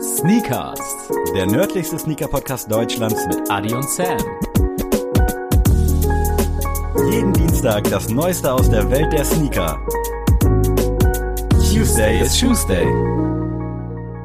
Sneakers, 0.00 0.78
der 1.34 1.46
nördlichste 1.46 1.98
Sneaker-Podcast 1.98 2.70
Deutschlands 2.70 3.26
mit 3.26 3.50
Adi 3.50 3.74
und 3.74 3.88
Sam. 3.88 4.16
Jeden 7.10 7.32
Dienstag 7.32 7.82
das 7.90 8.08
Neueste 8.08 8.52
aus 8.52 8.70
der 8.70 8.88
Welt 8.92 9.12
der 9.12 9.24
Sneaker. 9.24 9.76
Tuesday 11.50 12.20
is 12.20 12.38
Tuesday. 12.38 12.86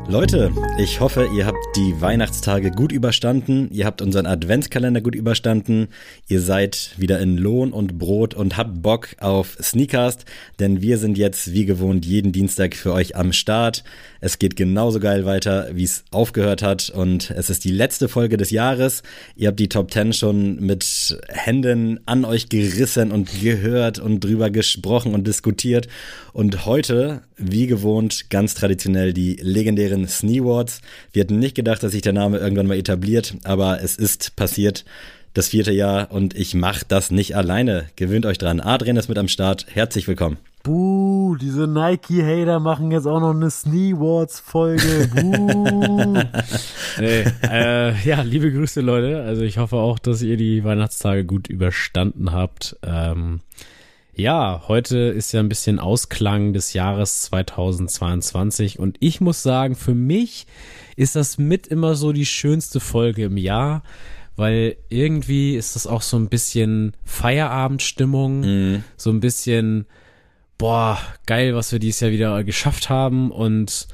Leute, 0.07 0.51
ich 0.77 0.99
hoffe, 0.99 1.27
ihr 1.33 1.47
habt 1.47 1.62
die 1.75 1.99
Weihnachtstage 1.99 2.69
gut 2.69 2.91
überstanden, 2.91 3.67
ihr 3.71 3.85
habt 3.85 4.03
unseren 4.03 4.27
Adventskalender 4.27 5.01
gut 5.01 5.15
überstanden, 5.15 5.87
ihr 6.27 6.39
seid 6.39 6.91
wieder 6.97 7.19
in 7.19 7.35
Lohn 7.35 7.73
und 7.73 7.97
Brot 7.97 8.35
und 8.35 8.57
habt 8.57 8.83
Bock 8.83 9.09
auf 9.19 9.57
Sneakers, 9.59 10.17
denn 10.59 10.81
wir 10.83 10.99
sind 10.99 11.17
jetzt 11.17 11.51
wie 11.51 11.65
gewohnt 11.65 12.05
jeden 12.05 12.31
Dienstag 12.31 12.75
für 12.75 12.93
euch 12.93 13.15
am 13.15 13.33
Start. 13.33 13.83
Es 14.21 14.37
geht 14.37 14.55
genauso 14.55 14.99
geil 14.99 15.25
weiter, 15.25 15.69
wie 15.73 15.83
es 15.83 16.05
aufgehört 16.11 16.61
hat 16.61 16.91
und 16.91 17.31
es 17.31 17.49
ist 17.49 17.63
die 17.63 17.71
letzte 17.71 18.07
Folge 18.07 18.37
des 18.37 18.51
Jahres. 18.51 19.01
Ihr 19.35 19.47
habt 19.47 19.59
die 19.59 19.69
Top 19.69 19.91
10 19.91 20.13
schon 20.13 20.57
mit 20.57 21.17
Händen 21.27 22.01
an 22.05 22.23
euch 22.23 22.49
gerissen 22.49 23.11
und 23.11 23.41
gehört 23.41 23.97
und 23.97 24.19
drüber 24.19 24.51
gesprochen 24.51 25.15
und 25.15 25.25
diskutiert 25.25 25.87
und 26.33 26.67
heute, 26.67 27.21
wie 27.37 27.65
gewohnt, 27.65 28.29
ganz 28.29 28.53
traditionell 28.53 29.11
die 29.13 29.37
legendären 29.41 30.07
Sneewards. 30.07 30.81
Wir 31.11 31.21
hätten 31.21 31.39
nicht 31.39 31.55
gedacht, 31.55 31.62
dass 31.63 31.91
sich 31.91 32.01
der 32.01 32.13
Name 32.13 32.37
irgendwann 32.37 32.67
mal 32.67 32.77
etabliert, 32.77 33.35
aber 33.43 33.81
es 33.81 33.95
ist 33.95 34.35
passiert. 34.35 34.85
Das 35.33 35.47
vierte 35.47 35.71
Jahr 35.71 36.11
und 36.11 36.35
ich 36.35 36.53
mache 36.53 36.85
das 36.87 37.09
nicht 37.09 37.35
alleine. 37.35 37.85
Gewöhnt 37.95 38.27
euch 38.27 38.37
dran. 38.37 38.59
Adrian 38.59 38.97
ist 38.97 39.09
mit 39.09 39.17
am 39.17 39.27
Start. 39.27 39.65
Herzlich 39.67 40.07
willkommen. 40.07 40.37
Buh, 40.61 41.35
diese 41.35 41.67
Nike-Hater 41.67 42.59
machen 42.59 42.91
jetzt 42.91 43.07
auch 43.07 43.19
noch 43.19 43.31
eine 43.33 43.49
Sneewards-Folge. 43.49 45.09
Buh. 45.13 46.13
nee, 46.99 47.25
äh, 47.49 47.93
ja, 48.07 48.21
liebe 48.21 48.51
Grüße, 48.51 48.79
Leute. 48.79 49.23
Also 49.23 49.41
ich 49.41 49.57
hoffe 49.57 49.75
auch, 49.77 49.99
dass 49.99 50.21
ihr 50.21 50.37
die 50.37 50.63
Weihnachtstage 50.63 51.25
gut 51.25 51.49
überstanden 51.49 52.31
habt. 52.31 52.77
Ähm, 52.81 53.41
ja, 54.15 54.61
heute 54.67 54.99
ist 54.99 55.31
ja 55.31 55.39
ein 55.39 55.49
bisschen 55.49 55.79
Ausklang 55.79 56.53
des 56.53 56.73
Jahres 56.73 57.23
2022 57.23 58.77
und 58.77 58.97
ich 58.99 59.19
muss 59.19 59.41
sagen, 59.41 59.75
für 59.75 59.95
mich 59.95 60.45
ist 60.95 61.15
das 61.15 61.37
mit 61.37 61.67
immer 61.67 61.95
so 61.95 62.11
die 62.11 62.25
schönste 62.25 62.79
Folge 62.79 63.25
im 63.25 63.37
Jahr, 63.37 63.83
weil 64.35 64.77
irgendwie 64.89 65.55
ist 65.55 65.75
das 65.75 65.87
auch 65.87 66.01
so 66.01 66.17
ein 66.17 66.29
bisschen 66.29 66.93
Feierabendstimmung, 67.03 68.41
mhm. 68.41 68.83
so 68.97 69.11
ein 69.11 69.19
bisschen, 69.19 69.85
boah, 70.57 70.97
geil, 71.25 71.55
was 71.55 71.71
wir 71.71 71.79
dieses 71.79 72.01
Jahr 72.01 72.11
wieder 72.11 72.43
geschafft 72.43 72.89
haben 72.89 73.31
und 73.31 73.87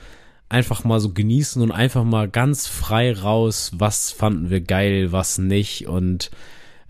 einfach 0.50 0.84
mal 0.84 1.00
so 1.00 1.14
genießen 1.14 1.62
und 1.62 1.72
einfach 1.72 2.04
mal 2.04 2.28
ganz 2.28 2.68
frei 2.68 3.14
raus, 3.14 3.72
was 3.76 4.12
fanden 4.12 4.50
wir 4.50 4.62
geil, 4.62 5.12
was 5.12 5.38
nicht 5.38 5.88
und 5.88 6.32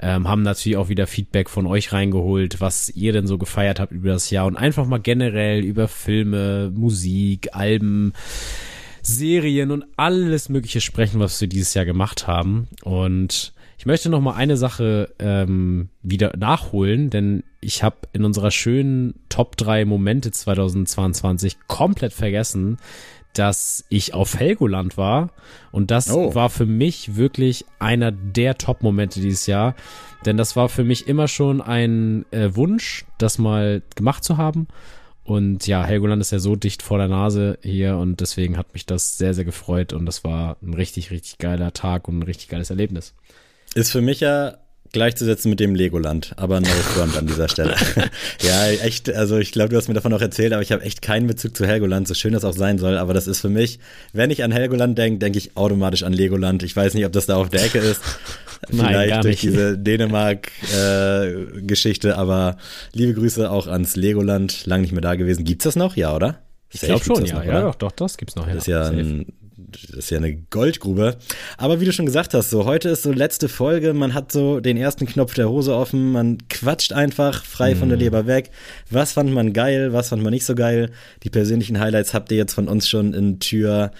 ähm, 0.02 0.30
haben 0.30 0.44
natürlich 0.44 0.78
auch 0.78 0.88
wieder 0.88 1.08
Feedback 1.08 1.50
von 1.50 1.68
euch 1.68 1.92
reingeholt, 1.92 2.62
was 2.62 2.90
ihr 2.90 3.12
denn 3.12 3.28
so 3.28 3.38
gefeiert 3.38 3.82
habt 3.82 3.92
über 3.92 4.12
das 4.12 4.30
Jahr 4.30 4.46
und 4.46 4.56
einfach 4.56 4.86
mal 4.86 5.00
generell 5.00 5.64
über 5.64 5.90
Filme, 5.90 6.72
Musik, 6.74 7.50
Alben, 7.52 8.14
Serien 9.18 9.72
und 9.72 9.86
alles 9.98 10.50
Mögliche 10.50 10.82
sprechen, 10.82 11.20
was 11.20 11.40
wir 11.42 11.48
dieses 11.48 11.74
Jahr 11.74 11.86
gemacht 11.86 12.28
haben. 12.28 12.68
Und 12.84 13.54
ich 13.78 13.86
möchte 13.86 14.10
noch 14.10 14.22
mal 14.22 14.36
eine 14.36 14.58
Sache 14.58 15.14
ähm, 15.20 15.90
wieder 16.04 16.36
nachholen, 16.38 17.10
denn 17.10 17.44
ich 17.62 17.82
habe 17.82 17.96
in 18.14 18.24
unserer 18.24 18.52
schönen 18.52 19.16
Top 19.30 19.58
3 19.58 19.86
Momente 19.86 20.32
2022 20.32 21.58
komplett 21.68 22.14
vergessen, 22.14 22.78
dass 23.34 23.86
ich 23.90 24.14
auf 24.14 24.38
Helgoland 24.38 24.98
war 24.98 25.30
und 25.72 25.92
das 25.92 26.12
oh. 26.12 26.34
war 26.36 26.50
für 26.50 26.66
mich 26.66 27.16
wirklich 27.16 27.66
einer 27.78 28.12
der 28.12 28.58
Top-Momente 28.58 29.22
dieses 29.22 29.46
Jahr, 29.46 29.76
denn 30.26 30.36
das 30.36 30.56
war 30.56 30.68
für 30.68 30.84
mich 30.84 31.08
immer 31.08 31.28
schon 31.28 31.62
ein 31.62 32.26
äh, 32.32 32.56
Wunsch, 32.56 33.06
das 33.18 33.38
mal 33.38 33.82
gemacht 33.96 34.24
zu 34.24 34.38
haben 34.38 34.68
und 35.30 35.68
ja, 35.68 35.84
Helgoland 35.84 36.22
ist 36.22 36.32
ja 36.32 36.40
so 36.40 36.56
dicht 36.56 36.82
vor 36.82 36.98
der 36.98 37.08
Nase 37.08 37.60
hier 37.62 37.98
und 37.98 38.20
deswegen 38.20 38.58
hat 38.58 38.74
mich 38.74 38.86
das 38.86 39.18
sehr, 39.18 39.34
sehr 39.34 39.46
gefreut 39.46 39.94
und 39.94 40.06
das 40.06 40.24
war 40.24 40.58
ein 40.64 40.74
richtig, 40.74 41.12
richtig 41.12 41.38
geiler 41.38 41.72
Tag 41.72 42.08
und 42.08 42.20
ein 42.20 42.24
richtig 42.24 42.50
geiles 42.50 42.70
Erlebnis. 42.72 43.14
Ist 43.76 43.92
für 43.92 44.02
mich 44.02 44.22
ja 44.22 44.58
gleichzusetzen 44.92 45.50
mit 45.50 45.60
dem 45.60 45.74
Legoland, 45.76 46.34
aber 46.38 46.62
no 46.62 46.68
front 46.68 47.18
an 47.18 47.28
dieser 47.28 47.50
Stelle. 47.50 47.76
ja, 48.42 48.70
echt, 48.70 49.14
also 49.14 49.38
ich 49.38 49.52
glaube, 49.52 49.70
du 49.70 49.78
hast 49.78 49.88
mir 49.88 49.94
davon 49.94 50.12
auch 50.14 50.22
erzählt, 50.22 50.52
aber 50.54 50.62
ich 50.62 50.72
habe 50.72 50.84
echt 50.84 51.02
keinen 51.02 51.26
Bezug 51.28 51.56
zu 51.56 51.66
Helgoland, 51.66 52.08
so 52.08 52.14
schön 52.14 52.34
das 52.34 52.44
auch 52.44 52.54
sein 52.54 52.78
soll, 52.80 52.98
aber 52.98 53.14
das 53.14 53.28
ist 53.28 53.40
für 53.42 53.50
mich, 53.50 53.80
wenn 54.14 54.32
ich 54.32 54.44
an 54.44 54.52
Helgoland 54.52 54.98
denke, 54.98 55.20
denke 55.20 55.38
ich 55.38 55.56
automatisch 55.56 56.02
an 56.04 56.14
Legoland. 56.14 56.64
Ich 56.64 56.76
weiß 56.76 56.96
nicht, 56.96 57.06
ob 57.06 57.12
das 57.12 57.28
da 57.28 57.38
auf 57.38 57.50
der 57.50 57.64
Ecke 57.64 57.80
ist. 57.80 58.02
Vielleicht 58.70 59.10
Nein, 59.10 59.22
durch 59.22 59.40
diese 59.40 59.78
Dänemark-Geschichte, 59.78 62.10
äh, 62.10 62.14
aber 62.14 62.58
liebe 62.94 63.14
Grüße 63.14 63.50
auch 63.50 63.68
ans 63.68 63.96
Legoland. 63.96 64.66
Lang 64.66 64.82
nicht 64.82 64.92
mehr 64.92 65.00
da 65.02 65.16
gewesen. 65.16 65.46
Gibt's 65.46 65.64
das 65.64 65.78
noch? 65.78 65.96
Ja, 65.96 66.14
oder? 66.14 66.40
Ich 66.72 66.82
glaube 66.82 67.04
schon, 67.04 67.26
ja. 67.26 67.36
Noch, 67.36 67.46
ja, 67.46 67.62
doch, 67.62 67.76
doch, 67.76 67.92
das 67.92 68.18
gibt's 68.18 68.36
noch. 68.36 68.48
Ja. 68.48 68.56
Das 68.56 68.64
ist 68.64 68.68
ja 68.68 68.90
ein 68.90 69.28
das 69.72 69.90
ist 69.92 70.10
ja 70.10 70.18
eine 70.18 70.36
Goldgrube. 70.36 71.18
Aber 71.58 71.80
wie 71.80 71.86
du 71.86 71.94
schon 71.94 72.06
gesagt 72.06 72.34
hast, 72.34 72.50
so 72.50 72.66
heute 72.66 72.90
ist 72.90 73.04
so 73.04 73.12
letzte 73.12 73.50
Folge, 73.50 73.94
man 73.94 74.14
hat 74.14 74.32
so 74.32 74.60
den 74.60 74.78
ersten 74.78 75.06
Knopf 75.06 75.34
der 75.34 75.50
Hose 75.50 75.76
offen, 75.76 76.12
man 76.12 76.38
quatscht 76.50 76.94
einfach 76.94 77.44
frei 77.44 77.76
von 77.76 77.90
der 77.90 77.98
mhm. 77.98 78.04
Leber 78.04 78.28
weg. 78.28 78.52
Was 78.90 79.14
fand 79.14 79.32
man 79.32 79.54
geil, 79.54 79.94
was 79.94 80.10
fand 80.10 80.24
man 80.24 80.32
nicht 80.34 80.46
so 80.46 80.56
geil? 80.56 80.92
Die 81.24 81.30
persönlichen 81.30 81.80
Highlights 81.80 82.14
habt 82.14 82.32
ihr 82.32 82.38
jetzt 82.38 82.54
von 82.54 82.68
uns 82.68 82.88
schon 82.88 83.14
in 83.14 83.40
Tür 83.40 83.92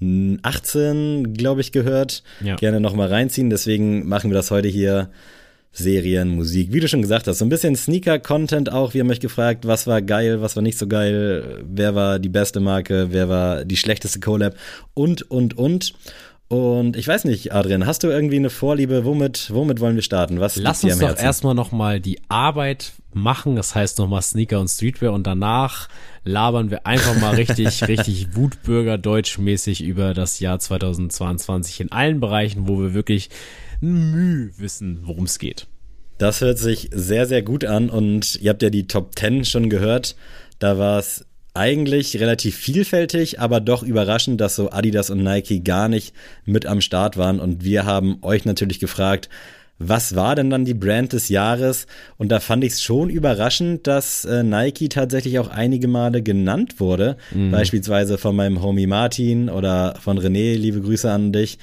18, 0.00 1.34
glaube 1.34 1.60
ich, 1.60 1.72
gehört. 1.72 2.22
Ja. 2.40 2.56
Gerne 2.56 2.80
nochmal 2.80 3.08
reinziehen. 3.08 3.50
Deswegen 3.50 4.06
machen 4.08 4.30
wir 4.30 4.34
das 4.36 4.50
heute 4.50 4.68
hier 4.68 5.10
Serien, 5.72 6.30
Musik, 6.30 6.72
wie 6.72 6.80
du 6.80 6.88
schon 6.88 7.02
gesagt 7.02 7.26
hast, 7.26 7.38
so 7.38 7.44
ein 7.44 7.50
bisschen 7.50 7.76
Sneaker-Content 7.76 8.72
auch. 8.72 8.94
Wir 8.94 9.02
haben 9.02 9.10
euch 9.10 9.20
gefragt, 9.20 9.66
was 9.66 9.86
war 9.86 10.02
geil, 10.02 10.40
was 10.40 10.56
war 10.56 10.62
nicht 10.62 10.78
so 10.78 10.86
geil, 10.86 11.62
wer 11.68 11.94
war 11.94 12.18
die 12.18 12.28
beste 12.28 12.60
Marke, 12.60 13.08
wer 13.10 13.28
war 13.28 13.64
die 13.64 13.76
schlechteste 13.76 14.20
Collab 14.20 14.54
und, 14.94 15.30
und, 15.30 15.56
und. 15.56 15.94
Und 16.48 16.96
ich 16.96 17.06
weiß 17.06 17.24
nicht, 17.24 17.52
Adrian, 17.52 17.84
hast 17.84 18.02
du 18.02 18.08
irgendwie 18.08 18.36
eine 18.36 18.48
Vorliebe? 18.48 19.04
Womit, 19.04 19.50
womit 19.52 19.80
wollen 19.80 19.96
wir 19.96 20.02
starten? 20.02 20.40
Was 20.40 20.56
Lass 20.56 20.82
uns 20.82 20.98
doch 20.98 21.18
erstmal 21.18 21.54
nochmal 21.54 22.00
die 22.00 22.20
Arbeit 22.28 22.92
machen, 23.12 23.54
das 23.54 23.74
heißt 23.74 23.98
nochmal 23.98 24.22
Sneaker 24.22 24.58
und 24.58 24.68
Streetwear 24.68 25.12
und 25.12 25.26
danach 25.26 25.88
labern 26.24 26.70
wir 26.70 26.86
einfach 26.86 27.20
mal 27.20 27.34
richtig, 27.36 27.86
richtig 27.86 28.34
Wutbürger 28.34 28.96
deutschmäßig 28.96 29.82
über 29.82 30.14
das 30.14 30.40
Jahr 30.40 30.58
2022 30.58 31.80
in 31.80 31.92
allen 31.92 32.18
Bereichen, 32.18 32.66
wo 32.66 32.80
wir 32.80 32.94
wirklich 32.94 33.28
Mühe 33.80 34.50
wissen, 34.58 35.00
worum 35.04 35.24
es 35.24 35.38
geht. 35.38 35.66
Das 36.18 36.40
hört 36.40 36.58
sich 36.58 36.90
sehr, 36.92 37.26
sehr 37.26 37.42
gut 37.42 37.64
an 37.64 37.90
und 37.90 38.40
ihr 38.42 38.50
habt 38.50 38.62
ja 38.62 38.70
die 38.70 38.86
Top 38.86 39.16
10 39.16 39.44
schon 39.44 39.70
gehört. 39.70 40.16
Da 40.58 40.78
war 40.78 40.98
es 40.98 41.24
eigentlich 41.54 42.18
relativ 42.20 42.56
vielfältig, 42.56 43.40
aber 43.40 43.60
doch 43.60 43.82
überraschend, 43.82 44.40
dass 44.40 44.56
so 44.56 44.70
Adidas 44.70 45.10
und 45.10 45.22
Nike 45.22 45.60
gar 45.60 45.88
nicht 45.88 46.14
mit 46.44 46.66
am 46.66 46.80
Start 46.80 47.16
waren. 47.16 47.40
Und 47.40 47.64
wir 47.64 47.84
haben 47.84 48.18
euch 48.22 48.44
natürlich 48.44 48.80
gefragt, 48.80 49.28
was 49.78 50.16
war 50.16 50.34
denn 50.34 50.50
dann 50.50 50.64
die 50.64 50.74
Brand 50.74 51.12
des 51.12 51.28
Jahres? 51.28 51.86
Und 52.16 52.30
da 52.30 52.40
fand 52.40 52.64
ich 52.64 52.72
es 52.74 52.82
schon 52.82 53.10
überraschend, 53.10 53.86
dass 53.86 54.24
äh, 54.24 54.42
Nike 54.42 54.88
tatsächlich 54.88 55.38
auch 55.38 55.48
einige 55.48 55.86
Male 55.86 56.22
genannt 56.22 56.80
wurde. 56.80 57.16
Mhm. 57.32 57.52
Beispielsweise 57.52 58.18
von 58.18 58.34
meinem 58.34 58.60
Homie 58.60 58.88
Martin 58.88 59.48
oder 59.48 59.94
von 60.00 60.18
René, 60.18 60.56
liebe 60.56 60.80
Grüße 60.80 61.10
an 61.10 61.32
dich. 61.32 61.58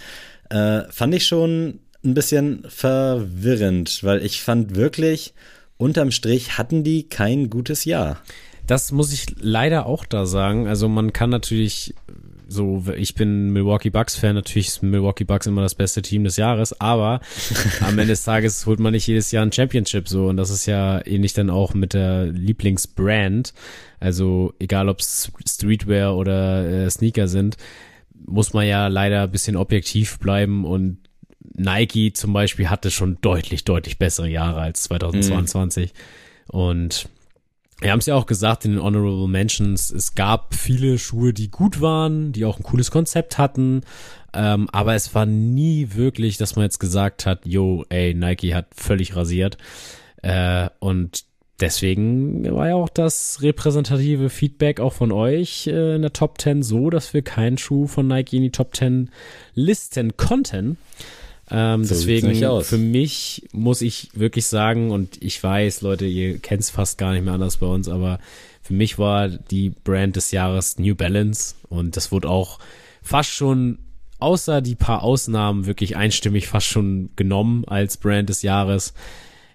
Äh, 0.50 0.84
fand 0.90 1.14
ich 1.14 1.25
schon 1.25 1.80
ein 2.06 2.14
bisschen 2.14 2.64
verwirrend, 2.68 4.04
weil 4.04 4.24
ich 4.24 4.42
fand 4.42 4.76
wirklich, 4.76 5.34
unterm 5.78 6.12
Strich 6.12 6.58
hatten 6.58 6.84
die 6.84 7.10
kein 7.10 7.50
gutes 7.50 7.86
Jahr. 7.86 8.22
Das 8.68 8.92
muss 8.92 9.13
ich 9.13 9.25
leider 9.40 9.86
auch 9.86 10.06
da 10.06 10.25
sagen. 10.25 10.68
Also 10.68 10.88
man 10.88 11.13
kann 11.13 11.30
natürlich 11.30 11.94
so, 12.48 12.84
ich 12.96 13.16
bin 13.16 13.50
Milwaukee 13.52 13.90
Bucks 13.90 14.16
Fan, 14.16 14.36
natürlich 14.36 14.68
ist 14.68 14.84
Milwaukee 14.84 15.24
Bucks 15.24 15.48
immer 15.48 15.62
das 15.62 15.75
beste 15.75 16.02
Team 16.02 16.24
des 16.24 16.38
Jahres, 16.38 16.80
aber 16.80 17.19
am 17.81 17.90
Ende 17.90 18.08
des 18.08 18.24
Tages 18.24 18.66
holt 18.66 18.80
man 18.80 18.94
nicht 18.94 19.08
jedes 19.08 19.31
Jahr 19.31 19.44
ein 19.44 19.51
Championship 19.51 20.08
so 20.08 20.28
und 20.28 20.38
das 20.38 20.50
ist 20.50 20.66
ja 20.66 21.06
ähnlich 21.06 21.34
dann 21.34 21.50
auch 21.50 21.74
mit 21.74 21.94
der 21.94 22.28
Lieblingsbrand. 22.28 23.54
Also 24.00 24.54
egal 24.60 24.90
ob 24.90 25.00
es 25.00 25.31
Streetwear 25.48 26.16
oder 26.16 26.68
äh, 26.68 26.90
Sneaker 26.90 27.28
sind, 27.28 27.58
muss 28.13 28.54
man 28.54 28.68
ja 28.68 28.88
leider 28.88 29.24
ein 29.24 29.31
bisschen 29.31 29.56
objektiv 29.56 30.19
bleiben 30.19 30.66
und 30.66 30.98
Nike 31.53 32.13
zum 32.13 32.33
Beispiel 32.33 32.69
hatte 32.69 32.92
schon 32.92 33.18
deutlich, 33.21 33.63
deutlich 33.63 33.97
bessere 33.97 34.30
Jahre 34.30 34.62
als 34.62 34.83
2022. 34.83 35.94
Mhm. 35.94 36.59
Und 36.59 37.09
wir 37.81 37.92
haben 37.92 38.00
es 38.00 38.06
ja 38.06 38.15
auch 38.15 38.25
gesagt 38.25 38.65
in 38.65 38.71
den 38.71 38.81
Honorable 38.81 39.27
Mentions, 39.27 39.92
es 39.92 40.15
gab 40.15 40.56
viele 40.56 40.97
Schuhe, 40.97 41.33
die 41.33 41.51
gut 41.51 41.81
waren, 41.81 42.31
die 42.31 42.45
auch 42.45 42.57
ein 42.57 42.63
cooles 42.63 42.89
Konzept 42.89 43.38
hatten, 43.38 43.81
ähm, 44.33 44.69
aber 44.71 44.95
es 44.95 45.13
war 45.13 45.25
nie 45.25 45.89
wirklich, 45.94 46.38
dass 46.38 46.56
man 46.56 46.63
jetzt 46.63 46.80
gesagt 46.80 47.25
hat, 47.25 47.45
yo, 47.45 47.86
ey, 47.89 48.13
Nike 48.13 48.53
hat 48.53 48.68
völlig 48.75 49.15
rasiert. 49.15 49.57
Äh, 50.21 50.69
und 50.80 51.25
deswegen 51.59 52.51
war 52.53 52.68
ja 52.68 52.75
auch 52.75 52.89
das 52.89 53.41
repräsentative 53.41 54.30
Feedback 54.30 54.80
auch 54.80 54.94
von 54.94 55.12
euch 55.12 55.68
äh, 55.68 55.95
in 55.95 56.01
der 56.01 56.13
Top 56.13 56.39
10 56.41 56.63
so, 56.63 56.89
dass 56.89 57.13
wir 57.13 57.21
keinen 57.21 57.57
Schuh 57.57 57.88
von 57.88 58.07
Nike 58.07 58.38
in 58.38 58.44
die 58.44 58.51
Top 58.51 58.75
10 58.75 59.09
listen 59.53 60.18
konnten. 60.18 60.77
Ähm, 61.51 61.83
so 61.83 61.94
deswegen 61.94 62.63
für 62.63 62.77
mich 62.77 63.47
muss 63.51 63.81
ich 63.81 64.09
wirklich 64.13 64.47
sagen, 64.47 64.92
und 64.92 65.21
ich 65.21 65.42
weiß, 65.42 65.81
Leute, 65.81 66.06
ihr 66.06 66.39
kennt 66.39 66.62
es 66.62 66.69
fast 66.69 66.97
gar 66.97 67.13
nicht 67.13 67.24
mehr 67.24 67.33
anders 67.36 67.57
bei 67.57 67.68
uns, 67.68 67.88
aber 67.88 68.19
für 68.65 68.74
mich 68.74 68.97
war 68.97 69.27
die 69.27 69.69
Brand 69.69 70.15
des 70.15 70.31
Jahres 70.31 70.80
New 70.80 70.95
Balance. 70.95 71.53
Und 71.69 71.97
das 71.97 72.12
wurde 72.12 72.30
auch 72.30 72.57
fast 73.03 73.30
schon, 73.30 73.77
außer 74.18 74.62
die 74.62 74.74
paar 74.74 75.03
Ausnahmen, 75.03 75.68
wirklich 75.68 75.95
einstimmig 75.95 76.47
fast 76.47 76.65
schon 76.65 77.12
genommen 77.15 77.63
als 77.68 77.98
Brand 77.98 78.30
des 78.30 78.41
Jahres. 78.41 78.95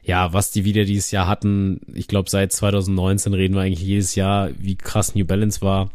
Ja, 0.04 0.32
was 0.32 0.52
die 0.52 0.64
wieder 0.64 0.84
dieses 0.84 1.10
Jahr 1.10 1.26
hatten, 1.26 1.80
ich 1.92 2.06
glaube 2.06 2.30
seit 2.30 2.52
2019 2.52 3.34
reden 3.34 3.54
wir 3.54 3.62
eigentlich 3.62 3.86
jedes 3.86 4.14
Jahr, 4.14 4.50
wie 4.56 4.76
krass 4.76 5.16
New 5.16 5.24
Balance 5.24 5.60
war. 5.60 5.90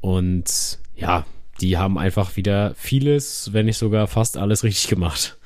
Und 0.00 0.80
ja, 0.96 1.24
die 1.60 1.76
haben 1.76 1.98
einfach 1.98 2.36
wieder 2.36 2.74
vieles, 2.76 3.50
wenn 3.52 3.66
nicht 3.66 3.78
sogar 3.78 4.06
fast 4.06 4.36
alles 4.36 4.64
richtig 4.64 4.88
gemacht. 4.88 5.38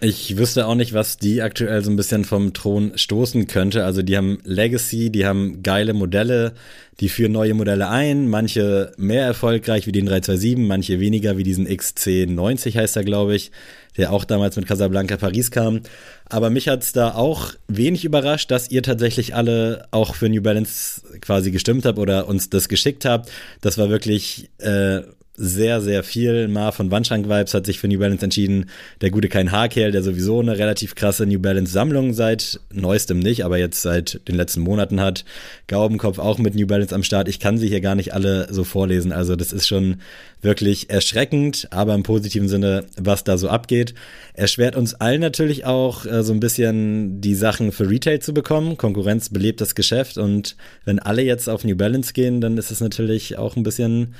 Ich 0.00 0.36
wüsste 0.36 0.68
auch 0.68 0.76
nicht, 0.76 0.94
was 0.94 1.16
die 1.16 1.42
aktuell 1.42 1.82
so 1.82 1.90
ein 1.90 1.96
bisschen 1.96 2.24
vom 2.24 2.52
Thron 2.52 2.92
stoßen 2.94 3.48
könnte. 3.48 3.84
Also 3.84 4.02
die 4.02 4.16
haben 4.16 4.38
Legacy, 4.44 5.10
die 5.10 5.26
haben 5.26 5.64
geile 5.64 5.92
Modelle, 5.92 6.54
die 7.00 7.08
führen 7.08 7.32
neue 7.32 7.54
Modelle 7.54 7.88
ein, 7.88 8.28
manche 8.28 8.92
mehr 8.96 9.24
erfolgreich 9.24 9.88
wie 9.88 9.92
den 9.92 10.06
327, 10.06 10.68
manche 10.68 11.00
weniger 11.00 11.36
wie 11.36 11.42
diesen 11.42 11.66
XC90 11.66 12.76
heißt 12.76 12.96
er, 12.96 13.02
glaube 13.02 13.34
ich, 13.34 13.50
der 13.96 14.12
auch 14.12 14.24
damals 14.24 14.54
mit 14.54 14.68
Casablanca 14.68 15.16
Paris 15.16 15.50
kam. 15.50 15.80
Aber 16.26 16.48
mich 16.48 16.68
hat's 16.68 16.92
da 16.92 17.14
auch 17.14 17.54
wenig 17.66 18.04
überrascht, 18.04 18.52
dass 18.52 18.70
ihr 18.70 18.84
tatsächlich 18.84 19.34
alle 19.34 19.88
auch 19.90 20.14
für 20.14 20.28
New 20.28 20.42
Balance 20.42 21.02
quasi 21.20 21.50
gestimmt 21.50 21.84
habt 21.84 21.98
oder 21.98 22.28
uns 22.28 22.50
das 22.50 22.68
geschickt 22.68 23.04
habt. 23.04 23.30
Das 23.62 23.78
war 23.78 23.90
wirklich 23.90 24.48
äh, 24.58 25.00
sehr, 25.38 25.80
sehr 25.80 26.02
viel. 26.02 26.48
Mar 26.48 26.72
von 26.72 26.90
Wandschrank-Vibes 26.90 27.54
hat 27.54 27.64
sich 27.64 27.78
für 27.78 27.86
New 27.86 28.00
Balance 28.00 28.24
entschieden. 28.24 28.66
Der 29.00 29.10
gute 29.10 29.28
Kein 29.28 29.52
Haarkerl, 29.52 29.92
der 29.92 30.02
sowieso 30.02 30.40
eine 30.40 30.58
relativ 30.58 30.96
krasse 30.96 31.26
New 31.26 31.38
Balance-Sammlung 31.38 32.12
seit 32.12 32.60
neuestem 32.72 33.20
nicht, 33.20 33.44
aber 33.44 33.56
jetzt 33.56 33.80
seit 33.80 34.20
den 34.26 34.34
letzten 34.34 34.60
Monaten 34.60 35.00
hat. 35.00 35.24
Gaubenkopf 35.68 36.18
auch 36.18 36.38
mit 36.38 36.56
New 36.56 36.66
Balance 36.66 36.94
am 36.94 37.04
Start. 37.04 37.28
Ich 37.28 37.38
kann 37.38 37.56
sie 37.56 37.68
hier 37.68 37.80
gar 37.80 37.94
nicht 37.94 38.12
alle 38.12 38.52
so 38.52 38.64
vorlesen. 38.64 39.12
Also 39.12 39.36
das 39.36 39.52
ist 39.52 39.68
schon 39.68 39.98
wirklich 40.42 40.90
erschreckend, 40.90 41.68
aber 41.70 41.94
im 41.94 42.02
positiven 42.02 42.48
Sinne, 42.48 42.86
was 42.96 43.22
da 43.22 43.38
so 43.38 43.48
abgeht. 43.48 43.94
Erschwert 44.34 44.74
uns 44.74 44.94
allen 44.94 45.20
natürlich 45.20 45.64
auch 45.64 46.04
äh, 46.04 46.22
so 46.22 46.32
ein 46.32 46.40
bisschen 46.40 47.20
die 47.20 47.34
Sachen 47.34 47.70
für 47.70 47.88
Retail 47.88 48.18
zu 48.18 48.34
bekommen. 48.34 48.76
Konkurrenz 48.76 49.28
belebt 49.28 49.60
das 49.60 49.76
Geschäft 49.76 50.18
und 50.18 50.56
wenn 50.84 50.98
alle 50.98 51.22
jetzt 51.22 51.48
auf 51.48 51.62
New 51.62 51.76
Balance 51.76 52.12
gehen, 52.12 52.40
dann 52.40 52.58
ist 52.58 52.72
es 52.72 52.80
natürlich 52.80 53.38
auch 53.38 53.56
ein 53.56 53.62
bisschen 53.62 54.14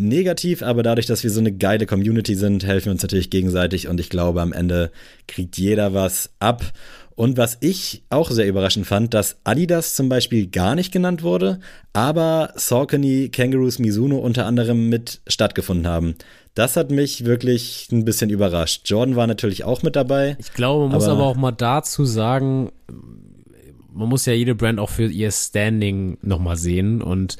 negativ, 0.00 0.62
aber 0.62 0.82
dadurch, 0.82 1.06
dass 1.06 1.22
wir 1.22 1.30
so 1.30 1.40
eine 1.40 1.52
geile 1.52 1.86
Community 1.86 2.34
sind, 2.34 2.64
helfen 2.64 2.86
wir 2.86 2.92
uns 2.92 3.02
natürlich 3.02 3.30
gegenseitig 3.30 3.88
und 3.88 4.00
ich 4.00 4.10
glaube, 4.10 4.40
am 4.40 4.52
Ende 4.52 4.90
kriegt 5.26 5.56
jeder 5.58 5.94
was 5.94 6.30
ab. 6.38 6.64
Und 7.14 7.36
was 7.36 7.58
ich 7.60 8.04
auch 8.10 8.30
sehr 8.30 8.46
überraschend 8.46 8.86
fand, 8.86 9.12
dass 9.12 9.38
Adidas 9.42 9.96
zum 9.96 10.08
Beispiel 10.08 10.46
gar 10.46 10.76
nicht 10.76 10.92
genannt 10.92 11.24
wurde, 11.24 11.58
aber 11.92 12.52
Saucony, 12.54 13.28
Kangaroos, 13.28 13.80
Mizuno 13.80 14.18
unter 14.18 14.46
anderem 14.46 14.88
mit 14.88 15.20
stattgefunden 15.26 15.88
haben. 15.88 16.14
Das 16.54 16.76
hat 16.76 16.92
mich 16.92 17.24
wirklich 17.24 17.88
ein 17.90 18.04
bisschen 18.04 18.30
überrascht. 18.30 18.82
Jordan 18.88 19.16
war 19.16 19.26
natürlich 19.26 19.64
auch 19.64 19.82
mit 19.82 19.96
dabei. 19.96 20.36
Ich 20.38 20.52
glaube, 20.52 20.84
man 20.84 20.92
aber 20.92 20.98
muss 20.98 21.08
aber 21.08 21.26
auch 21.26 21.36
mal 21.36 21.50
dazu 21.50 22.04
sagen, 22.04 22.70
man 23.92 24.08
muss 24.08 24.26
ja 24.26 24.32
jede 24.32 24.54
Brand 24.54 24.78
auch 24.78 24.90
für 24.90 25.06
ihr 25.10 25.32
Standing 25.32 26.18
nochmal 26.22 26.56
sehen 26.56 27.02
und 27.02 27.36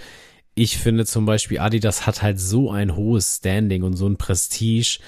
ich 0.58 0.78
finde 0.78 1.06
zum 1.06 1.24
Beispiel 1.24 1.60
Adidas 1.60 2.06
hat 2.06 2.22
halt 2.22 2.40
so 2.40 2.70
ein 2.70 2.96
hohes 2.96 3.36
Standing 3.36 3.84
und 3.84 3.96
so 3.96 4.08
ein 4.08 4.16
Prestige, 4.16 4.98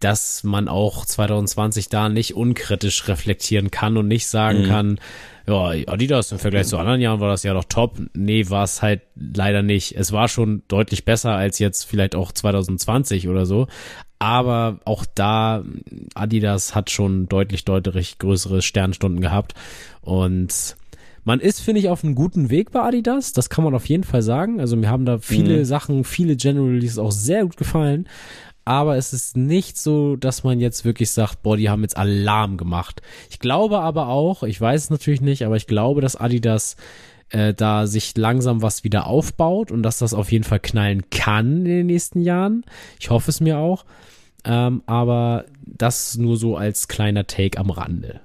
dass 0.00 0.44
man 0.44 0.68
auch 0.68 1.04
2020 1.04 1.88
da 1.88 2.08
nicht 2.08 2.34
unkritisch 2.34 3.06
reflektieren 3.06 3.70
kann 3.70 3.96
und 3.96 4.08
nicht 4.08 4.26
sagen 4.26 4.62
mhm. 4.62 4.66
kann, 4.66 5.00
ja, 5.46 5.70
Adidas 5.86 6.32
im 6.32 6.38
Vergleich 6.38 6.68
zu 6.68 6.78
anderen 6.78 7.00
Jahren 7.00 7.20
war 7.20 7.30
das 7.30 7.42
ja 7.42 7.52
doch 7.52 7.64
top. 7.64 7.98
Nee, 8.14 8.48
war 8.48 8.64
es 8.64 8.80
halt 8.80 9.02
leider 9.14 9.62
nicht. 9.62 9.94
Es 9.96 10.12
war 10.12 10.28
schon 10.28 10.62
deutlich 10.68 11.04
besser 11.04 11.32
als 11.32 11.58
jetzt 11.58 11.84
vielleicht 11.84 12.14
auch 12.14 12.32
2020 12.32 13.28
oder 13.28 13.44
so. 13.44 13.66
Aber 14.18 14.80
auch 14.84 15.04
da, 15.14 15.64
Adidas 16.14 16.74
hat 16.74 16.90
schon 16.90 17.28
deutlich, 17.28 17.64
deutlich 17.64 18.18
größere 18.18 18.62
Sternstunden 18.62 19.20
gehabt. 19.20 19.54
Und 20.00 20.76
man 21.28 21.40
ist, 21.40 21.60
finde 21.60 21.80
ich, 21.80 21.90
auf 21.90 22.02
einem 22.02 22.14
guten 22.14 22.48
Weg 22.48 22.70
bei 22.70 22.80
Adidas. 22.80 23.34
Das 23.34 23.50
kann 23.50 23.62
man 23.62 23.74
auf 23.74 23.86
jeden 23.86 24.02
Fall 24.02 24.22
sagen. 24.22 24.60
Also 24.60 24.76
mir 24.76 24.88
haben 24.88 25.04
da 25.04 25.18
viele 25.18 25.58
mhm. 25.58 25.64
Sachen, 25.66 26.04
viele 26.04 26.36
Generalities 26.36 26.96
auch 26.96 27.12
sehr 27.12 27.42
gut 27.42 27.58
gefallen. 27.58 28.08
Aber 28.64 28.96
es 28.96 29.12
ist 29.12 29.36
nicht 29.36 29.76
so, 29.76 30.16
dass 30.16 30.42
man 30.42 30.58
jetzt 30.58 30.86
wirklich 30.86 31.10
sagt, 31.10 31.42
boah, 31.42 31.58
die 31.58 31.68
haben 31.68 31.82
jetzt 31.82 31.98
Alarm 31.98 32.56
gemacht. 32.56 33.02
Ich 33.28 33.40
glaube 33.40 33.80
aber 33.80 34.08
auch, 34.08 34.42
ich 34.42 34.58
weiß 34.58 34.84
es 34.84 34.90
natürlich 34.90 35.20
nicht, 35.20 35.44
aber 35.44 35.56
ich 35.56 35.66
glaube, 35.66 36.00
dass 36.00 36.16
Adidas 36.16 36.76
äh, 37.28 37.52
da 37.52 37.86
sich 37.86 38.16
langsam 38.16 38.62
was 38.62 38.82
wieder 38.82 39.06
aufbaut 39.06 39.70
und 39.70 39.82
dass 39.82 39.98
das 39.98 40.14
auf 40.14 40.32
jeden 40.32 40.44
Fall 40.44 40.60
knallen 40.60 41.10
kann 41.10 41.58
in 41.58 41.64
den 41.64 41.86
nächsten 41.88 42.22
Jahren. 42.22 42.64
Ich 42.98 43.10
hoffe 43.10 43.30
es 43.30 43.42
mir 43.42 43.58
auch. 43.58 43.84
Ähm, 44.46 44.82
aber 44.86 45.44
das 45.60 46.16
nur 46.16 46.38
so 46.38 46.56
als 46.56 46.88
kleiner 46.88 47.26
Take 47.26 47.58
am 47.58 47.68
Rande. 47.68 48.22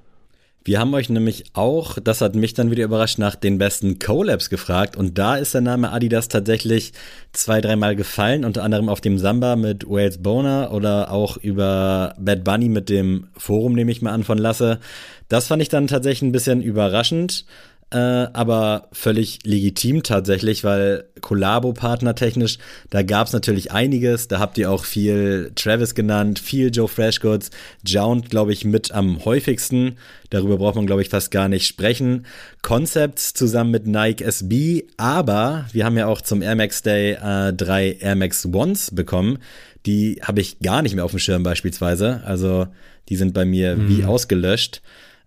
Wir 0.66 0.80
haben 0.80 0.94
euch 0.94 1.10
nämlich 1.10 1.44
auch, 1.54 1.98
das 2.02 2.22
hat 2.22 2.36
mich 2.36 2.54
dann 2.54 2.72
wieder 2.72 2.86
überrascht, 2.86 3.18
nach 3.18 3.36
den 3.36 3.58
besten 3.58 4.00
Collabs 4.00 4.50
gefragt. 4.50 4.96
Und 4.96 5.18
da 5.18 5.36
ist 5.36 5.54
der 5.54 5.60
Name 5.60 5.92
Adidas 5.92 6.30
tatsächlich 6.30 6.94
zwei, 7.34 7.60
dreimal 7.60 7.98
gefallen, 7.98 8.46
unter 8.46 8.64
anderem 8.64 8.88
auf 8.88 9.02
dem 9.02 9.18
Samba 9.18 9.58
mit 9.58 9.90
Wales 9.90 10.20
Boner 10.20 10.72
oder 10.72 11.12
auch 11.12 11.36
über 11.36 12.16
Bad 12.18 12.46
Bunny 12.46 12.70
mit 12.70 12.88
dem 12.88 13.28
Forum, 13.36 13.74
nehme 13.74 13.92
ich 13.92 14.02
mal 14.02 14.14
an, 14.14 14.24
von 14.24 14.38
Lasse. 14.38 14.80
Das 15.28 15.48
fand 15.48 15.62
ich 15.62 15.70
dann 15.70 15.88
tatsächlich 15.88 16.22
ein 16.22 16.32
bisschen 16.32 16.62
überraschend 16.62 17.46
äh, 17.94 18.28
aber 18.34 18.88
völlig 18.92 19.40
legitim 19.44 20.02
tatsächlich, 20.02 20.64
weil 20.64 21.06
Kollabo-Partner 21.22 22.16
technisch, 22.16 22.58
da 22.90 23.04
gab 23.04 23.28
es 23.28 23.34
natürlich 23.34 23.72
einiges. 23.72 24.28
Da 24.28 24.40
habt 24.40 24.58
ihr 24.58 24.72
auch 24.72 24.84
viel 24.84 25.52
Travis 25.56 25.94
genannt, 25.94 26.40
viel 26.40 26.72
Joe 26.74 26.88
Freshgoods, 26.88 27.52
Jound, 27.86 28.30
glaube 28.30 28.52
ich, 28.52 28.66
mit 28.66 28.92
am 28.92 29.24
häufigsten. 29.24 29.98
Darüber 30.32 30.58
braucht 30.58 30.76
man, 30.76 30.88
glaube 30.88 31.04
ich, 31.04 31.10
fast 31.10 31.30
gar 31.30 31.48
nicht 31.48 31.68
sprechen. 31.68 32.26
Concepts 32.64 33.34
zusammen 33.34 33.72
mit 33.72 33.86
Nike 33.86 34.24
SB, 34.24 34.86
aber 34.98 35.66
wir 35.72 35.86
haben 35.86 35.98
ja 35.98 36.08
auch 36.08 36.22
zum 36.22 36.42
Air 36.42 36.56
Max 36.56 36.82
Day 36.82 37.14
äh, 37.14 37.54
drei 37.54 37.98
Air 38.00 38.16
Max 38.16 38.46
Ones 38.46 38.90
bekommen. 38.92 39.38
Die 39.86 40.20
habe 40.24 40.42
ich 40.42 40.60
gar 40.60 40.82
nicht 40.82 40.96
mehr 40.96 41.06
auf 41.06 41.12
dem 41.12 41.20
Schirm 41.20 41.44
beispielsweise. 41.44 42.22
Also 42.26 42.68
die 43.10 43.16
sind 43.16 43.34
bei 43.34 43.46
mir 43.46 43.76
mhm. 43.76 43.90
wie 43.90 44.06
ausgelöscht. 44.06 44.82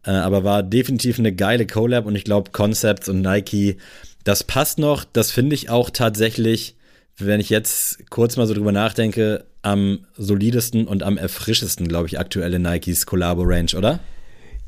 Äh, 0.06 0.10
aber 0.10 0.44
war 0.44 0.62
definitiv 0.62 1.18
eine 1.18 1.34
geile 1.34 1.66
Collab 1.66 2.06
und 2.06 2.14
ich 2.14 2.24
glaube, 2.24 2.52
Concepts 2.52 3.08
und 3.08 3.20
Nike, 3.20 3.76
das 4.24 4.44
passt 4.44 4.78
noch. 4.78 5.04
Das 5.04 5.32
finde 5.32 5.54
ich 5.54 5.68
auch 5.68 5.90
tatsächlich, 5.90 6.76
wenn 7.18 7.40
ich 7.40 7.50
jetzt 7.50 8.08
kurz 8.10 8.36
mal 8.36 8.46
so 8.46 8.54
drüber 8.54 8.72
nachdenke, 8.72 9.44
am 9.62 10.06
solidesten 10.16 10.86
und 10.86 11.02
am 11.02 11.16
erfrischesten, 11.16 11.88
glaube 11.88 12.06
ich, 12.06 12.20
aktuelle 12.20 12.60
Nikes 12.60 13.04
Collabo 13.04 13.42
Range, 13.42 13.72
oder? 13.76 13.98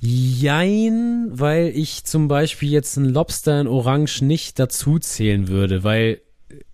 Jein, 0.01 1.29
weil 1.31 1.69
ich 1.69 2.05
zum 2.05 2.29
Beispiel 2.29 2.71
jetzt 2.71 2.97
einen 2.99 3.13
Lobster 3.13 3.61
in 3.61 3.67
Orange 3.67 4.23
nicht 4.23 4.59
dazu 4.59 4.99
zählen 4.99 5.49
würde, 5.49 5.83
weil 5.83 6.21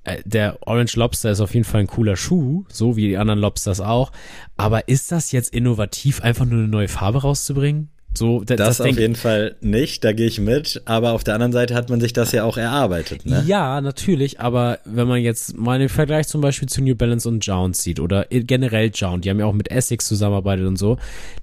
äh, 0.05 0.23
der 0.25 0.59
Orange 0.67 0.97
Lobster 0.97 1.31
ist 1.31 1.41
auf 1.41 1.55
jeden 1.55 1.65
Fall 1.65 1.83
ein 1.83 1.87
cooler 1.87 2.17
Schuh, 2.17 2.65
so 2.71 2.97
wie 2.97 3.09
die 3.09 3.17
anderen 3.17 3.41
Lobsters 3.41 3.81
auch. 3.81 4.13
Aber 4.57 4.89
ist 4.89 5.11
das 5.11 5.33
jetzt 5.33 5.55
innovativ, 5.55 6.23
einfach 6.23 6.45
nur 6.45 6.61
eine 6.61 6.69
neue 6.69 6.89
Farbe 6.89 7.23
rauszubringen? 7.23 7.91
So, 8.17 8.45
das, 8.45 8.57
das, 8.57 8.79
das 8.79 8.81
auf 8.81 8.99
jeden 8.99 9.17
Fall 9.17 9.57
nicht, 9.61 10.05
da 10.05 10.13
gehe 10.13 10.27
ich 10.27 10.41
mit, 10.41 10.83
aber 10.85 11.13
auf 11.13 11.25
der 11.25 11.35
anderen 11.35 11.53
Seite 11.53 11.75
hat 11.75 11.91
man 11.91 12.01
sich 12.01 12.13
das 12.13 12.33
ja 12.33 12.45
auch 12.45 12.57
erarbeitet, 12.57 13.27
ne? 13.27 13.43
Ja, 13.47 13.81
natürlich, 13.81 14.41
aber 14.41 14.79
wenn 14.85 15.09
man 15.09 15.21
jetzt 15.21 15.57
mal 15.57 15.79
den 15.79 15.89
Vergleich 15.89 16.29
zum 16.29 16.41
Beispiel 16.41 16.69
zu 16.69 16.83
New 16.83 16.95
Balance 16.95 17.29
und 17.29 17.45
Jound 17.45 17.77
sieht 17.77 18.01
oder 18.01 18.27
generell 18.31 18.91
Jound, 18.95 19.25
die 19.25 19.31
haben 19.31 19.41
ja 19.41 19.47
auch 19.47 19.53
mit 19.53 19.71
Essex 19.71 20.07
zusammenarbeitet 20.07 20.67
und 20.67 20.77
so, 20.77 20.99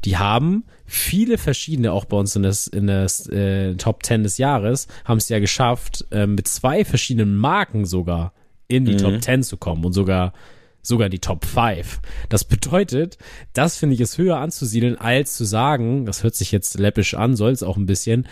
die 0.06 0.18
haben 0.18 0.64
viele 0.86 1.38
verschiedene, 1.38 1.92
auch 1.92 2.06
bei 2.06 2.18
uns 2.18 2.36
in 2.36 2.44
das, 2.44 2.68
in 2.68 2.88
das 2.88 3.28
äh, 3.28 3.76
Top 3.76 4.06
10 4.06 4.24
des 4.24 4.38
Jahres, 4.38 4.88
haben 5.06 5.18
es 5.18 5.30
ja 5.30 5.40
geschafft, 5.40 6.06
äh, 6.12 6.28
mit 6.28 6.48
zwei 6.48 6.86
verschiedenen 6.86 7.36
Marken 7.36 7.86
sogar 7.86 8.34
in 8.68 8.86
die 8.86 8.94
mhm. 8.94 8.98
Top 8.98 9.22
10 9.22 9.44
zu 9.44 9.58
kommen 9.58 9.86
und 9.86 9.94
sogar 9.94 10.34
sogar 10.82 11.10
die 11.10 11.20
Top 11.20 11.46
5. 11.46 12.00
Das 12.30 12.44
bedeutet, 12.44 13.18
das 13.54 13.78
finde 13.78 13.96
ich 13.96 14.02
ist 14.02 14.18
höher 14.18 14.38
anzusiedeln, 14.38 14.98
als 14.98 15.36
zu 15.36 15.46
sagen, 15.46 16.06
das 16.06 16.24
hört 16.24 16.36
sich 16.36 16.52
jetzt 16.52 16.80
läppisch 16.80 17.14
an, 17.14 17.36
soll 17.36 17.52
es 17.52 17.64
auch 17.64 17.78
ein 17.78 17.86
bisschen, 17.86 18.28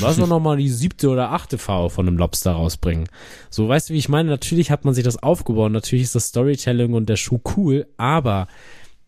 was 0.00 0.18
wir 0.18 0.26
nochmal 0.26 0.56
die 0.56 0.68
siebte 0.68 1.08
oder 1.08 1.32
achte 1.32 1.58
Farbe 1.58 1.90
von 1.90 2.06
einem 2.06 2.18
Lobster 2.18 2.52
rausbringen. 2.52 3.08
So, 3.50 3.68
weißt 3.68 3.90
du, 3.90 3.94
wie 3.94 3.98
ich 3.98 4.08
meine? 4.08 4.28
Natürlich 4.28 4.70
hat 4.70 4.84
man 4.84 4.94
sich 4.94 5.04
das 5.04 5.22
aufgebaut, 5.22 5.72
natürlich 5.72 6.04
ist 6.04 6.14
das 6.14 6.28
Storytelling 6.28 6.94
und 6.94 7.08
der 7.08 7.16
Schuh 7.16 7.40
cool, 7.56 7.86
aber 7.96 8.48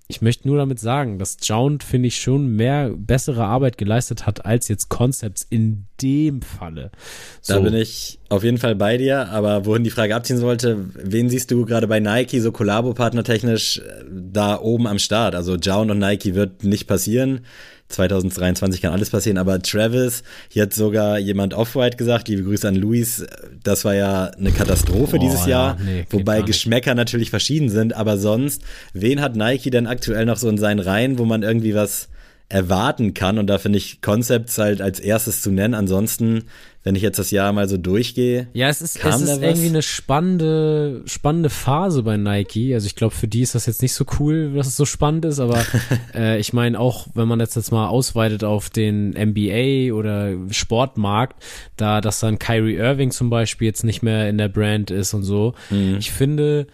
ich 0.09 0.23
möchte 0.23 0.47
nur 0.47 0.57
damit 0.57 0.79
sagen, 0.79 1.19
dass 1.19 1.39
Jound, 1.43 1.83
finde 1.83 2.09
ich, 2.09 2.21
schon 2.21 2.55
mehr 2.55 2.91
bessere 2.97 3.45
Arbeit 3.45 3.77
geleistet 3.77 4.25
hat, 4.25 4.47
als 4.47 4.69
jetzt 4.69 4.89
Concepts 4.89 5.43
in 5.43 5.87
dem 6.01 6.43
Falle. 6.43 6.93
So. 7.41 7.55
Da 7.55 7.61
bin 7.61 7.75
ich 7.75 8.21
auf 8.29 8.45
jeden 8.45 8.59
Fall 8.59 8.77
bei 8.77 8.99
dir, 8.99 9.29
aber 9.31 9.67
wohin 9.67 9.83
die 9.83 9.91
Frage 9.91 10.15
abziehen 10.15 10.39
sollte, 10.39 10.79
wen 10.95 11.29
siehst 11.29 11.51
du 11.51 11.65
gerade 11.65 11.89
bei 11.89 11.99
Nike 11.99 12.39
so 12.39 12.53
Kollabo-Partner 12.53 13.25
technisch 13.25 13.79
äh, 13.79 14.05
da 14.09 14.61
oben 14.61 14.87
am 14.87 15.01
Start? 15.01 15.35
Also 15.35 15.57
Jown 15.57 15.91
und 15.91 15.99
Nike 15.99 16.35
wird 16.35 16.63
nicht 16.63 16.87
passieren. 16.87 17.41
2023 17.89 18.83
kann 18.83 18.93
alles 18.93 19.11
passieren, 19.11 19.39
aber 19.39 19.61
Travis, 19.63 20.23
hier 20.49 20.63
hat 20.63 20.75
sogar 20.75 21.19
jemand 21.19 21.55
Off-White 21.55 21.97
gesagt, 21.97 22.29
liebe 22.29 22.43
Grüße 22.43 22.67
an 22.67 22.75
Luis, 22.75 23.25
das 23.63 23.85
war 23.85 23.95
ja 23.95 24.25
eine 24.27 24.51
Katastrophe 24.51 25.17
oh, 25.17 25.21
dieses 25.21 25.47
Jahr, 25.47 25.77
ja, 25.79 25.85
nee, 25.85 26.07
wobei 26.11 26.43
Geschmäcker 26.43 26.95
natürlich 26.95 27.31
verschieden 27.31 27.69
sind, 27.69 27.95
aber 27.95 28.19
sonst, 28.19 28.63
wen 28.93 29.21
hat 29.21 29.37
Nike 29.37 29.71
denn 29.71 29.87
aktuell 29.87 30.27
noch 30.27 30.37
so 30.37 30.49
in 30.49 30.59
seinen 30.59 30.81
Reihen, 30.81 31.19
wo 31.19 31.25
man 31.25 31.43
irgendwie 31.43 31.75
was 31.75 32.09
erwarten 32.49 33.15
kann. 33.15 33.39
Und 33.39 33.49
da 33.49 33.59
finde 33.59 33.79
ich 33.79 34.01
Concepts 34.01 34.59
halt 34.59 34.81
als 34.81 35.01
erstes 35.01 35.43
zu 35.43 35.51
nennen. 35.51 35.75
Ansonsten, 35.75 36.45
wenn 36.85 36.95
ich 36.95 37.03
jetzt 37.03 37.19
das 37.19 37.33
Jahr 37.33 37.53
mal 37.53 37.69
so 37.69 37.77
durchgehe. 37.77 38.47
Ja, 38.53 38.69
es 38.69 38.81
ist, 38.81 39.05
es 39.05 39.21
ist 39.21 39.43
irgendwie 39.43 39.67
eine 39.67 39.83
spannende, 39.83 41.03
spannende 41.07 41.51
Phase 41.51 42.05
bei 42.05 42.17
Nike. 42.17 42.73
Also 42.75 42.87
ich 42.87 42.95
glaube, 42.95 43.15
für 43.15 43.27
die 43.27 43.41
ist 43.41 43.57
das 43.57 43.67
jetzt 43.67 43.83
nicht 43.83 43.95
so 43.95 44.05
cool, 44.21 44.53
dass 44.55 44.69
es 44.69 44.77
so 44.77 44.85
spannend 44.85 45.25
ist, 45.25 45.41
aber 45.41 45.61
äh, 46.15 46.39
ich 46.39 46.53
meine 46.53 46.79
auch, 46.79 47.09
wenn 47.15 47.27
man 47.27 47.41
jetzt, 47.41 47.57
jetzt 47.57 47.73
mal 47.73 47.89
ausweitet 47.89 48.45
auf 48.45 48.71
den 48.71 49.11
NBA 49.11 49.93
oder 49.93 50.35
Sportmarkt, 50.51 51.43
da 51.77 52.01
dass 52.01 52.21
dann 52.21 52.39
Kyrie 52.39 52.77
Irving 52.77 53.11
zum 53.11 53.29
Beispiel 53.29 53.67
jetzt 53.67 53.83
nicht 53.83 54.05
mehr 54.05 54.29
in 54.29 54.39
der 54.39 54.49
Brand 54.49 54.93
ist 54.93 55.15
und 55.15 55.25
so. 55.25 55.55
Mhm. 55.71 55.97
Ich 55.99 56.13
finde, 56.13 56.69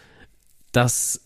dass 0.72 1.21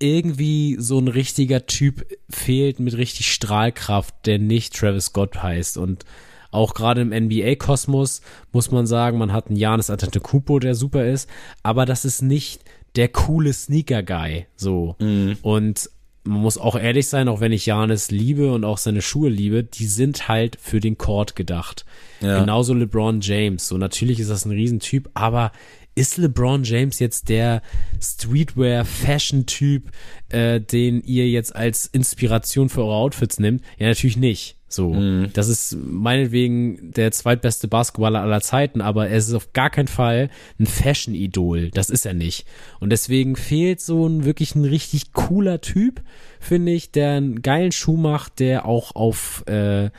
irgendwie 0.00 0.76
so 0.78 0.98
ein 0.98 1.08
richtiger 1.08 1.66
Typ 1.66 2.06
fehlt 2.30 2.80
mit 2.80 2.96
richtig 2.96 3.32
Strahlkraft, 3.32 4.14
der 4.26 4.38
nicht 4.38 4.74
Travis 4.74 5.06
Scott 5.06 5.42
heißt. 5.42 5.78
Und 5.78 6.04
auch 6.50 6.74
gerade 6.74 7.02
im 7.02 7.10
NBA-Kosmos 7.10 8.22
muss 8.52 8.70
man 8.70 8.86
sagen, 8.86 9.18
man 9.18 9.32
hat 9.32 9.48
einen 9.48 9.56
Janis 9.56 9.90
Antetokounmpo, 9.90 10.58
der 10.60 10.74
super 10.74 11.04
ist, 11.04 11.28
aber 11.62 11.84
das 11.84 12.04
ist 12.04 12.22
nicht 12.22 12.62
der 12.96 13.08
coole 13.08 13.52
Sneaker-Guy, 13.52 14.46
so. 14.56 14.96
Mhm. 14.98 15.36
Und 15.42 15.90
man 16.24 16.40
muss 16.40 16.58
auch 16.58 16.76
ehrlich 16.76 17.08
sein, 17.08 17.28
auch 17.28 17.40
wenn 17.40 17.52
ich 17.52 17.66
Janis 17.66 18.10
liebe 18.10 18.52
und 18.52 18.64
auch 18.64 18.78
seine 18.78 19.02
Schuhe 19.02 19.30
liebe, 19.30 19.64
die 19.64 19.86
sind 19.86 20.28
halt 20.28 20.58
für 20.60 20.80
den 20.80 20.98
Court 20.98 21.36
gedacht. 21.36 21.84
Ja. 22.20 22.40
Genauso 22.40 22.74
LeBron 22.74 23.20
James. 23.20 23.68
So 23.68 23.78
natürlich 23.78 24.20
ist 24.20 24.30
das 24.30 24.44
ein 24.44 24.50
Riesentyp, 24.50 25.08
aber 25.14 25.52
ist 25.98 26.16
LeBron 26.16 26.62
James 26.62 27.00
jetzt 27.00 27.28
der 27.28 27.60
Streetwear-Fashion-Typ, 28.00 29.90
äh, 30.28 30.60
den 30.60 31.02
ihr 31.02 31.28
jetzt 31.28 31.54
als 31.54 31.86
Inspiration 31.86 32.68
für 32.68 32.82
eure 32.82 32.94
Outfits 32.94 33.40
nimmt? 33.40 33.62
Ja, 33.78 33.88
natürlich 33.88 34.16
nicht. 34.16 34.56
So, 34.70 34.92
mhm. 34.92 35.30
das 35.32 35.48
ist 35.48 35.76
meinetwegen 35.82 36.92
der 36.92 37.10
zweitbeste 37.10 37.68
Basketballer 37.68 38.20
aller 38.20 38.42
Zeiten, 38.42 38.82
aber 38.82 39.08
er 39.08 39.16
ist 39.16 39.32
auf 39.32 39.54
gar 39.54 39.70
keinen 39.70 39.88
Fall 39.88 40.28
ein 40.60 40.66
Fashion-Idol. 40.66 41.70
Das 41.70 41.88
ist 41.88 42.04
er 42.04 42.14
nicht. 42.14 42.46
Und 42.78 42.90
deswegen 42.90 43.34
fehlt 43.34 43.80
so 43.80 44.06
ein 44.06 44.24
wirklich 44.24 44.54
ein 44.54 44.64
richtig 44.64 45.12
cooler 45.14 45.62
Typ, 45.62 46.02
finde 46.38 46.72
ich, 46.72 46.92
der 46.92 47.12
einen 47.12 47.42
geilen 47.42 47.72
Schuh 47.72 47.96
macht, 47.96 48.40
der 48.40 48.66
auch 48.66 48.94
auf, 48.94 49.42
äh, 49.48 49.90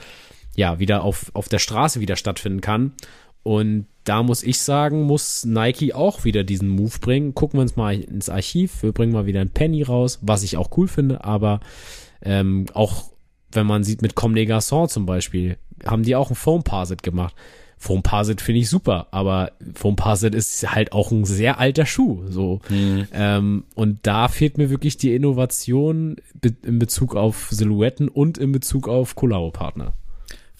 ja, 0.55 0.79
wieder 0.79 1.03
auf, 1.03 1.31
auf 1.33 1.49
der 1.49 1.59
Straße 1.59 1.99
wieder 1.99 2.15
stattfinden 2.15 2.61
kann. 2.61 2.93
Und 3.43 3.87
da 4.03 4.23
muss 4.23 4.43
ich 4.43 4.59
sagen, 4.59 5.03
muss 5.03 5.45
Nike 5.45 5.93
auch 5.93 6.23
wieder 6.23 6.43
diesen 6.43 6.69
Move 6.69 6.97
bringen. 6.99 7.35
Gucken 7.35 7.59
wir 7.59 7.61
uns 7.61 7.75
mal 7.75 7.99
ins 7.99 8.29
Archiv. 8.29 8.81
Wir 8.83 8.91
bringen 8.91 9.13
mal 9.13 9.25
wieder 9.25 9.41
ein 9.41 9.51
Penny 9.51 9.83
raus, 9.83 10.19
was 10.21 10.43
ich 10.43 10.57
auch 10.57 10.69
cool 10.77 10.87
finde, 10.87 11.23
aber 11.23 11.59
ähm, 12.21 12.65
auch 12.73 13.05
wenn 13.51 13.65
man 13.65 13.83
sieht 13.83 14.01
mit 14.01 14.15
Comme 14.15 14.35
des 14.35 14.49
Garçons 14.49 14.89
zum 14.89 15.05
Beispiel, 15.05 15.57
haben 15.85 16.03
die 16.03 16.15
auch 16.15 16.29
ein 16.29 16.35
Foam 16.35 16.63
Parset 16.63 17.03
gemacht. 17.03 17.35
Foam 17.77 18.03
Parset 18.03 18.41
finde 18.41 18.59
ich 18.59 18.69
super, 18.69 19.07
aber 19.11 19.53
Foam 19.73 19.95
Parset 19.95 20.35
ist 20.35 20.69
halt 20.69 20.91
auch 20.91 21.11
ein 21.11 21.23
sehr 21.23 21.59
alter 21.59 21.85
Schuh, 21.85 22.23
so. 22.27 22.59
Mhm. 22.67 23.07
Ähm, 23.13 23.63
und 23.73 23.99
da 24.03 24.27
fehlt 24.27 24.57
mir 24.57 24.69
wirklich 24.69 24.97
die 24.97 25.15
Innovation 25.15 26.17
in 26.63 26.77
Bezug 26.77 27.15
auf 27.15 27.47
Silhouetten 27.51 28.09
und 28.09 28.37
in 28.37 28.51
Bezug 28.51 28.89
auf 28.89 29.15
Collabo-Partner. 29.15 29.93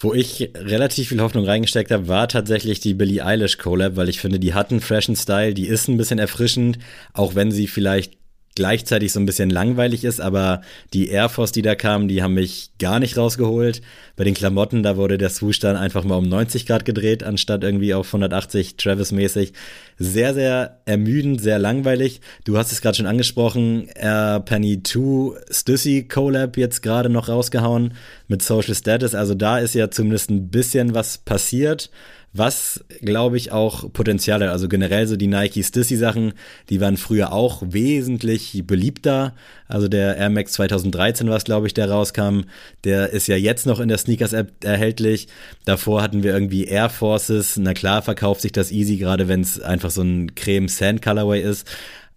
Wo 0.02 0.14
ich 0.14 0.50
relativ 0.54 1.10
viel 1.10 1.20
Hoffnung 1.20 1.44
reingesteckt 1.44 1.90
habe, 1.90 2.08
war 2.08 2.26
tatsächlich 2.26 2.80
die 2.80 2.94
Billie 2.94 3.24
Eilish 3.24 3.58
Collab, 3.58 3.96
weil 3.96 4.08
ich 4.08 4.18
finde, 4.18 4.40
die 4.40 4.54
hat 4.54 4.70
einen 4.70 4.80
freshen 4.80 5.14
Style, 5.14 5.52
die 5.52 5.66
ist 5.66 5.88
ein 5.88 5.98
bisschen 5.98 6.18
erfrischend, 6.18 6.78
auch 7.12 7.34
wenn 7.34 7.52
sie 7.52 7.66
vielleicht 7.66 8.19
gleichzeitig 8.56 9.12
so 9.12 9.20
ein 9.20 9.26
bisschen 9.26 9.48
langweilig 9.48 10.04
ist, 10.04 10.20
aber 10.20 10.62
die 10.92 11.08
Air 11.08 11.28
Force, 11.28 11.52
die 11.52 11.62
da 11.62 11.74
kamen, 11.74 12.08
die 12.08 12.22
haben 12.22 12.34
mich 12.34 12.72
gar 12.78 12.98
nicht 12.98 13.16
rausgeholt. 13.16 13.80
Bei 14.16 14.24
den 14.24 14.34
Klamotten, 14.34 14.82
da 14.82 14.96
wurde 14.96 15.18
der 15.18 15.30
Swoosh 15.30 15.60
dann 15.60 15.76
einfach 15.76 16.04
mal 16.04 16.16
um 16.16 16.28
90 16.28 16.66
Grad 16.66 16.84
gedreht, 16.84 17.22
anstatt 17.22 17.62
irgendwie 17.62 17.94
auf 17.94 18.08
180 18.08 18.76
Travis-mäßig. 18.76 19.52
Sehr, 19.98 20.34
sehr 20.34 20.80
ermüdend, 20.84 21.40
sehr 21.40 21.58
langweilig. 21.58 22.20
Du 22.44 22.58
hast 22.58 22.72
es 22.72 22.80
gerade 22.80 22.96
schon 22.96 23.06
angesprochen, 23.06 23.88
Air 23.94 24.40
Penny 24.40 24.82
2 24.82 25.40
Stussy 25.50 26.08
Collab 26.08 26.56
jetzt 26.56 26.82
gerade 26.82 27.08
noch 27.08 27.28
rausgehauen 27.28 27.94
mit 28.26 28.42
Social 28.42 28.74
Status. 28.74 29.14
Also 29.14 29.34
da 29.34 29.58
ist 29.58 29.74
ja 29.74 29.90
zumindest 29.90 30.30
ein 30.30 30.48
bisschen 30.48 30.94
was 30.94 31.18
passiert 31.18 31.90
was 32.32 32.84
glaube 33.00 33.36
ich 33.36 33.50
auch 33.50 33.92
Potenzial 33.92 34.42
hat. 34.42 34.50
Also 34.50 34.68
generell 34.68 35.06
so 35.06 35.16
die 35.16 35.26
Nike 35.26 35.64
Stissy 35.64 35.96
Sachen, 35.96 36.34
die 36.68 36.80
waren 36.80 36.96
früher 36.96 37.32
auch 37.32 37.62
wesentlich 37.66 38.62
beliebter. 38.66 39.34
Also 39.66 39.88
der 39.88 40.16
Air 40.16 40.30
Max 40.30 40.52
2013 40.52 41.28
war 41.28 41.36
es 41.36 41.44
glaube 41.44 41.66
ich, 41.66 41.74
der 41.74 41.90
rauskam. 41.90 42.42
Der 42.84 43.10
ist 43.10 43.26
ja 43.26 43.36
jetzt 43.36 43.66
noch 43.66 43.80
in 43.80 43.88
der 43.88 43.98
Sneakers 43.98 44.32
App 44.32 44.64
erhältlich. 44.64 45.28
Davor 45.64 46.02
hatten 46.02 46.22
wir 46.22 46.32
irgendwie 46.32 46.66
Air 46.66 46.90
Forces. 46.90 47.56
Na 47.56 47.74
klar 47.74 48.02
verkauft 48.02 48.42
sich 48.42 48.52
das 48.52 48.70
easy, 48.70 48.96
gerade 48.96 49.26
wenn 49.26 49.40
es 49.40 49.60
einfach 49.60 49.90
so 49.90 50.02
ein 50.02 50.34
Creme 50.34 50.68
Sand 50.68 51.02
Colorway 51.02 51.42
ist. 51.42 51.66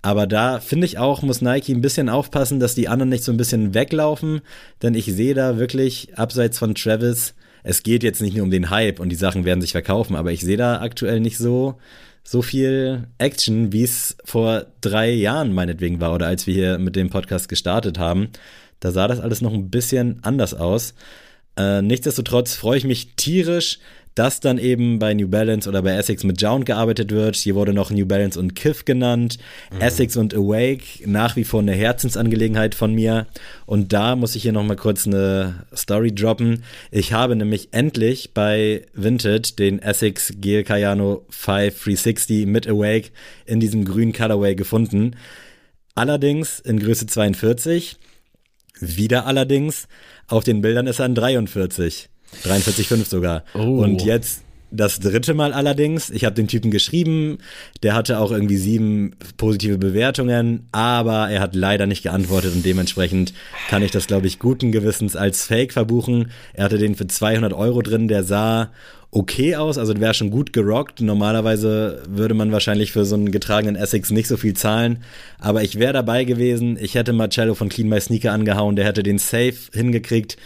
Aber 0.03 0.27
da 0.27 0.59
finde 0.59 0.85
ich 0.85 0.97
auch, 0.97 1.21
muss 1.21 1.41
Nike 1.41 1.71
ein 1.71 1.81
bisschen 1.81 2.09
aufpassen, 2.09 2.59
dass 2.59 2.75
die 2.75 2.89
anderen 2.89 3.09
nicht 3.09 3.23
so 3.23 3.31
ein 3.31 3.37
bisschen 3.37 3.73
weglaufen, 3.73 4.41
denn 4.81 4.95
ich 4.95 5.05
sehe 5.05 5.33
da 5.33 5.57
wirklich 5.57 6.17
abseits 6.17 6.59
von 6.59 6.75
Travis 6.75 7.33
es 7.63 7.83
geht 7.83 8.03
jetzt 8.03 8.21
nicht 8.21 8.35
nur 8.35 8.43
um 8.43 8.51
den 8.51 8.69
Hype 8.69 8.99
und 8.99 9.09
die 9.09 9.15
Sachen 9.15 9.45
werden 9.45 9.61
sich 9.61 9.71
verkaufen, 9.71 10.15
aber 10.15 10.31
ich 10.31 10.41
sehe 10.41 10.57
da 10.57 10.81
aktuell 10.81 11.19
nicht 11.19 11.37
so, 11.37 11.79
so 12.23 12.41
viel 12.41 13.07
Action, 13.17 13.71
wie 13.71 13.83
es 13.83 14.17
vor 14.25 14.65
drei 14.81 15.11
Jahren 15.11 15.53
meinetwegen 15.53 15.99
war 15.99 16.13
oder 16.13 16.27
als 16.27 16.45
wir 16.45 16.53
hier 16.53 16.77
mit 16.77 16.95
dem 16.95 17.09
Podcast 17.09 17.49
gestartet 17.49 17.99
haben. 17.99 18.29
Da 18.79 18.91
sah 18.91 19.07
das 19.07 19.19
alles 19.19 19.41
noch 19.41 19.53
ein 19.53 19.69
bisschen 19.69 20.19
anders 20.23 20.53
aus. 20.53 20.93
Äh, 21.55 21.81
nichtsdestotrotz 21.81 22.55
freue 22.55 22.77
ich 22.77 22.83
mich 22.83 23.15
tierisch, 23.15 23.79
dass 24.15 24.39
dann 24.39 24.57
eben 24.57 24.99
bei 24.99 25.13
New 25.13 25.27
Balance 25.27 25.67
oder 25.67 25.81
bei 25.81 25.95
Essex 25.95 26.23
mit 26.23 26.41
Jound 26.41 26.65
gearbeitet 26.65 27.11
wird. 27.11 27.35
Hier 27.35 27.55
wurde 27.55 27.73
noch 27.73 27.91
New 27.91 28.05
Balance 28.05 28.39
und 28.39 28.55
Kiff 28.55 28.85
genannt. 28.85 29.37
Mhm. 29.71 29.81
Essex 29.81 30.17
und 30.17 30.33
Awake, 30.33 30.83
nach 31.05 31.35
wie 31.35 31.43
vor 31.43 31.61
eine 31.61 31.73
Herzensangelegenheit 31.73 32.75
von 32.75 32.93
mir. 32.93 33.27
Und 33.65 33.93
da 33.93 34.15
muss 34.15 34.35
ich 34.35 34.43
hier 34.43 34.53
nochmal 34.53 34.75
kurz 34.75 35.07
eine 35.07 35.65
Story 35.75 36.13
droppen. 36.13 36.63
Ich 36.91 37.13
habe 37.13 37.35
nämlich 37.35 37.69
endlich 37.71 38.33
bei 38.33 38.85
Vinted 38.93 39.59
den 39.59 39.79
Essex 39.79 40.33
Gel 40.39 40.63
Cayano 40.63 41.25
5 41.29 41.83
360 41.83 42.45
mit 42.45 42.67
Awake 42.67 43.09
in 43.45 43.59
diesem 43.59 43.85
grünen 43.85 44.13
Colorway 44.13 44.55
gefunden. 44.55 45.15
Allerdings 45.95 46.59
in 46.59 46.79
Größe 46.79 47.07
42. 47.07 47.97
Wieder 48.79 49.25
allerdings 49.25 49.87
auf 50.27 50.43
den 50.43 50.61
Bildern 50.61 50.87
ist 50.87 50.99
er 50.99 51.05
ein 51.05 51.15
43. 51.15 52.09
43,5 52.43 53.09
sogar. 53.09 53.43
Oh. 53.53 53.83
Und 53.83 54.03
jetzt 54.03 54.43
das 54.73 54.99
dritte 54.99 55.35
Mal 55.35 55.53
allerdings, 55.53 56.09
ich 56.09 56.25
habe 56.25 56.35
den 56.35 56.47
Typen 56.47 56.71
geschrieben, 56.71 57.37
der 57.83 57.93
hatte 57.93 58.19
auch 58.19 58.31
irgendwie 58.31 58.57
sieben 58.57 59.15
positive 59.37 59.77
Bewertungen, 59.77 60.67
aber 60.71 61.29
er 61.29 61.41
hat 61.41 61.53
leider 61.53 61.85
nicht 61.85 62.01
geantwortet 62.01 62.55
und 62.55 62.65
dementsprechend 62.65 63.33
kann 63.69 63.83
ich 63.83 63.91
das, 63.91 64.07
glaube 64.07 64.25
ich, 64.25 64.39
guten 64.39 64.71
Gewissens 64.71 65.15
als 65.15 65.45
Fake 65.45 65.73
verbuchen. 65.73 66.31
Er 66.53 66.65
hatte 66.65 66.79
den 66.79 66.95
für 66.95 67.05
200 67.05 67.53
Euro 67.53 67.83
drin, 67.83 68.07
der 68.07 68.23
sah 68.23 68.71
okay 69.11 69.55
aus, 69.55 69.77
also 69.77 69.93
der 69.93 70.01
wäre 70.01 70.15
schon 70.15 70.31
gut 70.31 70.53
gerockt. 70.53 71.01
Normalerweise 71.01 72.01
würde 72.09 72.33
man 72.33 72.51
wahrscheinlich 72.51 72.91
für 72.91 73.05
so 73.05 73.13
einen 73.13 73.31
getragenen 73.31 73.75
Essex 73.75 74.09
nicht 74.09 74.27
so 74.27 74.37
viel 74.37 74.55
zahlen, 74.55 75.03
aber 75.37 75.61
ich 75.61 75.77
wäre 75.77 75.93
dabei 75.93 76.23
gewesen. 76.23 76.79
Ich 76.81 76.95
hätte 76.95 77.13
Marcello 77.13 77.53
von 77.53 77.69
Clean 77.69 77.87
My 77.87 78.01
Sneaker 78.01 78.31
angehauen, 78.31 78.75
der 78.75 78.85
hätte 78.85 79.03
den 79.03 79.19
Safe 79.19 79.53
hingekriegt. 79.71 80.37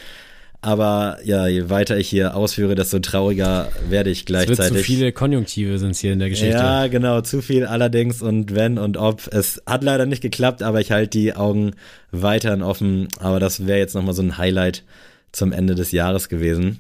Aber 0.62 1.20
ja, 1.24 1.48
je 1.48 1.70
weiter 1.70 1.98
ich 1.98 2.10
hier 2.10 2.36
ausführe, 2.36 2.76
desto 2.76 3.00
trauriger 3.00 3.70
werde 3.90 4.10
ich 4.10 4.26
gleichzeitig. 4.26 4.60
Es 4.60 4.72
wird 4.72 4.80
zu 4.80 4.84
viele 4.84 5.12
Konjunktive 5.12 5.78
sind 5.78 5.96
hier 5.96 6.14
in 6.14 6.20
der 6.20 6.30
Geschichte. 6.30 6.58
Ja, 6.58 6.88
genau, 6.88 7.22
zu 7.22 7.42
viel 7.42 7.66
allerdings 7.66 8.22
und 8.22 8.56
wenn 8.56 8.78
und 8.78 8.98
ob. 8.98 9.28
Es 9.32 9.62
hat 9.66 9.84
leider 9.84 10.06
nicht 10.06 10.22
geklappt, 10.22 10.64
aber 10.64 10.82
ich 10.82 10.92
halte 10.92 11.18
die 11.18 11.36
Augen 11.36 11.74
weiterhin 12.12 12.64
offen. 12.64 13.08
Aber 13.20 13.40
das 13.40 13.68
wäre 13.68 13.78
jetzt 13.78 13.94
nochmal 13.94 14.16
so 14.16 14.24
ein 14.24 14.38
Highlight 14.38 14.84
zum 15.32 15.52
Ende 15.52 15.76
des 15.76 15.92
Jahres 15.92 16.28
gewesen. 16.28 16.80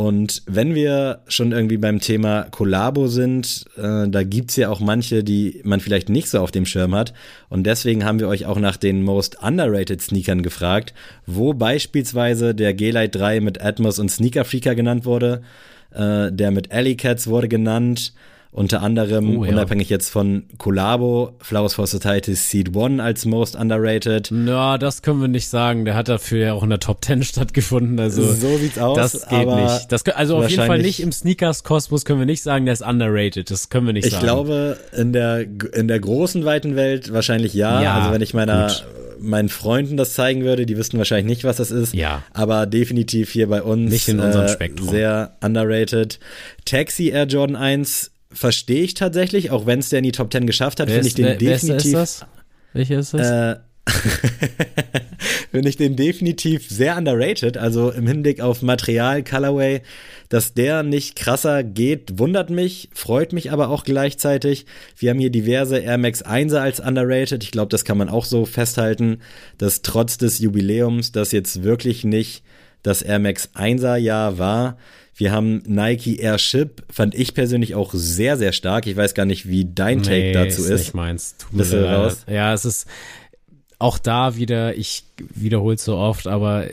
Und 0.00 0.44
wenn 0.46 0.74
wir 0.74 1.20
schon 1.28 1.52
irgendwie 1.52 1.76
beim 1.76 2.00
Thema 2.00 2.44
Kollabo 2.50 3.06
sind, 3.06 3.66
äh, 3.76 4.08
da 4.08 4.22
gibt's 4.22 4.56
ja 4.56 4.70
auch 4.70 4.80
manche, 4.80 5.22
die 5.22 5.60
man 5.62 5.80
vielleicht 5.80 6.08
nicht 6.08 6.30
so 6.30 6.38
auf 6.38 6.50
dem 6.50 6.64
Schirm 6.64 6.94
hat. 6.94 7.12
Und 7.50 7.64
deswegen 7.64 8.02
haben 8.06 8.18
wir 8.18 8.26
euch 8.26 8.46
auch 8.46 8.58
nach 8.58 8.78
den 8.78 9.02
most 9.02 9.42
underrated 9.42 10.00
Sneakern 10.00 10.42
gefragt, 10.42 10.94
wo 11.26 11.52
beispielsweise 11.52 12.54
der 12.54 12.72
G-Lite 12.72 13.18
3 13.18 13.40
mit 13.42 13.62
Atmos 13.62 13.98
und 13.98 14.10
Sneaker 14.10 14.46
Freaker 14.46 14.74
genannt 14.74 15.04
wurde. 15.04 15.42
Äh, 15.92 16.32
der 16.32 16.50
mit 16.50 16.72
Alley 16.72 16.96
Cats 16.96 17.26
wurde 17.26 17.48
genannt. 17.48 18.14
Unter 18.52 18.82
anderem, 18.82 19.38
Oh, 19.38 19.44
ja. 19.44 19.52
unabhängig 19.52 19.88
jetzt 19.90 20.10
von 20.10 20.42
Collabo, 20.58 21.36
Flowers 21.40 21.74
for 21.74 21.86
Society 21.86 22.34
Seed 22.34 22.74
One 22.74 23.00
als 23.00 23.24
most 23.24 23.54
underrated. 23.54 24.28
Na, 24.32 24.76
das 24.76 25.02
können 25.02 25.20
wir 25.20 25.28
nicht 25.28 25.48
sagen. 25.48 25.84
Der 25.84 25.94
hat 25.94 26.08
dafür 26.08 26.46
ja 26.46 26.52
auch 26.54 26.64
in 26.64 26.70
der 26.70 26.80
Top 26.80 27.04
10 27.04 27.22
stattgefunden. 27.22 28.00
Also 28.00 28.24
so 28.24 28.56
sieht's 28.58 28.76
aus. 28.76 28.96
das 28.96 29.28
geht 29.28 29.46
nicht. 29.46 29.92
Das, 29.92 30.04
also 30.08 30.38
auf 30.38 30.50
jeden 30.50 30.66
Fall 30.66 30.82
nicht 30.82 30.98
im 30.98 31.12
Sneakers-Kosmos 31.12 32.04
können 32.04 32.18
wir 32.18 32.26
nicht 32.26 32.42
sagen, 32.42 32.64
der 32.64 32.72
ist 32.72 32.82
underrated. 32.82 33.50
Das 33.52 33.68
können 33.68 33.86
wir 33.86 33.92
nicht 33.92 34.06
Ich 34.06 34.12
sagen. 34.14 34.24
glaube, 34.24 34.78
in 34.96 35.12
der, 35.12 35.42
in 35.72 35.86
der 35.86 36.00
großen, 36.00 36.44
weiten 36.44 36.74
Welt 36.74 37.12
wahrscheinlich 37.12 37.54
ja. 37.54 37.80
Ja, 37.82 37.94
also 38.00 38.10
wenn 38.12 38.20
ich 38.20 38.34
meiner, 38.34 38.66
gut. 38.66 38.84
meinen 39.20 39.48
Freunden 39.48 39.96
das 39.96 40.14
zeigen 40.14 40.42
würde, 40.42 40.66
die 40.66 40.76
wüssten 40.76 40.98
wahrscheinlich 40.98 41.26
nicht, 41.26 41.44
was 41.44 41.58
das 41.58 41.70
ist. 41.70 41.94
Ja. 41.94 42.24
Aber 42.32 42.66
definitiv 42.66 43.30
hier 43.30 43.48
bei 43.48 43.62
uns 43.62 43.92
Nicht 43.92 44.08
in 44.08 44.18
unserem 44.18 44.46
äh, 44.46 44.48
Spektrum. 44.48 44.88
sehr 44.88 45.36
underrated. 45.40 46.18
Taxi 46.64 47.10
Air 47.10 47.26
Jordan 47.26 47.54
1 47.54 48.10
verstehe 48.32 48.82
ich 48.82 48.94
tatsächlich, 48.94 49.50
auch 49.50 49.66
wenn 49.66 49.80
es 49.80 49.88
der 49.88 49.98
in 49.98 50.04
die 50.04 50.12
Top 50.12 50.32
10 50.32 50.46
geschafft 50.46 50.80
hat, 50.80 50.90
finde 50.90 51.06
ich 51.06 51.14
den 51.14 51.26
wer, 51.26 51.36
definitiv. 51.36 51.86
ist 51.86 51.94
das? 51.94 52.26
Welcher 52.72 52.98
ist 52.98 53.14
das? 53.14 53.28
Äh, 53.28 53.56
Finde 55.50 55.68
ich 55.68 55.76
den 55.76 55.96
definitiv 55.96 56.68
sehr 56.68 56.96
underrated. 56.96 57.56
Also 57.56 57.90
im 57.90 58.06
Hinblick 58.06 58.40
auf 58.40 58.62
Material, 58.62 59.24
Colorway, 59.24 59.82
dass 60.28 60.54
der 60.54 60.82
nicht 60.82 61.16
krasser 61.16 61.64
geht, 61.64 62.18
wundert 62.18 62.50
mich, 62.50 62.88
freut 62.94 63.32
mich 63.32 63.50
aber 63.50 63.68
auch 63.68 63.84
gleichzeitig. 63.84 64.66
Wir 64.96 65.10
haben 65.10 65.18
hier 65.18 65.30
diverse 65.30 65.78
Air 65.78 65.98
Max 65.98 66.24
1er 66.24 66.58
als 66.58 66.80
underrated. 66.80 67.42
Ich 67.42 67.50
glaube, 67.50 67.70
das 67.70 67.84
kann 67.84 67.98
man 67.98 68.08
auch 68.08 68.24
so 68.24 68.46
festhalten, 68.46 69.18
dass 69.58 69.82
trotz 69.82 70.18
des 70.18 70.38
Jubiläums 70.38 71.12
das 71.12 71.32
jetzt 71.32 71.62
wirklich 71.62 72.04
nicht 72.04 72.44
das 72.82 73.02
Air 73.02 73.18
Max 73.18 73.50
1er 73.54 73.96
Jahr 73.96 74.38
war. 74.38 74.78
Wir 75.20 75.32
haben 75.32 75.62
Nike 75.66 76.16
Airship, 76.20 76.82
fand 76.90 77.14
ich 77.14 77.34
persönlich 77.34 77.74
auch 77.74 77.92
sehr, 77.92 78.38
sehr 78.38 78.52
stark. 78.52 78.86
Ich 78.86 78.96
weiß 78.96 79.12
gar 79.12 79.26
nicht, 79.26 79.46
wie 79.48 79.66
dein 79.66 80.02
Take 80.02 80.16
Nee, 80.18 80.32
dazu 80.32 80.62
ist 80.62 80.70
ist. 80.70 80.80
nicht 80.80 80.94
meins. 80.94 81.36
Tut 81.36 81.52
mir 81.52 81.64
leid. 81.64 81.94
raus? 81.98 82.24
Ja, 82.26 82.54
es 82.54 82.64
ist 82.64 82.86
auch 83.78 83.98
da 83.98 84.36
wieder, 84.36 84.74
ich 84.76 85.04
wiederhole 85.18 85.74
es 85.74 85.84
so 85.84 85.96
oft, 85.98 86.26
aber 86.26 86.66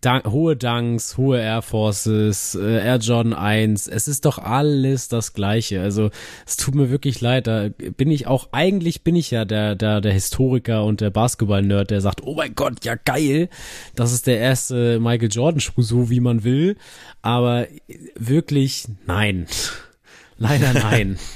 Dank, 0.00 0.26
hohe 0.26 0.56
Dunks, 0.56 1.16
hohe 1.16 1.40
Air 1.40 1.62
Forces, 1.62 2.54
äh, 2.54 2.84
Air 2.84 2.98
Jordan 2.98 3.32
1, 3.32 3.88
es 3.88 4.08
ist 4.08 4.24
doch 4.24 4.38
alles 4.38 5.08
das 5.08 5.32
Gleiche. 5.32 5.80
Also 5.80 6.10
es 6.46 6.56
tut 6.56 6.74
mir 6.74 6.90
wirklich 6.90 7.20
leid, 7.20 7.46
da 7.46 7.68
bin 7.68 8.10
ich 8.10 8.26
auch, 8.26 8.48
eigentlich 8.52 9.02
bin 9.02 9.16
ich 9.16 9.30
ja 9.30 9.44
der, 9.44 9.74
der, 9.74 10.00
der 10.00 10.12
Historiker 10.12 10.84
und 10.84 11.00
der 11.00 11.10
Basketball-Nerd, 11.10 11.90
der 11.90 12.00
sagt, 12.00 12.22
oh 12.22 12.34
mein 12.34 12.54
Gott, 12.54 12.84
ja 12.84 12.94
geil, 12.94 13.48
das 13.96 14.12
ist 14.12 14.26
der 14.26 14.38
erste 14.38 15.00
Michael 15.00 15.30
Jordan-Schuh, 15.30 15.82
so 15.82 16.10
wie 16.10 16.20
man 16.20 16.44
will. 16.44 16.76
Aber 17.22 17.66
wirklich, 18.14 18.86
nein. 19.06 19.46
Leider 20.38 20.72
nein. 20.72 21.18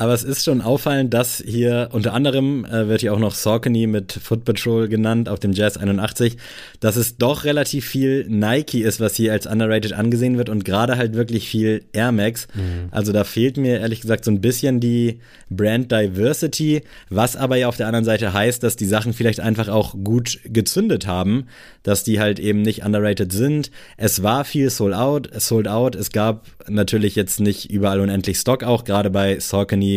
Aber 0.00 0.14
es 0.14 0.22
ist 0.22 0.44
schon 0.44 0.62
auffallend, 0.62 1.12
dass 1.12 1.42
hier 1.44 1.88
unter 1.90 2.14
anderem 2.14 2.64
äh, 2.64 2.86
wird 2.86 3.00
hier 3.00 3.12
auch 3.12 3.18
noch 3.18 3.34
Saucony 3.34 3.88
mit 3.88 4.12
Foot 4.12 4.44
Patrol 4.44 4.86
genannt 4.86 5.28
auf 5.28 5.40
dem 5.40 5.52
Jazz 5.52 5.76
81, 5.76 6.36
dass 6.78 6.94
es 6.94 7.16
doch 7.16 7.42
relativ 7.42 7.84
viel 7.84 8.24
Nike 8.28 8.82
ist, 8.82 9.00
was 9.00 9.16
hier 9.16 9.32
als 9.32 9.48
underrated 9.48 9.94
angesehen 9.94 10.38
wird 10.38 10.50
und 10.50 10.64
gerade 10.64 10.96
halt 10.96 11.14
wirklich 11.14 11.48
viel 11.48 11.82
Air 11.92 12.12
Max. 12.12 12.46
Also 12.92 13.12
da 13.12 13.24
fehlt 13.24 13.56
mir 13.56 13.80
ehrlich 13.80 14.00
gesagt 14.00 14.24
so 14.24 14.30
ein 14.30 14.40
bisschen 14.40 14.78
die 14.78 15.18
Brand 15.50 15.90
Diversity, 15.90 16.82
was 17.10 17.34
aber 17.34 17.56
ja 17.56 17.66
auf 17.66 17.76
der 17.76 17.88
anderen 17.88 18.04
Seite 18.04 18.32
heißt, 18.32 18.62
dass 18.62 18.76
die 18.76 18.86
Sachen 18.86 19.12
vielleicht 19.12 19.40
einfach 19.40 19.66
auch 19.66 19.96
gut 20.04 20.38
gezündet 20.44 21.08
haben, 21.08 21.46
dass 21.82 22.04
die 22.04 22.20
halt 22.20 22.38
eben 22.38 22.62
nicht 22.62 22.84
underrated 22.84 23.32
sind. 23.32 23.72
Es 23.96 24.22
war 24.22 24.44
viel 24.44 24.70
sold 24.70 24.94
out, 24.94 25.28
sold 25.40 25.66
out. 25.66 25.96
Es 25.96 26.12
gab 26.12 26.46
natürlich 26.68 27.16
jetzt 27.16 27.40
nicht 27.40 27.68
überall 27.70 27.98
unendlich 27.98 28.38
Stock 28.38 28.62
auch, 28.62 28.84
gerade 28.84 29.10
bei 29.10 29.40
Saucony, 29.40 29.87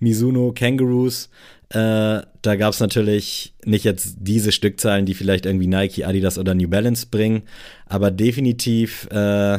Mizuno, 0.00 0.52
Kangaroos. 0.52 1.28
Äh, 1.70 2.20
da 2.42 2.56
gab 2.56 2.74
es 2.74 2.80
natürlich 2.80 3.54
nicht 3.64 3.84
jetzt 3.84 4.16
diese 4.20 4.52
Stückzahlen, 4.52 5.06
die 5.06 5.14
vielleicht 5.14 5.46
irgendwie 5.46 5.68
Nike, 5.68 6.04
Adidas 6.04 6.38
oder 6.38 6.54
New 6.54 6.68
Balance 6.68 7.06
bringen, 7.10 7.42
aber 7.86 8.10
definitiv 8.10 9.08
äh, 9.10 9.58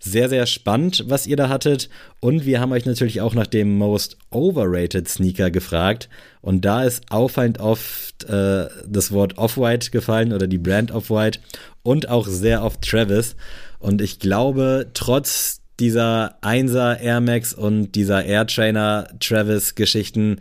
sehr, 0.00 0.28
sehr 0.28 0.46
spannend, 0.46 1.04
was 1.08 1.26
ihr 1.26 1.36
da 1.36 1.48
hattet. 1.48 1.88
Und 2.20 2.44
wir 2.44 2.60
haben 2.60 2.72
euch 2.72 2.86
natürlich 2.86 3.20
auch 3.20 3.34
nach 3.34 3.46
dem 3.46 3.76
Most 3.76 4.16
Overrated 4.30 5.08
Sneaker 5.08 5.50
gefragt. 5.50 6.08
Und 6.40 6.64
da 6.64 6.84
ist 6.84 7.10
auffallend 7.10 7.58
oft 7.58 8.24
äh, 8.24 8.68
das 8.86 9.12
Wort 9.12 9.38
Off-White 9.38 9.90
gefallen 9.90 10.32
oder 10.32 10.46
die 10.46 10.58
Brand 10.58 10.92
Off-White 10.92 11.40
und 11.82 12.08
auch 12.08 12.26
sehr 12.28 12.62
oft 12.62 12.82
Travis. 12.82 13.36
Und 13.80 14.00
ich 14.00 14.18
glaube, 14.18 14.90
trotz 14.94 15.57
dieser 15.80 16.38
1er 16.42 16.98
Air 17.00 17.20
Max 17.20 17.54
und 17.54 17.92
dieser 17.92 18.24
Air 18.24 18.46
Trainer 18.46 19.08
Travis 19.20 19.74
Geschichten 19.74 20.40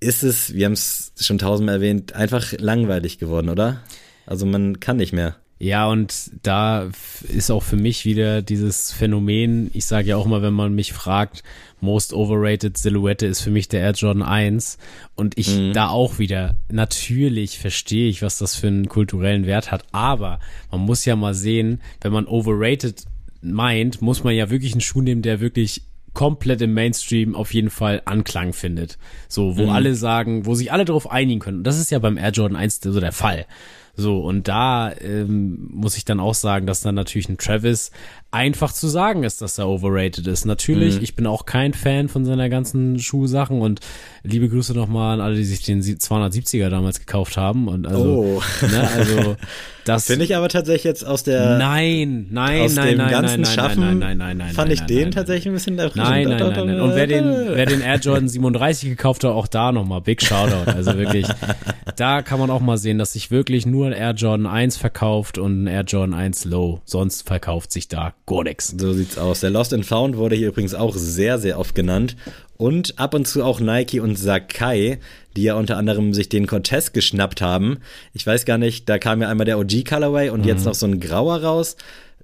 ist 0.00 0.22
es, 0.22 0.54
wir 0.54 0.66
haben 0.66 0.72
es 0.72 1.12
schon 1.20 1.38
tausendmal 1.38 1.76
erwähnt, 1.76 2.14
einfach 2.14 2.52
langweilig 2.58 3.18
geworden, 3.18 3.50
oder? 3.50 3.82
Also 4.26 4.46
man 4.46 4.80
kann 4.80 4.96
nicht 4.96 5.12
mehr. 5.12 5.36
Ja, 5.62 5.88
und 5.88 6.30
da 6.42 6.88
ist 7.28 7.50
auch 7.50 7.62
für 7.62 7.76
mich 7.76 8.06
wieder 8.06 8.40
dieses 8.40 8.92
Phänomen, 8.92 9.70
ich 9.74 9.84
sage 9.84 10.08
ja 10.08 10.16
auch 10.16 10.24
mal, 10.24 10.40
wenn 10.40 10.54
man 10.54 10.74
mich 10.74 10.94
fragt, 10.94 11.42
most 11.82 12.14
overrated 12.14 12.78
Silhouette 12.78 13.26
ist 13.26 13.42
für 13.42 13.50
mich 13.50 13.68
der 13.68 13.80
Air 13.80 13.92
Jordan 13.92 14.22
1 14.22 14.78
und 15.16 15.36
ich 15.36 15.72
da 15.74 15.90
auch 15.90 16.18
wieder, 16.18 16.56
natürlich 16.70 17.58
verstehe 17.58 18.08
ich, 18.08 18.22
was 18.22 18.38
das 18.38 18.56
für 18.56 18.68
einen 18.68 18.88
kulturellen 18.88 19.44
Wert 19.44 19.70
hat, 19.70 19.84
aber 19.92 20.40
man 20.70 20.80
muss 20.80 21.04
ja 21.04 21.14
mal 21.14 21.34
sehen, 21.34 21.82
wenn 22.00 22.12
man 22.12 22.26
overrated 22.26 23.04
meint, 23.42 24.02
muss 24.02 24.24
man 24.24 24.34
ja 24.34 24.50
wirklich 24.50 24.72
einen 24.72 24.80
Schuh 24.80 25.00
nehmen, 25.00 25.22
der 25.22 25.40
wirklich 25.40 25.82
komplett 26.12 26.60
im 26.62 26.74
Mainstream 26.74 27.34
auf 27.36 27.54
jeden 27.54 27.70
Fall 27.70 28.02
Anklang 28.04 28.52
findet. 28.52 28.98
So, 29.28 29.56
wo 29.56 29.70
alle 29.70 29.94
sagen, 29.94 30.44
wo 30.44 30.54
sich 30.54 30.72
alle 30.72 30.84
darauf 30.84 31.10
einigen 31.10 31.40
können. 31.40 31.58
Und 31.58 31.64
das 31.64 31.78
ist 31.78 31.90
ja 31.90 31.98
beim 31.98 32.18
Air 32.18 32.30
Jordan 32.30 32.56
1 32.56 32.80
so 32.82 33.00
der 33.00 33.12
Fall. 33.12 33.46
So, 33.94 34.20
und 34.20 34.48
da 34.48 34.92
ähm, 34.92 35.68
muss 35.72 35.96
ich 35.96 36.04
dann 36.04 36.20
auch 36.20 36.34
sagen, 36.34 36.66
dass 36.66 36.80
dann 36.80 36.94
natürlich 36.94 37.28
ein 37.28 37.38
Travis 37.38 37.90
einfach 38.32 38.72
zu 38.72 38.86
sagen 38.88 39.24
ist, 39.24 39.42
dass 39.42 39.58
er 39.58 39.68
overrated 39.68 40.26
ist. 40.26 40.44
Natürlich, 40.44 41.02
ich 41.02 41.16
bin 41.16 41.26
auch 41.26 41.46
kein 41.46 41.74
Fan 41.74 42.08
von 42.08 42.24
seiner 42.24 42.48
ganzen 42.48 42.98
Schuhsachen 43.00 43.60
und 43.60 43.80
liebe 44.22 44.48
Grüße 44.48 44.72
nochmal 44.72 45.14
an 45.14 45.20
alle, 45.20 45.34
die 45.34 45.44
sich 45.44 45.62
den 45.62 45.82
270er 45.82 46.68
damals 46.68 47.00
gekauft 47.00 47.36
haben. 47.36 47.66
Und 47.68 47.86
also, 47.88 48.00
Oh. 48.04 48.42
ne, 48.66 48.88
also 48.96 49.36
das 49.84 50.06
Finde 50.06 50.24
ich 50.24 50.36
aber 50.36 50.48
tatsächlich 50.48 50.84
jetzt 50.84 51.04
aus 51.04 51.24
der 51.24 51.58
Nein, 51.58 52.28
nein, 52.30 52.62
aus 52.62 52.74
nein, 52.74 52.88
dem 52.90 52.98
nein, 52.98 53.10
ganzen 53.10 53.40
nein, 53.40 53.42
nein, 53.42 53.52
Schaffen 53.52 53.80
nein, 53.80 53.98
nein, 53.98 54.18
nein, 54.18 54.36
nein, 54.36 54.48
fand 54.54 54.68
nein, 54.68 54.74
ich 54.74 54.80
nein, 54.80 54.88
den 54.88 55.02
nein, 55.02 55.10
tatsächlich 55.10 55.46
ein 55.48 55.52
bisschen. 55.54 55.74
Nein, 55.74 55.90
nein, 55.96 56.28
nein, 56.28 56.66
nein. 56.66 56.80
Und 56.80 56.94
wer 56.94 57.06
den, 57.08 57.24
wer 57.24 57.66
den 57.66 57.80
Air 57.80 57.98
Jordan 57.98 58.28
37 58.28 58.90
gekauft 58.90 59.24
hat, 59.24 59.32
auch 59.32 59.48
da 59.48 59.72
nochmal 59.72 60.02
Big 60.02 60.22
Shoutout. 60.22 60.70
Also 60.70 60.96
wirklich, 60.96 61.26
da 61.96 62.22
kann 62.22 62.38
man 62.38 62.50
auch 62.50 62.60
mal 62.60 62.78
sehen, 62.78 62.98
dass 62.98 63.14
sich 63.14 63.32
wirklich 63.32 63.66
nur 63.66 63.86
ein 63.86 63.92
Air 63.92 64.12
Jordan 64.12 64.46
1 64.46 64.76
verkauft 64.76 65.38
und 65.38 65.64
ein 65.64 65.66
Air 65.66 65.82
Jordan 65.82 66.14
1 66.14 66.44
Low. 66.44 66.80
Sonst 66.84 67.26
verkauft 67.26 67.72
sich 67.72 67.88
da 67.88 68.14
gar 68.30 68.44
nichts. 68.44 68.74
So 68.78 68.92
sieht's 68.92 69.18
aus. 69.18 69.40
Der 69.40 69.50
Lost 69.50 69.74
and 69.74 69.84
Found 69.84 70.16
wurde 70.16 70.36
hier 70.36 70.48
übrigens 70.48 70.74
auch 70.74 70.94
sehr, 70.96 71.38
sehr 71.38 71.58
oft 71.58 71.74
genannt. 71.74 72.16
Und 72.56 72.98
ab 72.98 73.14
und 73.14 73.26
zu 73.26 73.42
auch 73.42 73.58
Nike 73.58 74.00
und 74.00 74.16
Sakai, 74.16 75.00
die 75.36 75.42
ja 75.42 75.54
unter 75.54 75.76
anderem 75.76 76.14
sich 76.14 76.28
den 76.28 76.46
Cortez 76.46 76.92
geschnappt 76.92 77.42
haben. 77.42 77.78
Ich 78.12 78.24
weiß 78.26 78.44
gar 78.44 78.58
nicht, 78.58 78.88
da 78.88 78.98
kam 78.98 79.20
ja 79.20 79.28
einmal 79.28 79.46
der 79.46 79.58
OG 79.58 79.84
Colorway 79.84 80.30
und 80.30 80.46
jetzt 80.46 80.64
noch 80.64 80.74
so 80.74 80.86
ein 80.86 81.00
grauer 81.00 81.42
raus. 81.42 81.76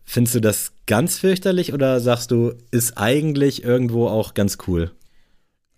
Findest 0.04 0.36
du 0.36 0.40
das 0.40 0.72
ganz 0.86 1.18
fürchterlich 1.18 1.72
oder 1.72 1.98
sagst 2.00 2.30
du, 2.30 2.54
ist 2.70 2.96
eigentlich 2.96 3.64
irgendwo 3.64 4.06
auch 4.06 4.34
ganz 4.34 4.58
cool? 4.68 4.92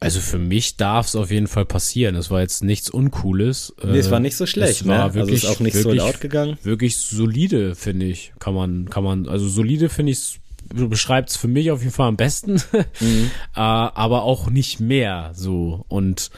Also 0.01 0.21
für 0.21 0.39
mich 0.39 0.77
darf 0.77 1.09
es 1.09 1.17
auf 1.17 1.31
jeden 1.33 1.49
Fall 1.49 1.65
passieren. 1.65 2.15
Es 2.15 2.31
war 2.31 2.41
jetzt 2.41 2.63
nichts 2.63 2.89
Uncooles. 2.89 3.75
Nee, 3.85 3.99
es 3.99 4.07
Äh, 4.07 4.11
war 4.13 4.21
nicht 4.21 4.37
so 4.37 4.47
schlecht, 4.47 4.83
es 4.83 4.87
war 4.87 4.99
ne? 4.99 5.03
Also 5.05 5.15
Wirklich, 5.17 5.43
ist 5.45 5.51
auch 5.51 5.59
nicht 5.61 5.75
wirklich, 5.75 6.01
sold 6.01 6.15
out 6.15 6.21
gegangen. 6.21 6.57
Wirklich 6.63 6.97
solide, 6.99 7.75
finde 7.75 8.07
ich. 8.07 8.33
Kann 8.39 8.55
man, 8.55 8.89
kann 8.91 9.03
man, 9.03 9.29
also 9.29 9.49
solide 9.49 9.89
finde 9.89 10.13
ich, 10.13 10.39
beschreibt 10.73 11.31
es 11.31 11.37
für 11.37 11.49
mich 11.49 11.73
auf 11.73 11.81
jeden 11.81 11.93
Fall 11.93 12.09
am 12.09 12.17
besten. 12.17 12.63
Mhm. 13.01 13.31
äh, 13.57 13.61
aber 13.61 14.23
auch 14.23 14.51
nicht 14.51 14.79
mehr 14.79 15.33
so. 15.35 15.85
Und 15.89 16.31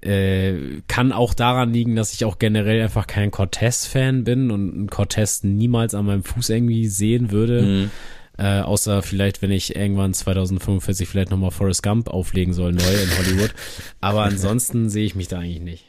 äh, 0.00 0.80
kann 0.86 1.10
auch 1.12 1.34
daran 1.34 1.72
liegen, 1.72 1.96
dass 1.96 2.12
ich 2.12 2.24
auch 2.24 2.38
generell 2.38 2.80
einfach 2.82 3.06
kein 3.08 3.30
Cortez-Fan 3.32 4.22
bin 4.24 4.50
und 4.52 4.72
einen 4.74 4.90
Cortez 4.90 5.42
niemals 5.42 5.94
an 5.94 6.06
meinem 6.06 6.22
Fuß 6.22 6.50
irgendwie 6.50 6.86
sehen 6.86 7.30
würde. 7.32 7.62
Mhm. 7.62 7.90
Äh, 8.36 8.60
außer 8.60 9.02
vielleicht, 9.02 9.42
wenn 9.42 9.52
ich 9.52 9.76
irgendwann 9.76 10.12
2045 10.12 11.08
vielleicht 11.08 11.30
nochmal 11.30 11.52
Forrest 11.52 11.82
Gump 11.82 12.08
auflegen 12.08 12.52
soll, 12.52 12.72
neu 12.72 12.82
in 12.82 13.18
Hollywood. 13.18 13.54
Aber 14.00 14.24
ansonsten 14.24 14.88
sehe 14.90 15.06
ich 15.06 15.14
mich 15.14 15.28
da 15.28 15.38
eigentlich 15.38 15.60
nicht. 15.60 15.84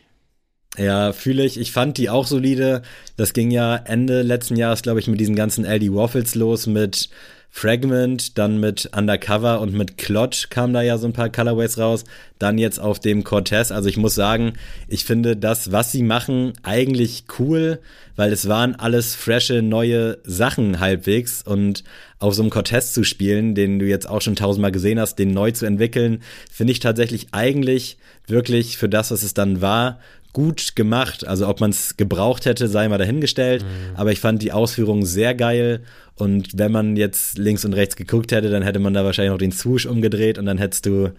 Ja, 0.77 1.13
fühle 1.13 1.45
ich. 1.45 1.59
Ich 1.59 1.71
fand 1.71 1.97
die 1.97 2.09
auch 2.09 2.27
solide. 2.27 2.81
Das 3.17 3.33
ging 3.33 3.49
ja 3.49 3.75
Ende 3.75 4.21
letzten 4.21 4.57
Jahres, 4.57 4.81
glaube 4.81 4.99
ich, 4.99 5.07
mit 5.07 5.19
diesen 5.19 5.35
ganzen 5.35 5.65
LD 5.65 5.93
Waffles 5.93 6.35
los 6.35 6.67
mit 6.67 7.09
Fragment, 7.57 8.37
dann 8.37 8.59
mit 8.59 8.89
Undercover 8.93 9.61
und 9.61 9.73
mit 9.73 9.97
Klotsch 9.97 10.49
kam 10.49 10.73
da 10.73 10.81
ja 10.81 10.97
so 10.97 11.07
ein 11.07 11.13
paar 11.13 11.29
Colorways 11.29 11.77
raus. 11.77 12.03
Dann 12.37 12.57
jetzt 12.57 12.81
auf 12.81 12.99
dem 12.99 13.23
Cortez. 13.23 13.71
Also 13.71 13.87
ich 13.87 13.95
muss 13.95 14.13
sagen, 14.13 14.55
ich 14.89 15.05
finde 15.05 15.37
das, 15.37 15.71
was 15.71 15.93
sie 15.93 16.03
machen, 16.03 16.51
eigentlich 16.63 17.23
cool, 17.39 17.79
weil 18.17 18.33
es 18.33 18.49
waren 18.49 18.75
alles 18.75 19.15
frische, 19.15 19.61
neue 19.61 20.17
Sachen 20.25 20.81
halbwegs. 20.81 21.43
Und 21.43 21.85
auf 22.19 22.35
so 22.35 22.41
einem 22.41 22.51
Cortez 22.51 22.91
zu 22.91 23.05
spielen, 23.05 23.55
den 23.55 23.79
du 23.79 23.85
jetzt 23.85 24.09
auch 24.09 24.19
schon 24.19 24.35
tausendmal 24.35 24.73
gesehen 24.73 24.99
hast, 24.99 25.15
den 25.15 25.33
neu 25.33 25.51
zu 25.51 25.65
entwickeln, 25.65 26.23
finde 26.51 26.73
ich 26.73 26.81
tatsächlich 26.81 27.27
eigentlich 27.31 27.97
wirklich 28.27 28.75
für 28.75 28.89
das, 28.89 29.11
was 29.11 29.23
es 29.23 29.33
dann 29.33 29.61
war, 29.61 29.99
gut 30.35 30.75
gemacht. 30.75 31.25
Also 31.25 31.47
ob 31.47 31.61
man 31.61 31.69
es 31.69 31.95
gebraucht 31.95 32.45
hätte, 32.45 32.67
sei 32.67 32.89
mal 32.89 32.97
dahingestellt. 32.97 33.63
Mhm. 33.63 33.95
Aber 33.95 34.11
ich 34.11 34.19
fand 34.19 34.41
die 34.41 34.51
Ausführungen 34.51 35.05
sehr 35.05 35.33
geil. 35.33 35.83
Und 36.17 36.57
wenn 36.57 36.71
man 36.71 36.95
jetzt 36.95 37.37
links 37.37 37.65
und 37.65 37.73
rechts 37.73 37.95
geguckt 37.95 38.31
hätte, 38.31 38.49
dann 38.49 38.63
hätte 38.63 38.79
man 38.79 38.93
da 38.93 39.03
wahrscheinlich 39.03 39.31
noch 39.31 39.37
den 39.37 39.51
Swoosh 39.51 39.85
umgedreht 39.85 40.37
und 40.37 40.45
dann 40.45 40.57
hättest 40.57 40.85
du 40.85 41.11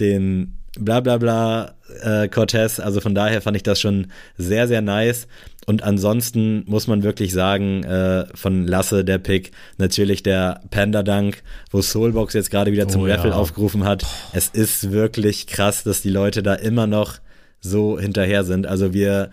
den 0.00 0.56
bla 0.78 1.00
bla 1.00 1.18
bla 1.18 1.74
äh, 2.02 2.28
Cortez. 2.28 2.80
Also 2.80 3.00
von 3.00 3.14
daher 3.14 3.42
fand 3.42 3.56
ich 3.56 3.62
das 3.62 3.80
schon 3.80 4.08
sehr, 4.38 4.68
sehr 4.68 4.80
nice. 4.80 5.26
Und 5.66 5.82
ansonsten 5.82 6.64
muss 6.66 6.86
man 6.86 7.02
wirklich 7.02 7.32
sagen, 7.32 7.84
äh, 7.84 8.26
von 8.34 8.66
Lasse 8.66 9.04
der 9.04 9.18
Pick, 9.18 9.52
natürlich 9.78 10.22
der 10.22 10.60
Panda 10.70 11.02
Dunk, 11.02 11.42
wo 11.70 11.82
Soulbox 11.82 12.34
jetzt 12.34 12.50
gerade 12.50 12.72
wieder 12.72 12.88
zum 12.88 13.02
oh, 13.02 13.06
Raffle 13.06 13.30
ja. 13.30 13.36
aufgerufen 13.36 13.84
hat. 13.84 14.04
Es 14.32 14.48
ist 14.48 14.90
wirklich 14.90 15.46
krass, 15.46 15.84
dass 15.84 16.02
die 16.02 16.10
Leute 16.10 16.42
da 16.42 16.54
immer 16.54 16.86
noch 16.86 17.18
so 17.60 17.98
hinterher 17.98 18.42
sind. 18.42 18.66
Also 18.66 18.92
wir 18.92 19.30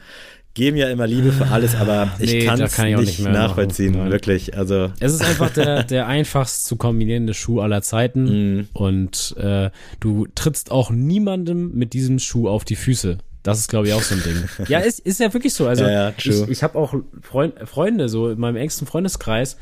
geben 0.54 0.78
ja 0.78 0.90
immer 0.90 1.08
Liebe 1.08 1.32
für 1.32 1.48
alles, 1.48 1.76
aber 1.76 2.12
ich 2.20 2.34
nee, 2.34 2.46
kann 2.46 2.62
es 2.62 2.78
nicht, 2.78 2.98
nicht 2.98 3.20
nachvollziehen, 3.20 3.98
machen. 3.98 4.12
wirklich. 4.12 4.58
Also 4.58 4.92
es 5.00 5.14
ist 5.14 5.24
einfach 5.24 5.52
der, 5.52 5.84
der 5.90 6.08
einfachst 6.08 6.66
zu 6.66 6.76
kombinierende 6.76 7.34
Schuh 7.34 7.62
aller 7.62 7.82
Zeiten 7.82 8.60
mm. 8.60 8.68
und 8.74 9.36
äh, 9.38 9.70
du 10.00 10.28
trittst 10.36 10.72
auch 10.72 10.90
niemandem 10.92 11.72
mit 11.76 11.94
diesem 11.94 12.20
Schuh 12.20 12.50
auf 12.50 12.66
die 12.66 12.76
Füße. 12.76 13.20
Das 13.44 13.60
ist, 13.60 13.70
glaube 13.70 13.88
ich, 13.88 13.94
auch 13.94 14.02
so 14.02 14.16
ein 14.16 14.24
Ding. 14.24 14.50
ja, 14.68 14.80
ist, 14.80 15.00
ist 15.00 15.20
ja 15.20 15.34
wirklich 15.34 15.54
so. 15.54 15.68
Also 15.68 15.86
ja, 15.86 16.10
ja, 16.10 16.14
ich, 16.18 16.50
ich 16.50 16.64
habe 16.64 16.78
auch 16.78 16.94
Freund, 17.22 17.54
Freunde 17.66 18.10
so 18.10 18.30
in 18.30 18.40
meinem 18.40 18.58
engsten 18.58 18.86
Freundeskreis, 18.86 19.58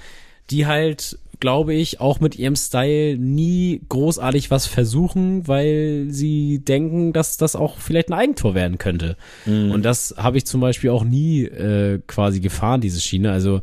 die 0.49 0.65
halt 0.65 1.19
glaube 1.39 1.73
ich, 1.73 1.99
auch 1.99 2.19
mit 2.19 2.37
ihrem 2.37 2.55
Style 2.55 3.17
nie 3.17 3.81
großartig 3.89 4.51
was 4.51 4.65
versuchen, 4.65 5.47
weil 5.47 6.07
sie 6.09 6.59
denken, 6.59 7.13
dass 7.13 7.37
das 7.37 7.55
auch 7.55 7.77
vielleicht 7.77 8.09
ein 8.09 8.13
Eigentor 8.13 8.55
werden 8.55 8.77
könnte. 8.77 9.17
Mhm. 9.45 9.71
Und 9.71 9.83
das 9.83 10.15
habe 10.17 10.37
ich 10.37 10.45
zum 10.45 10.61
Beispiel 10.61 10.89
auch 10.89 11.03
nie 11.03 11.43
äh, 11.43 11.99
quasi 12.07 12.39
gefahren, 12.39 12.81
diese 12.81 13.01
Schiene. 13.01 13.31
Also 13.31 13.61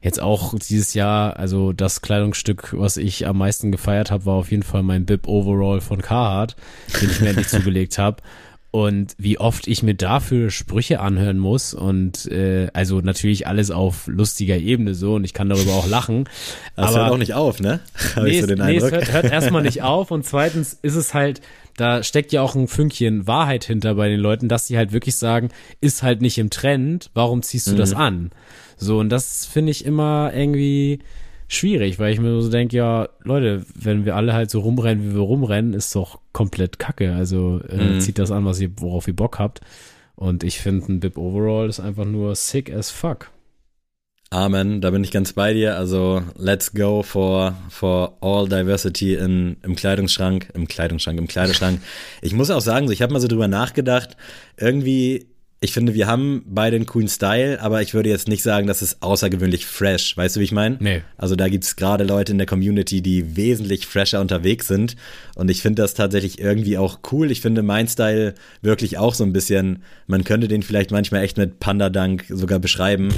jetzt 0.00 0.20
auch 0.20 0.54
dieses 0.58 0.94
Jahr, 0.94 1.36
also 1.36 1.72
das 1.72 2.02
Kleidungsstück, 2.02 2.74
was 2.78 2.96
ich 2.96 3.26
am 3.26 3.38
meisten 3.38 3.72
gefeiert 3.72 4.10
habe, 4.10 4.26
war 4.26 4.34
auf 4.34 4.50
jeden 4.50 4.62
Fall 4.62 4.82
mein 4.82 5.06
Bib 5.06 5.26
Overall 5.28 5.80
von 5.80 6.02
Carhartt, 6.02 6.56
den 7.00 7.10
ich 7.10 7.20
mir 7.20 7.28
endlich 7.28 7.48
zugelegt 7.48 7.98
habe 7.98 8.22
und 8.76 9.14
wie 9.16 9.38
oft 9.38 9.68
ich 9.68 9.82
mir 9.82 9.94
dafür 9.94 10.50
Sprüche 10.50 11.00
anhören 11.00 11.38
muss 11.38 11.72
und 11.72 12.30
äh, 12.30 12.68
also 12.74 13.00
natürlich 13.00 13.46
alles 13.46 13.70
auf 13.70 14.06
lustiger 14.06 14.58
Ebene 14.58 14.94
so 14.94 15.14
und 15.14 15.24
ich 15.24 15.32
kann 15.32 15.48
darüber 15.48 15.72
auch 15.72 15.88
lachen. 15.88 16.28
Das 16.76 16.90
aber 16.90 17.04
hört 17.04 17.12
auch 17.12 17.18
nicht 17.18 17.32
auf, 17.32 17.58
ne? 17.60 17.80
Hab 18.16 18.24
nee, 18.24 18.42
so 18.42 18.54
nee 18.54 18.76
es 18.76 18.90
hört, 18.90 19.10
hört 19.10 19.32
erstmal 19.32 19.62
nicht 19.62 19.82
auf 19.82 20.10
und 20.10 20.26
zweitens 20.26 20.78
ist 20.82 20.94
es 20.94 21.14
halt, 21.14 21.40
da 21.78 22.02
steckt 22.02 22.32
ja 22.32 22.42
auch 22.42 22.54
ein 22.54 22.68
Fünkchen 22.68 23.26
Wahrheit 23.26 23.64
hinter 23.64 23.94
bei 23.94 24.10
den 24.10 24.20
Leuten, 24.20 24.48
dass 24.48 24.66
sie 24.66 24.76
halt 24.76 24.92
wirklich 24.92 25.16
sagen, 25.16 25.48
ist 25.80 26.02
halt 26.02 26.20
nicht 26.20 26.36
im 26.36 26.50
Trend, 26.50 27.10
warum 27.14 27.42
ziehst 27.42 27.68
du 27.68 27.72
mhm. 27.72 27.76
das 27.78 27.94
an? 27.94 28.30
So 28.76 28.98
und 28.98 29.08
das 29.08 29.46
finde 29.46 29.70
ich 29.70 29.86
immer 29.86 30.32
irgendwie 30.34 30.98
schwierig, 31.48 31.98
weil 31.98 32.12
ich 32.12 32.20
mir 32.20 32.40
so 32.40 32.50
denke, 32.50 32.76
ja, 32.76 33.08
Leute, 33.22 33.64
wenn 33.74 34.04
wir 34.04 34.16
alle 34.16 34.32
halt 34.32 34.50
so 34.50 34.60
rumrennen, 34.60 35.10
wie 35.10 35.14
wir 35.14 35.20
rumrennen, 35.20 35.74
ist 35.74 35.94
doch 35.94 36.20
komplett 36.32 36.78
kacke. 36.78 37.14
Also 37.14 37.60
äh, 37.68 37.94
mhm. 37.94 38.00
zieht 38.00 38.18
das 38.18 38.30
an, 38.30 38.44
was 38.44 38.60
ihr, 38.60 38.70
worauf 38.78 39.06
ihr 39.08 39.16
Bock 39.16 39.38
habt. 39.38 39.60
Und 40.14 40.44
ich 40.44 40.58
finde, 40.60 40.92
ein 40.92 41.00
Bib 41.00 41.18
Overall 41.18 41.68
ist 41.68 41.80
einfach 41.80 42.06
nur 42.06 42.34
sick 42.34 42.72
as 42.72 42.90
fuck. 42.90 43.30
Amen, 44.30 44.80
da 44.80 44.90
bin 44.90 45.04
ich 45.04 45.12
ganz 45.12 45.32
bei 45.32 45.54
dir. 45.54 45.76
Also 45.76 46.22
let's 46.36 46.72
go 46.72 47.02
for, 47.02 47.54
for 47.68 48.16
all 48.20 48.48
diversity 48.48 49.14
in, 49.14 49.56
im 49.62 49.76
Kleidungsschrank, 49.76 50.48
im 50.52 50.66
Kleidungsschrank, 50.66 51.18
im 51.18 51.28
Kleiderschrank. 51.28 51.80
Ich 52.22 52.34
muss 52.34 52.50
auch 52.50 52.60
sagen, 52.60 52.90
ich 52.90 53.02
habe 53.02 53.12
mal 53.12 53.20
so 53.20 53.28
drüber 53.28 53.46
nachgedacht, 53.46 54.16
irgendwie 54.56 55.26
ich 55.60 55.72
finde, 55.72 55.94
wir 55.94 56.06
haben 56.06 56.44
beide 56.46 56.76
einen 56.76 56.84
coolen 56.84 57.08
Style, 57.08 57.62
aber 57.62 57.80
ich 57.80 57.94
würde 57.94 58.10
jetzt 58.10 58.28
nicht 58.28 58.42
sagen, 58.42 58.66
dass 58.66 58.82
es 58.82 59.00
außergewöhnlich 59.00 59.64
fresh. 59.64 60.14
Weißt 60.14 60.36
du, 60.36 60.40
wie 60.40 60.44
ich 60.44 60.52
meine? 60.52 60.76
Nee. 60.80 61.02
Also 61.16 61.34
da 61.34 61.48
gibt 61.48 61.64
es 61.64 61.76
gerade 61.76 62.04
Leute 62.04 62.32
in 62.32 62.38
der 62.38 62.46
Community, 62.46 63.00
die 63.00 63.36
wesentlich 63.36 63.86
fresher 63.86 64.20
unterwegs 64.20 64.68
sind. 64.68 64.96
Und 65.34 65.50
ich 65.50 65.62
finde 65.62 65.80
das 65.80 65.94
tatsächlich 65.94 66.38
irgendwie 66.38 66.76
auch 66.76 67.00
cool. 67.10 67.30
Ich 67.30 67.40
finde 67.40 67.62
mein 67.62 67.88
Style 67.88 68.34
wirklich 68.60 68.98
auch 68.98 69.14
so 69.14 69.24
ein 69.24 69.32
bisschen, 69.32 69.82
man 70.06 70.24
könnte 70.24 70.46
den 70.46 70.62
vielleicht 70.62 70.90
manchmal 70.90 71.24
echt 71.24 71.38
mit 71.38 71.58
Panda 71.58 71.88
Dunk 71.88 72.26
sogar 72.28 72.58
beschreiben. 72.58 73.08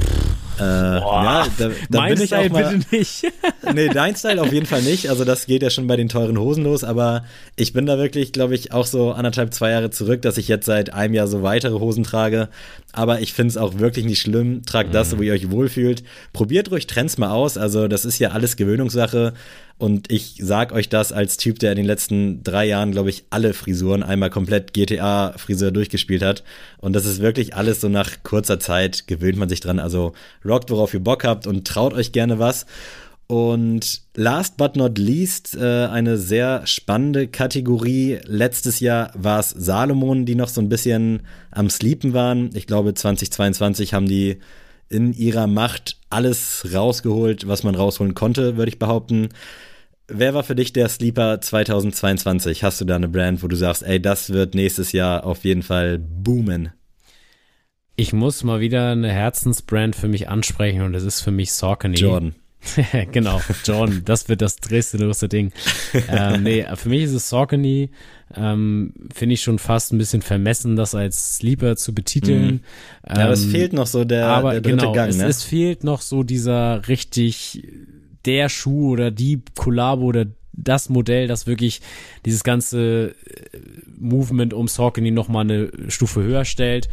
Äh, 0.58 0.62
ja, 0.62 1.46
da, 1.58 1.70
da 1.88 1.98
mein 1.98 2.14
bin 2.14 2.22
ich 2.22 2.28
Style 2.28 2.46
auch 2.46 2.52
mal, 2.52 2.74
bitte 2.76 2.96
nicht. 2.96 3.22
nee, 3.74 3.88
dein 3.88 4.16
Style 4.16 4.40
auf 4.40 4.52
jeden 4.52 4.66
Fall 4.66 4.82
nicht. 4.82 5.08
Also 5.08 5.24
das 5.24 5.46
geht 5.46 5.62
ja 5.62 5.70
schon 5.70 5.86
bei 5.86 5.96
den 5.96 6.08
teuren 6.08 6.38
Hosen 6.38 6.64
los, 6.64 6.84
aber 6.84 7.24
ich 7.56 7.72
bin 7.72 7.86
da 7.86 7.98
wirklich, 7.98 8.32
glaube 8.32 8.54
ich, 8.54 8.72
auch 8.72 8.86
so 8.86 9.12
anderthalb, 9.12 9.54
zwei 9.54 9.70
Jahre 9.70 9.90
zurück, 9.90 10.22
dass 10.22 10.38
ich 10.38 10.48
jetzt 10.48 10.66
seit 10.66 10.92
einem 10.92 11.14
Jahr 11.14 11.28
so 11.28 11.42
weitere 11.42 11.78
Hosen 11.78 12.04
trage. 12.04 12.48
Aber 12.92 13.20
ich 13.20 13.32
finde 13.32 13.50
es 13.50 13.56
auch 13.56 13.78
wirklich 13.78 14.04
nicht 14.04 14.20
schlimm. 14.20 14.62
Tragt 14.64 14.90
mhm. 14.90 14.94
das, 14.94 15.16
wo 15.16 15.22
ihr 15.22 15.32
euch 15.32 15.50
wohlfühlt. 15.50 16.02
Probiert 16.32 16.70
ruhig 16.70 16.86
Trends 16.86 17.18
mal 17.18 17.30
aus. 17.30 17.56
Also, 17.56 17.86
das 17.86 18.04
ist 18.04 18.18
ja 18.18 18.30
alles 18.30 18.56
Gewöhnungssache. 18.56 19.34
Und 19.78 20.10
ich 20.10 20.40
sag 20.42 20.72
euch 20.72 20.88
das 20.88 21.12
als 21.12 21.36
Typ, 21.36 21.60
der 21.60 21.70
in 21.70 21.76
den 21.76 21.86
letzten 21.86 22.42
drei 22.42 22.66
Jahren, 22.66 22.90
glaube 22.90 23.10
ich, 23.10 23.24
alle 23.30 23.54
Frisuren 23.54 24.02
einmal 24.02 24.28
komplett 24.28 24.72
GTA-Friseur 24.72 25.70
durchgespielt 25.70 26.22
hat. 26.22 26.42
Und 26.78 26.94
das 26.94 27.06
ist 27.06 27.22
wirklich 27.22 27.54
alles 27.54 27.80
so 27.80 27.88
nach 27.88 28.24
kurzer 28.24 28.58
Zeit 28.58 29.06
gewöhnt 29.06 29.38
man 29.38 29.48
sich 29.48 29.60
dran. 29.60 29.78
Also 29.78 30.14
rockt, 30.44 30.70
worauf 30.70 30.94
ihr 30.94 31.00
Bock 31.00 31.22
habt 31.22 31.46
und 31.46 31.66
traut 31.66 31.94
euch 31.94 32.10
gerne 32.10 32.40
was. 32.40 32.66
Und 33.28 34.00
last 34.16 34.56
but 34.56 34.74
not 34.74 34.98
least, 34.98 35.54
äh, 35.54 35.84
eine 35.86 36.16
sehr 36.16 36.66
spannende 36.66 37.28
Kategorie. 37.28 38.18
Letztes 38.24 38.80
Jahr 38.80 39.12
war 39.14 39.38
es 39.38 39.50
Salomon, 39.50 40.24
die 40.24 40.34
noch 40.34 40.48
so 40.48 40.60
ein 40.60 40.70
bisschen 40.70 41.20
am 41.52 41.70
Sleepen 41.70 42.14
waren. 42.14 42.50
Ich 42.54 42.66
glaube, 42.66 42.94
2022 42.94 43.94
haben 43.94 44.08
die 44.08 44.38
in 44.88 45.12
ihrer 45.12 45.46
Macht 45.46 45.98
alles 46.10 46.66
rausgeholt, 46.72 47.46
was 47.46 47.62
man 47.62 47.74
rausholen 47.74 48.14
konnte, 48.14 48.56
würde 48.56 48.70
ich 48.70 48.78
behaupten. 48.78 49.28
Wer 50.10 50.32
war 50.32 50.42
für 50.42 50.54
dich 50.54 50.72
der 50.72 50.88
Sleeper 50.88 51.38
2022? 51.38 52.64
Hast 52.64 52.80
du 52.80 52.86
da 52.86 52.96
eine 52.96 53.08
Brand, 53.08 53.42
wo 53.42 53.46
du 53.46 53.56
sagst, 53.56 53.82
ey, 53.82 54.00
das 54.00 54.30
wird 54.30 54.54
nächstes 54.54 54.92
Jahr 54.92 55.24
auf 55.24 55.44
jeden 55.44 55.62
Fall 55.62 55.98
boomen? 55.98 56.70
Ich 57.94 58.14
muss 58.14 58.42
mal 58.42 58.60
wieder 58.60 58.92
eine 58.92 59.12
Herzensbrand 59.12 59.94
für 59.94 60.08
mich 60.08 60.30
ansprechen 60.30 60.80
und 60.80 60.94
das 60.94 61.02
ist 61.02 61.20
für 61.20 61.30
mich 61.30 61.52
Saucony. 61.52 61.98
Jordan. 61.98 62.34
genau, 63.12 63.40
John, 63.64 64.02
das 64.04 64.30
wird 64.30 64.40
das 64.40 64.56
größte 64.56 64.96
große 64.96 65.28
Ding. 65.28 65.52
ähm, 66.08 66.42
nee, 66.42 66.66
für 66.74 66.88
mich 66.88 67.02
ist 67.02 67.12
es 67.12 67.28
Saucony. 67.28 67.90
Ähm, 68.34 68.94
Finde 69.12 69.34
ich 69.34 69.42
schon 69.42 69.58
fast 69.58 69.92
ein 69.92 69.98
bisschen 69.98 70.22
vermessen, 70.22 70.74
das 70.74 70.94
als 70.94 71.36
Sleeper 71.36 71.76
zu 71.76 71.94
betiteln. 71.94 72.46
Mhm. 72.46 72.60
Ja, 73.06 73.16
ähm, 73.16 73.22
aber 73.24 73.32
es 73.32 73.44
ähm, 73.44 73.50
fehlt 73.50 73.72
noch 73.74 73.86
so 73.86 74.04
der, 74.04 74.26
aber 74.26 74.52
der 74.52 74.60
dritte 74.62 74.76
genau, 74.78 74.92
Gang, 74.92 75.10
es, 75.10 75.18
ne? 75.18 75.26
es 75.26 75.44
fehlt 75.44 75.84
noch 75.84 76.00
so 76.00 76.22
dieser 76.22 76.88
richtig 76.88 77.62
der 78.28 78.50
Schuh 78.50 78.92
oder 78.92 79.10
die 79.10 79.40
Kollabo 79.56 80.04
oder 80.04 80.26
das 80.52 80.88
Modell, 80.88 81.28
das 81.28 81.46
wirklich 81.46 81.80
dieses 82.26 82.44
ganze 82.44 83.14
äh, 83.24 83.58
Movement 83.98 84.52
um 84.52 84.68
Saucony 84.68 85.10
nochmal 85.10 85.44
eine 85.44 85.70
Stufe 85.88 86.22
höher 86.22 86.44
stellt. 86.44 86.88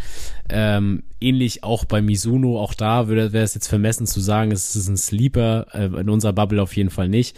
Ähm, 0.49 1.03
ähnlich 1.19 1.63
auch 1.63 1.85
bei 1.85 2.01
Mizuno, 2.01 2.59
auch 2.59 2.73
da 2.73 3.09
wäre 3.09 3.37
es 3.37 3.53
jetzt 3.53 3.67
vermessen 3.67 4.07
zu 4.07 4.19
sagen, 4.19 4.51
es 4.51 4.75
ist 4.75 4.87
ein 4.87 4.97
Sleeper, 4.97 5.67
äh, 5.73 5.85
in 5.85 6.09
unserer 6.09 6.33
Bubble 6.33 6.61
auf 6.61 6.75
jeden 6.75 6.89
Fall 6.89 7.09
nicht. 7.09 7.35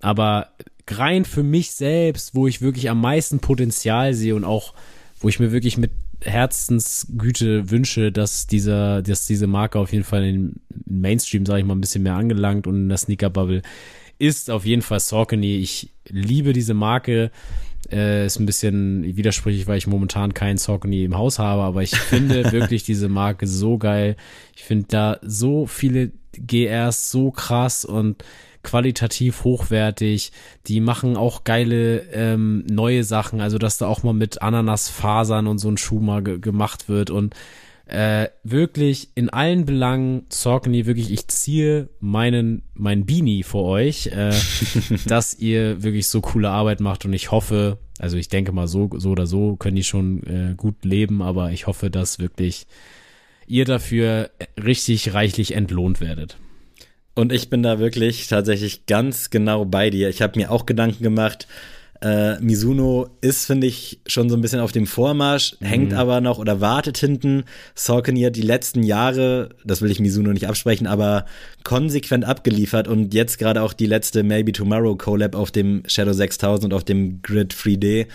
Aber 0.00 0.48
rein 0.88 1.24
für 1.24 1.42
mich 1.42 1.72
selbst, 1.72 2.34
wo 2.34 2.46
ich 2.46 2.60
wirklich 2.60 2.90
am 2.90 3.00
meisten 3.00 3.38
Potenzial 3.38 4.12
sehe 4.14 4.34
und 4.34 4.44
auch, 4.44 4.74
wo 5.20 5.28
ich 5.28 5.38
mir 5.38 5.52
wirklich 5.52 5.78
mit 5.78 5.92
Herzensgüte 6.22 7.70
wünsche, 7.70 8.12
dass 8.12 8.46
dieser, 8.46 9.02
dass 9.02 9.26
diese 9.26 9.46
Marke 9.46 9.78
auf 9.78 9.92
jeden 9.92 10.04
Fall 10.04 10.24
in 10.24 10.34
den 10.34 10.60
Mainstream, 10.86 11.46
sage 11.46 11.60
ich 11.60 11.66
mal, 11.66 11.74
ein 11.74 11.80
bisschen 11.80 12.02
mehr 12.02 12.14
angelangt 12.14 12.66
und 12.66 12.76
in 12.76 12.88
der 12.88 12.98
Sneaker-Bubble 12.98 13.62
ist 14.18 14.50
auf 14.50 14.66
jeden 14.66 14.82
Fall 14.82 15.00
Saucony. 15.00 15.56
Ich 15.56 15.92
liebe 16.08 16.52
diese 16.52 16.74
Marke. 16.74 17.30
Äh, 17.90 18.26
ist 18.26 18.38
ein 18.38 18.46
bisschen 18.46 19.16
widersprüchlich, 19.16 19.66
weil 19.66 19.78
ich 19.78 19.86
momentan 19.86 20.34
keinen 20.34 20.58
Saucony 20.58 21.04
im 21.04 21.16
Haus 21.16 21.38
habe, 21.38 21.62
aber 21.62 21.82
ich 21.82 21.96
finde 21.96 22.52
wirklich 22.52 22.84
diese 22.84 23.08
Marke 23.08 23.46
so 23.46 23.78
geil. 23.78 24.16
Ich 24.54 24.62
finde 24.62 24.86
da 24.88 25.18
so 25.22 25.66
viele 25.66 26.12
GRs 26.34 27.10
so 27.10 27.30
krass 27.30 27.84
und 27.84 28.22
qualitativ 28.62 29.44
hochwertig. 29.44 30.32
Die 30.66 30.80
machen 30.80 31.16
auch 31.16 31.44
geile 31.44 32.00
ähm, 32.12 32.64
neue 32.70 33.04
Sachen, 33.04 33.40
also 33.40 33.58
dass 33.58 33.78
da 33.78 33.86
auch 33.86 34.02
mal 34.02 34.14
mit 34.14 34.42
Ananasfasern 34.42 35.46
und 35.46 35.58
so 35.58 35.68
ein 35.68 35.76
Schuh 35.78 36.00
mal 36.00 36.22
ge 36.22 36.38
gemacht 36.38 36.88
wird 36.88 37.10
und 37.10 37.34
Äh, 37.92 38.28
wirklich 38.44 39.08
in 39.16 39.30
allen 39.30 39.64
Belangen, 39.64 40.26
Saucony, 40.28 40.86
wirklich, 40.86 41.10
ich 41.10 41.26
ziehe 41.26 41.88
meinen, 41.98 42.62
mein 42.72 43.04
Beanie 43.04 43.42
vor 43.42 43.64
euch, 43.64 44.06
äh, 44.06 44.32
dass 45.08 45.34
ihr 45.40 45.82
wirklich 45.82 46.06
so 46.06 46.20
coole 46.20 46.50
Arbeit 46.50 46.78
macht 46.78 47.04
und 47.04 47.12
ich 47.14 47.32
hoffe, 47.32 47.78
also 47.98 48.16
ich 48.16 48.28
denke 48.28 48.52
mal 48.52 48.68
so, 48.68 48.90
so 48.96 49.10
oder 49.10 49.26
so 49.26 49.56
können 49.56 49.74
die 49.74 49.82
schon 49.82 50.22
äh, 50.22 50.54
gut 50.56 50.84
leben, 50.84 51.20
aber 51.20 51.50
ich 51.50 51.66
hoffe, 51.66 51.90
dass 51.90 52.20
wirklich 52.20 52.68
ihr 53.48 53.64
dafür 53.64 54.30
richtig 54.56 55.12
reichlich 55.12 55.56
entlohnt 55.56 56.00
werdet. 56.00 56.36
Und 57.14 57.32
ich 57.32 57.50
bin 57.50 57.62
da 57.62 57.78
wirklich 57.78 58.28
tatsächlich 58.28 58.86
ganz 58.86 59.30
genau 59.30 59.64
bei 59.64 59.90
dir. 59.90 60.08
Ich 60.08 60.22
habe 60.22 60.38
mir 60.38 60.50
auch 60.50 60.66
Gedanken 60.66 61.02
gemacht, 61.02 61.46
äh, 62.02 62.40
Mizuno 62.40 63.08
ist, 63.20 63.44
finde 63.44 63.66
ich, 63.66 64.00
schon 64.06 64.30
so 64.30 64.36
ein 64.36 64.40
bisschen 64.40 64.60
auf 64.60 64.72
dem 64.72 64.86
Vormarsch, 64.86 65.56
mhm. 65.60 65.66
hängt 65.66 65.92
aber 65.92 66.20
noch 66.20 66.38
oder 66.38 66.60
wartet 66.60 66.96
hinten. 66.96 67.44
Saucony 67.74 68.22
hat 68.22 68.36
die 68.36 68.42
letzten 68.42 68.82
Jahre, 68.82 69.50
das 69.64 69.82
will 69.82 69.90
ich 69.90 70.00
Mizuno 70.00 70.32
nicht 70.32 70.48
absprechen, 70.48 70.86
aber 70.86 71.26
konsequent 71.62 72.24
abgeliefert 72.24 72.88
und 72.88 73.12
jetzt 73.12 73.38
gerade 73.38 73.62
auch 73.62 73.74
die 73.74 73.86
letzte 73.86 74.22
Maybe 74.22 74.52
Tomorrow 74.52 74.96
Collab 74.96 75.34
auf 75.34 75.50
dem 75.50 75.82
Shadow 75.86 76.12
6000 76.12 76.64
und 76.64 76.74
auf 76.74 76.84
dem 76.84 77.20
Grid 77.22 77.52
3D 77.52 78.06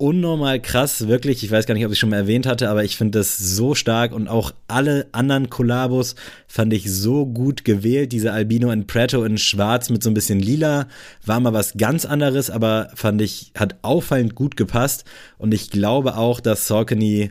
unnormal 0.00 0.60
krass, 0.60 1.08
wirklich. 1.08 1.44
Ich 1.44 1.50
weiß 1.50 1.66
gar 1.66 1.74
nicht, 1.74 1.84
ob 1.84 1.92
ich 1.92 1.98
schon 1.98 2.08
mal 2.08 2.16
erwähnt 2.16 2.46
hatte, 2.46 2.70
aber 2.70 2.84
ich 2.84 2.96
finde 2.96 3.18
das 3.18 3.36
so 3.36 3.74
stark 3.74 4.12
und 4.12 4.28
auch 4.28 4.52
alle 4.66 5.06
anderen 5.12 5.50
Kollabos 5.50 6.14
fand 6.48 6.72
ich 6.72 6.90
so 6.90 7.26
gut 7.26 7.64
gewählt. 7.64 8.12
Diese 8.12 8.32
Albino 8.32 8.70
in 8.70 8.86
Preto 8.86 9.22
in 9.24 9.36
Schwarz 9.36 9.90
mit 9.90 10.02
so 10.02 10.10
ein 10.10 10.14
bisschen 10.14 10.40
Lila 10.40 10.88
war 11.24 11.38
mal 11.40 11.52
was 11.52 11.74
ganz 11.76 12.06
anderes, 12.06 12.48
aber 12.48 12.90
fand 12.94 13.20
ich, 13.20 13.52
hat 13.54 13.76
auffallend 13.82 14.34
gut 14.34 14.56
gepasst 14.56 15.04
und 15.36 15.52
ich 15.52 15.70
glaube 15.70 16.16
auch, 16.16 16.40
dass 16.40 16.66
Saucony 16.66 17.30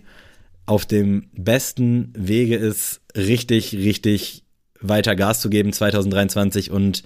auf 0.67 0.85
dem 0.85 1.29
besten 1.33 2.13
Wege 2.15 2.55
ist, 2.55 3.01
richtig, 3.17 3.73
richtig 3.73 4.43
weiter 4.79 5.15
Gas 5.15 5.41
zu 5.41 5.49
geben 5.49 5.73
2023 5.73 6.69
und 6.69 7.03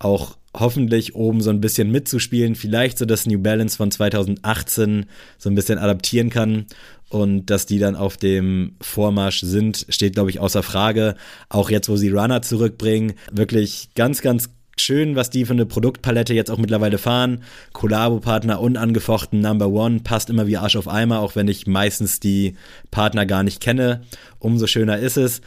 auch 0.00 0.36
hoffentlich 0.54 1.14
oben 1.14 1.40
so 1.40 1.50
ein 1.50 1.60
bisschen 1.60 1.90
mitzuspielen, 1.90 2.54
vielleicht 2.54 2.98
so 2.98 3.04
das 3.04 3.26
New 3.26 3.40
Balance 3.40 3.76
von 3.76 3.90
2018 3.90 5.06
so 5.36 5.50
ein 5.50 5.54
bisschen 5.54 5.78
adaptieren 5.78 6.30
kann 6.30 6.66
und 7.08 7.46
dass 7.46 7.66
die 7.66 7.78
dann 7.78 7.96
auf 7.96 8.16
dem 8.16 8.76
Vormarsch 8.80 9.40
sind, 9.40 9.86
steht 9.88 10.14
glaube 10.14 10.30
ich 10.30 10.40
außer 10.40 10.62
Frage. 10.62 11.16
Auch 11.48 11.70
jetzt, 11.70 11.88
wo 11.88 11.96
sie 11.96 12.10
Runner 12.10 12.42
zurückbringen, 12.42 13.14
wirklich 13.32 13.90
ganz, 13.94 14.22
ganz 14.22 14.48
schön, 14.80 15.16
was 15.16 15.30
die 15.30 15.44
für 15.44 15.52
eine 15.52 15.66
Produktpalette 15.66 16.34
jetzt 16.34 16.50
auch 16.50 16.58
mittlerweile 16.58 16.98
fahren. 16.98 17.42
Kollabo-Partner 17.72 18.60
unangefochten 18.60 19.40
Number 19.40 19.68
One 19.68 20.00
passt 20.00 20.30
immer 20.30 20.46
wie 20.46 20.56
Arsch 20.56 20.76
auf 20.76 20.88
Eimer, 20.88 21.20
auch 21.20 21.36
wenn 21.36 21.48
ich 21.48 21.66
meistens 21.66 22.20
die 22.20 22.56
Partner 22.90 23.26
gar 23.26 23.42
nicht 23.42 23.60
kenne. 23.60 24.02
Umso 24.38 24.66
schöner 24.66 24.98
ist 24.98 25.16
es 25.16 25.40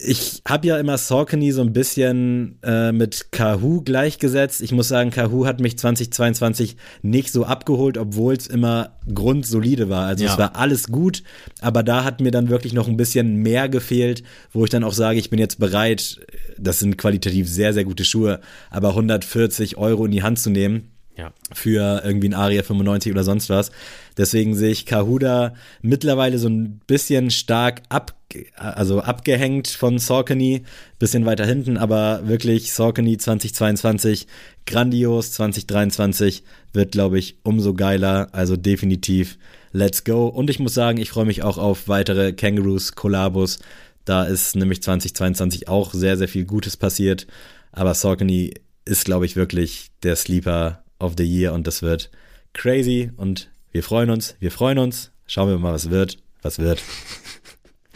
ich 0.00 0.42
habe 0.46 0.68
ja 0.68 0.78
immer 0.78 0.96
Saucony 0.96 1.50
so 1.50 1.60
ein 1.60 1.72
bisschen 1.72 2.60
äh, 2.62 2.92
mit 2.92 3.32
Kahoo 3.32 3.82
gleichgesetzt. 3.82 4.62
Ich 4.62 4.70
muss 4.70 4.86
sagen, 4.86 5.10
Kahoo 5.10 5.44
hat 5.44 5.60
mich 5.60 5.76
2022 5.76 6.76
nicht 7.02 7.32
so 7.32 7.44
abgeholt, 7.44 7.98
obwohl 7.98 8.34
es 8.34 8.46
immer 8.46 8.96
grundsolide 9.12 9.88
war. 9.88 10.06
Also 10.06 10.24
ja. 10.24 10.32
es 10.32 10.38
war 10.38 10.54
alles 10.54 10.86
gut, 10.86 11.24
aber 11.60 11.82
da 11.82 12.04
hat 12.04 12.20
mir 12.20 12.30
dann 12.30 12.48
wirklich 12.48 12.74
noch 12.74 12.86
ein 12.86 12.96
bisschen 12.96 13.36
mehr 13.36 13.68
gefehlt, 13.68 14.22
wo 14.52 14.62
ich 14.62 14.70
dann 14.70 14.84
auch 14.84 14.92
sage, 14.92 15.18
ich 15.18 15.30
bin 15.30 15.40
jetzt 15.40 15.58
bereit, 15.58 16.20
das 16.56 16.78
sind 16.78 16.96
qualitativ 16.96 17.48
sehr, 17.48 17.74
sehr 17.74 17.84
gute 17.84 18.04
Schuhe, 18.04 18.40
aber 18.70 18.90
140 18.90 19.78
Euro 19.78 20.04
in 20.04 20.12
die 20.12 20.22
Hand 20.22 20.38
zu 20.38 20.50
nehmen 20.50 20.92
ja. 21.16 21.32
für 21.52 22.02
irgendwie 22.04 22.28
ein 22.28 22.34
Aria 22.34 22.62
95 22.62 23.12
oder 23.12 23.24
sonst 23.24 23.50
was. 23.50 23.72
Deswegen 24.16 24.54
sehe 24.54 24.70
ich 24.70 24.86
Kahuda 24.86 25.54
mittlerweile 25.82 26.38
so 26.38 26.48
ein 26.48 26.80
bisschen 26.86 27.30
stark 27.30 27.82
ab, 27.88 28.14
also 28.56 29.00
abgehängt 29.00 29.68
von 29.68 29.98
Saucony, 29.98 30.62
bisschen 30.98 31.24
weiter 31.26 31.46
hinten, 31.46 31.76
aber 31.76 32.26
wirklich 32.28 32.72
Saucony 32.72 33.16
2022 33.16 34.26
grandios, 34.66 35.32
2023 35.32 36.42
wird, 36.72 36.92
glaube 36.92 37.18
ich, 37.18 37.38
umso 37.42 37.74
geiler. 37.74 38.28
Also 38.32 38.56
definitiv 38.56 39.38
let's 39.72 40.04
go. 40.04 40.26
Und 40.26 40.50
ich 40.50 40.58
muss 40.58 40.74
sagen, 40.74 40.98
ich 40.98 41.10
freue 41.10 41.24
mich 41.24 41.42
auch 41.42 41.58
auf 41.58 41.88
weitere 41.88 42.32
Kangaroos, 42.32 42.94
Kollabos. 42.94 43.58
Da 44.04 44.24
ist 44.24 44.56
nämlich 44.56 44.82
2022 44.82 45.68
auch 45.68 45.92
sehr, 45.92 46.16
sehr 46.16 46.28
viel 46.28 46.44
Gutes 46.44 46.76
passiert. 46.76 47.26
Aber 47.72 47.94
Saucony 47.94 48.54
ist, 48.84 49.04
glaube 49.04 49.26
ich, 49.26 49.36
wirklich 49.36 49.88
der 50.02 50.16
Sleeper 50.16 50.82
of 50.98 51.14
the 51.16 51.24
Year 51.24 51.52
und 51.52 51.66
das 51.66 51.82
wird 51.82 52.10
crazy 52.54 53.10
und 53.16 53.50
wir 53.70 53.82
freuen 53.82 54.10
uns, 54.10 54.34
wir 54.40 54.50
freuen 54.50 54.78
uns. 54.78 55.12
Schauen 55.26 55.48
wir 55.48 55.58
mal, 55.58 55.74
was 55.74 55.90
wird, 55.90 56.18
was 56.42 56.58
wird. 56.58 56.82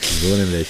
So 0.04 0.36
nämlich. 0.36 0.68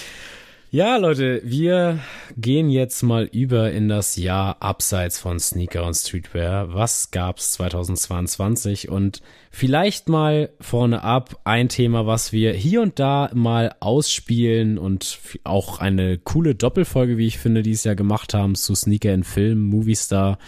Ja, 0.74 0.96
Leute, 0.96 1.42
wir 1.44 1.98
gehen 2.38 2.70
jetzt 2.70 3.02
mal 3.02 3.28
über 3.30 3.72
in 3.72 3.90
das 3.90 4.16
Jahr 4.16 4.56
abseits 4.60 5.18
von 5.18 5.38
Sneaker 5.38 5.84
und 5.84 5.92
Streetwear. 5.92 6.72
Was 6.72 7.10
gab's 7.10 7.52
2022? 7.52 8.88
Und 8.88 9.20
vielleicht 9.50 10.08
mal 10.08 10.48
vorne 10.60 11.04
ab 11.04 11.38
ein 11.44 11.68
Thema, 11.68 12.06
was 12.06 12.32
wir 12.32 12.54
hier 12.54 12.80
und 12.80 12.98
da 12.98 13.30
mal 13.34 13.74
ausspielen 13.80 14.78
und 14.78 15.18
auch 15.44 15.78
eine 15.78 16.16
coole 16.16 16.54
Doppelfolge, 16.54 17.18
wie 17.18 17.26
ich 17.26 17.36
finde, 17.36 17.62
dieses 17.62 17.84
Jahr 17.84 17.94
gemacht 17.94 18.32
haben 18.32 18.54
zu 18.54 18.74
Sneaker 18.74 19.12
in 19.12 19.24
Film, 19.24 19.60
Movie 19.60 19.94
Star. 19.94 20.38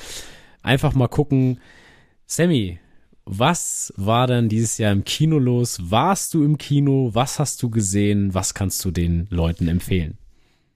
Einfach 0.63 0.95
mal 0.95 1.09
gucken, 1.09 1.61
Sammy, 2.25 2.79
was 3.27 3.93
war 3.97 4.27
denn 4.27 4.49
dieses 4.49 4.79
Jahr 4.79 4.93
im 4.93 5.05
Kino 5.05 5.39
los? 5.39 5.79
Warst 5.91 6.35
du 6.35 6.45
im 6.45 6.59
Kino? 6.59 7.11
Was 7.15 7.39
hast 7.39 7.63
du 7.63 7.71
gesehen? 7.71 8.35
Was 8.35 8.55
kannst 8.55 8.85
du 8.85 8.91
den 8.91 9.27
Leuten 9.31 9.69
empfehlen? 9.69 10.19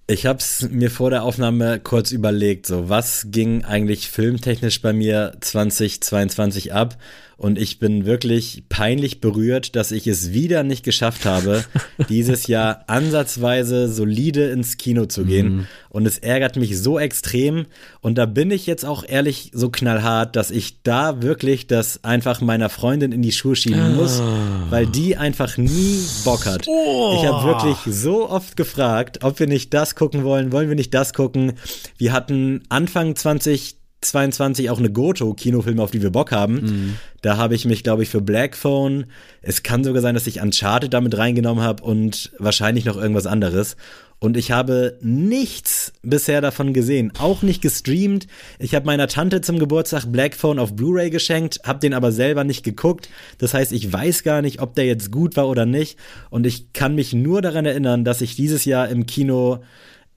Ich 0.06 0.24
habe 0.24 0.38
es 0.38 0.66
mir 0.70 0.90
vor 0.90 1.10
der 1.10 1.22
Aufnahme 1.22 1.80
kurz 1.80 2.12
überlegt, 2.12 2.64
so 2.64 2.88
was 2.88 3.26
ging 3.30 3.64
eigentlich 3.64 4.08
filmtechnisch 4.08 4.80
bei 4.80 4.94
mir 4.94 5.36
2022 5.40 6.72
ab 6.72 6.96
und 7.38 7.56
ich 7.56 7.78
bin 7.78 8.04
wirklich 8.04 8.64
peinlich 8.68 9.20
berührt, 9.20 9.76
dass 9.76 9.92
ich 9.92 10.08
es 10.08 10.32
wieder 10.32 10.64
nicht 10.64 10.84
geschafft 10.84 11.24
habe, 11.24 11.64
dieses 12.08 12.48
Jahr 12.48 12.82
ansatzweise 12.88 13.88
solide 13.88 14.50
ins 14.50 14.76
Kino 14.76 15.06
zu 15.06 15.24
gehen. 15.24 15.48
Mhm. 15.48 15.66
Und 15.88 16.04
es 16.04 16.18
ärgert 16.18 16.56
mich 16.56 16.76
so 16.80 16.98
extrem. 16.98 17.66
Und 18.00 18.18
da 18.18 18.26
bin 18.26 18.50
ich 18.50 18.66
jetzt 18.66 18.84
auch 18.84 19.04
ehrlich 19.06 19.52
so 19.54 19.70
knallhart, 19.70 20.34
dass 20.34 20.50
ich 20.50 20.82
da 20.82 21.22
wirklich 21.22 21.68
das 21.68 22.02
einfach 22.02 22.40
meiner 22.40 22.68
Freundin 22.70 23.12
in 23.12 23.22
die 23.22 23.32
Schuhe 23.32 23.54
schieben 23.54 23.94
muss, 23.94 24.18
ah. 24.18 24.66
weil 24.70 24.86
die 24.86 25.16
einfach 25.16 25.56
nie 25.56 26.04
Bock 26.24 26.44
hat. 26.44 26.66
Oh. 26.66 27.20
Ich 27.20 27.28
habe 27.28 27.46
wirklich 27.46 27.94
so 27.94 28.28
oft 28.28 28.56
gefragt, 28.56 29.20
ob 29.22 29.38
wir 29.38 29.46
nicht 29.46 29.72
das 29.72 29.94
gucken 29.94 30.24
wollen, 30.24 30.50
wollen 30.50 30.68
wir 30.68 30.76
nicht 30.76 30.92
das 30.92 31.14
gucken. 31.14 31.52
Wir 31.98 32.12
hatten 32.12 32.62
Anfang 32.68 33.14
20 33.14 33.77
22 34.00 34.70
auch 34.70 34.78
eine 34.78 34.90
Goto-Kinofilme, 34.90 35.82
auf 35.82 35.90
die 35.90 36.02
wir 36.02 36.10
Bock 36.10 36.30
haben. 36.30 36.54
Mhm. 36.54 36.94
Da 37.22 37.36
habe 37.36 37.54
ich 37.54 37.64
mich, 37.64 37.82
glaube 37.82 38.04
ich, 38.04 38.08
für 38.08 38.20
Black 38.20 38.56
Phone. 38.56 39.06
Es 39.42 39.62
kann 39.62 39.82
sogar 39.82 40.02
sein, 40.02 40.14
dass 40.14 40.26
ich 40.26 40.40
Uncharted 40.40 40.94
damit 40.94 41.18
reingenommen 41.18 41.64
habe 41.64 41.82
und 41.82 42.30
wahrscheinlich 42.38 42.84
noch 42.84 42.96
irgendwas 42.96 43.26
anderes. 43.26 43.76
Und 44.20 44.36
ich 44.36 44.50
habe 44.50 44.98
nichts 45.00 45.92
bisher 46.02 46.40
davon 46.40 46.72
gesehen, 46.72 47.12
auch 47.18 47.42
nicht 47.42 47.62
gestreamt. 47.62 48.26
Ich 48.58 48.74
habe 48.74 48.86
meiner 48.86 49.06
Tante 49.06 49.40
zum 49.40 49.60
Geburtstag 49.60 50.06
Black 50.10 50.34
Phone 50.34 50.58
auf 50.58 50.74
Blu-ray 50.74 51.10
geschenkt, 51.10 51.60
habe 51.64 51.78
den 51.78 51.94
aber 51.94 52.10
selber 52.10 52.42
nicht 52.42 52.64
geguckt. 52.64 53.08
Das 53.38 53.54
heißt, 53.54 53.70
ich 53.72 53.92
weiß 53.92 54.24
gar 54.24 54.42
nicht, 54.42 54.60
ob 54.60 54.74
der 54.74 54.86
jetzt 54.86 55.12
gut 55.12 55.36
war 55.36 55.48
oder 55.48 55.66
nicht. 55.66 55.98
Und 56.30 56.46
ich 56.46 56.72
kann 56.72 56.96
mich 56.96 57.12
nur 57.12 57.42
daran 57.42 57.64
erinnern, 57.64 58.04
dass 58.04 58.20
ich 58.20 58.34
dieses 58.34 58.64
Jahr 58.64 58.88
im 58.88 59.06
Kino 59.06 59.62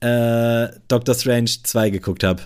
äh, 0.00 0.68
Doctor 0.88 1.14
Strange 1.14 1.50
2 1.62 1.90
geguckt 1.90 2.24
habe. 2.24 2.42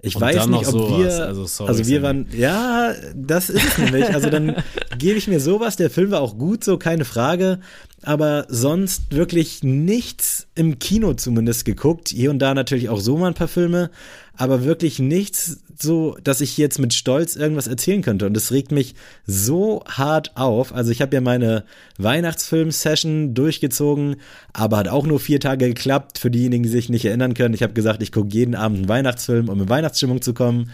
Ich 0.00 0.14
und 0.14 0.22
weiß 0.22 0.46
nicht, 0.46 0.66
ob 0.66 0.72
sowas. 0.72 0.98
wir, 0.98 1.26
also, 1.26 1.46
sorry, 1.46 1.68
also 1.70 1.86
wir 1.86 2.02
waren, 2.02 2.26
ja, 2.32 2.94
das 3.14 3.50
ist 3.50 3.78
nämlich. 3.78 4.14
Also 4.14 4.30
dann 4.30 4.54
gebe 4.98 5.18
ich 5.18 5.26
mir 5.26 5.40
sowas. 5.40 5.76
Der 5.76 5.90
Film 5.90 6.12
war 6.12 6.20
auch 6.20 6.38
gut, 6.38 6.62
so 6.62 6.78
keine 6.78 7.04
Frage 7.04 7.58
aber 8.02 8.46
sonst 8.48 9.12
wirklich 9.14 9.62
nichts 9.62 10.46
im 10.54 10.78
Kino 10.78 11.14
zumindest 11.14 11.64
geguckt. 11.64 12.08
Hier 12.10 12.30
und 12.30 12.38
da 12.38 12.54
natürlich 12.54 12.88
auch 12.88 13.00
so 13.00 13.16
mal 13.16 13.28
ein 13.28 13.34
paar 13.34 13.48
Filme, 13.48 13.90
aber 14.36 14.64
wirklich 14.64 14.98
nichts 14.98 15.58
so, 15.80 16.16
dass 16.22 16.40
ich 16.40 16.58
jetzt 16.58 16.78
mit 16.78 16.94
Stolz 16.94 17.36
irgendwas 17.36 17.66
erzählen 17.66 18.02
könnte. 18.02 18.26
Und 18.26 18.36
es 18.36 18.52
regt 18.52 18.72
mich 18.72 18.94
so 19.26 19.82
hart 19.88 20.36
auf. 20.36 20.72
Also 20.72 20.90
ich 20.90 21.02
habe 21.02 21.14
ja 21.14 21.20
meine 21.20 21.64
Weihnachtsfilm-Session 21.98 23.34
durchgezogen, 23.34 24.16
aber 24.52 24.78
hat 24.78 24.88
auch 24.88 25.06
nur 25.06 25.20
vier 25.20 25.40
Tage 25.40 25.68
geklappt. 25.68 26.18
Für 26.18 26.30
diejenigen, 26.30 26.62
die 26.62 26.68
sich 26.68 26.88
nicht 26.88 27.04
erinnern 27.04 27.34
können, 27.34 27.54
ich 27.54 27.62
habe 27.62 27.74
gesagt, 27.74 28.02
ich 28.02 28.12
gucke 28.12 28.30
jeden 28.32 28.54
Abend 28.54 28.78
einen 28.78 28.88
Weihnachtsfilm, 28.88 29.48
um 29.48 29.60
in 29.60 29.68
Weihnachtsstimmung 29.68 30.22
zu 30.22 30.34
kommen 30.34 30.70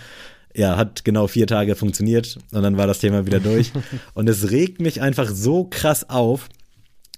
ja, 0.57 0.77
hat 0.77 1.05
genau 1.05 1.27
vier 1.27 1.47
Tage 1.49 1.75
funktioniert 1.75 2.39
und 2.53 2.63
dann 2.63 2.77
war 2.77 2.87
das 2.87 3.01
Thema 3.01 3.27
wieder 3.27 3.41
durch. 3.41 3.73
und 4.15 4.29
es 4.29 4.51
regt 4.51 4.81
mich 4.81 5.03
einfach 5.03 5.29
so 5.29 5.65
krass 5.65 6.09
auf, 6.09 6.49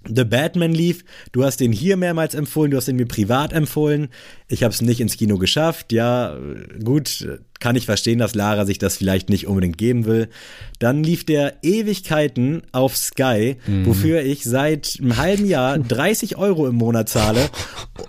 The 0.08 0.24
Batman 0.24 0.72
lief, 0.72 1.04
du 1.32 1.44
hast 1.44 1.60
den 1.60 1.72
hier 1.72 1.96
mehrmals 1.96 2.34
empfohlen, 2.34 2.70
du 2.70 2.76
hast 2.76 2.88
ihn 2.88 2.96
mir 2.96 3.06
privat 3.06 3.52
empfohlen. 3.52 4.08
Ich 4.48 4.62
habe 4.62 4.72
es 4.72 4.82
nicht 4.82 5.00
ins 5.00 5.16
Kino 5.16 5.38
geschafft. 5.38 5.92
Ja, 5.92 6.36
gut, 6.82 7.26
kann 7.60 7.76
ich 7.76 7.86
verstehen, 7.86 8.18
dass 8.18 8.34
Lara 8.34 8.66
sich 8.66 8.78
das 8.78 8.96
vielleicht 8.96 9.28
nicht 9.28 9.46
unbedingt 9.46 9.78
geben 9.78 10.06
will. 10.06 10.28
Dann 10.78 11.02
lief 11.02 11.24
der 11.24 11.54
Ewigkeiten 11.62 12.62
auf 12.72 12.96
Sky, 12.96 13.56
mhm. 13.66 13.86
wofür 13.86 14.22
ich 14.22 14.44
seit 14.44 14.98
einem 15.00 15.16
halben 15.16 15.46
Jahr 15.46 15.78
30 15.78 16.36
Euro 16.36 16.66
im 16.66 16.74
Monat 16.74 17.08
zahle, 17.08 17.48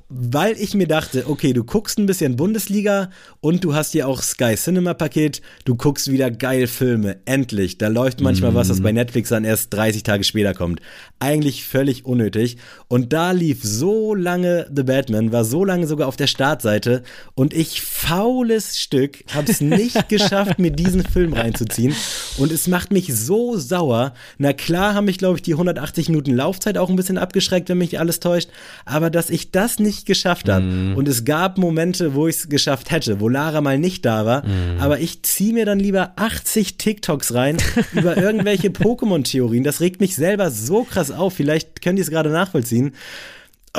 weil 0.09 0.57
ich 0.57 0.73
mir 0.73 0.87
dachte, 0.87 1.29
okay, 1.29 1.53
du 1.53 1.63
guckst 1.63 1.97
ein 1.97 2.05
bisschen 2.05 2.35
Bundesliga 2.35 3.09
und 3.39 3.63
du 3.63 3.73
hast 3.73 3.93
hier 3.93 4.07
auch 4.07 4.21
Sky 4.21 4.55
Cinema 4.55 4.93
Paket, 4.93 5.41
du 5.65 5.75
guckst 5.75 6.11
wieder 6.11 6.29
geil 6.29 6.67
Filme, 6.67 7.17
endlich. 7.25 7.77
Da 7.77 7.87
läuft 7.87 8.21
manchmal 8.21 8.51
mhm. 8.51 8.55
was, 8.55 8.67
das 8.67 8.81
bei 8.81 8.91
Netflix 8.91 9.29
dann 9.29 9.45
erst 9.45 9.73
30 9.73 10.03
Tage 10.03 10.23
später 10.23 10.53
kommt. 10.53 10.81
Eigentlich 11.19 11.63
völlig 11.63 12.05
unnötig. 12.05 12.57
Und 12.87 13.13
da 13.13 13.31
lief 13.31 13.63
so 13.63 14.13
lange 14.13 14.69
The 14.75 14.83
Batman, 14.83 15.31
war 15.31 15.45
so 15.45 15.63
lange 15.63 15.87
sogar 15.87 16.07
auf 16.07 16.17
der 16.17 16.27
Startseite 16.27 17.03
und 17.35 17.53
ich 17.53 17.81
faules 17.81 18.77
Stück 18.77 19.23
habe 19.37 19.51
es 19.51 19.61
nicht 19.61 20.09
geschafft, 20.09 20.59
mir 20.59 20.71
diesen 20.71 21.03
Film 21.03 21.33
reinzuziehen. 21.33 21.95
Und 22.37 22.51
es 22.51 22.67
macht 22.67 22.91
mich 22.91 23.13
so 23.15 23.57
sauer. 23.57 24.13
Na 24.37 24.53
klar 24.53 24.93
haben 24.93 25.05
mich, 25.05 25.17
glaube 25.17 25.37
ich, 25.37 25.41
die 25.41 25.53
180 25.53 26.09
Minuten 26.09 26.35
Laufzeit 26.35 26.77
auch 26.77 26.89
ein 26.89 26.95
bisschen 26.95 27.17
abgeschreckt, 27.17 27.69
wenn 27.69 27.77
mich 27.77 27.99
alles 27.99 28.19
täuscht. 28.19 28.49
Aber 28.85 29.09
dass 29.09 29.29
ich 29.29 29.51
das 29.51 29.79
nicht 29.79 30.05
geschafft 30.05 30.49
habe. 30.49 30.65
Mm. 30.65 30.97
Und 30.97 31.07
es 31.07 31.23
gab 31.23 31.57
Momente, 31.57 32.15
wo 32.15 32.27
ich 32.27 32.37
es 32.37 32.49
geschafft 32.49 32.91
hätte, 32.91 33.19
wo 33.19 33.29
Lara 33.29 33.61
mal 33.61 33.77
nicht 33.77 34.05
da 34.05 34.25
war. 34.25 34.45
Mm. 34.45 34.79
Aber 34.79 34.99
ich 34.99 35.23
ziehe 35.23 35.53
mir 35.53 35.65
dann 35.65 35.79
lieber 35.79 36.13
80 36.15 36.77
TikToks 36.77 37.33
rein 37.33 37.57
über 37.93 38.17
irgendwelche 38.17 38.67
Pokémon-Theorien. 38.71 39.63
Das 39.63 39.79
regt 39.79 40.01
mich 40.01 40.15
selber 40.15 40.51
so 40.51 40.83
krass 40.83 41.11
auf. 41.11 41.33
Vielleicht 41.33 41.81
könnt 41.81 41.99
ihr 41.99 42.03
es 42.03 42.09
gerade 42.09 42.29
nachvollziehen. 42.29 42.93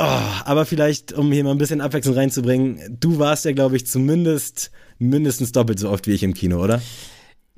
Oh, 0.01 0.21
aber 0.45 0.65
vielleicht, 0.65 1.11
um 1.11 1.29
hier 1.29 1.43
mal 1.43 1.51
ein 1.51 1.57
bisschen 1.57 1.81
Abwechslung 1.81 2.15
reinzubringen, 2.15 2.97
du 3.01 3.19
warst 3.19 3.43
ja, 3.43 3.51
glaube 3.51 3.75
ich, 3.75 3.85
zumindest 3.85 4.71
mindestens 4.97 5.51
doppelt 5.51 5.77
so 5.77 5.89
oft 5.89 6.07
wie 6.07 6.13
ich 6.13 6.23
im 6.23 6.33
Kino, 6.33 6.63
oder? 6.63 6.81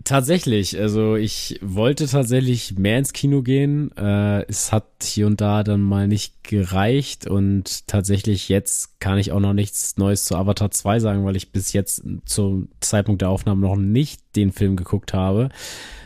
Tatsächlich, 0.04 0.80
also 0.80 1.16
ich 1.16 1.60
wollte 1.62 2.08
tatsächlich 2.08 2.80
mehr 2.80 2.98
ins 2.98 3.14
Kino 3.14 3.44
gehen. 3.44 3.96
Äh, 3.96 4.44
es 4.48 4.72
hat 4.72 4.88
hier 5.04 5.28
und 5.28 5.40
da 5.40 5.64
dann 5.64 5.82
mal 5.82 6.08
nicht 6.08 6.44
gereicht 6.44 7.28
und 7.28 7.88
tatsächlich 7.88 8.50
jetzt 8.50 9.00
kann 9.00 9.20
ich 9.20 9.32
auch 9.32 9.40
noch 9.40 9.54
nichts 9.54 9.98
Neues 9.98 10.26
zu 10.26 10.36
Avatar 10.36 10.72
2 10.72 11.00
sagen, 11.00 11.24
weil 11.24 11.36
ich 11.36 11.52
bis 11.52 11.74
jetzt 11.74 12.02
zum 12.26 12.70
Zeitpunkt 12.80 13.22
der 13.22 13.30
Aufnahme 13.30 13.62
noch 13.62 13.76
nicht 13.76 14.20
den 14.36 14.52
Film 14.52 14.78
geguckt 14.78 15.14
habe. 15.14 15.50